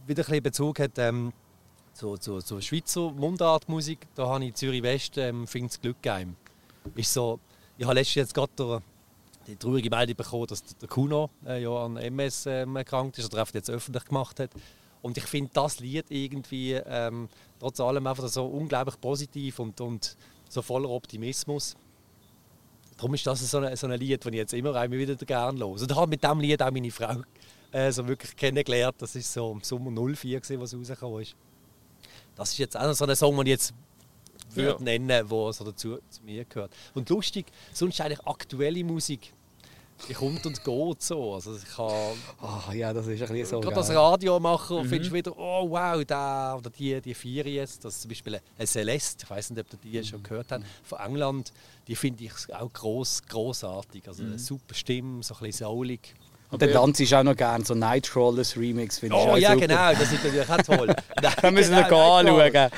wieder 0.07 0.23
ein 0.23 0.27
bisschen 0.27 0.43
Bezug 0.43 0.79
hat 0.79 0.99
ähm, 0.99 1.33
zu, 1.93 2.17
zu, 2.17 2.41
zu 2.41 2.61
Schweizer 2.61 3.11
Mundartmusik. 3.11 4.07
Da 4.15 4.29
habe 4.29 4.45
ich 4.45 4.55
Zürich 4.55 4.83
West 4.83 5.19
ähm, 5.19 5.47
«Find's 5.47 5.81
Glück 5.81 6.01
geheim». 6.01 6.37
Ist 6.95 7.13
so, 7.13 7.41
ich 7.77 7.85
habe 7.85 7.95
letztens 7.95 8.15
jetzt 8.15 8.35
gerade 8.35 8.83
die 9.47 9.57
traurige 9.57 9.91
Meldung 9.91 10.17
bekommen, 10.17 10.47
dass 10.47 10.63
der 10.65 10.89
Kuno 10.89 11.31
äh, 11.47 11.63
ja 11.63 11.71
an 11.71 11.97
MS 11.97 12.47
ähm, 12.47 12.77
erkrankt 12.77 13.19
ist, 13.19 13.27
oder 13.27 13.41
einfach 13.41 13.55
jetzt 13.55 13.71
öffentlich 13.71 14.05
gemacht 14.05 14.41
hat. 14.41 14.51
Und 15.03 15.19
ich 15.19 15.25
finde 15.25 15.51
das 15.53 15.81
Lied 15.81 16.07
irgendwie 16.09 16.73
ähm, 16.73 17.29
trotz 17.61 17.79
allem 17.81 18.07
einfach 18.07 18.27
so 18.29 18.47
unglaublich 18.47 18.99
positiv 19.01 19.59
und, 19.59 19.81
und 19.81 20.17
so 20.49 20.63
voller 20.63 20.89
Optimismus. 20.89 21.77
Darum 22.97 23.15
ist 23.15 23.27
das 23.27 23.51
so 23.51 23.59
ein, 23.59 23.77
so 23.77 23.87
ein 23.87 23.99
Lied, 23.99 24.25
das 24.25 24.33
ich 24.33 24.39
jetzt 24.39 24.55
immer 24.55 24.91
wieder 24.91 25.17
gerne 25.17 25.59
höre. 25.59 25.69
Und 25.69 25.91
ich 25.91 25.97
habe 25.97 26.09
mit 26.09 26.23
diesem 26.23 26.41
Lied 26.41 26.63
auch 26.63 26.71
meine 26.71 26.91
Frau 26.91 27.17
äh, 27.73 27.91
so 27.91 28.07
wirklich 28.07 28.35
kennengelernt. 28.37 28.97
Das 28.99 29.15
war 29.15 29.23
so 29.23 29.53
im 29.53 29.61
Sommer 29.63 29.91
04, 29.91 30.41
gewesen, 30.41 30.61
was 30.61 30.75
rausgekommen 30.75 31.23
ist. 31.23 31.35
Das 32.37 32.51
ist 32.53 32.59
jetzt 32.59 32.77
auch 32.77 32.93
so 32.93 33.05
ein 33.05 33.17
Song, 33.17 33.37
den 33.37 33.47
ich 33.47 33.51
jetzt 33.51 33.75
würde 34.51 34.79
ja. 34.79 34.79
nennen, 34.81 35.09
der 35.09 35.27
so 35.27 35.65
dazu 35.65 35.99
zu 36.09 36.23
mir 36.23 36.45
gehört. 36.45 36.73
Und 36.95 37.09
lustig, 37.11 37.47
sonst 37.73 38.01
eigentlich 38.01 38.27
aktuelle 38.27 38.85
Musik 38.85 39.33
die 40.09 40.15
kommt 40.15 40.45
und 40.45 40.63
geht 40.63 41.03
so. 41.03 41.35
Also 41.35 41.57
ich 41.57 41.65
kann, 41.65 41.93
oh, 42.43 42.73
ja, 42.73 42.93
das 42.93 43.07
ist 43.07 43.23
ein 43.23 43.29
bisschen 43.29 43.47
so. 43.47 43.61
Gerade 43.61 43.77
als 43.77 43.91
Radiomacher 43.91 44.83
mhm. 44.83 44.89
findest 44.89 45.11
du 45.11 45.15
wieder, 45.15 45.39
oh 45.39 45.71
wow, 45.71 46.05
da 46.05 46.57
oder 46.57 46.71
die, 46.71 47.01
die 47.01 47.15
vier 47.15 47.47
jetzt, 47.47 47.85
das 47.85 47.97
ist 47.97 48.03
zum 48.03 48.09
Beispiel 48.11 48.41
eine 48.59 48.67
Celeste, 48.67 49.25
ich 49.25 49.31
weiß 49.31 49.51
nicht, 49.51 49.61
ob 49.61 49.73
ihr 49.73 49.91
die 49.91 49.99
mhm. 49.99 50.05
schon 50.05 50.23
gehört 50.23 50.53
habt, 50.53 50.65
von 50.83 50.99
England, 50.99 51.53
die 51.87 51.97
finde 51.97 52.25
ich 52.25 52.33
auch 52.55 52.73
groß, 52.73 53.23
großartig. 53.29 54.07
Also 54.07 54.23
eine 54.23 54.33
mhm. 54.33 54.39
super 54.39 54.75
Stimme, 54.75 55.23
so 55.23 55.35
ein 55.35 55.41
bisschen 55.41 55.67
soulig. 55.67 56.15
Und 56.55 56.63
dann 56.63 56.73
tanzt 56.73 57.01
ich 57.01 57.15
auch 57.15 57.23
noch 57.23 57.37
gerne 57.37 57.65
so 57.65 57.75
Nightcrawlers 57.75 58.57
Remix. 58.57 58.99
Finde 58.99 59.17
oh 59.17 59.37
ja, 59.37 59.53
super. 59.53 59.67
genau, 59.67 59.93
das 59.93 60.13
ist 60.13 60.25
natürlich 60.25 60.49
auch 60.49 60.57
toll. 60.59 60.97
da 61.43 61.51
müssen 61.51 61.75
wir 61.75 61.83
genau, 61.85 62.17
anschauen. 62.17 62.71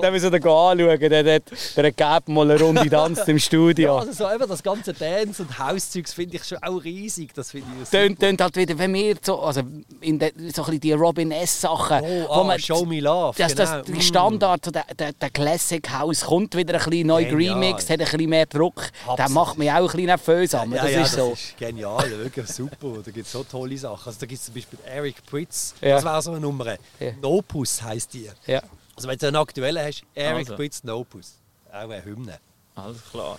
Da 0.00 0.10
müssen 0.10 0.32
wir 0.32 0.50
anschauen. 0.50 1.00
Der, 1.00 1.22
der, 1.22 1.40
der 1.76 1.92
Gab 1.92 2.28
mal 2.28 2.50
eine 2.50 2.60
Runde 2.60 2.88
tanzt 2.90 3.28
im 3.28 3.38
Studio. 3.38 3.94
Ja, 3.94 4.00
also 4.00 4.12
so 4.12 4.24
einfach 4.24 4.48
das 4.48 4.62
ganze 4.62 4.92
Dance- 4.92 5.42
und 5.42 5.58
Hauszeugs 5.58 6.12
finde 6.14 6.36
ich 6.36 6.44
schon 6.44 6.58
auch 6.62 6.82
riesig. 6.82 7.32
Das 7.34 7.50
finde 7.50 7.68
ich 7.82 7.88
tönt, 7.88 8.20
tönt 8.20 8.40
halt 8.40 8.56
wieder, 8.56 8.78
wenn 8.78 8.92
wir 8.94 9.16
so, 9.20 9.40
also 9.40 9.62
in 10.00 10.18
de, 10.18 10.32
so 10.54 10.64
ein 10.64 10.80
die 10.80 10.92
Robin 10.92 11.30
S-Sachen. 11.30 12.02
Oh, 12.02 12.32
ah, 12.32 12.58
Show 12.58 12.84
Me 12.84 13.00
Love, 13.00 13.36
das, 13.38 13.54
genau. 13.54 13.76
das, 13.76 13.84
Die 13.86 14.02
Standard, 14.02 14.64
so 14.64 14.70
der, 14.70 14.84
der, 14.98 15.12
der 15.12 15.30
Classic 15.30 15.86
House 15.90 16.24
kommt 16.24 16.56
wieder 16.56 16.74
ein 16.74 16.90
bisschen 16.90 17.06
neu 17.06 17.24
remixed, 17.28 17.90
hat 17.90 18.00
ein 18.00 18.04
bisschen 18.04 18.30
mehr 18.30 18.46
Druck. 18.46 18.90
Absolut. 19.00 19.18
Der 19.18 19.28
macht 19.30 19.58
mich 19.58 19.70
auch 19.70 19.76
ein 19.76 19.86
bisschen 19.86 20.06
nervös. 20.06 20.52
Ja, 20.52 20.64
das 20.66 20.92
ja, 20.92 21.02
ist 21.02 21.12
so. 21.12 21.30
Das 21.30 21.40
ist 21.40 21.58
genial, 21.58 22.10
wirklich 22.10 22.46
super 22.46 22.88
gibt 23.18 23.30
so 23.30 23.42
tolle 23.44 23.76
Sachen. 23.76 24.06
Also 24.06 24.20
da 24.20 24.26
gibt 24.26 24.38
es 24.38 24.46
zum 24.46 24.54
Beispiel 24.54 24.78
Eric 24.84 25.24
Pritz, 25.26 25.74
ja. 25.80 25.96
das 25.96 26.04
wäre 26.04 26.22
so 26.22 26.30
eine 26.30 26.40
Nummer. 26.40 26.76
Ja. 27.00 27.12
Nopus 27.20 27.82
heisst 27.82 28.14
die. 28.14 28.30
Ja. 28.46 28.62
Also 28.94 29.08
wenn 29.08 29.18
du 29.18 29.26
einen 29.26 29.36
aktuellen 29.36 29.84
hast, 29.84 30.04
Eric 30.14 30.38
also. 30.38 30.56
Pritz 30.56 30.84
Nopus. 30.84 31.34
Auch 31.68 31.72
eine 31.72 32.04
Hymne. 32.04 32.38
Alles 32.74 33.02
klar. 33.10 33.38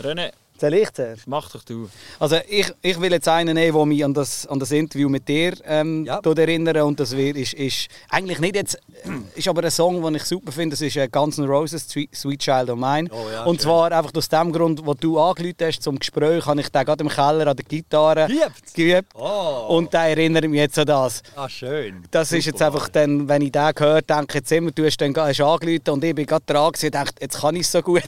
René, 0.00 0.32
soll 0.60 0.74
ich 0.74 0.92
zuerst? 0.92 1.26
Mach 1.26 1.50
doch 1.50 1.62
du. 1.64 1.88
Also 2.18 2.38
ich, 2.48 2.72
ich 2.82 3.00
will 3.00 3.12
jetzt 3.12 3.28
einen 3.28 3.54
nehmen, 3.54 3.76
der 3.76 3.86
mich 3.86 4.04
an 4.04 4.14
das, 4.14 4.46
an 4.46 4.58
das 4.58 4.70
Interview 4.72 5.08
mit 5.08 5.28
dir 5.28 5.54
ähm, 5.64 6.04
ja. 6.04 6.20
erinnert. 6.20 6.76
Und 6.78 7.00
das 7.00 7.12
ist, 7.12 7.54
ist 7.54 7.88
eigentlich 8.10 8.38
nicht 8.38 8.56
jetzt, 8.56 8.78
ist 9.34 9.48
aber 9.48 9.64
ein 9.64 9.70
Song, 9.70 10.02
den 10.02 10.14
ich 10.14 10.24
super 10.24 10.52
finde. 10.52 10.74
Das 10.74 10.80
ist 10.80 10.96
äh, 10.96 11.08
Guns 11.08 11.38
N' 11.38 11.46
Roses, 11.46 11.86
Sweet 11.88 12.40
Child 12.40 12.70
of 12.70 12.78
Mine. 12.78 13.08
Oh, 13.10 13.30
ja, 13.32 13.44
und 13.44 13.56
schön. 13.56 13.64
zwar 13.64 13.92
einfach 13.92 14.12
aus 14.14 14.28
dem 14.28 14.52
Grund, 14.52 14.84
wo 14.84 14.94
du 14.94 15.18
angelüht 15.18 15.56
hast 15.62 15.82
zum 15.82 15.98
Gespräch, 15.98 16.46
habe 16.46 16.60
ich 16.60 16.68
den 16.68 16.84
gerade 16.84 17.04
im 17.04 17.10
Keller 17.10 17.46
an 17.46 17.56
der 17.56 17.64
Gitarre 17.64 18.26
geübt. 18.26 18.74
geübt. 18.74 19.12
Oh. 19.14 19.66
Und 19.76 19.92
der 19.92 20.00
erinnert 20.00 20.48
mich 20.48 20.60
jetzt 20.60 20.78
an 20.78 20.86
das. 20.86 21.22
Ah, 21.34 21.48
schön. 21.48 22.04
Das 22.10 22.28
super. 22.28 22.38
ist 22.38 22.46
jetzt 22.46 22.62
einfach 22.62 22.88
dann, 22.88 23.28
wenn 23.28 23.42
ich 23.42 23.52
den 23.52 23.72
höre, 23.78 24.02
denke 24.02 24.26
ich 24.28 24.34
jetzt 24.34 24.52
immer, 24.52 24.70
du 24.70 24.84
hast 24.84 24.96
dann 24.98 25.14
hast 25.16 25.40
angelüht 25.40 25.88
und 25.88 26.02
ich 26.04 26.14
bin 26.14 26.26
gerade 26.26 26.44
dran 26.46 26.66
und 26.66 26.94
dachte, 26.94 27.14
jetzt 27.20 27.40
kann 27.40 27.56
ich 27.56 27.62
es 27.62 27.72
so 27.72 27.82
gut. 27.82 28.02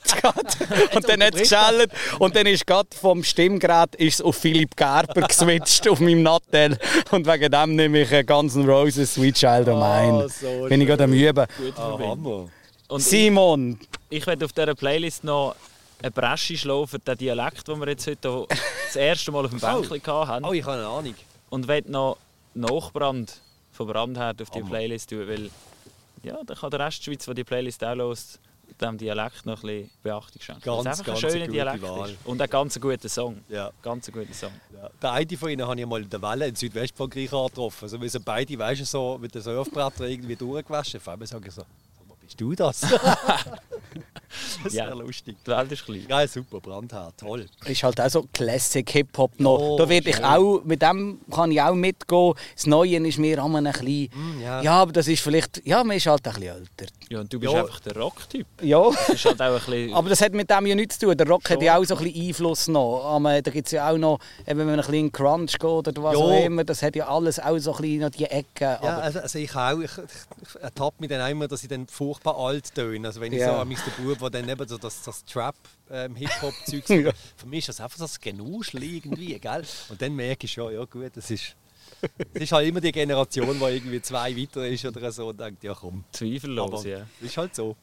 und 0.94 1.08
dann 1.08 1.22
hat 1.22 1.34
es 1.34 1.48
geschellt 1.48 1.90
dann 2.38 2.46
ist 2.46 2.66
gerade 2.66 2.88
vom 2.94 3.24
Stimmgerät 3.24 3.96
ist 3.96 4.22
auf 4.22 4.36
Philipp 4.36 4.76
Gerber 4.76 5.22
geswitcht 5.22 5.88
auf 5.88 5.98
meinem 5.98 6.22
Nattel. 6.22 6.78
Und 7.10 7.26
wegen 7.26 7.50
dem 7.50 7.74
nehme 7.74 8.02
ich 8.02 8.26
Guns 8.26 8.54
N' 8.54 8.68
Roses 8.68 9.14
Sweet 9.14 9.34
Child 9.34 9.68
of 9.68 9.74
Mine. 9.74 10.24
Oh, 10.24 10.28
so 10.28 10.68
Bin 10.68 10.80
ich 10.80 10.86
gerade 10.86 11.04
am 11.04 11.12
Üben. 11.12 11.46
Oh, 11.76 12.48
Und 12.86 13.00
Simon! 13.00 13.80
Ich, 14.08 14.18
ich 14.18 14.26
werde 14.28 14.44
auf 14.44 14.52
dieser 14.52 14.76
Playlist 14.76 15.24
noch 15.24 15.56
eine 16.00 16.12
Bresche 16.12 16.56
schlagen 16.56 16.86
für 16.86 17.00
den 17.00 17.18
Dialekt, 17.18 17.66
den 17.66 17.80
wir 17.80 17.88
jetzt 17.88 18.06
heute 18.06 18.46
das 18.48 18.94
erste 18.94 19.32
Mal 19.32 19.44
auf 19.44 19.50
dem 19.50 19.58
Bänkchen 19.58 20.00
oh. 20.06 20.26
hatten. 20.26 20.44
Oh, 20.44 20.52
ich 20.52 20.64
habe 20.64 20.76
eine 20.76 20.86
Ahnung. 20.86 21.14
Und 21.50 21.66
werde 21.66 21.90
noch 21.90 22.18
Nachbrand 22.54 23.40
von 23.72 23.88
Brandherd 23.88 24.40
auf 24.42 24.50
die 24.50 24.62
Playlist 24.62 25.10
tun, 25.10 25.26
weil 25.26 25.50
ja, 26.22 26.38
dann 26.46 26.56
kann 26.56 26.70
der 26.70 26.80
Rest 26.80 27.00
der 27.00 27.04
Schweiz, 27.04 27.24
der 27.24 27.34
die 27.34 27.44
Playlist 27.44 27.82
auch 27.82 27.96
hört, 27.96 28.18
dem 28.80 28.98
Dialekt 28.98 29.46
noch 29.46 29.62
ein 29.62 29.66
bisschen 29.66 29.90
Beachtung 30.02 30.40
schenken. 30.42 30.62
Ganz, 30.62 30.84
das 30.84 31.00
ist 31.00 31.08
einfach 31.08 31.24
ein 31.24 31.30
schöner 31.30 31.48
Dialekt 31.48 31.82
Wahl. 31.82 32.16
Und 32.24 32.40
ein 32.40 32.50
ganz 32.50 32.80
guter 32.80 33.08
Song. 33.08 33.42
Ja. 33.48 33.70
Ganz 33.82 34.10
guter 34.10 34.32
Song. 34.32 34.52
Ja. 34.72 35.10
Eine 35.10 35.36
von 35.36 35.50
ihnen 35.50 35.66
habe 35.66 35.80
ich 35.80 35.86
mal 35.86 36.02
in 36.02 36.10
der 36.10 36.22
Welle 36.22 36.48
in 36.48 36.54
Südwestfrankreich 36.54 37.32
angetroffen. 37.32 37.84
Also 37.84 38.00
wir 38.00 38.10
sind 38.10 38.24
beide, 38.24 38.58
weißt 38.58 38.80
du, 38.80 38.84
so 38.84 39.18
mit 39.20 39.34
den 39.34 39.42
Surfbrettern 39.42 40.08
irgendwie 40.08 40.36
durchgewaschen. 40.36 41.00
Vor 41.00 41.12
allem 41.12 41.26
sage 41.26 41.48
ich 41.48 41.54
so, 41.54 41.62
bist 42.20 42.40
du 42.40 42.54
das? 42.54 42.82
Das 44.64 44.72
Ja. 44.74 44.86
wäre 44.86 44.96
lustig. 44.98 45.36
Die 45.46 45.50
Welt 45.50 45.72
ist 45.72 45.84
klein. 45.84 46.04
Ja, 46.08 46.26
super, 46.26 46.60
brandhart, 46.60 47.14
toll. 47.18 47.46
ist 47.66 47.82
halt 47.82 48.00
auch 48.00 48.08
so 48.10 48.26
Classic 48.32 48.88
Hip-Hop 48.90 49.38
noch. 49.38 49.58
Oh, 49.58 49.76
da 49.78 49.88
werde 49.88 50.10
ich 50.10 50.22
auch, 50.24 50.62
mit 50.64 50.82
dem 50.82 51.20
kann 51.30 51.50
ich 51.52 51.60
auch 51.62 51.74
mitgehen. 51.74 52.34
Das 52.54 52.66
Neue 52.66 52.96
ist 53.06 53.18
mir 53.18 53.38
immer 53.38 53.58
ein 53.58 53.64
bisschen, 53.64 54.08
Mm, 54.14 54.40
ja. 54.42 54.62
ja. 54.62 54.72
aber 54.82 54.92
das 54.92 55.06
ist 55.08 55.22
vielleicht, 55.22 55.64
ja, 55.66 55.82
man 55.84 55.96
ist 55.96 56.06
halt 56.06 56.26
ein 56.26 56.34
bisschen 56.34 56.56
älter. 56.56 56.92
Ja, 57.08 57.20
und 57.20 57.32
du 57.32 57.38
bist 57.40 57.52
Ja. 57.52 57.60
einfach 57.60 57.80
der 57.80 57.96
Rock-Typ. 57.96 58.46
Ja. 58.62 58.90
Das 58.90 59.08
ist 59.10 59.24
halt 59.24 59.40
auch 59.40 59.46
ein 59.46 59.54
bisschen... 59.58 59.94
Aber 59.94 60.08
das 60.08 60.20
hat 60.20 60.32
mit 60.32 60.50
dem 60.50 60.66
ja 60.66 60.74
nichts 60.74 60.98
zu 60.98 61.06
tun. 61.06 61.16
Der 61.16 61.26
Rock 61.28 61.44
hat 61.48 61.56
Schon. 61.58 61.62
ja 61.64 61.78
auch 61.78 61.84
so 61.84 61.96
ein 61.96 62.04
bisschen 62.04 62.26
Einfluss 62.28 62.68
noch. 62.68 63.04
Aber 63.04 63.40
da 63.42 63.50
gibt 63.50 63.66
es 63.66 63.72
ja 63.72 63.90
auch 63.90 63.96
noch, 63.96 64.18
wenn 64.44 64.56
man 64.58 64.70
ein 64.70 64.76
bisschen 64.76 64.94
in 64.94 65.12
Crunch 65.12 65.52
geht 65.52 65.64
oder 65.64 66.02
was 66.02 66.14
Ja. 66.14 66.18
auch 66.20 66.44
immer, 66.44 66.64
das 66.64 66.82
hat 66.82 66.96
ja 66.96 67.08
alles 67.08 67.38
auch 67.40 67.58
so 67.58 67.72
ein 67.74 67.80
bisschen 67.82 68.00
noch 68.00 68.10
die 68.10 68.24
Ecken. 68.24 68.44
Ja, 68.60 68.98
also, 68.98 69.20
also 69.20 69.38
ich 69.38 69.54
auch. 69.54 69.78
Ich, 69.80 69.90
ich, 69.92 70.54
ich 70.54 70.62
ertappe 70.62 70.96
mich 71.00 71.08
dann 71.10 71.20
auch 71.22 71.28
immer, 71.30 71.48
dass 71.48 71.62
ich 71.62 71.68
dann 71.68 71.86
furchtbar 71.86 72.36
alt 72.36 72.74
töne. 72.74 73.06
Also 73.08 73.20
wenn 73.20 73.32
ich 73.32 73.40
Ja. 73.40 73.54
so 73.54 73.60
an 73.60 73.68
der 73.68 73.76
Bub, 74.14 74.18
der 74.20 74.30
dann 74.30 74.47
eben 74.48 74.68
so 74.68 74.78
das, 74.78 75.02
das 75.02 75.24
Trap 75.24 75.56
ähm, 75.90 76.16
Ja. 76.88 77.12
Für 77.36 77.46
mich 77.46 77.60
ist 77.60 77.68
das 77.68 77.80
einfach 77.80 77.98
das 77.98 78.20
Genuschel 78.20 78.82
irgendwie, 78.82 79.38
gell? 79.38 79.62
Und 79.88 80.00
dann 80.00 80.14
merke 80.14 80.46
ich 80.46 80.52
schon, 80.52 80.72
ja 80.72 80.84
gut, 80.84 81.10
das 81.14 81.30
ist... 81.30 81.56
Es 82.32 82.42
ist 82.42 82.52
halt 82.52 82.68
immer 82.68 82.80
die 82.80 82.92
Generation, 82.92 83.58
die 83.58 83.64
irgendwie 83.64 84.00
zwei 84.00 84.36
weiter 84.36 84.66
ist 84.68 84.84
oder 84.84 85.10
so 85.10 85.28
und 85.28 85.40
denkt, 85.40 85.64
ja 85.64 85.74
komm. 85.74 86.04
Zweifellos, 86.12 86.80
Aber 86.80 86.88
ja. 86.88 87.06
ist 87.20 87.36
halt 87.36 87.54
so. 87.54 87.74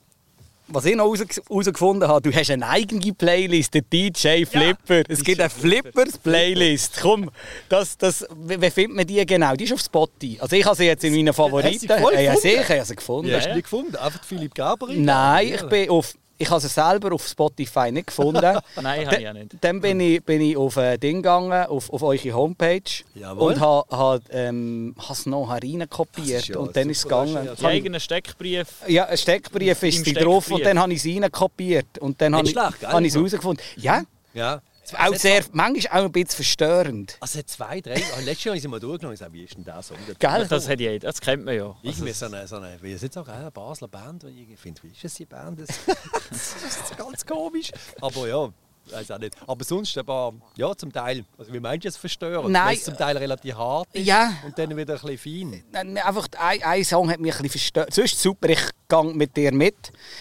was 0.67 0.85
ich 0.85 0.95
noch 0.95 1.13
herausgefunden 1.13 2.07
habe, 2.07 2.29
du 2.29 2.35
hast 2.35 2.49
eine 2.49 2.67
eigene 2.67 3.13
Playlist, 3.13 3.73
der 3.73 3.81
DJ 3.81 4.45
Flipper. 4.45 5.03
es 5.07 5.23
gibt 5.23 5.39
eine 5.39 5.49
Flippers-Playlist. 5.49 6.99
Komm, 7.01 7.29
das, 7.69 7.97
das, 7.97 8.25
wie 8.35 8.61
wie 8.61 8.69
findet 8.71 8.95
man 8.95 9.05
die 9.07 9.25
genau? 9.25 9.53
Die 9.55 9.65
ist 9.65 9.73
auf 9.73 9.81
Spotify. 9.81 10.39
Also 10.39 10.55
ich 10.55 10.65
habe 10.65 10.75
sie 10.75 10.85
jetzt 10.85 11.03
in 11.03 11.13
meinen 11.13 11.33
Favoriten. 11.33 11.79
sie 11.79 11.87
voll 11.87 12.13
ja, 12.13 12.21
ja, 12.21 12.33
gefunden? 12.35 12.57
sicher, 12.57 12.73
ich 12.73 12.79
habe 12.79 12.85
sie 12.85 12.95
gefunden. 12.95 13.31
Ja, 13.31 13.37
Hast 13.37 13.47
du 13.47 13.53
die 13.53 13.61
gefunden? 13.61 13.95
Einfach 13.95 14.23
Philipp 14.23 14.55
Gaberin? 14.55 15.03
Nein, 15.03 15.53
ich 15.53 15.63
bin 15.63 15.89
auf... 15.89 16.15
Ich 16.37 16.49
habe 16.49 16.59
sie 16.59 16.67
selber 16.67 17.13
auf 17.13 17.25
Spotify 17.27 17.91
nicht 17.91 18.07
gefunden. 18.07 18.41
Nein, 18.81 19.07
habe 19.07 19.21
ich 19.21 19.27
auch 19.27 19.33
nicht. 19.33 19.55
Dann 19.61 19.79
bin 19.79 19.99
ich, 19.99 20.23
bin 20.23 20.41
ich 20.41 20.57
auf 20.57 20.77
ein 20.77 20.99
Ding 20.99 21.17
gegangen, 21.17 21.65
auf, 21.67 21.89
auf 21.91 22.03
eure 22.03 22.33
Homepage. 22.33 22.81
Jawohl. 23.13 23.53
Und 23.53 23.59
habe 23.59 23.97
ha, 23.97 24.19
ähm, 24.31 24.95
es 25.09 25.25
noch 25.25 25.49
reinkopiert. 25.49 26.27
Das 26.27 26.41
ist 26.41 26.47
ja 26.49 26.57
und 26.57 26.75
dann 26.75 26.89
ist 26.89 26.97
es 26.97 27.03
gegangen. 27.03 27.49
ja 27.57 27.67
eigenen 27.67 27.99
Steckbrief. 27.99 28.67
Ja, 28.87 29.05
ein 29.05 29.17
Steckbrief 29.17 29.83
ist 29.83 30.05
drauf 30.21 30.51
und 30.51 30.65
dann 30.65 30.79
habe 30.79 30.93
ich 30.93 31.05
es 31.05 31.23
reinkopiert. 31.23 31.97
Und 31.99 32.21
dann 32.21 32.35
habe 32.35 32.47
ich 32.47 32.55
es 32.55 33.15
herausgefunden. 33.15 33.63
Ja, 33.77 34.03
Ja. 34.33 34.61
Auch 34.93 35.15
sehr, 35.15 35.43
manchmal 35.51 36.01
auch 36.01 36.05
ein 36.05 36.11
bisschen 36.11 36.35
verstörend. 36.35 37.17
Also 37.19 37.41
zwei, 37.43 37.81
drei... 37.81 37.95
Ah, 37.95 38.19
Letztes 38.19 38.43
Jahr 38.43 38.51
habe 38.51 38.57
ich 38.57 38.61
sie 38.61 38.67
mal 38.67 38.79
durchgenommen 38.79 39.13
und 39.13 39.19
gesagt, 39.19 39.33
wie 39.33 39.43
ist 39.43 39.55
denn 39.55 39.63
der 39.63 39.81
Song? 39.81 39.97
Gell? 40.19 40.47
Das, 40.47 40.69
hat 40.69 40.79
jeder, 40.79 40.99
das 40.99 41.19
kennt 41.21 41.45
man 41.45 41.55
ja. 41.55 41.75
Irgendwie 41.81 42.11
so 42.11 42.25
eine, 42.25 42.47
so 42.47 42.57
eine, 42.57 42.77
wie 42.81 42.93
ist 42.93 43.03
jetzt 43.03 43.17
auch 43.17 43.27
eine 43.27 43.51
Basler 43.51 43.87
Band, 43.87 44.23
die 44.23 44.47
ich 44.53 44.59
finde, 44.59 44.83
wie 44.83 44.89
ist 44.89 45.03
das 45.03 45.13
die 45.15 45.25
Band? 45.25 45.59
Das, 45.59 45.67
das 46.29 46.55
ist 46.65 46.97
ganz 46.97 47.25
komisch. 47.25 47.71
Aber 48.01 48.27
ja, 48.27 48.51
weiß 48.91 49.11
auch 49.11 49.17
nicht. 49.19 49.35
Aber 49.47 49.63
sonst 49.63 49.97
aber, 49.97 50.33
ja, 50.55 50.75
zum 50.75 50.91
Teil, 50.91 51.25
also 51.37 51.51
wie 51.53 51.59
meinst 51.59 51.85
du 51.85 51.89
es 51.89 51.97
verstören? 51.97 52.51
Nein. 52.51 52.67
Weil 52.67 52.75
es 52.75 52.83
zum 52.83 52.97
Teil 52.97 53.17
relativ 53.17 53.55
hart 53.55 53.87
ist 53.93 54.05
Ja. 54.05 54.31
und 54.45 54.57
dann 54.57 54.75
wieder 54.75 54.93
ein 54.95 54.99
bisschen 55.15 55.51
fein. 55.51 55.63
Nein, 55.71 55.97
Einfach 55.97 56.27
ein, 56.39 56.61
ein 56.63 56.83
Song 56.83 57.09
hat 57.09 57.19
mich 57.19 57.33
ein 57.35 57.41
bisschen 57.43 57.59
verstört. 57.59 57.93
Sonst 57.93 58.21
super, 58.21 58.49
ich 58.49 58.61
gehe 58.87 59.03
mit 59.13 59.35
dir 59.35 59.51
mit. 59.51 59.75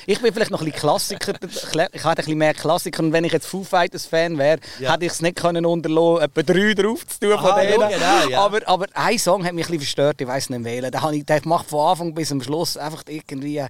Ich 0.06 0.20
bin 0.20 0.32
vielleicht 0.32 0.50
noch 0.50 0.60
ein 0.60 0.66
bisschen 0.66 0.80
Klassiker. 0.80 1.34
Ich 1.92 2.04
hätte 2.04 2.08
ein 2.08 2.14
bisschen 2.16 2.38
mehr 2.38 2.54
Klassiker. 2.54 3.02
Und 3.02 3.12
wenn 3.12 3.24
ich 3.24 3.32
jetzt 3.32 3.46
Foo 3.46 3.62
Fighters 3.64 4.06
Fan 4.06 4.38
wäre, 4.38 4.58
Ja. 4.80 4.92
hätte 4.92 5.04
ich 5.06 5.12
es 5.12 5.20
nicht 5.22 5.36
können 5.36 5.66
unterlassen, 5.66 6.22
etwa 6.22 6.42
drei 6.42 6.74
drauf 6.74 7.06
zu 7.06 7.20
tun 7.20 7.30
von 7.38 7.50
Aha, 7.50 7.60
denen. 7.60 7.80
ja, 7.80 7.88
genau, 7.88 8.28
ja. 8.30 8.40
aber, 8.40 8.66
aber 8.66 8.86
ein 8.94 9.18
Song 9.18 9.44
hat 9.44 9.52
mich 9.52 9.64
ein 9.66 9.78
bisschen 9.78 9.80
verstört. 9.80 10.20
Ich 10.20 10.26
weiß 10.26 10.50
nicht 10.50 10.64
wählen. 10.64 11.00
Habe 11.00 11.16
ich, 11.16 11.44
macht 11.44 11.68
von 11.68 11.88
Anfang 11.88 12.14
bis 12.14 12.28
zum 12.28 12.42
Schluss 12.42 12.76
einfach 12.76 13.02
irgendwie... 13.08 13.64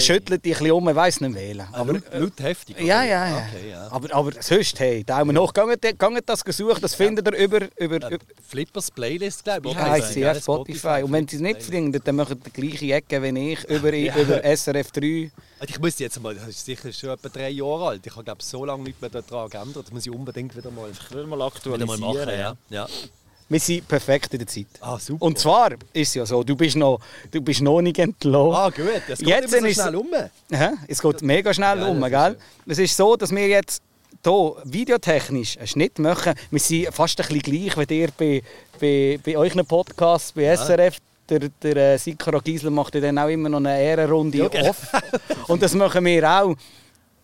Schüttelt 0.00 0.44
dich 0.44 0.54
ein 0.56 0.58
bisschen 0.58 0.72
um, 0.72 0.88
ich 0.88 0.94
weiß 0.96 1.20
nicht 1.20 1.34
wählen. 1.34 1.66
Aber 1.72 1.92
laut, 1.92 2.02
laut 2.12 2.40
heftig. 2.40 2.76
oder? 2.76 2.84
Ja, 2.84 3.02
ja, 3.04 3.28
ja. 3.28 3.36
Okay, 3.48 3.70
ja. 3.70 3.88
Aber, 3.90 4.14
aber 4.14 4.32
sonst, 4.42 4.80
hey, 4.80 5.04
Daumen 5.04 5.38
hoch. 5.38 5.52
Geht, 5.52 5.98
geht 5.98 6.28
das 6.28 6.40
suchen, 6.40 6.80
das 6.80 6.94
findet 6.94 7.26
ihr 7.28 7.36
über... 7.38 7.68
über, 7.76 8.10
Äh, 8.10 8.18
Flippers 8.48 8.90
Playlist, 8.90 9.44
glaube 9.44 9.68
ich. 9.68 9.74
ja, 9.74 9.80
heisst 9.82 10.08
ich 10.08 10.14
sie, 10.14 10.20
sehe 10.22 10.32
gell? 10.32 10.40
Spotify. 10.40 11.02
Und 11.04 11.12
wenn 11.12 11.28
sie 11.28 11.36
es 11.36 11.42
nicht 11.42 11.62
finden, 11.62 12.00
dann 12.02 12.16
machen 12.16 12.40
sie 12.42 12.50
die 12.50 12.60
gleiche 12.68 12.94
Ecke 12.94 13.22
wie 13.22 13.52
ich 13.52 13.64
über, 13.64 13.92
über 13.92 14.42
SRF 14.56 14.90
3. 14.92 15.30
Also 15.60 15.74
Ich 15.74 15.78
muss 15.78 15.98
jetzt 15.98 16.20
mal, 16.22 16.34
das 16.34 16.48
ist 16.48 16.64
sicher 16.64 16.90
schon 16.92 17.10
etwa 17.10 17.28
drei 17.28 17.50
Jahre 17.50 17.88
alt. 17.88 18.06
Ich 18.06 18.12
habe 18.14 18.24
glaube 18.24 18.42
so 18.42 18.64
lange 18.64 18.82
nicht 18.84 19.00
mehr 19.00 19.10
daran 19.10 19.50
geändert. 19.50 19.84
Das 19.86 19.92
muss 19.92 20.06
ich 20.06 20.12
unbedingt 20.12 20.56
wieder 20.56 20.70
mal, 20.70 20.90
Ich 20.90 21.10
will 21.14 21.26
mal 21.26 21.36
wieder 21.36 21.46
aktualisieren. 21.46 22.00
mal 22.00 22.14
machen. 22.14 22.30
ja. 22.30 22.56
Ja. 22.70 22.88
Ja. 23.50 23.54
Wir 23.54 23.60
sind 23.60 23.88
perfekt 23.88 24.32
in 24.32 24.38
der 24.38 24.46
Zeit. 24.48 24.66
Ah, 24.80 24.98
super. 24.98 25.24
Und 25.26 25.38
zwar 25.38 25.72
ist 25.92 26.08
es 26.08 26.14
ja 26.14 26.24
so, 26.24 26.42
du 26.44 26.54
bist 26.56 26.76
noch, 26.76 27.00
du 27.30 27.40
bist 27.40 27.60
noch 27.60 27.80
nicht 27.82 27.98
entlassen. 27.98 28.54
ah, 28.54 28.70
gut. 28.70 29.02
Das 29.08 29.18
geht 29.18 29.28
Jetzt 29.28 29.52
immer 29.54 29.68
so 29.68 29.82
schnell 29.82 29.96
um. 29.96 30.08
Hä? 30.50 30.68
Es 30.88 31.02
geht 31.02 31.22
mega 31.22 31.52
schnell 31.52 31.78
Ja, 31.80 31.86
um, 31.88 32.00
gell? 32.02 32.36
Es 32.66 32.78
ist 32.78 32.96
so, 32.96 33.16
dass 33.16 33.30
wir 33.30 33.46
jetzt 33.48 33.82
hier 34.22 34.52
videotechnisch 34.64 35.58
einen 35.58 35.66
Schnitt 35.66 35.98
machen. 35.98 36.34
Wir 36.50 36.60
sind 36.60 36.94
fast 36.94 37.20
ein 37.20 37.26
bisschen 37.26 37.42
gleich, 37.72 37.88
wie 37.88 38.00
ihr 38.00 38.08
bei, 38.16 38.42
bei, 38.80 39.18
bei 39.24 39.36
euren 39.36 39.66
Podcasts, 39.66 40.32
bei 40.32 40.54
SRF. 40.56 40.96
Der, 41.28 41.48
der 41.62 41.76
äh, 41.94 41.96
Sikora 41.98 42.40
Giesler 42.40 42.70
macht 42.70 42.94
ja 42.96 43.00
dann 43.00 43.16
auch 43.18 43.28
immer 43.28 43.48
noch 43.48 43.58
eine 43.58 43.80
Ehrenrunde 43.80 44.38
Ja, 44.38 44.48
genau. 44.48 44.70
off. 44.70 44.88
Und 45.48 45.62
das 45.62 45.74
machen 45.74 46.04
wir 46.04 46.28
auch. 46.28 46.54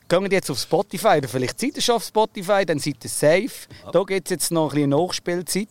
Gehen 0.09 0.31
jetzt 0.31 0.49
auf 0.49 0.61
Spotify, 0.61 1.19
oder 1.19 1.27
vielleicht 1.27 1.59
seid 1.59 1.75
ihr 1.75 1.83
schon 1.83 1.97
auf 1.97 2.05
Spotify, 2.05 2.65
dann 2.65 2.79
seid 2.79 3.03
ihr 3.03 3.11
safe. 3.11 3.51
Da 3.93 4.05
gibt 4.05 4.29
es 4.29 4.31
jetzt 4.31 4.53
noch 4.53 4.69
ein 4.71 4.75
bisschen 4.77 4.91
Nachspielzeit, 4.91 5.69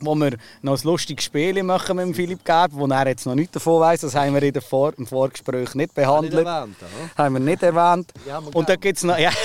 wo 0.00 0.14
wir 0.14 0.36
noch 0.62 0.76
ein 0.78 0.84
lustiges 0.84 1.24
Spiel 1.24 1.62
machen 1.62 1.96
mit 1.96 2.06
dem 2.06 2.14
Philipp 2.14 2.44
Gerb, 2.44 2.72
wo 2.74 2.86
er 2.86 3.08
jetzt 3.08 3.26
noch 3.26 3.34
nichts 3.34 3.52
davon 3.52 3.80
weiss. 3.80 4.00
Das 4.00 4.14
haben 4.14 4.34
wir 4.34 4.42
in 4.42 4.52
der 4.52 4.62
Vor 4.62 4.92
im 4.96 5.06
Vorgespräch 5.06 5.74
nicht 5.74 5.76
Nicht 5.76 5.94
behandelt. 5.94 6.46
erwähnt. 6.46 6.76
Haben 7.16 7.34
wir 7.34 7.40
nicht 7.40 7.62
erwähnt. 7.62 8.12
Haben 8.28 8.46
wir 8.46 8.56
Und 8.56 8.68
da 8.68 8.76
gibt 8.76 8.98
es 8.98 9.04
noch... 9.04 9.18
Ja. 9.18 9.30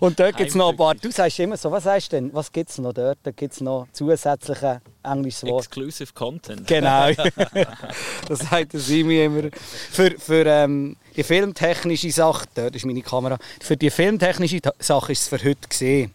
Und 0.00 0.18
dort 0.18 0.36
gibt 0.38 0.48
es 0.48 0.54
noch 0.54 0.70
ein 0.70 0.76
paar... 0.76 0.94
Du 0.94 1.10
sagst 1.10 1.38
immer 1.40 1.58
so, 1.58 1.70
was 1.70 1.84
sagst 1.84 2.10
du 2.12 2.16
denn? 2.16 2.32
Was 2.32 2.50
gibt 2.50 2.70
es 2.70 2.78
noch 2.78 2.94
dort? 2.94 3.18
Da 3.22 3.32
gibt 3.32 3.52
es 3.52 3.60
noch 3.60 3.86
zusätzliche 3.92 4.80
englisches 5.02 5.44
Wort. 5.44 5.66
Exclusive 5.66 6.12
Content. 6.14 6.66
Genau. 6.66 7.10
das 8.28 8.38
sagt 8.38 8.72
der 8.72 8.80
Simi 8.80 9.24
immer. 9.24 9.50
Für, 9.90 10.10
für 10.18 10.46
ähm, 10.46 10.96
die 11.16 11.22
filmtechnische 11.22 12.10
Sache, 12.12 12.46
dort 12.54 12.76
ist 12.76 12.86
meine 12.86 13.02
Kamera, 13.02 13.36
für 13.60 13.76
die 13.76 13.90
filmtechnische 13.90 14.60
Sache 14.78 15.12
ist 15.12 15.22
es 15.22 15.28
für 15.28 15.44
heute 15.44 15.68
gesehen. 15.68 16.14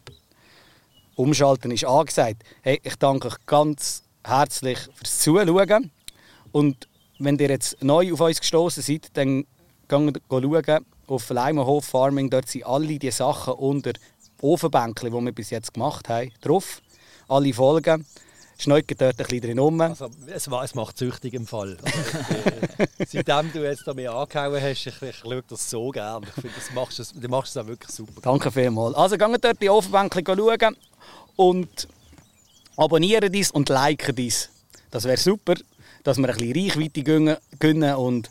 Umschalten 1.16 1.72
ist 1.72 1.86
angesagt. 1.86 2.44
Hey, 2.62 2.82
ich 2.84 2.96
danke 2.98 3.30
euch 3.30 3.38
ganz 3.46 4.04
herzlich 4.24 4.80
fürs 4.96 5.20
Zuschauen. 5.20 5.92
Und 6.52 6.88
wenn 7.20 7.38
ihr 7.40 7.50
jetzt 7.50 7.82
neu 7.82 8.12
auf 8.14 8.20
uns 8.20 8.40
gestoßen 8.42 8.84
seid, 8.84 9.10
dann 9.14 9.46
geht 9.88 10.22
schauen 10.30 10.86
auf 11.08 11.30
Leimenhof 11.30 11.86
Farming. 11.86 12.30
Dort 12.30 12.50
sind 12.50 12.66
alle 12.66 13.00
die 13.00 13.12
Sachen 13.12 13.54
unter 13.54 13.94
Ofenbänkchen, 14.42 15.12
die 15.12 15.26
wir 15.26 15.32
bis 15.32 15.52
jetzt 15.52 15.74
gemacht 15.74 16.10
haben, 16.10 16.32
drauf. 16.42 16.82
Alle 17.30 17.54
Folgen. 17.54 18.06
Schneugt 18.58 18.90
dort 19.02 19.20
ein 19.20 19.26
bisschen 19.26 19.42
drin 19.42 19.60
rum. 19.60 19.82
Also, 19.82 20.10
es, 20.28 20.48
es 20.48 20.76
macht 20.76 20.98
süchtig 20.98 21.34
im 21.34 21.46
Fall. 21.46 21.78
Also, 21.84 21.98
äh, 22.78 22.88
seitdem 23.06 23.52
du 23.52 23.64
jetzt 23.64 23.86
mir 23.94 24.14
angehauen 24.14 24.62
hast, 24.62 24.88
ich, 24.88 25.02
ich 25.02 25.16
schaue 25.18 25.44
das 25.48 25.70
so 25.70 25.90
gerne. 25.90 26.26
Ich 26.26 26.34
finde, 26.34 26.56
das 26.56 26.74
machst 26.74 27.00
du, 27.00 27.20
du 27.20 27.28
machst 27.28 27.56
es 27.56 27.62
auch 27.62 27.68
wirklich 27.68 27.92
super. 27.92 28.22
Danke 28.22 28.52
vielmals. 28.52 28.96
Also 28.96 29.18
geht 29.18 29.44
dort 29.44 29.62
die 29.62 29.70
Ofenbänkchen 29.70 30.26
schauen 30.26 30.78
und 31.36 31.88
abonnieren 32.78 33.32
dies 33.32 33.52
und 33.52 33.70
liken 33.70 34.16
dies. 34.16 34.50
Das 34.92 35.04
wäre 35.04 35.18
super, 35.18 35.56
dass 36.04 36.18
wir 36.18 36.30
ein 36.30 36.38
bisschen 36.38 36.54
Reichweite 36.54 37.04
gewinnen 37.04 37.96
und 37.96 38.30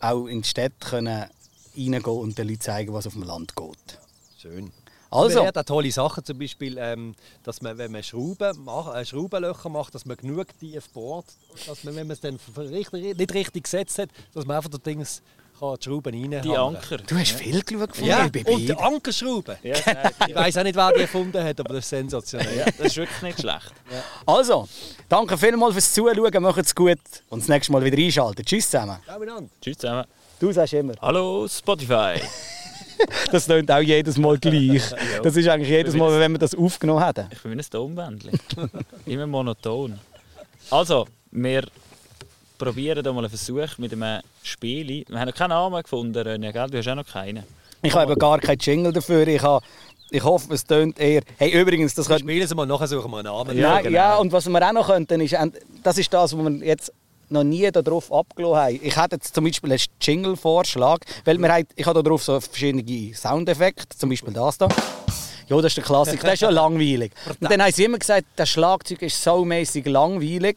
auch 0.00 0.26
in 0.26 0.42
die 0.42 0.48
Städte 0.48 0.88
können 0.88 1.24
reingehen 1.76 2.04
und 2.04 2.38
den 2.38 2.48
Leuten 2.48 2.60
zeigen, 2.60 2.92
was 2.92 3.06
auf 3.06 3.14
dem 3.14 3.22
Land 3.22 3.54
geht. 3.56 3.98
Schön. 4.40 4.72
Also. 5.10 5.36
Man 5.36 5.44
lernt 5.44 5.58
auch 5.58 5.64
tolle 5.64 5.90
Sachen, 5.90 6.24
zum 6.24 6.38
Beispiel, 6.38 6.76
ähm, 6.78 7.14
dass 7.42 7.62
man, 7.62 7.78
wenn 7.78 7.90
man 7.90 8.02
Schrauben 8.02 8.64
macht, 8.64 8.94
äh, 8.94 9.04
Schraubenlöcher 9.06 9.68
macht, 9.70 9.94
dass 9.94 10.04
man 10.04 10.16
genug 10.18 10.46
tief 10.58 10.88
bohrt, 10.90 11.26
dass 11.66 11.82
man, 11.84 11.96
wenn 11.96 12.06
man 12.06 12.14
es 12.14 12.20
dann 12.20 12.38
richtig, 12.56 13.16
nicht 13.16 13.34
richtig 13.34 13.64
gesetzt 13.64 13.98
hat, 13.98 14.10
dass 14.34 14.44
man 14.44 14.58
einfach 14.58 14.70
das 14.70 14.82
Ding 14.82 15.04
kann 15.58 15.76
die 15.80 15.84
Schrauben 15.84 16.14
reinhauen 16.14 16.42
Die 16.42 16.56
Anker. 16.56 16.96
Du 16.98 17.16
hast 17.16 17.32
viel 17.32 17.62
geschaut 17.62 17.96
von 17.96 18.06
Ja, 18.06 18.28
Baby. 18.28 18.50
und 18.52 18.60
die 18.66 18.74
Ankerschrauben. 18.74 19.56
Ja, 19.62 19.76
nein, 19.86 20.10
Ich 20.28 20.34
weiß 20.34 20.56
auch 20.58 20.62
nicht, 20.62 20.76
wer 20.76 20.92
die 20.92 21.00
erfunden 21.02 21.42
hat, 21.42 21.60
aber 21.60 21.74
das 21.74 21.84
ist 21.84 21.90
sensationell. 21.90 22.58
ja, 22.58 22.64
das 22.66 22.86
ist 22.88 22.96
wirklich 22.96 23.22
nicht 23.22 23.40
schlecht. 23.40 23.72
Also, 24.26 24.68
danke 25.08 25.36
vielmals 25.38 25.72
fürs 25.72 25.92
Zuschauen, 25.92 26.42
macht's 26.42 26.74
gut 26.74 26.98
und 27.30 27.40
das 27.40 27.48
nächste 27.48 27.72
Mal 27.72 27.84
wieder 27.84 27.96
einschalten. 27.98 28.44
Tschüss 28.44 28.70
zusammen. 28.70 28.98
Tschüss 29.60 29.78
zusammen. 29.78 30.04
Du 30.38 30.52
sagst 30.52 30.74
immer. 30.74 30.94
Hallo 31.00 31.46
Spotify. 31.48 32.20
Das 33.30 33.44
klingt 33.44 33.70
auch 33.70 33.78
jedes 33.78 34.18
Mal 34.18 34.38
gleich. 34.38 34.82
Das 35.22 35.36
ist 35.36 35.46
eigentlich 35.48 35.68
jedes 35.68 35.94
Mal, 35.94 36.18
wenn 36.18 36.32
wir 36.32 36.38
das 36.38 36.52
aufgenommen 36.56 37.04
hätten. 37.04 37.28
Ich 37.30 37.40
bin 37.42 37.52
wie 37.52 37.56
ein 37.56 37.62
Tonbändchen. 37.70 38.40
Immer 39.06 39.26
monoton. 39.28 40.00
Also, 40.68 41.06
wir 41.30 41.68
probieren 42.58 43.02
hier 43.02 43.12
mal 43.12 43.20
einen 43.20 43.30
Versuch 43.30 43.78
mit 43.78 43.92
einem 43.92 44.20
Spiel. 44.42 45.04
Wir 45.08 45.18
haben 45.18 45.28
noch 45.28 45.34
keinen 45.34 45.50
Namen 45.50 45.82
gefunden, 45.82 46.18
René, 46.18 46.52
gell? 46.52 46.68
Du 46.68 46.78
hast 46.78 46.88
auch 46.88 46.94
noch 46.96 47.06
keinen. 47.06 47.44
Ich 47.82 47.94
habe 47.94 48.16
gar 48.16 48.38
keinen 48.40 48.58
Jingle 48.58 48.92
dafür. 48.92 49.26
Ich, 49.26 49.42
habe, 49.42 49.64
ich 50.10 50.22
hoffe, 50.22 50.52
es 50.52 50.64
tönt 50.64 50.98
eher. 50.98 51.22
Hey, 51.36 51.50
übrigens, 51.50 51.94
das 51.94 52.08
könnte. 52.08 52.24
Spielen 52.24 52.46
Sie 52.46 52.54
mal, 52.54 52.66
nachher 52.66 52.88
suchen 52.88 53.10
wir 53.10 53.18
einen 53.18 53.26
Namen. 53.26 53.56
Ja, 53.56 53.80
genau. 53.80 53.96
ja, 53.96 54.16
und 54.16 54.32
was 54.32 54.48
wir 54.48 54.68
auch 54.68 54.72
noch 54.72 54.86
könnten, 54.88 55.20
ist, 55.20 55.36
das 55.82 55.98
ist 55.98 56.12
das, 56.12 56.36
was 56.36 56.44
wir 56.44 56.66
jetzt 56.66 56.92
noch 57.30 57.44
nie 57.44 57.70
darauf 57.70 58.12
abgelassen 58.12 58.56
haben. 58.56 58.80
Ich 58.82 58.96
hätte 58.96 59.16
jetzt 59.16 59.34
zum 59.34 59.44
Beispiel 59.44 59.70
einen 59.70 59.80
Jingle-Vorschlag, 60.00 60.98
weil 61.24 61.38
wir 61.38 61.52
haben, 61.52 61.66
ich 61.76 61.86
habe 61.86 62.02
darauf 62.02 62.22
so 62.22 62.40
verschiedene 62.40 63.14
Soundeffekte, 63.14 63.96
zum 63.96 64.10
Beispiel 64.10 64.32
das 64.32 64.58
da. 64.58 64.68
Ja, 65.48 65.56
das 65.56 65.66
ist 65.66 65.76
der 65.78 65.84
Klassiker, 65.84 66.24
das 66.24 66.34
ist 66.34 66.40
ja 66.40 66.50
langweilig. 66.50 67.12
Und 67.40 67.50
dann 67.50 67.62
haben 67.62 67.72
sie 67.72 67.84
immer 67.84 67.98
gesagt, 67.98 68.26
das 68.36 68.48
Schlagzeug 68.50 69.02
ist 69.02 69.22
so 69.22 69.44
mäßig 69.44 69.86
langweilig. 69.86 70.56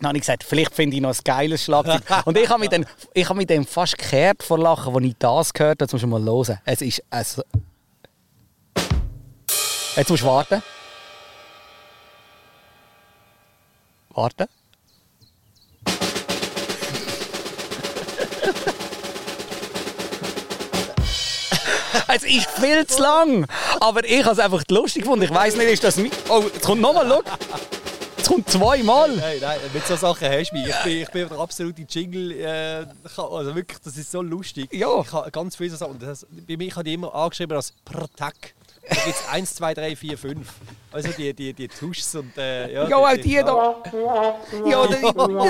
Dann 0.00 0.08
habe 0.08 0.18
ich 0.18 0.22
gesagt, 0.22 0.44
vielleicht 0.44 0.74
finde 0.74 0.96
ich 0.96 1.02
noch 1.02 1.10
ein 1.10 1.20
geiles 1.24 1.64
Schlagzeug. 1.64 2.02
Und 2.24 2.38
ich 2.38 2.48
habe 2.48 2.60
mich 2.60 2.68
dann, 2.68 2.86
ich 3.14 3.28
habe 3.28 3.36
mich 3.36 3.48
dann 3.48 3.64
fast 3.64 3.98
gekehrt 3.98 4.42
vor 4.42 4.58
Lachen, 4.58 4.94
als 4.94 5.04
ich 5.04 5.16
das 5.18 5.52
gehört 5.52 5.80
habe. 5.80 5.84
Jetzt 5.84 5.92
musst 5.92 6.04
du 6.04 6.08
mal 6.08 6.22
hören. 6.22 6.58
Es 6.64 6.82
ist... 6.82 7.02
Es 7.10 7.40
Jetzt 9.96 10.10
musst 10.10 10.22
du 10.22 10.26
warten. 10.26 10.62
Warten. 14.10 14.46
Es 22.10 22.22
ist 22.22 22.48
viel 22.52 22.86
zu 22.86 23.02
lang. 23.02 23.46
Aber 23.80 24.02
ich 24.02 24.24
habe 24.24 24.32
es 24.32 24.38
einfach 24.38 24.62
lustig 24.70 25.02
gefunden. 25.02 25.24
Ich 25.26 25.30
weiß 25.30 25.56
nicht, 25.56 25.66
ist 25.66 25.84
das... 25.84 25.98
Oh, 26.28 26.42
jetzt 26.42 26.64
kommt 26.64 26.80
nochmal, 26.80 27.06
schau. 27.06 27.22
Jetzt 28.28 28.34
kommt 28.36 28.50
zweimal. 28.50 29.16
Nein, 29.16 29.38
nein, 29.40 29.58
mit 29.72 29.86
so 29.86 29.96
Sachen 29.96 30.28
hast 30.28 30.50
du 30.50 30.56
mich. 30.56 30.68
Ich 30.68 30.76
bin, 30.84 31.02
ich 31.02 31.08
bin 31.10 31.28
der 31.28 31.38
absolute 31.38 31.82
Jingle. 31.88 32.32
Äh, 32.32 32.86
also 33.16 33.54
wirklich, 33.54 33.78
das 33.84 33.96
ist 33.96 34.10
so 34.10 34.22
lustig. 34.22 34.72
Ja. 34.72 35.00
Ich 35.00 35.12
habe 35.12 35.30
ganz 35.30 35.56
viele 35.56 35.76
Sachen. 35.76 35.92
und 35.92 36.02
Das, 36.02 36.26
bei 36.46 36.56
mir 36.56 36.70
habe 36.74 36.88
ich 36.88 36.94
immer 36.94 37.14
angeschrieben 37.14 37.56
als 37.56 37.72
Protag. 37.84 38.32
Da 38.88 38.94
gibt 39.04 39.16
es 39.16 39.28
1, 39.30 39.54
2, 39.56 39.74
3, 39.74 39.96
4, 39.96 40.16
5. 40.18 40.48
Also 40.92 41.08
die, 41.18 41.34
die, 41.34 41.52
die 41.52 41.68
Tuschs 41.68 42.14
und. 42.14 42.36
Äh, 42.38 42.72
ja, 42.72 42.88
Ja, 42.88 42.96
auch 42.96 43.12
die 43.16 43.34
da. 43.34 43.76
Ja, 44.66 44.86
das, 44.86 45.00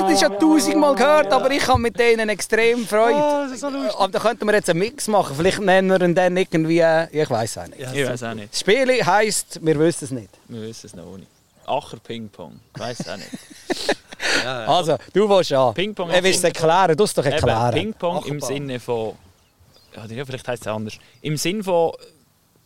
das 0.03 0.13
ist 0.13 0.23
ja 0.23 0.29
tausendmal 0.31 0.95
gehört, 0.97 1.33
aber 1.33 1.49
ich 1.53 1.65
habe 1.69 1.79
mit 1.81 1.97
denen 1.99 2.29
extrem 2.31 2.85
Freude. 2.85 3.15
Oh, 3.17 3.43
das 3.45 3.53
ist 3.53 3.61
so 3.61 3.69
lustig. 3.69 3.95
Aber 3.97 4.09
da 4.09 4.19
könnten 4.19 4.45
wir 4.47 4.55
jetzt 4.55 4.69
einen 4.71 4.81
Mix 4.81 5.07
machen. 5.07 5.37
Vielleicht 5.37 5.61
nennen 5.61 5.89
wir 5.89 6.01
ihn 6.01 6.15
dann 6.17 6.37
irgendwie. 6.37 6.81
äh, 6.81 7.07
Ich 7.13 7.31
weiß 7.31 7.59
auch 7.59 7.67
nicht. 7.69 7.79
Ja, 7.81 7.93
Ich 7.93 8.09
weiß 8.09 8.23
auch 8.25 8.35
nicht. 8.35 8.53
Das 8.53 8.61
Spiel 8.61 9.07
heisst, 9.07 9.61
wir 9.65 9.79
wissen 9.79 10.05
es 10.07 10.11
nicht. 10.11 10.31
Wir 10.49 10.63
wissen 10.63 10.87
es 10.87 10.95
noch 10.97 11.17
nicht. 11.17 11.29
Acher 11.69 11.99
Ping-Pong. 11.99 12.61
Ich 12.75 12.81
weiß 12.81 13.09
auch 13.09 13.17
nicht. 13.17 13.29
Also, 14.45 14.97
du 15.13 15.29
willst 15.29 15.53
an. 15.53 15.75
Ping-Pong- 15.75 16.11
Er 16.11 16.23
willst 16.23 16.39
es 16.41 16.45
erklären. 16.45 16.97
Du 16.97 17.05
es 17.05 17.15
doch 17.15 17.25
Eben, 17.25 17.35
erklären. 17.35 17.73
Ping-Pong 17.73 18.25
im. 18.27 18.41
Sinne 18.41 18.79
von. 18.81 19.15
Ja, 19.97 20.05
ja, 20.07 20.25
vielleicht 20.25 20.47
heißt 20.47 20.63
es 20.63 20.69
anders. 20.69 20.95
Im 21.23 21.37
Sinne 21.37 21.63
von, 21.65 21.93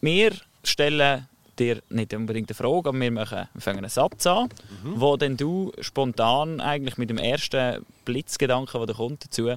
wir 0.00 0.32
stellen 0.64 1.26
dir 1.58 1.82
nicht 1.90 2.12
unbedingt 2.14 2.50
eine 2.50 2.54
Frage, 2.54 2.88
aber 2.88 2.98
wir, 3.00 3.10
machen, 3.10 3.48
wir 3.52 3.60
fangen 3.60 3.78
einen 3.78 3.88
Satz 3.90 4.26
an, 4.26 4.48
Mhm. 4.82 5.00
wo 5.00 5.16
dann 5.16 5.36
du 5.36 5.72
spontan 5.80 6.60
eigentlich 6.60 6.96
mit 6.98 7.10
dem 7.10 7.18
ersten 7.18 7.84
Blitzgedanken, 8.04 8.78
der 8.80 8.86
da 8.86 8.92
kommt 8.94 9.24
dazu, 9.24 9.54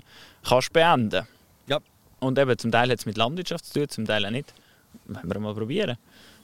kannst 0.48 0.74
beenden. 0.74 1.28
Ja. 1.68 1.80
Und 2.20 2.38
eben, 2.40 2.58
zum 2.58 2.72
Teil 2.72 2.90
hat 2.92 3.00
es 3.00 3.06
mit 3.06 3.18
Landwirtschaft 3.18 3.66
zu 3.66 3.74
tun, 3.80 3.90
zum 3.90 4.06
Teil 4.06 4.26
auch 4.26 4.32
nicht. 4.32 4.54
Wollen 5.06 5.30
wir 5.32 5.40
mal 5.40 5.54
probieren. 5.56 5.98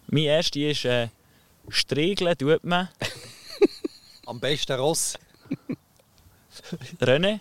Mein 0.07 0.23
erster 0.23 0.59
ist, 0.61 0.85
äh, 0.85 1.07
Striegeln 1.71 2.37
tut 2.37 2.63
man. 2.63 2.89
Am 4.25 4.39
besten 4.39 4.73
Ross. 4.73 5.17
René? 7.01 7.39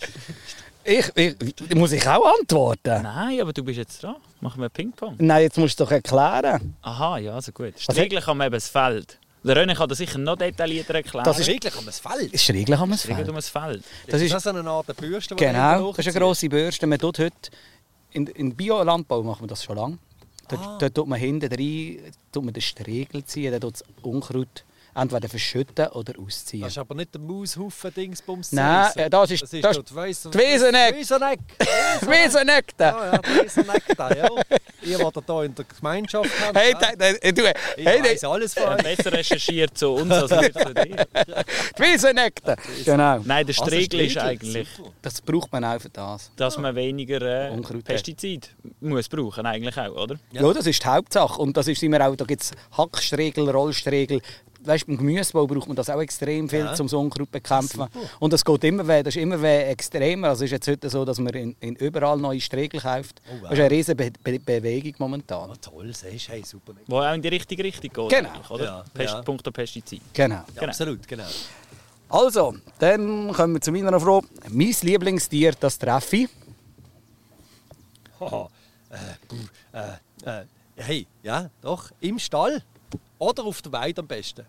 Ich, 0.83 1.11
ich, 1.15 1.75
muss 1.75 1.93
ich 1.93 2.07
auch 2.09 2.25
antworten? 2.39 3.03
Nein, 3.03 3.41
aber 3.41 3.53
du 3.53 3.63
bist 3.63 3.79
jetzt 3.79 4.03
dran. 4.03 4.17
Machen 4.41 4.63
wir 4.63 4.69
Ping-Pong. 4.71 5.17
Nein, 5.19 5.43
jetzt 5.43 5.59
musst 5.59 5.79
du 5.79 5.85
doch 5.85 5.91
erklären. 5.93 6.75
Aha, 6.81 7.19
ja, 7.19 7.35
also 7.35 7.53
gut. 7.53 7.75
Striegeln 7.79 8.23
kann 8.23 8.37
man 8.39 8.47
eben 8.47 8.55
das 8.55 8.69
Feld. 8.69 9.19
Der 9.43 9.57
René 9.57 9.75
kann 9.75 9.89
das 9.89 9.99
sicher 9.99 10.19
noch 10.19 10.37
detaillierter 10.37 10.95
erklären. 10.95 11.25
Das 11.25 11.39
ist- 11.39 11.47
Wirklich 11.49 11.75
am 11.77 11.85
Feld. 11.85 12.33
Ist 12.33 12.49
Regeln 12.51 12.79
haben 12.79 12.91
wir 12.91 12.95
es 12.95 13.03
Striegeln 13.03 13.29
um 13.31 13.37
das 13.37 13.49
Feld. 13.49 13.85
Das 14.07 14.21
ist, 14.21 14.33
das 14.33 14.43
so 14.43 14.51
eine 14.51 14.69
Art 14.69 14.87
Bürste, 14.97 15.35
die 15.35 15.45
man 15.45 15.55
genau, 15.55 15.93
das 15.93 16.07
ist 16.07 16.15
eine 16.17 16.25
grosse 16.25 16.49
Bürste. 16.49 16.87
Man 16.87 16.99
tut 16.99 17.19
heute, 17.19 17.51
in, 18.13 18.27
in 18.27 18.55
Biolandbau 18.55 19.23
machen 19.23 19.43
wir 19.43 19.49
das 19.49 19.65
schon 19.65 19.77
lange. 19.77 19.99
Dort, 20.51 20.61
Ah. 20.63 20.79
dort 20.81 20.95
tut 20.95 21.07
man 21.07 21.19
hinten 21.19 21.53
rein 21.53 21.99
tut 22.33 22.45
man 22.45 22.53
den 22.53 22.61
Striegel 22.61 23.25
ziehen, 23.25 23.53
dann 23.53 23.61
tut 23.61 23.75
das 23.75 23.85
Unkraut 24.03 24.65
entweder 24.95 25.29
verschütten 25.29 25.87
oder 25.89 26.15
ausziehen. 26.19 26.63
Das 26.63 26.73
ist 26.73 26.79
aber 26.79 26.95
nicht 26.95 27.15
der 27.15 27.21
Maushaufen-Dingsbums. 27.21 28.53
Nein, 28.53 28.91
äh, 28.97 29.11
das 29.11 29.31
ist- 29.31 29.43
das 29.43 29.53
ist 29.53 29.65
das 29.65 29.77
doch 29.77 29.85
die 29.85 30.39
Wieseneck. 30.39 30.97
Wieseneck. 30.97 31.41
Wiesenekte! 32.03 32.85
Ja, 32.85 33.13
ja, 33.13 33.19
die 33.19 33.45
Wieseneck 33.45 33.83
da, 33.97 34.11
ja. 34.11 34.29
Ihr, 34.83 34.83
die 34.83 34.91
ihr 34.91 34.99
hier 35.27 35.43
in 35.43 35.55
der 35.55 35.65
Gemeinschaft 35.65 36.31
habt. 36.41 36.57
Hey, 36.59 36.73
ja. 36.73 36.79
da, 36.79 37.13
da, 37.13 37.31
du, 37.31 37.43
ich 37.77 37.87
hey, 37.87 38.03
weiss 38.03 38.25
alles 38.25 38.55
von 38.55 38.63
Ja, 38.63 38.77
euch. 38.77 38.83
besser 38.97 39.13
recherchiert 39.13 39.77
zu 39.77 39.91
uns 39.91 40.11
als 40.11 40.31
wir 40.31 40.53
zu 40.53 40.75
dir. 40.75 41.07
die 41.79 41.83
Wiesenekte! 41.83 42.57
Genau. 42.85 43.21
Nein, 43.25 43.47
der 43.47 43.53
Striegel 43.53 44.01
ist 44.01 44.19
eigentlich. 44.19 44.69
Das 45.03 45.21
braucht 45.21 45.53
man 45.53 45.65
auch 45.65 45.81
für 45.81 45.91
das. 45.91 46.31
dass 46.37 46.59
man 46.59 46.75
weniger 46.75 47.21
äh. 47.23 47.61
Pestizid 47.85 48.55
muss 48.81 49.09
brauchen 49.09 49.47
eigentlich 49.47 49.77
auch, 49.77 49.95
oder? 50.03 50.17
Ja. 50.33 50.53
das 50.53 50.67
ist 50.67 50.83
die 50.83 50.89
Hauptsache. 50.89 51.41
Und 51.41 51.57
das 51.57 51.69
ist 51.69 51.83
immer 51.83 52.07
auch, 52.07 52.17
da 52.17 52.25
gibt 52.25 52.43
es 52.43 52.53
Hackstriegel, 52.77 53.51
Rollstriegel. 53.51 54.21
Weißt, 54.63 54.87
beim 54.87 54.99
Gemüsebau 54.99 55.47
braucht 55.47 55.69
man 55.69 55.77
das 55.77 55.89
auch 55.89 56.01
extrem 56.01 56.49
viel, 56.49 56.61
Ja. 56.61 56.71
um 56.73 56.77
das 56.87 56.93
Unkraut 56.93 57.27
zu 57.29 57.33
bekämpfen. 57.33 57.87
Und 58.19 58.33
das 58.33 58.45
geht 58.45 58.63
immer 58.65 58.85
mehr, 58.85 59.03
das 59.03 59.17
ist 59.17 59.23
immer 59.23 59.39
mehr 59.39 59.71
extremer. 59.71 60.29
Also 60.29 60.45
es 60.45 60.49
ist 60.49 60.53
jetzt 60.53 60.69
heute 60.69 60.91
so, 60.91 61.05
dass 61.05 61.19
man 61.19 61.33
in, 61.33 61.57
in 61.61 61.77
überall 61.77 62.19
neue 62.19 62.41
Striegel 62.41 62.79
kauft. 62.81 63.23
Oh, 63.27 63.33
wow. 63.33 63.43
Das 63.45 63.53
ist 63.53 63.59
eine 63.61 63.71
riesige 63.71 63.97
Be 63.97 64.11
Be 64.23 64.39
Bewegung 64.39 64.95
momentan. 64.99 65.51
Ah, 65.51 65.57
toll, 65.61 65.93
siehst 65.95 66.29
du, 66.29 66.33
hey, 66.33 66.43
super. 66.45 66.75
Wo 66.87 66.99
auch 67.01 67.15
in 67.15 67.23
die 67.23 67.29
richtige 67.29 67.65
Richtung 67.65 67.91
geht, 67.91 68.11
Genau. 68.19 68.31
oder? 68.51 68.65
Ja, 68.65 68.85
Pest, 68.93 69.15
ja. 69.15 69.23
Punkto 69.23 69.51
Pestizid. 69.51 70.03
Genau. 70.13 70.35
Ja, 70.37 70.45
Genau. 70.55 70.67
Absolut, 70.67 71.09
genau. 71.09 71.25
Also, 72.11 72.55
dann 72.79 73.33
kommen 73.33 73.55
wir 73.55 73.61
zu 73.61 73.73
meiner 73.73 73.99
Frage. 73.99 74.27
Mein 74.51 74.75
Lieblingstier, 74.83 75.53
das 75.59 75.79
treffe 75.79 76.17
ich. 76.17 76.29
Haha. 78.21 78.49
Äh, 79.73 79.79
äh, 79.79 80.41
äh, 80.41 80.45
hey, 80.75 81.07
ja, 81.23 81.49
doch. 81.63 81.93
Im 82.01 82.19
Stall 82.19 82.61
oder 83.19 83.45
auf 83.45 83.63
der 83.63 83.73
Weide 83.73 84.01
am 84.01 84.07
besten. 84.09 84.47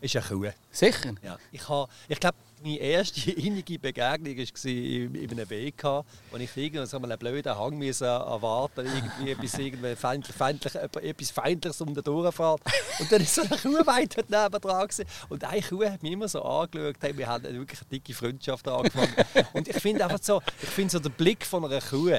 Ist 0.00 0.16
eine 0.16 0.24
Kuh. 0.26 0.46
Sicher. 0.70 1.14
Ja. 1.22 1.38
Ich, 1.50 1.66
ha- 1.66 1.88
ich 2.08 2.20
glaube, 2.20 2.36
meine 2.62 2.76
erste 2.76 3.30
innige 3.30 3.78
Begegnung 3.78 4.36
war 4.36 4.64
in, 4.70 5.14
in 5.14 5.30
einem 5.30 5.48
Weg, 5.48 5.82
wo 5.82 6.04
ich 6.36 6.54
irgendwie 6.56 6.84
so 6.84 6.98
einen 6.98 7.18
blöden 7.18 7.56
Hang 7.58 7.78
musste 7.78 8.04
erwarten 8.04 8.84
irgendwie 8.86 9.34
bis 9.40 9.54
irgendwie 9.56 9.96
feindlich, 9.96 10.36
feindlich, 10.36 10.74
etwas 10.74 11.30
Feindliches 11.30 11.80
um 11.80 11.94
den 11.94 12.04
durchfährt. 12.04 12.60
Und 12.98 13.10
dann 13.12 13.22
ist 13.22 13.34
so 13.34 13.42
eine 13.42 13.56
Kuhweide 13.56 14.22
dort 14.26 14.28
nebendran. 14.30 14.88
gewesen. 14.88 15.06
Und 15.30 15.42
eine 15.42 15.62
Kuh 15.62 15.84
hat 15.86 16.02
mich 16.02 16.12
immer 16.12 16.28
so 16.28 16.42
angeschaut. 16.42 16.96
Hey, 17.00 17.16
wir 17.16 17.26
haben 17.26 17.44
wirklich 17.44 17.80
eine 17.80 17.88
dicke 17.90 18.12
Freundschaft 18.12 18.68
angefangen. 18.68 19.14
Und 19.54 19.68
ich 19.68 19.76
finde 19.76 20.04
einfach 20.04 20.20
so, 20.22 20.42
ich 20.60 20.68
finde 20.68 20.92
so 20.92 20.98
den 20.98 21.12
Blick 21.12 21.46
von 21.46 21.64
einer 21.64 21.80
Kuh 21.80 22.10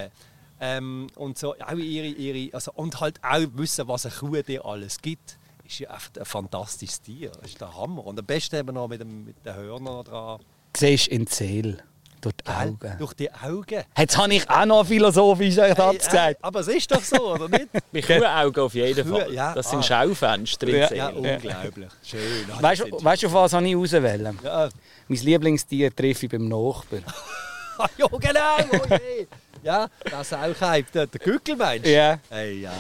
ähm, 0.60 1.08
und 1.16 1.38
so 1.38 1.54
auch 1.56 1.72
ihre, 1.74 2.08
ihre 2.08 2.54
also, 2.54 2.72
und 2.76 3.00
halt 3.02 3.20
auch 3.24 3.46
wissen, 3.54 3.88
was 3.88 4.06
eine 4.06 4.16
Kuh 4.16 4.42
dir 4.42 4.66
alles 4.66 5.02
gibt 5.02 5.38
ist 5.68 5.80
ja 5.80 5.90
einfach 5.90 6.12
ein 6.18 6.26
fantastisches 6.26 7.02
Tier. 7.02 7.32
Das 7.32 7.50
ist 7.50 7.60
der 7.60 7.76
Hammer. 7.76 8.06
Und 8.06 8.20
am 8.20 8.26
besten 8.26 8.56
eben 8.58 8.74
noch 8.76 8.88
mit, 8.88 9.02
dem, 9.02 9.26
mit 9.26 9.44
den 9.46 9.56
Hörnern 9.56 10.04
dran. 10.04 10.40
Du 10.74 10.80
siehst 10.80 11.08
in 11.08 11.26
Seele, 11.28 11.78
durch 12.22 12.36
die 12.36 12.44
Gell? 12.44 12.54
Augen. 12.56 12.96
Durch 13.00 13.14
die 13.14 13.32
Augen. 13.32 13.84
Jetzt 13.98 14.18
habe 14.18 14.34
ich 14.34 14.50
auch 14.50 14.66
noch 14.66 14.86
Satz 14.86 14.98
Hey, 15.80 15.96
äh, 15.96 15.98
gesagt. 15.98 16.44
aber 16.44 16.60
es 16.60 16.68
ist 16.68 16.92
doch 16.92 17.02
so, 17.02 17.34
oder 17.34 17.48
nicht? 17.50 17.68
Bei 17.92 18.02
Kuhaugen 18.02 18.64
auf 18.64 18.74
jeden 18.74 19.10
Kuh- 19.10 19.18
Fall. 19.20 19.34
ja, 19.34 19.54
das 19.54 19.70
sind 19.70 19.80
ah. 19.80 19.84
Schaufenster 19.84 20.68
in 20.68 20.76
Ja, 20.76 20.94
Ja, 20.94 21.08
unglaublich. 21.10 21.90
Schön. 22.04 22.20
Ah, 22.52 22.62
Weißt 22.62 22.82
du, 22.82 22.86
sind- 22.86 23.04
weißt 23.04 23.24
du, 23.24 23.28
auf 23.28 23.34
was 23.34 23.54
habe 23.54 23.68
ich 23.68 23.76
auswählen? 23.76 24.40
Ja, 24.44 24.70
Mein 25.08 25.20
Lieblingstier 25.20 25.96
treffe 25.96 26.26
ich 26.26 26.32
beim 26.32 26.48
Nachbarn. 26.48 27.04
Ja 27.98 28.08
genau. 28.08 28.80
Oh. 28.90 28.96
Ja, 29.66 29.88
das 30.12 30.32
auch 30.32 30.62
hype. 30.62 30.92
Der, 30.92 31.08
der 31.08 31.20
Gückel 31.20 31.56
meinst 31.56 31.86
du? 31.88 31.92
Ja. 31.92 32.20
Hey, 32.30 32.62
ja. 32.62 32.72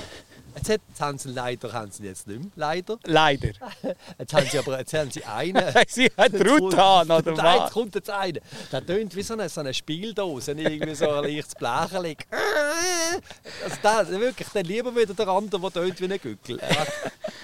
Jetzt, 0.55 0.69
hat- 0.69 0.81
jetzt 0.87 1.01
haben 1.01 1.17
sie 1.17 1.29
leider 1.31 1.73
haben 1.73 1.91
sie 1.91 2.03
jetzt 2.05 2.27
nicht 2.27 2.39
mehr. 2.39 2.49
Leider. 2.55 2.97
Leider. 3.05 3.49
Jetzt 4.19 4.33
haben 4.33 4.47
sie 4.49 4.57
aber 4.59 4.79
jetzt 4.79 4.93
haben 4.93 5.11
sie 5.11 5.25
einen. 5.25 5.61
Sie 5.89 6.09
hat 6.17 6.31
Truthahn, 6.31 7.11
oder 7.11 7.31
Nein, 7.33 7.37
was? 7.43 7.59
jetzt 7.65 7.73
kommt 7.73 7.95
jetzt 7.95 8.09
einer. 8.09 8.39
Der 8.71 8.85
tönt 8.85 9.13
wie 9.15 9.21
so 9.23 9.33
eine, 9.33 9.49
so 9.49 9.59
eine 9.59 9.73
Spieldose, 9.73 10.51
irgendwie 10.53 10.95
so 10.95 11.09
ein 11.09 11.23
leichtes 11.25 11.55
Blechenli. 11.55 12.15
Also 13.63 14.11
der, 14.11 14.19
wirklich, 14.21 14.47
dann 14.53 14.63
lieber 14.65 14.95
wieder 14.95 15.13
der 15.13 15.27
andere, 15.27 15.59
der 15.59 15.73
tönt 15.73 15.99
wie 15.99 16.05
ein 16.13 16.21
Gückel. 16.21 16.57
Ja, 16.61 16.85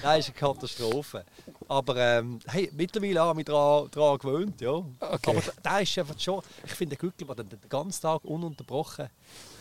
das 0.03 0.19
ist 0.19 0.29
eine 0.29 0.53
Katastrophe. 0.53 1.25
Aber 1.71 1.95
ähm, 1.95 2.39
hey, 2.47 2.69
mittlerweile 2.75 3.21
habe 3.21 3.31
ich 3.31 3.35
mich 3.37 3.45
daran, 3.45 3.87
daran 3.91 4.17
gewöhnt. 4.17 4.59
Ja. 4.59 4.71
Okay. 4.71 5.19
Aber 5.23 5.41
der 5.63 5.81
ist 5.81 5.97
einfach 5.97 6.19
schon, 6.19 6.41
ich 6.65 6.71
finde, 6.73 6.97
der 6.97 7.09
Gückel, 7.09 7.25
der 7.33 7.45
den 7.45 7.59
ganzen 7.69 8.01
Tag 8.01 8.25
ununterbrochen 8.25 9.07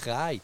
kreit. 0.03 0.43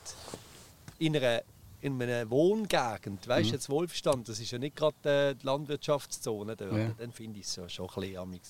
In 1.00 1.16
einer 1.16 1.42
in 1.80 2.00
einer 2.00 2.28
Wohngegend, 2.30 3.26
weißt 3.28 3.50
du, 3.50 3.54
jetzt 3.54 3.68
Wohlverstand, 3.68 4.28
das 4.28 4.38
ist 4.40 4.50
ja 4.50 4.58
nicht 4.58 4.76
gerade 4.76 4.94
äh, 5.30 5.34
die 5.34 5.44
Landwirtschaftszone 5.44 6.56
dort, 6.56 6.72
Ja. 6.72 6.90
dann 6.98 7.12
finde 7.12 7.40
ich 7.40 7.46
es 7.46 7.56
ja 7.56 7.68
schon 7.68 7.88
ein 7.88 8.00
bisschen 8.00 8.16
amix. 8.18 8.48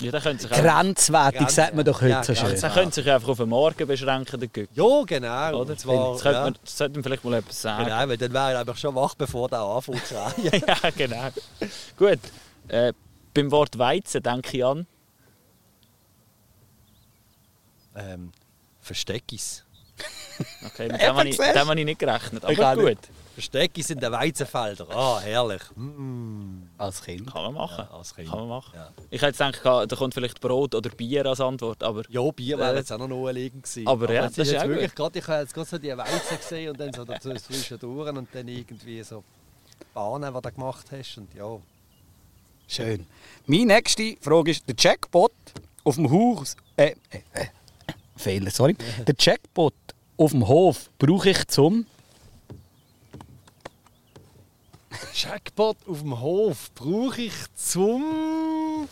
Ja, 0.00 0.10
da 0.12 0.20
können 0.20 0.38
sich 0.38 0.52
auch, 0.52 0.56
Grenzwertig, 0.56 1.48
sagt 1.48 1.74
man 1.74 1.84
doch 1.84 2.00
heute 2.00 2.10
Ja, 2.10 2.22
so 2.24 2.34
schön. 2.34 2.60
da 2.60 2.68
können 2.68 2.92
sich 2.92 3.08
einfach 3.10 3.28
auf 3.28 3.38
den 3.38 3.48
Morgen 3.48 3.86
beschränken, 3.86 4.38
der 4.40 4.48
Gückel. 4.48 4.68
Ja, 4.74 5.02
genau. 5.06 5.60
Oder? 5.62 5.76
Zwar, 5.78 6.12
das 6.12 6.22
könnte 6.22 6.40
man, 6.40 6.56
das 6.62 6.76
sollte 6.78 6.94
man 6.94 7.04
vielleicht 7.04 7.24
mal 7.24 7.34
etwas 7.34 7.62
sagen. 7.62 7.84
genau, 7.86 8.08
weil 8.08 8.16
dann 8.18 8.32
wäre 8.32 8.52
ich 8.52 8.58
einfach 8.58 8.76
schon 8.76 8.94
wach, 8.94 9.14
bevor 9.14 9.48
der 9.48 9.60
anfängt 9.60 10.04
zu 10.06 10.14
ja, 10.42 10.90
genau. 10.96 11.28
Gut. 11.96 12.18
Äh, 12.68 12.92
beim 13.34 13.50
Wort 13.50 13.78
Weizen 13.78 14.22
denke 14.22 14.56
ich 14.56 14.64
an. 14.64 14.86
Ähm, 17.94 18.32
Versteckis. 18.80 19.64
Okay, 20.66 20.88
mit 20.92 21.00
dem 21.00 21.16
habe 21.16 21.28
ich, 21.28 21.36
dem 21.36 21.54
habe 21.68 21.78
ich 21.78 21.84
nicht 21.84 21.98
gerechnet. 21.98 22.44
Aber 22.44 22.76
nicht. 22.76 23.00
gut, 23.02 23.08
Versteckis 23.34 23.90
in 23.90 23.98
den 24.00 24.12
Weizenfeldern. 24.12 24.88
Ah, 24.90 25.20
herrlich. 25.20 25.62
Mm. 25.74 26.62
Als 26.78 27.02
Kind. 27.02 27.30
kann 27.32 27.42
man 27.42 27.54
machen. 27.54 27.86
Ja, 27.90 27.96
als 27.96 28.14
Kind. 28.14 28.28
Kann 28.30 28.38
man 28.40 28.48
machen. 28.48 28.72
Ja. 28.74 28.90
Ich 29.10 29.20
hätte 29.22 29.44
jetzt 29.44 29.62
gedacht, 29.62 29.90
da 29.92 29.96
kommt 29.96 30.14
vielleicht 30.14 30.40
Brot 30.40 30.74
oder 30.74 30.88
Bier 30.90 31.26
als 31.26 31.40
Antwort, 31.40 31.82
aber 31.82 32.02
Ja, 32.08 32.22
Bier 32.30 32.58
wäre 32.58 32.74
Äh, 32.74 32.78
jetzt 32.78 32.92
auch 32.92 32.98
noch 32.98 33.08
naheliegend 33.08 33.62
gewesen. 33.64 33.86
aber 33.86 34.12
ja, 34.12 34.26
es 34.26 34.34
das 34.34 34.46
ist 34.48 34.52
jetzt 34.54 34.68
wirklich 34.68 34.94
gerade, 34.94 35.18
ich 35.18 35.26
habe 35.28 35.40
jetzt 35.42 35.52
gerade 35.54 35.68
so 35.68 35.78
die 35.78 35.96
Weizen 35.96 36.36
gesehen 36.38 36.70
und 36.70 36.80
dann 36.80 36.92
so 36.92 37.04
dazu 37.04 37.34
zwischendurch 37.34 38.08
und 38.16 38.28
dann 38.34 38.48
irgendwie 38.48 39.02
so 39.02 39.22
Bahnen, 39.92 40.34
die 40.34 40.40
du 40.40 40.52
gemacht 40.52 40.86
hast. 40.92 41.16
Und 41.18 41.34
ja, 41.34 41.58
Schön. 42.68 43.06
Meine 43.46 43.66
nächste 43.66 44.16
Frage 44.20 44.50
ist: 44.50 44.68
Der 44.68 44.74
Jackpot 44.76 45.32
auf 45.84 45.94
dem 45.94 46.10
Haus. 46.10 46.56
Äh, 46.76 46.94
äh, 47.10 47.20
äh, 47.32 47.46
Fehler, 48.16 48.50
sorry. 48.50 48.76
Der 49.06 49.14
Jackpot 49.18 49.74
auf 50.16 50.32
dem 50.32 50.46
Hof 50.48 50.90
brauche 50.98 51.30
ich 51.30 51.46
zum. 51.46 51.86
Jackpot 55.14 55.76
auf 55.86 56.00
dem 56.00 56.20
Hof 56.20 56.72
brauche 56.74 57.22
ich 57.22 57.54
zum. 57.54 58.88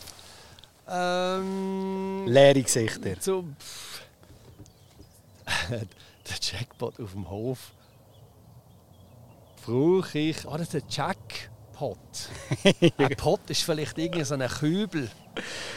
Ähm, 0.87 2.25
Leere 2.27 2.61
Gesichter. 2.61 3.19
zum. 3.19 3.55
der 5.69 6.37
Jackpot 6.41 6.99
auf 6.99 7.11
dem 7.11 7.29
Hof 7.29 7.73
brauche 9.65 10.17
ich. 10.17 10.47
Ah, 10.47 10.57
das 10.57 10.73
ist 10.73 10.83
ein 10.83 10.89
Jackpot. 11.75 11.97
ein 12.97 13.15
Pot 13.17 13.39
ist 13.49 13.63
vielleicht 13.63 13.97
irgendwie 13.97 14.23
so 14.23 14.35
ein 14.35 14.47
Kübel. 14.47 15.09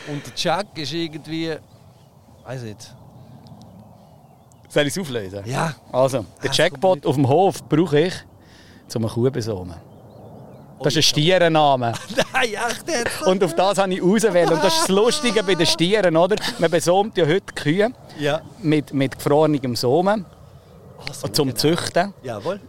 Und 0.09 0.25
der 0.27 0.33
Jack 0.37 0.67
ist 0.79 0.93
irgendwie. 0.93 1.57
Weiß 2.45 2.63
nicht. 2.63 2.95
Soll 4.69 4.87
ich 4.87 4.97
es 4.97 4.99
auflösen? 4.99 5.43
Ja. 5.47 5.75
Also, 5.93 6.25
der 6.43 6.51
Jackpot 6.53 7.05
auf 7.07 7.15
dem 7.15 7.29
Hof 7.29 7.67
brauche 7.69 8.01
ich 8.01 8.15
zum 8.87 9.05
eine 9.05 9.13
Kuh 9.13 9.31
besomen. 9.31 9.75
Das 10.81 10.93
ist 10.95 10.99
ein 10.99 11.03
Stierenname. 11.03 11.93
Nein, 12.33 12.49
echt 12.55 12.89
jetzt? 12.89 13.23
Und 13.23 13.43
auf 13.43 13.55
das 13.55 13.79
habe 13.79 13.93
ich 13.93 14.01
ausgewählt. 14.03 14.51
Und 14.51 14.63
das 14.63 14.75
ist 14.75 14.83
das 14.83 14.89
Lustige 14.91 15.43
bei 15.43 15.55
den 15.57 15.67
Stieren, 15.67 16.17
oder? 16.17 16.37
Man 16.59 16.71
besomt 16.71 17.17
ja 17.17 17.27
heute 17.27 17.53
Kühe 17.55 17.91
Ja. 18.19 18.41
mit, 18.63 18.93
mit 18.95 19.17
gefrorenem 19.17 19.75
Somen 19.75 20.25
Ah, 21.01 21.13
so 21.13 21.29
zum 21.29 21.49
genau. 21.49 21.59
Züchten. 21.59 22.13
Jawohl. 22.23 22.61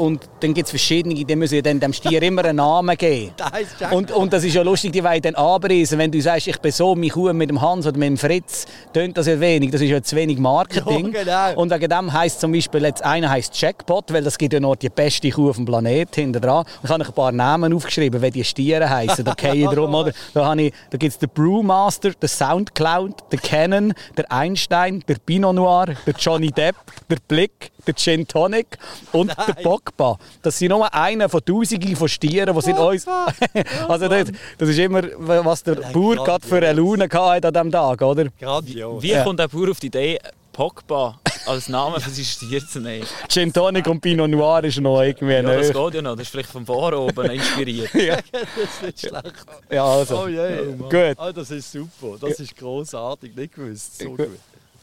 Und 0.00 0.30
dann 0.40 0.54
gibt 0.54 0.64
es 0.64 0.70
verschiedene, 0.70 1.14
die 1.14 1.36
müssen 1.36 1.62
dann 1.62 1.78
dem 1.78 1.92
Stier 1.92 2.22
immer 2.22 2.42
einen 2.46 2.56
Namen 2.56 2.96
geben. 2.96 3.32
Und, 3.90 4.10
und 4.12 4.32
das 4.32 4.44
ist 4.44 4.54
ja 4.54 4.62
lustig, 4.62 4.92
die 4.92 5.04
wollen 5.04 5.20
dann 5.20 5.34
anpreisen. 5.34 5.98
Wenn 5.98 6.10
du 6.10 6.20
sagst, 6.22 6.46
ich 6.46 6.56
besomme 6.58 7.00
meine 7.02 7.10
Kuh 7.12 7.32
mit 7.34 7.50
dem 7.50 7.60
Hans 7.60 7.86
oder 7.86 7.98
mit 7.98 8.08
dem 8.08 8.16
Fritz, 8.16 8.64
tönt 8.94 9.18
das 9.18 9.26
ja 9.26 9.38
wenig. 9.40 9.70
Das 9.72 9.80
ist 9.82 9.88
ja 9.90 10.02
zu 10.02 10.16
wenig 10.16 10.38
Marketing. 10.38 11.12
Ja, 11.12 11.22
genau. 11.50 11.60
Und 11.60 11.70
wegen 11.70 11.88
dem 11.88 12.12
heisst 12.12 12.40
zum 12.40 12.52
Beispiel, 12.52 12.82
jetzt 12.84 13.02
einer 13.04 13.28
heisst 13.28 13.60
Jackpot, 13.60 14.10
weil 14.12 14.24
das 14.24 14.38
gibt 14.38 14.54
ja 14.54 14.60
noch 14.60 14.76
die 14.76 14.88
beste 14.88 15.28
Kuh 15.30 15.50
auf 15.50 15.56
dem 15.56 15.66
Planeten 15.66 16.14
hinten 16.14 16.40
dran. 16.40 16.64
Ich 16.82 16.88
habe 16.88 17.04
ein 17.04 17.12
paar 17.12 17.32
Namen 17.32 17.74
aufgeschrieben, 17.74 18.22
wie 18.22 18.30
die 18.30 18.44
Stiere 18.44 18.88
heißen. 18.88 19.22
Da 19.24 19.34
gehe 19.34 19.54
ich 19.54 19.68
drum, 19.74 19.94
oder? 19.94 20.12
Da, 20.32 20.46
habe 20.46 20.62
ich- 20.62 20.72
da 20.90 20.96
gibt 20.96 21.12
es 21.12 21.18
den 21.18 21.28
Brewmaster, 21.28 22.12
den 22.12 22.28
Soundcloud, 22.28 23.30
den 23.32 23.40
Canon, 23.42 23.92
der 24.16 24.30
Einstein, 24.32 25.02
der 25.08 25.16
Pinot 25.24 25.54
Noir, 25.54 25.86
der 26.06 26.14
Johnny 26.18 26.50
Depp, 26.50 26.76
der 27.10 27.18
Blick, 27.28 27.70
der 27.86 27.94
Gin 27.94 28.26
Tonic 28.26 28.78
und 29.12 29.28
der 29.36 29.54
Pogba. 29.62 30.18
Das 30.42 30.58
sind 30.58 30.70
nur 30.70 30.92
einer 30.94 31.28
von 31.28 31.44
Tausenden 31.44 31.96
von 31.96 32.08
Stieren, 32.08 32.54
die 32.54 32.62
sind 32.62 32.78
uns. 32.78 33.06
also 33.88 34.08
das, 34.08 34.28
das 34.58 34.68
ist 34.68 34.78
immer, 34.78 35.02
was 35.18 35.62
der 35.62 35.80
Ja, 35.80 35.90
Bauer 35.92 36.16
gerade 36.16 36.46
für 36.46 36.56
eine 36.56 36.72
Laune 36.72 37.04
hatte 37.10 37.48
an 37.48 37.54
diesem 37.54 37.72
Tag, 37.72 38.02
oder? 38.02 38.26
Grandios. 38.40 39.02
wie 39.02 39.10
Ja. 39.12 39.24
kommt 39.24 39.38
der 39.40 39.48
Bauer 39.48 39.70
auf 39.70 39.80
die 39.80 39.86
Idee, 39.88 40.18
Pogba 40.52 41.18
als 41.46 41.68
Namen 41.68 42.00
für 42.00 42.10
sein 42.10 42.24
Stier 42.24 42.66
zu 42.66 42.80
nehmen? 42.80 43.06
Gin 43.28 43.52
Tonic 43.52 43.86
und 43.86 44.00
Pinot 44.00 44.28
Noir 44.28 44.62
ist 44.64 44.78
noch 44.80 45.00
irgendwie 45.00 45.32
Ja, 45.34 45.42
das 45.42 45.72
geht 45.72 45.94
ja 45.94 46.02
noch. 46.02 46.12
Das 46.16 46.22
ist 46.22 46.28
vielleicht 46.30 46.50
vom 46.50 46.66
Vor 46.66 46.92
oben 46.92 47.30
inspiriert. 47.30 47.94
Ja, 47.94 48.16
Das 48.32 48.42
ist 48.42 48.82
nicht 48.82 49.00
schlecht. 49.00 49.34
ja, 49.70 49.84
also. 49.84 50.24
Oh 50.24 50.28
je. 50.28 50.72
Gut. 50.78 51.16
Ah, 51.18 51.32
das 51.32 51.50
ist 51.52 51.70
super. 51.72 52.16
Das 52.20 52.38
ist 52.40 52.54
großartig. 52.56 53.34
Nicht 53.34 53.54
gewusst. 53.54 54.00
So 54.00 54.10
gut. 54.10 54.28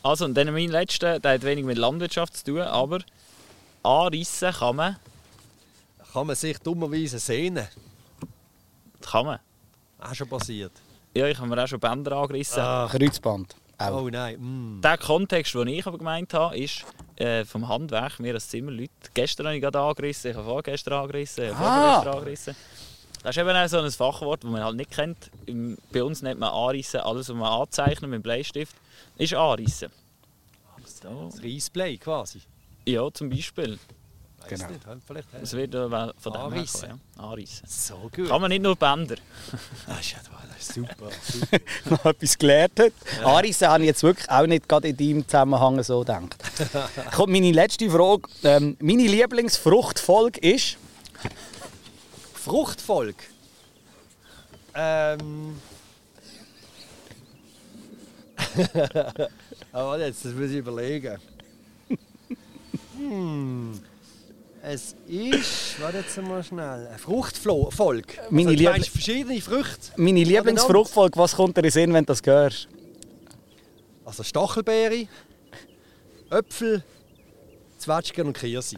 Also, 0.04 0.26
und 0.26 0.36
dann 0.36 0.52
mein 0.54 0.70
letzter, 0.70 1.20
der 1.20 1.34
hat 1.34 1.44
wenig 1.44 1.66
mit 1.66 1.78
Landwirtschaft 1.78 2.38
zu 2.38 2.46
tun, 2.46 2.62
aber 2.62 3.00
anrissen 3.84 4.52
kann 4.54 4.76
man. 4.76 4.96
Kann 6.14 6.28
man 6.28 6.36
sich 6.36 6.58
dummerweise 6.60 7.20
sehnen? 7.20 7.68
Kann 9.02 9.26
man. 9.26 9.40
Auch 10.00 10.14
schon 10.14 10.30
passiert. 10.30 10.72
Ja, 11.14 11.28
ich 11.28 11.38
habe 11.38 11.48
mir 11.48 11.62
auch 11.64 11.68
schon 11.68 11.80
Bänder 11.80 12.14
angerissen. 12.14 12.62
Ah. 12.62 12.88
Kreuzband. 12.90 13.56
Auch. 13.80 14.02
Oh 14.04 14.10
nein. 14.10 14.38
Mm. 14.40 14.82
Der 14.82 14.98
Kontext, 14.98 15.54
den 15.54 15.68
ich 15.68 15.86
aber 15.86 15.98
gemeint 15.98 16.34
habe, 16.34 16.58
ist 16.58 16.84
äh, 17.18 17.46
vom 17.46 17.68
Handwerk, 17.68 18.20
wir 18.20 18.34
als 18.34 18.50
Zimmerleute. 18.50 18.92
Gestern 19.14 19.48
habe 19.48 19.56
ich 19.56 19.62
gerade 19.62 19.80
angerissen, 19.80 20.32
ich 20.32 20.38
habe 20.38 20.46
vorgestern 20.48 20.94
angerissen, 20.94 21.44
ich 21.46 21.54
habe 21.54 21.64
Ah. 21.66 21.92
vorgestern 22.02 22.14
angerissen. 22.18 22.56
Das 23.24 23.36
ist 23.36 23.42
eben 23.42 23.50
auch 23.50 23.68
so 23.68 23.80
ein 23.80 23.92
Fachwort, 23.92 24.44
das 24.44 24.50
man 24.50 24.64
halt 24.64 24.76
nicht 24.76 24.92
kennt. 24.92 25.32
Bei 25.92 26.04
uns 26.04 26.22
nennt 26.22 26.40
man 26.40 26.50
Anrissen, 26.50 27.00
alles, 27.02 27.30
was 27.30 27.36
man 27.36 27.52
anzeichnet 27.62 28.10
mit 28.10 28.20
dem 28.20 28.24
Bleistift, 28.24 28.76
ist 29.18 29.34
Anrissen. 29.34 29.92
So. 30.86 31.30
Das 31.32 31.44
Reisplay 31.44 31.98
quasi. 31.98 32.42
Ja, 32.86 33.12
zum 33.14 33.30
Beispiel. 33.30 33.78
Weiss 34.40 34.60
Genau. 34.60 34.72
nicht. 34.72 34.86
halt 34.86 35.02
Vielleicht. 35.06 35.28
Das 35.42 35.54
wird 35.54 35.76
äh, 35.76 35.90
von 35.90 36.14
dem 36.24 36.34
Anrissen. 36.34 36.90
kommen, 36.90 37.02
ja. 37.18 37.24
Anrissen. 37.24 37.68
So 37.68 38.10
gut. 38.16 38.30
Kann 38.30 38.42
man 38.42 38.50
nicht 38.50 38.62
nur 38.64 38.76
Bänder. 38.76 39.16
Das 39.88 40.00
ist 40.00 40.12
ja 40.14 40.20
das 40.58 40.70
ist 40.70 40.74
super. 40.74 41.10
super. 41.22 41.60
noch 41.90 42.06
etwas 42.06 42.38
gelernt 42.38 42.80
hat. 42.80 42.94
Arissen 43.24 43.68
habe 43.68 43.84
ich 43.84 43.88
jetzt 43.88 44.04
wirklich 44.04 44.30
auch 44.30 44.48
nicht 44.48 44.68
gerade 44.68 44.88
in 44.90 44.98
deinem 44.98 45.28
Zusammenhang 45.28 45.84
so 45.84 46.00
gedacht. 46.00 46.36
Kommt 47.14 47.32
meine 47.34 47.52
letzte 47.52 47.90
Frage. 47.90 48.24
Ähm, 48.44 48.78
meine 48.80 49.04
Lieblingsfruchtfolge 49.08 50.40
ist... 50.40 50.78
Fruchtvolk. 52.48 53.16
Ähm. 54.74 55.60
Aber 59.74 60.00
jetzt, 60.00 60.24
das 60.24 60.34
muss 60.34 60.50
ich 60.52 60.58
überlegen. 60.58 61.18
Hm. 62.98 63.82
Es 64.64 64.96
ist, 65.08 65.82
warte 65.82 65.98
jetzt 65.98 66.18
mal 66.22 66.42
schnell, 66.42 66.88
ein 66.88 66.98
Fruchtvolk. 66.98 68.18
Meine 68.30 68.52
also, 68.52 68.64
meinst 68.64 68.90
verschiedene 68.90 69.42
Früchte. 69.42 69.92
Meine 69.98 70.24
Lieblingsfruchtfolge, 70.24 71.20
was 71.20 71.36
kommt 71.36 71.58
dir 71.58 71.66
in 71.66 71.72
Sinn, 71.72 71.94
wenn 71.94 72.06
du 72.06 72.14
das 72.14 72.22
hörst? 72.26 72.70
Also 74.06 74.24
Stachelbeere, 74.24 75.08
Äpfel, 76.30 76.82
Zwetschgen 77.78 78.28
und 78.28 78.38
Kirsi. 78.38 78.78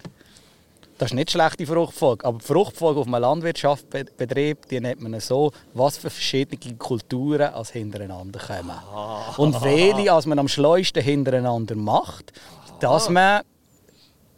Das 1.00 1.12
ist 1.12 1.16
nicht 1.16 1.32
schlechte 1.32 1.66
Fruchtfolge, 1.66 2.26
aber 2.26 2.40
die 2.40 2.46
Fruchtfolge 2.46 3.00
auf 3.00 3.08
einem 3.08 3.22
Landwirtschaftsbetrieb, 3.22 4.68
die 4.68 4.82
nennt 4.82 5.00
man 5.02 5.18
so, 5.22 5.52
was 5.74 5.98
für 5.98 6.10
verschiedene 6.10 6.76
Kulturen 6.76 7.54
als 7.54 7.72
hintereinander 7.72 8.38
kommen. 8.38 8.78
Und 9.38 9.62
welche 9.64 10.12
als 10.12 10.26
man 10.26 10.40
am 10.40 10.50
schleusten 10.50 11.02
hintereinander 11.02 11.76
macht, 11.76 12.34
dass 12.82 13.10
man 13.10 13.44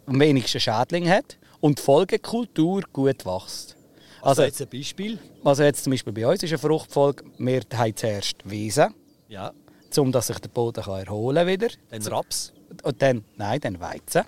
am 0.06 0.20
wenigsten 0.20 0.60
Schädling 0.60 1.08
hat 1.10 1.36
und 1.60 1.78
die 1.78 1.82
Folgekultur 1.82 2.82
gut 2.92 3.26
wächst. 3.26 3.76
Also, 4.20 4.42
Also, 4.42 4.42
jetzt 4.44 4.62
ein 4.62 4.68
Beispiel. 4.68 5.18
also 5.44 5.64
jetzt 5.64 5.82
zum 5.82 5.90
Beispiel 5.90 6.12
bei 6.12 6.26
uns 6.28 6.44
ist 6.44 6.50
eine 6.50 6.58
Fruchtfolge, 6.58 7.24
wir 7.38 7.60
haben 7.74 7.96
zuerst 7.96 8.36
Wiesen, 8.48 8.94
Ja, 9.28 9.52
um 9.96 10.12
dass 10.12 10.28
sich 10.28 10.38
der 10.38 10.48
Boden 10.48 10.84
kann 10.84 11.00
erholen 11.04 11.44
wieder. 11.44 11.68
dann 11.90 12.02
Raps, 12.06 12.52
Und 12.84 13.02
dann, 13.02 13.24
nein, 13.34 13.58
dann 13.60 13.80
Weizen. 13.80 14.22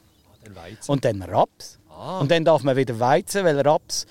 dann 0.44 0.56
Weizen. 0.56 0.90
Und 0.90 1.04
dann 1.04 1.22
Raps. 1.22 1.78
Ah. 1.96 2.20
Und 2.20 2.30
dann 2.30 2.44
darf 2.44 2.62
man 2.62 2.76
wieder 2.76 2.98
Weizen, 2.98 3.44
weil 3.44 3.60
Raps 3.60 4.06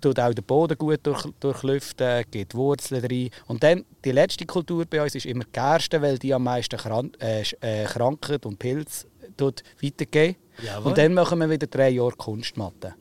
tut 0.00 0.20
auch 0.20 0.32
den 0.32 0.44
Boden 0.44 0.78
gut 0.78 1.00
durch, 1.02 1.24
durchlüften, 1.40 2.24
gibt 2.30 2.54
Wurzeln 2.54 3.04
rein. 3.04 3.30
Und 3.46 3.62
dann 3.62 3.84
die 4.04 4.12
letzte 4.12 4.46
Kultur 4.46 4.84
bei 4.88 5.02
uns 5.02 5.14
ist 5.14 5.26
immer 5.26 5.44
die 5.44 5.52
Gerste, 5.52 6.00
weil 6.00 6.18
die 6.18 6.32
am 6.32 6.44
meisten 6.44 6.78
Kran 6.78 7.12
äh, 7.20 7.42
äh, 7.60 7.84
Krankheit 7.84 8.46
und 8.46 8.58
Pilz 8.58 9.06
tut 9.36 9.62
weitergeben. 9.82 10.36
Jawohl. 10.64 10.90
Und 10.90 10.98
dann 10.98 11.14
machen 11.14 11.38
wir 11.40 11.50
wieder 11.50 11.66
drei 11.66 11.90
Jahre 11.90 12.12
Kunstmatte. 12.12 12.94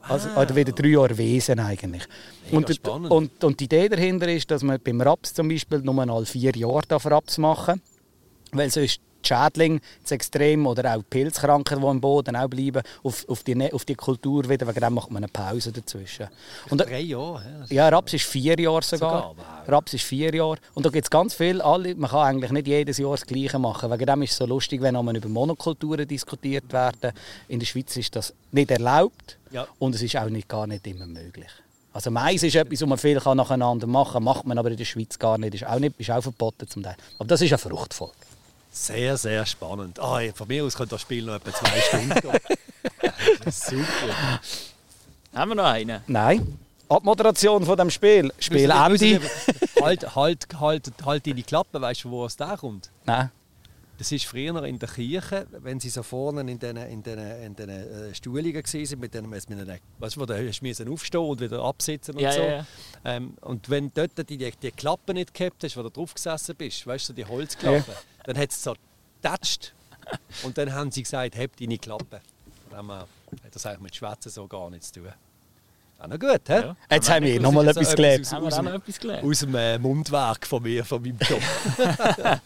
Also, 0.00 0.28
Ah. 0.30 0.42
oder 0.42 0.56
wieder 0.56 0.72
drei 0.72 0.88
Jahre 0.88 1.16
Wesen 1.18 1.60
eigentlich. 1.60 2.04
Und, 2.50 2.88
und, 2.88 3.44
und 3.44 3.60
die 3.60 3.64
Idee 3.64 3.88
dahinter 3.88 4.28
ist, 4.28 4.50
dass 4.50 4.62
man 4.62 4.80
beim 4.82 5.00
Raps 5.00 5.34
zum 5.34 5.48
Beispiel 5.48 5.80
nur 5.80 5.98
alle 6.08 6.26
vier 6.26 6.52
Jahre 6.56 6.82
darf 6.88 7.06
Raps 7.06 7.38
machen 7.38 7.80
weil 8.52 8.70
sonst 8.70 9.00
die 9.24 9.28
Schädlinge 9.28 9.80
zu 10.04 10.14
extrem 10.14 10.66
oder 10.66 10.94
auch 10.94 10.98
die 10.98 11.04
Pilzkrankheiten, 11.10 11.82
die 11.82 11.90
im 11.90 12.00
Boden 12.00 12.36
auch 12.36 12.48
bleiben, 12.48 12.82
auf, 13.02 13.28
auf, 13.28 13.42
die, 13.42 13.54
Ne- 13.54 13.72
auf 13.72 13.84
die 13.84 13.94
Kultur 13.94 14.48
wieder. 14.48 14.66
Wegen 14.66 14.80
dem 14.80 14.94
macht 14.94 15.10
man 15.10 15.22
eine 15.24 15.28
Pause 15.32 15.72
dazwischen. 15.72 16.28
Und, 16.70 16.78
Drei 16.80 17.00
Jahre. 17.00 17.66
Ja, 17.68 17.90
das- 17.90 17.98
Raps 17.98 18.12
ist 18.14 18.24
vier 18.24 18.58
Jahre 18.58 18.82
sogar. 18.82 19.28
Sogar. 19.36 19.64
Raps 19.68 19.94
ist 19.94 20.04
vier 20.04 20.34
Jahre. 20.34 20.56
Und 20.74 20.86
da 20.86 20.90
gibt 20.90 21.06
es 21.06 21.10
ganz 21.10 21.34
viel. 21.34 21.60
Alle, 21.60 21.94
man 21.94 22.10
kann 22.10 22.20
eigentlich 22.20 22.50
nicht 22.52 22.66
jedes 22.68 22.98
Jahr 22.98 23.12
das 23.12 23.26
Gleiche 23.26 23.58
machen. 23.58 23.90
Wegen 23.90 24.06
dem 24.06 24.22
ist 24.22 24.32
es 24.32 24.36
so 24.38 24.46
lustig, 24.46 24.80
wenn 24.80 24.96
einmal 24.96 25.16
über 25.16 25.28
Monokulturen 25.28 26.06
diskutiert 26.06 26.72
werden. 26.72 27.12
In 27.48 27.58
der 27.60 27.66
Schweiz 27.66 27.96
ist 27.96 28.14
das 28.16 28.32
nicht 28.52 28.70
erlaubt 28.70 29.36
Ja. 29.50 29.66
und 29.78 29.94
es 29.94 30.02
ist 30.02 30.16
auch 30.16 30.28
nicht, 30.28 30.48
gar 30.48 30.66
nicht 30.66 30.86
immer 30.86 31.06
möglich. 31.06 31.48
Also 31.92 32.10
Mais 32.10 32.42
ist 32.42 32.54
etwas, 32.54 32.80
was 32.82 32.88
man 32.88 32.98
viel 32.98 33.14
nacheinander 33.34 33.86
machen 33.86 34.12
kann, 34.12 34.22
macht 34.22 34.46
man 34.46 34.56
aber 34.58 34.70
in 34.70 34.76
der 34.76 34.84
Schweiz 34.84 35.18
gar 35.18 35.36
nicht. 35.38 35.54
Ist 35.54 35.66
auch, 35.66 35.78
nicht, 35.80 35.98
ist 35.98 36.10
auch 36.10 36.22
verboten 36.22 36.68
zum 36.68 36.82
Teil. 36.82 36.94
Aber 37.18 37.26
das 37.26 37.40
ist 37.40 37.50
eine 37.52 37.58
Fruchtfolge. 37.58 38.12
Sehr, 38.80 39.16
sehr 39.16 39.44
spannend. 39.44 39.98
Ah, 39.98 40.20
von 40.34 40.46
mir 40.48 40.64
aus 40.64 40.76
könnte 40.76 40.94
das 40.94 41.00
Spiel 41.02 41.24
noch 41.24 41.34
etwa 41.34 41.52
zwei 41.52 41.80
Stunden 41.88 42.14
gehen. 42.14 43.50
Super. 43.50 44.40
Haben 45.34 45.50
wir 45.50 45.54
noch 45.56 45.64
einen? 45.64 46.00
Nein. 46.06 46.58
Abmoderation 46.88 47.64
von 47.66 47.76
dem 47.76 47.90
Spiel. 47.90 48.32
Spielende. 48.38 49.20
Halt, 49.82 50.14
halt, 50.14 50.46
halt, 50.60 50.92
halt 51.04 51.26
deine 51.26 51.42
Klappe, 51.42 51.80
weißt 51.80 52.04
du, 52.04 52.10
wo 52.10 52.24
es 52.24 52.36
da 52.36 52.56
kommt? 52.56 52.90
Nein. 53.04 53.30
Das 53.98 54.12
ist 54.12 54.26
früher 54.26 54.62
in 54.62 54.78
der 54.78 54.88
Kirche, 54.88 55.46
wenn 55.50 55.80
sie 55.80 55.88
so 55.90 56.04
vorne 56.04 56.40
in 56.42 56.56
diesen 56.58 56.76
in 56.76 57.02
den, 57.02 57.18
in 57.18 57.56
den 57.56 57.68
äh, 57.68 58.14
Stuhlungen 58.14 58.54
waren, 58.54 59.00
mit 59.00 59.12
denen 59.12 59.28
mit 59.28 59.50
einer, 59.50 59.76
weißt 59.98 60.14
du, 60.16 60.20
wo 60.20 60.24
du 60.24 60.48
hast 60.48 60.62
müssen 60.62 60.88
aufstehen 60.88 61.20
und 61.20 61.40
wieder 61.40 61.60
absitzen 61.64 62.14
und 62.14 62.20
Ja, 62.20 62.30
so. 62.32 62.40
ja, 62.40 62.46
ja. 62.48 62.66
Ähm, 63.04 63.34
und 63.40 63.68
wenn 63.68 63.90
dort 63.92 64.16
die, 64.30 64.38
die, 64.38 64.52
die 64.62 64.70
Klappe 64.70 65.14
nicht 65.14 65.34
gehabt 65.34 65.64
hast, 65.64 65.76
wo 65.76 65.82
du 65.82 65.90
drauf 65.90 66.14
gesessen 66.14 66.54
bist, 66.54 66.86
weißt 66.86 67.08
du, 67.08 67.12
die 67.12 67.24
Holzklappe, 67.24 67.92
dann 68.28 68.36
hat 68.36 68.50
es 68.50 68.62
so 68.62 68.74
getatscht 69.22 69.72
und 70.42 70.58
dann 70.58 70.72
haben 70.72 70.90
sie 70.90 71.02
gesagt, 71.02 71.34
heb 71.34 71.56
deine 71.56 71.78
Klappe. 71.78 72.20
Von 72.68 72.78
dem 72.78 72.90
her 72.90 73.06
hat 73.42 73.54
das 73.54 73.64
eigentlich 73.64 73.80
mit 73.80 73.96
Schwätzen 73.96 74.30
so 74.30 74.46
gar 74.46 74.68
nichts 74.68 74.92
zu 74.92 75.00
tun. 75.00 75.12
Auch 75.98 76.06
noch 76.08 76.18
gut, 76.18 76.42
hä? 76.48 76.60
Ja. 76.60 76.76
Jetzt 76.90 77.10
haben 77.10 77.24
wir 77.24 77.40
noch 77.40 77.52
mal 77.52 77.66
etwas 77.66 77.96
gelernt. 77.96 78.32
auch 78.32 78.62
noch 78.62 78.74
etwas 78.74 79.00
gelernt? 79.00 79.24
Aus 79.24 79.38
dem 79.40 79.54
äh, 79.54 79.78
Mundwerk 79.78 80.46
von 80.46 80.62
mir, 80.62 80.84
von 80.84 81.02
meinem 81.02 81.18
Job. 81.18 81.40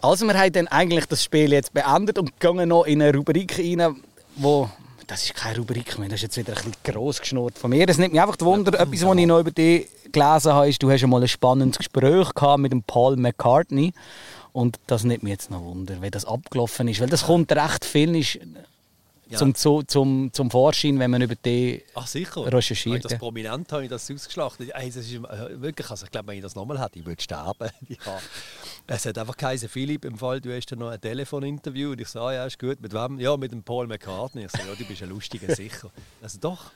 Also 0.00 0.26
wir 0.26 0.38
haben 0.38 0.52
dann 0.52 0.68
eigentlich 0.68 1.06
das 1.06 1.24
Spiel 1.24 1.50
jetzt 1.50 1.72
beendet 1.72 2.18
und 2.18 2.38
gehen 2.38 2.68
noch 2.68 2.84
in 2.84 3.00
eine 3.00 3.16
Rubrik 3.16 3.58
rein, 3.58 4.02
wo 4.36 4.68
das 5.06 5.24
ist 5.24 5.34
keine 5.34 5.58
Rubrik 5.58 5.98
mehr, 5.98 6.08
das 6.08 6.16
ist 6.16 6.22
jetzt 6.22 6.36
wieder 6.36 6.52
ein 6.56 6.70
bisschen 6.70 6.74
gross 6.84 7.20
geschnurrt 7.20 7.58
von 7.58 7.70
mir. 7.70 7.88
Es 7.88 7.98
nimmt 7.98 8.12
mich 8.12 8.22
einfach 8.22 8.40
Wunder, 8.40 8.78
etwas, 8.78 9.04
was 9.04 9.16
ich 9.16 9.26
noch 9.26 9.40
über 9.40 9.50
dich 9.50 9.88
gelesen 10.12 10.52
habe, 10.52 10.68
ist, 10.68 10.82
du 10.82 10.90
hast 10.90 11.02
einmal 11.02 11.22
ein 11.22 11.28
spannendes 11.28 11.78
Gespräch 11.78 12.34
gehabt 12.34 12.60
mit 12.60 12.72
dem 12.72 12.82
Paul 12.82 13.16
McCartney. 13.16 13.92
Und 14.52 14.78
das 14.86 15.04
nimmt 15.04 15.22
mich 15.22 15.32
jetzt 15.32 15.50
noch 15.50 15.62
Wunder, 15.62 16.00
wie 16.00 16.10
das 16.10 16.24
abgelaufen 16.24 16.88
ist, 16.88 17.00
weil 17.00 17.08
das 17.08 17.26
kommt 17.26 17.50
recht 17.52 17.84
viel 17.84 18.14
ist, 18.14 18.38
Ja. 19.28 19.38
zum, 19.38 19.54
zu, 19.54 19.82
zum, 19.82 20.30
zum 20.32 20.50
Vorschein, 20.50 20.98
wenn 20.98 21.10
man 21.10 21.22
über 21.22 21.34
dich 21.34 21.82
Ach 21.94 22.06
sicher. 22.06 22.52
Recherchiert, 22.52 22.96
Habe 22.96 23.02
das 23.02 23.12
ja. 23.12 23.18
prominent 23.18 23.72
habe 23.72 23.84
ich 23.84 23.88
das 23.88 24.10
ausgeschlachtet. 24.10 24.70
Ey, 24.74 24.86
das 24.88 24.96
ist 24.96 25.14
äh, 25.14 25.60
wirklich, 25.62 25.90
also 25.90 26.04
ich 26.04 26.10
glaube, 26.10 26.28
wenn 26.28 26.36
ich 26.36 26.42
das 26.42 26.54
nochmal 26.54 26.78
hätte, 26.78 26.98
ich 26.98 27.06
würde 27.06 27.22
sterben. 27.22 27.70
ja. 27.88 28.20
Es 28.86 29.06
hat 29.06 29.16
einfach 29.16 29.36
geheißen, 29.36 29.68
Philipp, 29.68 30.04
im 30.04 30.18
Fall, 30.18 30.40
du 30.40 30.54
hast 30.54 30.66
dann 30.66 30.80
noch 30.80 30.90
ein 30.90 31.00
Telefoninterview. 31.00 31.92
Und 31.92 32.00
ich 32.00 32.08
sage, 32.08 32.26
ah, 32.26 32.32
ja, 32.34 32.46
ist 32.46 32.58
gut. 32.58 32.80
Mit 32.80 32.92
wem? 32.92 33.18
Ja, 33.18 33.36
mit 33.36 33.52
dem 33.52 33.62
Paul 33.62 33.86
McCartney. 33.86 34.44
Ich 34.44 34.50
sage, 34.50 34.68
ja, 34.68 34.74
du 34.74 34.84
bist 34.84 35.02
ein 35.02 35.08
lustiger, 35.08 35.54
sicher. 35.56 35.90
Also 36.20 36.38
doch. 36.38 36.70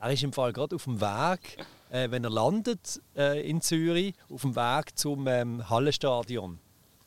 Er 0.00 0.12
ist 0.12 0.22
im 0.22 0.32
Fall 0.32 0.52
gerade 0.52 0.76
auf 0.76 0.84
dem 0.84 1.00
Weg, 1.00 1.58
äh, 1.90 2.10
wenn 2.10 2.24
er 2.24 2.30
landet 2.30 3.02
äh, 3.16 3.46
in 3.48 3.60
Zürich, 3.60 4.14
auf 4.30 4.42
dem 4.42 4.54
Weg 4.56 4.96
zum 4.96 5.26
ähm, 5.26 5.68
Hallenstadion. 5.68 6.58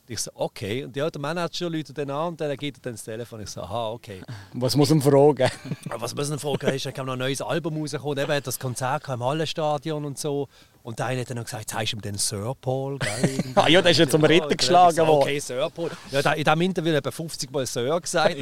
Ich 0.06 0.20
so, 0.20 0.30
okay. 0.34 0.84
Und 0.84 0.94
ja, 0.96 1.08
der 1.08 1.20
Manager 1.20 1.70
läutet 1.70 1.96
dann 1.96 2.10
an 2.10 2.28
und 2.28 2.40
dann 2.40 2.54
geht 2.56 2.76
er 2.76 2.82
dann 2.82 2.92
das 2.92 3.04
Telefon. 3.04 3.40
Ich 3.40 3.48
so, 3.48 3.62
aha, 3.62 3.90
okay. 3.90 4.20
Was 4.52 4.76
muss 4.76 4.90
man 4.90 5.00
fragen? 5.00 5.50
Was 5.98 6.14
müssen 6.14 6.32
wir 6.32 6.38
fragen, 6.38 6.74
ist, 6.74 6.84
da 6.84 6.92
kam 6.92 7.06
noch 7.06 7.14
ein 7.14 7.18
neues 7.18 7.40
Album 7.40 7.78
rausgekommen, 7.78 8.18
eben 8.18 8.32
hat 8.32 8.46
das 8.46 8.58
Konzert 8.58 9.08
im 9.08 9.24
Hallenstadion 9.24 10.04
und 10.04 10.18
so. 10.18 10.48
Und 10.84 10.98
der 10.98 11.06
eine 11.06 11.22
hat 11.22 11.30
dann 11.30 11.38
noch 11.38 11.44
gesagt, 11.44 11.70
zeigst 11.70 11.94
du 11.94 11.96
ihm 11.96 12.02
den 12.02 12.18
Sir 12.18 12.54
Paul? 12.60 12.98
Ah 13.54 13.68
ja, 13.68 13.80
der 13.80 13.92
ist 13.92 13.98
ja 13.98 14.06
zum 14.06 14.22
Ritter 14.22 14.54
geschlagen 14.54 14.98
worden. 14.98 15.22
Okay, 15.22 15.38
Sir 15.38 15.70
Paul. 15.74 15.90
Ja, 16.10 16.20
da- 16.20 16.34
in 16.34 16.44
diesem 16.44 16.60
Interview 16.60 16.94
hat 16.94 17.06
er 17.06 17.12
50 17.12 17.50
Mal 17.50 17.64
Sir 17.64 17.98
gesagt. 17.98 18.36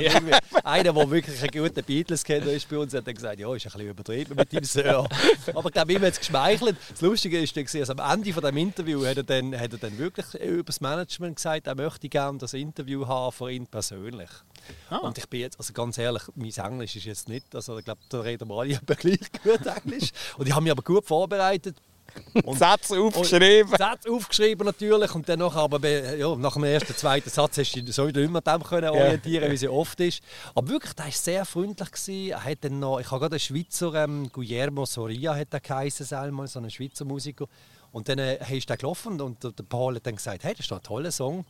Einer, 0.64 0.92
der 0.92 1.10
wirklich 1.10 1.40
einen 1.40 1.50
guten 1.68 1.84
Beatles-Kenner 1.84 2.46
ist 2.50 2.68
bei 2.68 2.78
uns, 2.78 2.92
hat 2.94 3.06
dann 3.06 3.14
gesagt, 3.14 3.38
ja, 3.38 3.54
ist 3.54 3.64
ein 3.66 3.70
bisschen 3.72 3.88
übertrieben 3.90 4.34
mit 4.34 4.52
dem 4.52 4.64
Sir. 4.64 5.06
Aber 5.54 5.68
ich 5.68 5.72
glaube, 5.72 5.92
ihm 5.92 6.02
hat 6.02 6.14
es 6.14 6.18
geschmeichelt. 6.18 6.76
Das 6.90 7.00
Lustige 7.00 7.40
ist, 7.40 7.56
dann, 7.56 7.64
also 7.64 7.92
am 7.92 8.12
Ende 8.18 8.32
von 8.32 8.42
dem 8.42 8.56
Interview 8.56 9.06
hat 9.06 9.18
er, 9.18 9.22
dann, 9.22 9.54
hat 9.58 9.70
er 9.72 9.78
dann 9.78 9.96
wirklich 9.98 10.34
über 10.42 10.64
das 10.64 10.80
Management 10.80 11.36
gesagt, 11.36 11.68
er 11.68 11.76
möchte 11.76 12.08
gerne 12.08 12.38
das 12.38 12.54
Interview 12.54 13.06
haben 13.06 13.30
für 13.30 13.52
ihn 13.52 13.68
persönlich. 13.68 14.30
Ah. 14.90 14.96
Und 14.96 15.16
ich 15.16 15.28
bin 15.28 15.40
jetzt, 15.42 15.60
also 15.60 15.72
ganz 15.72 15.96
ehrlich, 15.96 16.22
mein 16.34 16.50
Englisch 16.50 16.96
ist 16.96 17.04
jetzt 17.04 17.28
nicht, 17.28 17.54
also 17.54 17.78
ich 17.78 17.84
glaube, 17.84 18.00
da 18.08 18.20
reden 18.20 18.48
wir 18.48 18.56
alle 18.58 18.80
gleich 18.96 19.20
gut 19.44 19.60
Englisch. 19.84 20.10
Und 20.38 20.48
ich 20.48 20.52
habe 20.52 20.62
mich 20.62 20.72
aber 20.72 20.82
gut 20.82 21.04
vorbereitet. 21.06 21.76
Und, 22.44 22.58
Sätze 22.58 22.98
aufgeschrieben. 22.98 23.70
und 23.70 23.78
Sätze 23.78 24.10
aufgeschrieben 24.10 24.66
natürlich 24.66 25.14
und 25.14 25.28
dann 25.28 25.42
aber 25.42 25.88
ja, 26.16 26.34
nach 26.36 26.54
dem 26.54 26.64
ersten, 26.64 26.94
zweiten 26.96 27.28
Satz 27.28 27.58
hast 27.58 27.72
du 27.72 27.82
dich 27.82 27.94
sowieso 27.94 28.20
nicht 28.20 28.30
mehr 28.30 28.40
dem 28.40 28.62
können 28.62 28.90
orientieren, 28.90 29.50
wie 29.50 29.54
es 29.54 29.62
ja 29.62 29.70
oft 29.70 30.00
ist. 30.00 30.22
Aber 30.54 30.68
wirklich, 30.68 30.94
der 30.94 31.06
war 31.06 31.12
sehr 31.12 31.44
freundlich. 31.44 31.90
Gewesen. 31.90 32.30
Er 32.30 32.44
hat 32.44 32.58
dann 32.62 32.78
noch, 32.78 33.00
ich 33.00 33.10
habe 33.10 33.20
gerade 33.20 33.34
einen 33.34 33.40
Schweizer, 33.40 33.94
ähm, 33.94 34.30
Guillermo 34.32 34.86
Soria 34.86 35.34
hat 35.34 35.48
er 35.52 35.60
geheißen, 35.60 36.06
so 36.06 36.58
ein 36.58 36.70
Schweizer 36.70 37.04
Musiker. 37.04 37.46
Und 37.90 38.08
dann 38.08 38.18
äh, 38.18 38.38
ist 38.56 38.68
der 38.68 38.78
gelaufen 38.78 39.20
und 39.20 39.44
der 39.44 39.52
der 39.52 39.64
Paul 39.64 39.96
hat 39.96 40.06
dann 40.06 40.16
gesagt, 40.16 40.44
hey, 40.44 40.52
das 40.52 40.60
ist 40.60 40.70
doch 40.70 40.78
ein 40.78 40.82
toller 40.82 41.12
Song. 41.12 41.44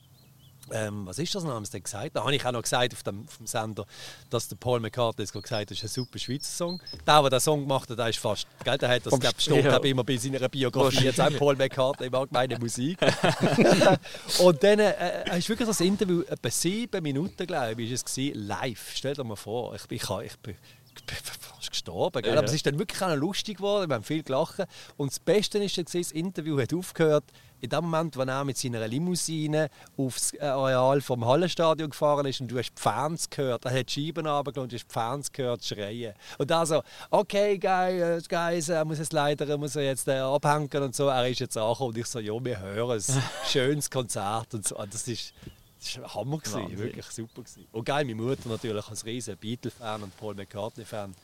Ähm, 0.70 1.06
was 1.06 1.18
ist 1.18 1.34
das 1.34 1.44
noch? 1.44 1.52
Haben 1.52 1.64
sie 1.64 1.80
gesagt? 1.80 2.14
Da 2.14 2.20
habe 2.20 2.34
ich 2.34 2.44
auch 2.44 2.52
noch 2.52 2.62
gesagt 2.62 2.92
auf 2.94 3.02
dem, 3.02 3.24
auf 3.26 3.36
dem 3.36 3.46
Sender, 3.46 3.84
dass 4.30 4.48
der 4.48 4.56
Paul 4.56 4.80
McCartney 4.80 5.22
jetzt 5.24 5.32
gesagt 5.32 5.50
hat, 5.50 5.70
das 5.70 5.78
ist 5.78 5.84
ein 5.84 5.88
super 5.88 6.18
Schweizer 6.18 6.50
Song. 6.52 6.80
Der, 7.06 7.20
der 7.20 7.30
den 7.30 7.40
Song 7.40 7.60
gemacht 7.62 7.90
hat, 7.90 7.98
der 7.98 8.08
ist 8.08 8.18
fast, 8.18 8.46
gell, 8.64 8.78
der 8.78 8.88
hat 8.88 9.06
das, 9.06 9.18
glaub, 9.18 9.40
steht, 9.40 9.64
Ja. 9.64 9.76
immer 9.78 10.04
bei 10.04 10.16
seiner 10.16 10.48
Biografie, 10.48 11.04
jetzt 11.04 11.20
auch 11.20 11.36
Paul 11.36 11.56
McCartney 11.56 12.10
mag 12.10 12.30
meine 12.30 12.58
Musik. 12.58 12.98
und 14.38 14.62
dann 14.62 14.78
äh, 14.78 15.38
ist 15.38 15.48
wirklich 15.48 15.68
das 15.68 15.80
Interview, 15.80 16.22
etwa 16.22 16.50
sieben 16.50 17.02
Minuten, 17.02 17.46
glaube 17.46 17.82
ich, 17.82 17.90
ist 17.90 18.06
es 18.06 18.14
gewesen, 18.14 18.46
live. 18.46 18.92
Stell 18.94 19.14
dir 19.14 19.24
mal 19.24 19.36
vor, 19.36 19.74
ich 19.74 19.86
bin, 19.86 19.96
ich, 19.98 20.04
ich 20.22 20.56
ich 20.94 21.41
gestorben. 21.72 22.24
Ja. 22.24 22.32
Aber 22.32 22.44
es 22.44 22.54
ist 22.54 22.66
dann 22.66 22.78
wirklich 22.78 23.02
auch 23.02 23.14
lustig 23.16 23.58
geworden, 23.58 23.90
wir 23.90 23.96
haben 23.96 24.04
viel 24.04 24.22
gelacht. 24.22 24.62
Und 24.96 25.10
das 25.10 25.18
Beste 25.18 25.58
ist, 25.58 25.76
dann 25.76 25.86
das 25.92 26.12
Interview 26.12 26.60
hat 26.60 26.72
aufgehört, 26.72 27.24
in 27.62 27.70
dem 27.70 27.84
Moment, 27.84 28.16
wo 28.16 28.22
er 28.22 28.44
mit 28.44 28.58
seiner 28.58 28.86
Limousine 28.88 29.70
aufs 29.96 30.34
äh, 30.34 30.40
Areal 30.40 31.00
vom 31.00 31.24
Hallenstadion 31.24 31.90
gefahren 31.90 32.26
ist 32.26 32.40
und 32.40 32.48
du 32.50 32.58
hast 32.58 32.72
die 32.76 32.82
Fans 32.82 33.30
gehört, 33.30 33.64
er 33.64 33.78
hat 33.78 33.94
die 33.94 34.06
Scheiben 34.06 34.26
runtergelassen 34.26 34.62
und 34.62 34.72
du 34.72 34.76
hast 34.76 34.88
die 34.88 34.92
Fans 34.92 35.32
gehört 35.32 35.64
schreien. 35.64 36.14
Und 36.38 36.50
da 36.50 36.66
so, 36.66 36.82
okay, 37.10 37.58
guys, 37.58 38.28
guys 38.28 38.68
er 38.68 38.84
muss 38.84 38.98
jetzt 38.98 39.12
leider 39.12 39.48
er 39.48 39.58
muss 39.58 39.74
jetzt 39.74 40.08
äh, 40.08 40.18
abhängen 40.18 40.82
und 40.82 40.94
so, 40.94 41.06
er 41.06 41.28
ist 41.28 41.38
jetzt 41.38 41.56
angekommen. 41.56 41.90
Und 41.90 41.98
ich 41.98 42.06
so, 42.06 42.18
ja, 42.18 42.32
wir 42.44 42.60
hören 42.60 42.96
es. 42.96 43.12
Schönes 43.48 43.88
Konzert 43.88 44.52
und 44.54 44.66
so. 44.66 44.76
Und 44.76 44.92
Das 44.92 45.06
ist, 45.06 45.32
das 45.78 46.00
war 46.00 46.14
Hammer, 46.14 46.38
gewesen, 46.38 46.78
wirklich 46.78 47.06
super. 47.06 47.42
Gewesen. 47.42 47.66
Und 47.70 47.84
geil, 47.84 48.04
meine 48.04 48.20
Mutter 48.20 48.48
natürlich 48.48 48.88
als 48.88 49.04
riesen 49.04 49.36
Beatle-Fan 49.36 50.02
und 50.02 50.16
Paul 50.16 50.34
McCartney-Fan. 50.34 51.14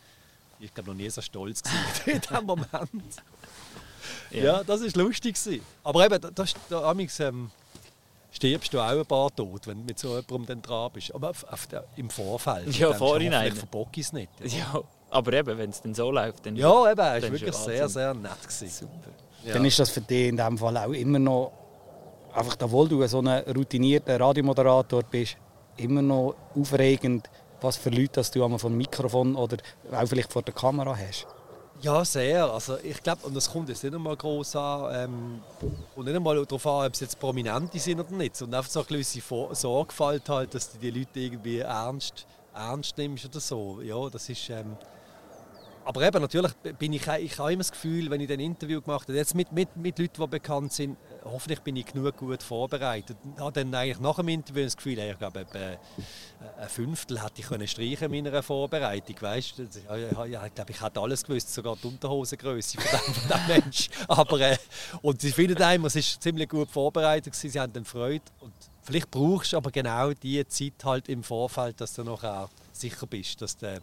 Ich 0.61 0.74
glaube 0.74 0.90
noch 0.90 0.96
nie 0.96 1.09
so 1.11 1.20
stolz 1.20 1.62
in 2.06 2.20
diesem 2.20 2.44
Moment. 2.44 2.68
Ja, 4.30 4.62
das 4.64 4.80
war 4.80 5.04
lustig. 5.04 5.36
Gewesen. 5.36 5.64
Aber 5.84 6.04
eben, 6.04 6.20
da, 6.20 6.30
das, 6.30 6.54
da 6.68 6.90
amigs, 6.90 7.20
ähm, 7.20 7.50
stirbst 8.30 8.72
du 8.72 8.80
auch 8.80 8.88
ein 8.88 9.06
paar 9.06 9.34
tot, 9.34 9.66
wenn 9.66 9.78
du 9.78 9.84
mit 9.84 9.98
so 9.98 10.16
jemandem 10.16 10.46
dann 10.46 10.62
dran 10.62 10.90
bist. 10.92 11.14
Aber 11.14 11.30
auf, 11.30 11.44
auf 11.44 11.66
der, 11.66 11.84
im 11.96 12.11
Vorfeld. 12.11 12.76
Ja, 12.76 12.92
vorhinein. 12.92 13.52
ich 13.92 13.98
es 13.98 14.12
nicht. 14.12 14.30
Ja, 14.44 14.82
aber 15.11 15.32
eben, 15.32 15.59
wenn 15.59 15.70
es 15.70 15.80
dann 15.80 15.94
so 15.94 16.11
läuft, 16.11 16.44
dann 16.46 16.56
Ja, 16.56 16.90
eben, 16.90 17.00
es 17.00 17.06
war 17.06 17.16
ist 17.16 17.22
wirklich 17.22 17.42
ja 17.42 17.52
sehr, 17.52 17.88
sehr 17.88 18.14
nett. 18.14 18.42
Gewesen. 18.42 18.68
Super. 18.68 19.11
Ja. 19.44 19.54
Dann 19.54 19.64
ist 19.64 19.78
das 19.78 19.90
für 19.90 20.00
dich 20.00 20.28
in 20.28 20.36
dem 20.36 20.59
Fall 20.59 20.76
auch 20.76 20.92
immer 20.92 21.18
noch, 21.18 21.52
einfach 22.34 22.56
obwohl 22.61 22.88
du 22.88 23.06
so 23.06 23.20
ein 23.20 23.28
routinierter 23.28 24.20
Radiomoderator 24.20 25.02
bist, 25.04 25.36
immer 25.76 26.02
noch 26.02 26.34
aufregend, 26.54 27.30
was 27.61 27.76
für 27.76 27.90
Leute 27.90 28.12
dass 28.12 28.30
du 28.30 28.44
einmal 28.44 28.59
vom 28.59 28.76
Mikrofon 28.76 29.36
oder 29.36 29.56
auch 29.92 30.06
vielleicht 30.06 30.32
vor 30.32 30.42
der 30.42 30.54
Kamera 30.54 30.96
hast. 30.96 31.26
Ja, 31.80 32.04
sehr. 32.04 32.52
Also 32.52 32.76
ich 32.82 33.00
glaube, 33.02 33.24
und 33.26 33.36
das 33.36 33.50
kommt 33.50 33.68
jetzt 33.68 33.84
nicht 33.84 33.94
einmal 33.94 34.16
groß 34.16 34.56
an, 34.56 34.94
ähm, 34.94 35.40
und 35.94 36.06
nicht 36.06 36.16
einmal 36.16 36.34
darauf 36.44 36.66
an, 36.66 36.86
ob 36.86 36.96
sie 36.96 37.04
jetzt 37.04 37.20
Prominente 37.20 37.78
sind 37.78 38.00
oder 38.00 38.11
nicht, 38.12 38.34
sondern 38.36 38.59
einfach 38.59 38.70
so 38.70 38.80
eine 38.80 38.88
gewisse 38.88 39.20
Vor- 39.20 39.54
Sorgfalt 39.54 40.28
halt, 40.28 40.54
dass 40.54 40.72
du 40.72 40.78
die 40.78 40.90
Leute 40.90 41.20
irgendwie 41.20 41.59
ernst, 41.61 42.26
ernst 42.52 42.98
nimmst 42.98 43.26
oder 43.26 43.40
so. 43.40 43.80
Ja, 43.80 44.09
das 44.11 44.28
ist... 44.28 44.50
Ähm, 44.50 44.76
aber 45.89 46.03
eben, 46.03 46.20
natürlich 46.20 46.53
bin 46.78 46.93
ich, 46.93 47.07
ich 47.07 47.39
habe 47.39 47.51
immer 47.51 47.61
das 47.61 47.72
Gefühl, 47.72 48.11
wenn 48.11 48.20
ich 48.20 48.30
ein 48.30 48.41
Interview 48.41 48.82
gemacht 48.82 49.09
habe, 49.09 49.16
jetzt 49.16 49.34
mit, 49.34 49.53
mit, 49.53 49.74
mit 49.74 49.99
Leuten, 49.99 50.20
die 50.20 50.26
bekannt 50.26 50.70
sind, 50.70 50.99
hoffentlich 51.24 51.61
bin 51.61 51.76
ich 51.76 51.86
genug 51.86 52.14
gut 52.18 52.43
vorbereitet. 52.43 53.16
Ich 53.34 53.41
habe 53.41 53.53
dann 53.53 53.74
eigentlich 53.74 53.99
nach 53.99 54.16
dem 54.16 54.28
Interview 54.28 54.64
das 54.64 54.76
Gefühl, 54.76 54.99
ich 54.99 55.18
glaube, 55.18 55.47
ein 55.51 56.68
Fünftel 56.68 57.24
hätte 57.24 57.41
ich 57.41 57.47
können 57.47 57.66
streichen 57.66 58.12
in 58.12 58.22
meiner 58.22 58.43
Vorbereitung. 58.43 59.16
Weißt? 59.18 59.61
ich 59.61 59.86
glaube, 59.86 60.66
ich 60.68 60.82
hätte 60.82 61.01
alles 61.01 61.24
gewusst, 61.24 61.55
sogar 61.55 61.74
die 61.82 61.86
Unterhosengröße 61.86 62.78
von 62.78 62.91
dem, 62.91 63.14
von 63.14 63.39
dem 63.39 63.47
Mensch. 63.47 63.89
Aber, 64.09 64.41
äh, 64.41 64.59
und 65.01 65.22
sie 65.22 65.32
finden 65.32 65.62
einem, 65.62 65.86
es 65.86 65.97
ist 65.97 66.22
ziemlich 66.22 66.51
gut 66.51 66.70
vorbereitet, 66.70 67.34
sie 67.34 67.59
haben 67.59 67.72
dann 67.72 67.86
Freude. 67.86 68.24
Und 68.41 68.53
vielleicht 68.82 69.11
brauchst 69.11 69.55
du 69.55 69.57
aber 69.57 69.70
genau 69.70 70.12
diese 70.12 70.47
Zeit 70.49 70.84
halt 70.84 71.09
im 71.09 71.22
Vorfeld, 71.22 71.80
dass 71.80 71.95
du 71.95 72.05
nachher 72.05 72.51
sicher 72.74 73.07
bist, 73.07 73.41
dass 73.41 73.57
du 73.57 73.80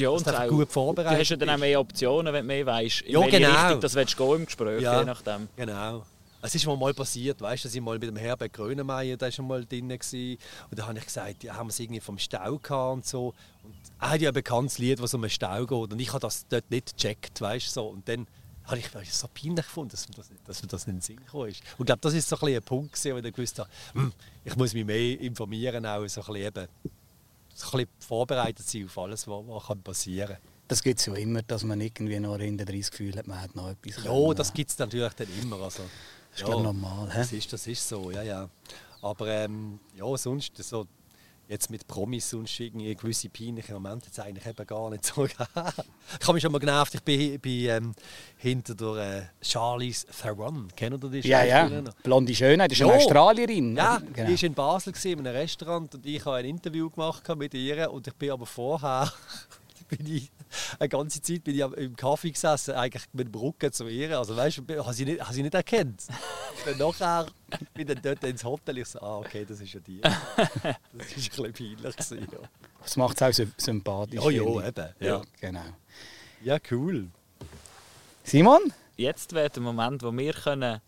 Ja, 0.00 0.10
und 0.10 0.26
du 0.26 0.38
auch, 0.38 0.48
gut 0.48 0.68
du 0.68 0.72
vorbereitet 0.72 1.20
hast 1.20 1.28
ja 1.30 1.36
dann 1.36 1.50
auch 1.50 1.58
mehr 1.58 1.80
Optionen, 1.80 2.32
wenn 2.32 2.42
du 2.42 2.46
mehr 2.46 2.66
weißt, 2.66 3.04
Ja, 3.06 3.20
genau. 3.26 3.48
Richtung 3.64 3.80
das 3.80 3.94
willst 3.94 4.18
du 4.18 4.24
gehen 4.26 4.36
im 4.36 4.46
Gespräch, 4.46 4.82
Ja. 4.82 5.00
je 5.00 5.04
nachdem. 5.06 5.48
Genau. 5.56 6.04
Es 6.40 6.54
ist 6.54 6.64
mir 6.66 6.76
mal 6.76 6.94
passiert, 6.94 7.40
weißt, 7.40 7.64
dass 7.64 7.74
ich 7.74 7.80
mal 7.80 7.98
mit 7.98 8.08
dem 8.08 8.14
Herbert 8.16 8.52
Grönemeyer 8.52 9.16
da 9.16 9.28
schon 9.30 9.48
mal 9.48 9.64
drin 9.66 9.88
war. 9.90 9.96
Und 10.70 10.78
da 10.78 10.86
habe 10.86 10.98
ich 10.98 11.04
gesagt, 11.04 11.42
ja, 11.42 11.56
haben 11.56 11.66
wir 11.66 11.70
es 11.70 11.80
irgendwie 11.80 12.00
vom 12.00 12.16
Stau 12.16 12.58
gehabt 12.58 12.92
und 12.94 13.04
so. 13.06 13.34
Und 13.64 13.74
er 14.00 14.10
hat 14.10 14.20
ja 14.20 14.30
ein 14.30 14.34
bekanntes 14.34 14.78
Lied, 14.78 15.02
was 15.02 15.12
um 15.14 15.22
einen 15.24 15.30
Stau 15.30 15.66
geht. 15.66 15.92
Und 15.92 15.98
ich 16.00 16.08
habe 16.10 16.20
das 16.20 16.46
dort 16.48 16.70
nicht 16.70 16.96
gecheckt, 16.96 17.40
weißt 17.40 17.74
so. 17.74 17.88
Und 17.88 18.08
dann 18.08 18.28
habe 18.66 18.78
ich 18.78 18.88
das 18.88 19.18
so 19.18 19.26
peinlich 19.34 19.64
gefunden, 19.66 19.90
dass 19.90 20.08
mir 20.08 20.14
das, 20.14 20.30
nicht- 20.30 20.46
dass 20.48 20.62
mir 20.62 20.68
das 20.68 20.86
nicht 20.86 20.92
in 20.94 20.98
den 20.98 21.02
Sinn 21.02 21.16
gekommen 21.16 21.48
ist. 21.48 21.60
Und 21.76 21.80
ich 21.80 21.86
glaube, 21.86 22.00
das 22.02 22.14
ist 22.14 22.28
so 22.28 22.38
ein, 22.38 22.54
ein 22.54 22.62
Punkt, 22.62 22.92
gewesen, 22.92 23.14
wo 23.14 23.26
ich 23.26 23.34
gewusst 23.34 23.58
habe, 23.58 23.68
hm, 23.94 24.12
ich 24.44 24.54
muss 24.56 24.74
mich 24.74 24.84
mehr 24.84 25.20
informieren, 25.20 25.84
auch 25.86 26.06
so 26.06 26.20
ein 26.20 26.26
bisschen, 26.26 26.36
eben, 26.46 26.68
ein 27.64 27.70
bisschen 27.70 27.88
vorbereitet 28.00 28.66
sein 28.68 28.84
auf 28.86 28.98
alles, 28.98 29.26
was, 29.26 29.44
was 29.46 29.78
passieren 29.82 30.28
kann. 30.34 30.38
Das 30.68 30.82
gibt 30.82 31.00
es 31.00 31.06
ja 31.06 31.14
immer, 31.14 31.42
dass 31.42 31.64
man 31.64 31.80
irgendwie 31.80 32.20
noch 32.20 32.36
in 32.38 32.58
den 32.58 32.66
30 32.66 32.90
Gefühl 32.90 33.16
hat, 33.16 33.26
man 33.26 33.40
hat 33.40 33.56
noch 33.56 33.70
etwas 33.70 33.96
Ja, 34.04 34.10
können. 34.10 34.34
das 34.36 34.52
gibt 34.52 34.70
es 34.70 34.78
natürlich 34.78 35.12
dann 35.14 35.28
immer. 35.40 35.60
Also, 35.62 35.82
ist, 36.34 36.44
glaub, 36.44 36.62
normal? 36.62 37.10
Das 37.14 37.32
ist, 37.32 37.50
das 37.52 37.66
ist 37.66 37.88
so, 37.88 38.10
ja, 38.10 38.22
ja. 38.22 38.48
Aber 39.00 39.28
ähm, 39.28 39.80
ja, 39.96 40.16
sonst 40.16 40.56
so, 40.62 40.86
jetzt 41.48 41.70
mit 41.70 41.86
Promis 41.88 42.28
sonst 42.30 42.60
irgendwie 42.60 42.94
gewisse 42.94 43.30
peinliche 43.30 43.72
Momente 43.72 44.06
jetzt 44.06 44.20
eigentlich 44.20 44.46
eben 44.46 44.66
gar 44.66 44.90
nicht 44.90 45.04
so. 45.06 45.24
ich 45.26 45.38
habe 45.38 46.32
mich 46.34 46.42
schon 46.42 46.52
mal 46.52 46.58
genervt, 46.58 46.94
ich 46.94 47.02
bin, 47.02 47.40
bin 47.40 47.68
ähm, 47.68 47.94
hinter 48.36 48.74
der 48.74 49.18
äh, 49.18 49.22
Charlize 49.40 50.06
Theron. 50.08 50.68
Kennt 50.76 51.02
ihr 51.02 51.10
die 51.10 51.26
Ja, 51.26 51.42
ja. 51.44 51.68
Blonde 52.02 52.34
Schönheit, 52.34 52.70
das 52.70 52.78
ist 52.78 52.80
Ja. 52.80 52.92
eine 52.92 52.96
Australierin. 53.02 53.76
Ja, 53.76 53.96
genau. 53.98 54.28
die 54.28 54.36
war 54.36 54.42
in 54.44 54.54
Basel 54.54 54.92
gewesen, 54.92 55.18
in 55.20 55.26
einem 55.26 55.36
Restaurant 55.36 55.94
und 55.94 56.04
ich 56.06 56.24
habe 56.24 56.36
ein 56.36 56.44
Interview 56.44 56.90
gemacht 56.90 57.26
mit 57.36 57.54
ihr 57.54 57.90
und 57.90 58.06
ich 58.06 58.14
bin 58.14 58.30
aber 58.30 58.46
vorher 58.46 59.10
bin 59.96 60.06
ich 60.14 60.30
eine 60.78 60.88
ganze 60.88 61.20
Zeit 61.22 61.44
bin 61.44 61.54
ich 61.54 61.60
im 61.60 61.96
Kaffee 61.96 62.30
gesessen, 62.30 62.74
eigentlich 62.74 63.04
mit 63.12 63.32
dem 63.32 63.40
Rücken 63.40 63.72
zu 63.72 63.86
ihr. 63.88 64.18
Also 64.18 64.36
weißt 64.36 64.62
du, 64.66 64.84
habe 64.84 64.92
sie 64.94 65.04
nicht, 65.04 65.20
habe 65.20 65.32
sie 65.32 65.42
nicht 65.42 65.54
erkannt. 65.54 66.06
dann 66.64 66.78
nachher 66.78 67.26
bin 67.74 67.86
ich 67.88 67.94
dann 67.94 68.02
dort 68.02 68.24
ins 68.24 68.44
Hotel, 68.44 68.78
ich 68.78 68.88
so, 68.88 69.00
ah 69.00 69.18
okay, 69.18 69.44
das 69.48 69.60
ist 69.60 69.72
ja 69.72 69.80
die. 69.80 70.00
Das 70.00 70.12
war 70.14 70.70
ein 70.70 70.76
bisschen 71.14 71.52
peinlich. 71.52 71.96
Gewesen, 71.96 72.28
ja. 72.32 72.38
Das 72.82 72.96
macht 72.96 73.20
es 73.20 73.22
auch 73.22 73.32
sy- 73.32 73.48
sympathisch. 73.56 74.22
Ja, 74.22 74.30
ja, 74.30 74.66
eben, 74.68 74.88
ja. 75.00 75.22
Genau. 75.40 75.64
ja, 76.42 76.58
cool. 76.70 77.08
Simon? 78.24 78.72
Jetzt 78.96 79.32
wäre 79.32 79.48
der 79.50 79.62
Moment, 79.62 80.02
wo 80.02 80.12
wir 80.12 80.32
können 80.32 80.80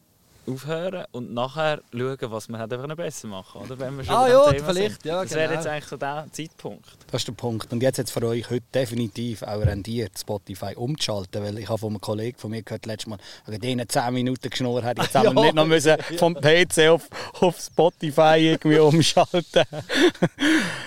aufhören 0.52 1.04
und 1.12 1.32
nachher 1.34 1.80
schauen, 1.92 2.18
was 2.22 2.48
wir 2.48 2.58
hätten 2.58 2.80
können 2.80 2.96
besser 2.96 3.28
machen 3.28 3.62
oder? 3.62 3.78
Wenn 3.78 3.96
wir 3.96 4.04
schon 4.04 4.14
Ah, 4.14 4.28
ja, 4.28 4.50
Thema 4.50 4.68
vielleicht, 4.70 5.02
sind. 5.02 5.04
ja, 5.12 5.22
Das 5.22 5.30
wäre 5.34 5.48
genau. 5.48 5.60
jetzt 5.60 5.66
eigentlich 5.66 5.84
so 5.88 5.96
der 5.96 6.26
Zeitpunkt. 6.32 6.86
Das 7.10 7.20
ist 7.22 7.28
der 7.28 7.32
Punkt. 7.32 7.72
Und 7.72 7.82
jetzt 7.82 7.98
hat 7.98 8.06
es 8.06 8.12
für 8.12 8.22
euch 8.26 8.48
heute 8.50 8.64
definitiv 8.74 9.42
auch 9.42 9.60
rendiert, 9.60 10.12
Spotify 10.18 10.74
umzuschalten. 10.76 11.42
Weil 11.42 11.58
ich 11.58 11.68
habe 11.68 11.78
von 11.78 11.90
einem 11.90 12.00
Kollegen 12.00 12.38
von 12.38 12.50
mir 12.50 12.62
gehört, 12.62 12.86
letztes 12.86 13.06
Mal, 13.08 13.18
wegen 13.46 13.60
denen 13.60 13.88
10 13.88 14.12
Minuten 14.14 14.50
geschnurrt 14.50 14.84
hat, 14.84 14.98
jetzt 14.98 15.14
haben 15.14 15.34
wir 15.34 15.40
Ja. 15.40 15.42
nicht 15.46 15.54
noch 15.54 15.66
müssen 15.66 15.96
vom 16.18 16.34
PC 16.34 16.88
auf, 16.90 17.08
auf 17.40 17.58
Spotify 17.60 18.36
irgendwie 18.52 18.78
umschalten. 18.80 19.64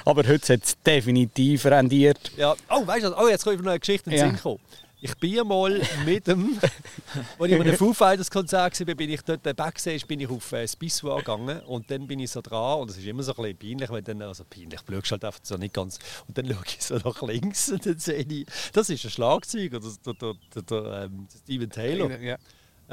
Aber 0.06 0.24
heute 0.28 0.54
hat 0.54 0.64
es 0.64 0.78
definitiv 0.86 1.66
rendiert. 1.66 2.32
Ja. 2.38 2.56
Oh, 2.70 2.86
weißt 2.86 3.06
du, 3.06 3.18
oh, 3.18 3.28
jetzt 3.28 3.44
kommt 3.44 3.62
noch 3.64 3.72
eine 3.72 3.80
Geschichte 3.80 4.10
in 4.10 4.16
den 4.16 4.20
Ja. 4.20 4.26
Sinn 4.28 4.36
gekommen. 4.36 4.60
Ich 5.06 5.18
bin 5.18 5.46
mal 5.46 5.82
mit 6.06 6.28
dem, 6.28 6.58
als 7.38 7.52
ich 7.52 7.58
bei 7.58 7.60
einem 7.60 7.76
Foo 7.76 7.92
Fighters 7.92 8.32
Konzert 8.32 8.88
war, 8.88 8.96
bin 8.96 9.10
ich 9.10 9.22
dort 9.22 9.44
Backstage 9.44 10.06
bin 10.08 10.22
ich 10.22 10.30
auf 10.30 10.50
äh, 10.54 10.66
Spisswa 10.66 11.18
gegangen 11.18 11.60
und 11.64 11.92
dann 11.92 12.08
bin 12.08 12.20
ich 12.20 12.32
so 12.32 12.40
dran 12.40 12.80
und 12.80 12.90
es 12.90 12.98
ist 12.98 13.06
immer 13.06 13.22
so 13.22 13.36
ein 13.36 13.58
bisschen 13.58 13.58
peinlich, 13.58 13.90
wenn 13.92 14.04
dann, 14.06 14.22
also 14.22 14.46
peinlich, 14.46 14.82
blöd 14.84 15.04
halt 15.12 15.26
einfach 15.26 15.42
so 15.44 15.58
nicht 15.58 15.74
ganz 15.74 16.00
und 16.26 16.38
dann 16.38 16.48
schaue 16.48 16.64
ich 16.66 16.82
so 16.82 16.96
nach 16.96 17.22
links 17.22 17.70
und 17.70 17.86
dann 17.86 18.00
sehe 18.00 18.20
ich, 18.20 18.46
das 18.72 18.90
ist 18.90 19.04
ein 19.04 19.12
Schlagzeuger, 19.12 19.82
das, 19.82 20.00
der, 20.00 20.14
der, 20.14 20.36
der, 20.56 20.62
der, 20.62 21.04
ähm, 21.04 21.28
Steven 21.44 21.70
Taylor, 21.70 22.22
Ja. 22.22 22.38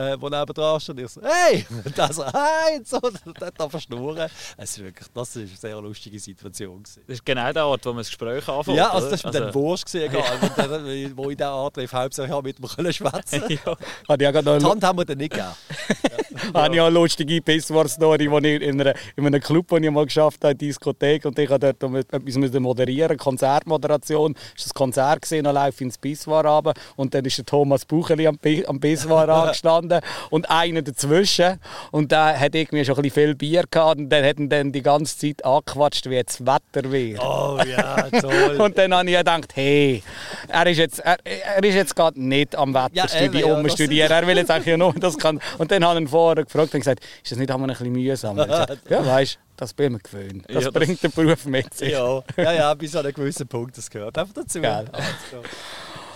Äh, 0.01 0.19
der 0.19 0.31
neben 0.41 0.55
dran 0.55 0.81
steht 0.81 0.97
und 0.97 1.05
ich 1.05 1.11
so, 1.11 1.21
hey! 1.23 1.67
Und 1.85 1.97
der 1.97 2.13
so, 2.13 2.25
hey! 2.25 2.79
Und 2.79 2.89
so, 2.89 2.99
und 2.99 3.41
dann 3.41 3.51
da 3.57 3.69
verschnurren. 3.69 4.31
Es 4.57 4.71
ist 4.71 4.85
wirklich, 4.85 5.09
das 5.13 5.37
ist 5.37 5.49
eine 5.49 5.57
sehr 5.57 5.81
lustige 5.81 6.19
Situation. 6.19 6.83
Gewesen. 6.83 7.03
Das 7.07 7.15
ist 7.15 7.25
genau 7.27 7.53
der 7.53 7.67
Ort, 7.67 7.85
wo 7.85 7.91
man 7.91 7.99
das 7.99 8.09
Gespräch 8.09 8.49
anfängt. 8.49 8.77
Ja, 8.77 8.91
also 8.91 9.11
das 9.11 9.25
war 9.25 9.33
mir 9.33 9.41
dann 9.41 9.55
wurscht, 9.55 9.87
gewesen, 9.87 10.13
egal. 10.13 10.39
Und 10.43 10.59
dann, 10.59 11.17
wo 11.17 11.31
ich 11.31 11.37
den 11.37 11.47
antreffe, 11.47 11.97
Hauptsache 11.97 12.27
ich 12.31 12.33
habe 12.33 12.49
mit 12.49 12.59
ihm 12.59 12.69
können 12.69 12.93
schwätzen. 12.93 13.43
ja. 13.49 13.77
Habe 14.09 14.25
ich 14.25 14.45
noch 14.45 14.59
Die 14.59 14.65
Hand 14.65 14.85
haben 14.85 14.99
wir 14.99 15.05
dann 15.05 15.19
nicht 15.19 15.33
gegeben. 15.33 15.51
habe 16.55 16.75
ich 16.75 16.81
auch 16.81 16.91
lustige 16.91 17.37
ich 17.37 18.63
in, 18.63 18.81
einer, 18.81 18.95
in 19.17 19.27
einem 19.27 19.41
Club, 19.41 19.67
wo 19.69 19.77
ich 19.77 19.91
mal 19.91 20.05
geschafft 20.05 20.39
habe, 20.43 20.49
eine 20.51 20.55
Diskothek, 20.57 21.25
und 21.25 21.39
ich 21.39 21.49
habe 21.51 21.73
dort 21.79 21.95
etwas 22.13 22.35
müssen 22.37 22.63
moderieren, 22.63 23.17
Konzertmoderation. 23.17 24.35
Das 24.35 24.43
war 24.43 24.53
das 24.65 24.75
Konzert 24.75 25.23
gesehen, 25.23 25.45
dann 25.45 25.55
laufe 25.55 25.71
ich 25.71 25.81
ins 25.83 25.99
Bisswar 25.99 26.45
runter 26.45 26.75
und 26.97 27.15
dann 27.15 27.25
ist 27.25 27.39
der 27.39 27.47
Thomas 27.47 27.85
Bucheli 27.85 28.27
am, 28.27 28.39
am 28.67 28.81
Bisswar 28.81 29.29
angestanden 29.45 30.01
und 30.31 30.51
einer 30.51 30.83
dazwischen 30.83 31.59
und 31.91 32.13
der 32.13 32.39
hat 32.39 32.55
irgendwie 32.55 32.85
schon 32.85 32.97
ein 32.97 33.03
bisschen 33.03 33.27
viel 33.27 33.35
Bier 33.35 33.65
gehabt 33.71 33.99
und 33.99 34.11
der 34.11 34.29
hat 34.29 34.39
ihn 34.39 34.49
dann 34.49 34.73
die 34.73 34.83
ganze 34.83 35.19
Zeit 35.19 35.45
angequatscht, 35.45 36.09
wie 36.09 36.15
jetzt 36.15 36.41
das 36.41 36.47
Wetter 36.47 36.91
wäre. 36.91 37.21
Oh 37.23 37.59
ja, 37.65 38.03
toll. 38.21 38.57
Und 38.61 38.77
dann 38.79 38.95
habe 38.95 39.11
ich 39.11 39.17
gedacht, 39.17 39.51
hey, 39.55 40.03
er 40.49 40.67
ist 40.67 40.79
jetzt, 40.79 40.99
er, 41.01 41.17
er 41.25 41.63
ist 41.65 41.75
jetzt 41.75 41.97
gerade 41.97 42.21
nicht 42.23 42.55
am 42.57 42.73
Ja, 42.75 42.85
Wetterstudium 42.87 43.57
ja, 43.57 43.63
das- 43.63 43.73
studieren. 43.73 44.11
Er 44.11 44.27
will 44.27 44.37
jetzt 44.37 44.51
eigentlich 44.51 44.77
nur 44.77 44.93
das 44.95 45.17
kann. 45.19 45.41
Und 45.59 45.71
dann 45.71 45.85
habe 45.85 45.99
ich 45.99 46.05
ihn 46.07 46.09
vorher 46.21 46.45
gefragt 46.45 46.75
und 46.75 46.81
gesagt, 46.81 47.05
ist 47.23 47.33
das 47.33 47.39
nicht 47.39 47.51
einmal 47.51 47.71
ein 47.71 47.77
bisschen 47.77 47.93
mühsam? 47.93 48.39
Und 48.39 48.47
gesagt, 48.49 48.79
ja, 48.91 49.05
weißt 49.07 49.39
das 49.57 49.75
bin 49.75 49.87
ich 49.87 49.93
mir 49.93 49.99
gewöhnt. 49.99 50.45
Das 50.49 50.65
Ja, 50.65 50.71
das- 50.71 50.73
bringt 50.73 51.03
der 51.03 51.09
Beruf 51.11 51.45
mit 51.45 51.75
sich. 51.75 51.93
ja, 51.93 52.23
ja, 52.37 52.53
ja, 52.53 52.75
bis 52.75 52.97
an 52.97 53.05
einem 53.05 53.15
gewissen 53.15 53.47
Punkt, 53.47 53.77
das 53.77 53.91
gehört 53.91 54.17
einfach 54.17 54.33
dazu. 54.35 54.61
Geil. 54.61 54.87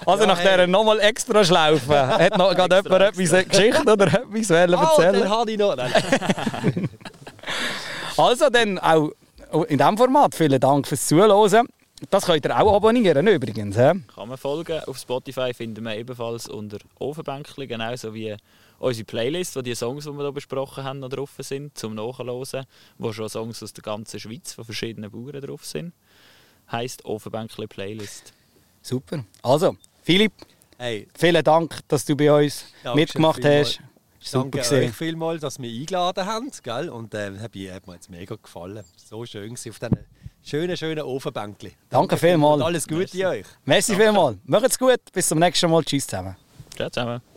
Also, 0.06 0.22
Ja, 0.24 0.26
nach 0.28 0.38
hey. 0.38 0.48
dieser 0.52 0.66
nochmal 0.66 1.00
extra 1.00 1.44
Schlaufe, 1.44 2.06
hat 2.18 2.36
noch 2.38 2.54
gerade 2.54 2.76
jemand 2.82 3.02
etwas 3.02 3.32
eine 3.32 3.44
Geschichte 3.44 3.82
oder 3.92 4.06
etwas 4.06 4.50
wollen 4.50 4.74
und 4.74 4.80
erzählen? 4.82 5.20
dann 5.20 5.28
habe 5.30 5.50
ich 5.52 5.58
noch... 5.58 5.76
Also 8.16 8.48
dann 8.48 8.78
auch 8.78 9.10
in 9.68 9.78
diesem 9.78 9.96
Format, 9.98 10.34
vielen 10.34 10.60
Dank 10.60 10.86
fürs 10.86 11.06
Zuhören. 11.06 11.66
Das 12.10 12.26
könnt 12.26 12.44
ihr 12.44 12.58
auch 12.60 12.74
abonnieren 12.76 13.26
übrigens. 13.26 13.76
hä? 13.76 13.92
Kann 14.14 14.28
man 14.28 14.36
folgen. 14.36 14.80
Auf 14.86 14.98
Spotify 14.98 15.52
finden 15.54 15.84
wir 15.84 15.96
ebenfalls 15.96 16.48
unter 16.48 16.78
Ofenbänkli, 16.98 17.66
genauso 17.66 18.12
wie 18.14 18.36
unsere 18.84 19.04
Playlist, 19.04 19.56
wo 19.56 19.62
die 19.62 19.74
Songs, 19.74 20.04
die 20.04 20.10
wir 20.12 20.22
hier 20.22 20.32
besprochen 20.32 20.84
haben, 20.84 21.00
noch 21.00 21.08
drauf 21.08 21.30
sind, 21.38 21.76
zum 21.76 21.94
Nachhören, 21.94 22.66
wo 22.98 23.12
schon 23.12 23.28
Songs 23.28 23.62
aus 23.62 23.72
der 23.72 23.82
ganzen 23.82 24.20
Schweiz 24.20 24.52
von 24.52 24.64
verschiedenen 24.64 25.10
Bauern 25.10 25.40
drauf 25.40 25.64
sind. 25.64 25.92
Heißt 26.70 27.04
Ofenbänkli 27.04 27.66
Playlist. 27.66 28.32
Super. 28.82 29.24
Also, 29.42 29.76
Philipp, 30.02 30.32
Hey, 30.76 31.06
vielen 31.16 31.44
Dank, 31.44 31.80
dass 31.88 32.04
du 32.04 32.16
bei 32.16 32.32
uns 32.32 32.64
Dankeschön 32.82 32.96
mitgemacht 32.96 33.42
vielmals. 33.42 33.78
hast. 33.78 33.80
Super 34.30 34.42
danke 34.44 34.58
gesehen. 34.58 34.88
euch 34.90 34.96
vielmals, 34.96 35.40
dass 35.42 35.58
mich 35.58 35.80
eingeladen 35.80 36.26
habt. 36.26 36.62
Gell? 36.64 36.88
Und 36.88 37.14
äh, 37.14 37.38
hat 37.38 37.54
mir 37.54 37.80
jetzt 37.92 38.10
mega 38.10 38.34
gefallen. 38.36 38.82
So 38.96 39.24
schön 39.24 39.54
gewesen 39.54 39.70
auf 39.70 39.78
diesen 39.78 39.98
schönen, 40.42 40.76
schönen 40.76 41.02
Ofenbänkli. 41.04 41.72
Danke 41.90 42.16
vielmals. 42.18 42.56
Und 42.56 42.62
alles 42.62 42.88
Gute 42.88 43.28
euch. 43.28 43.46
Merci 43.64 43.94
vielmals. 43.94 44.38
Macht's 44.44 44.78
gut. 44.78 45.00
Bis 45.12 45.28
zum 45.28 45.38
nächsten 45.38 45.70
Mal. 45.70 45.84
Tschüss 45.84 46.06
zusammen. 46.06 46.36
Ciao 46.74 46.90
zusammen. 46.90 47.33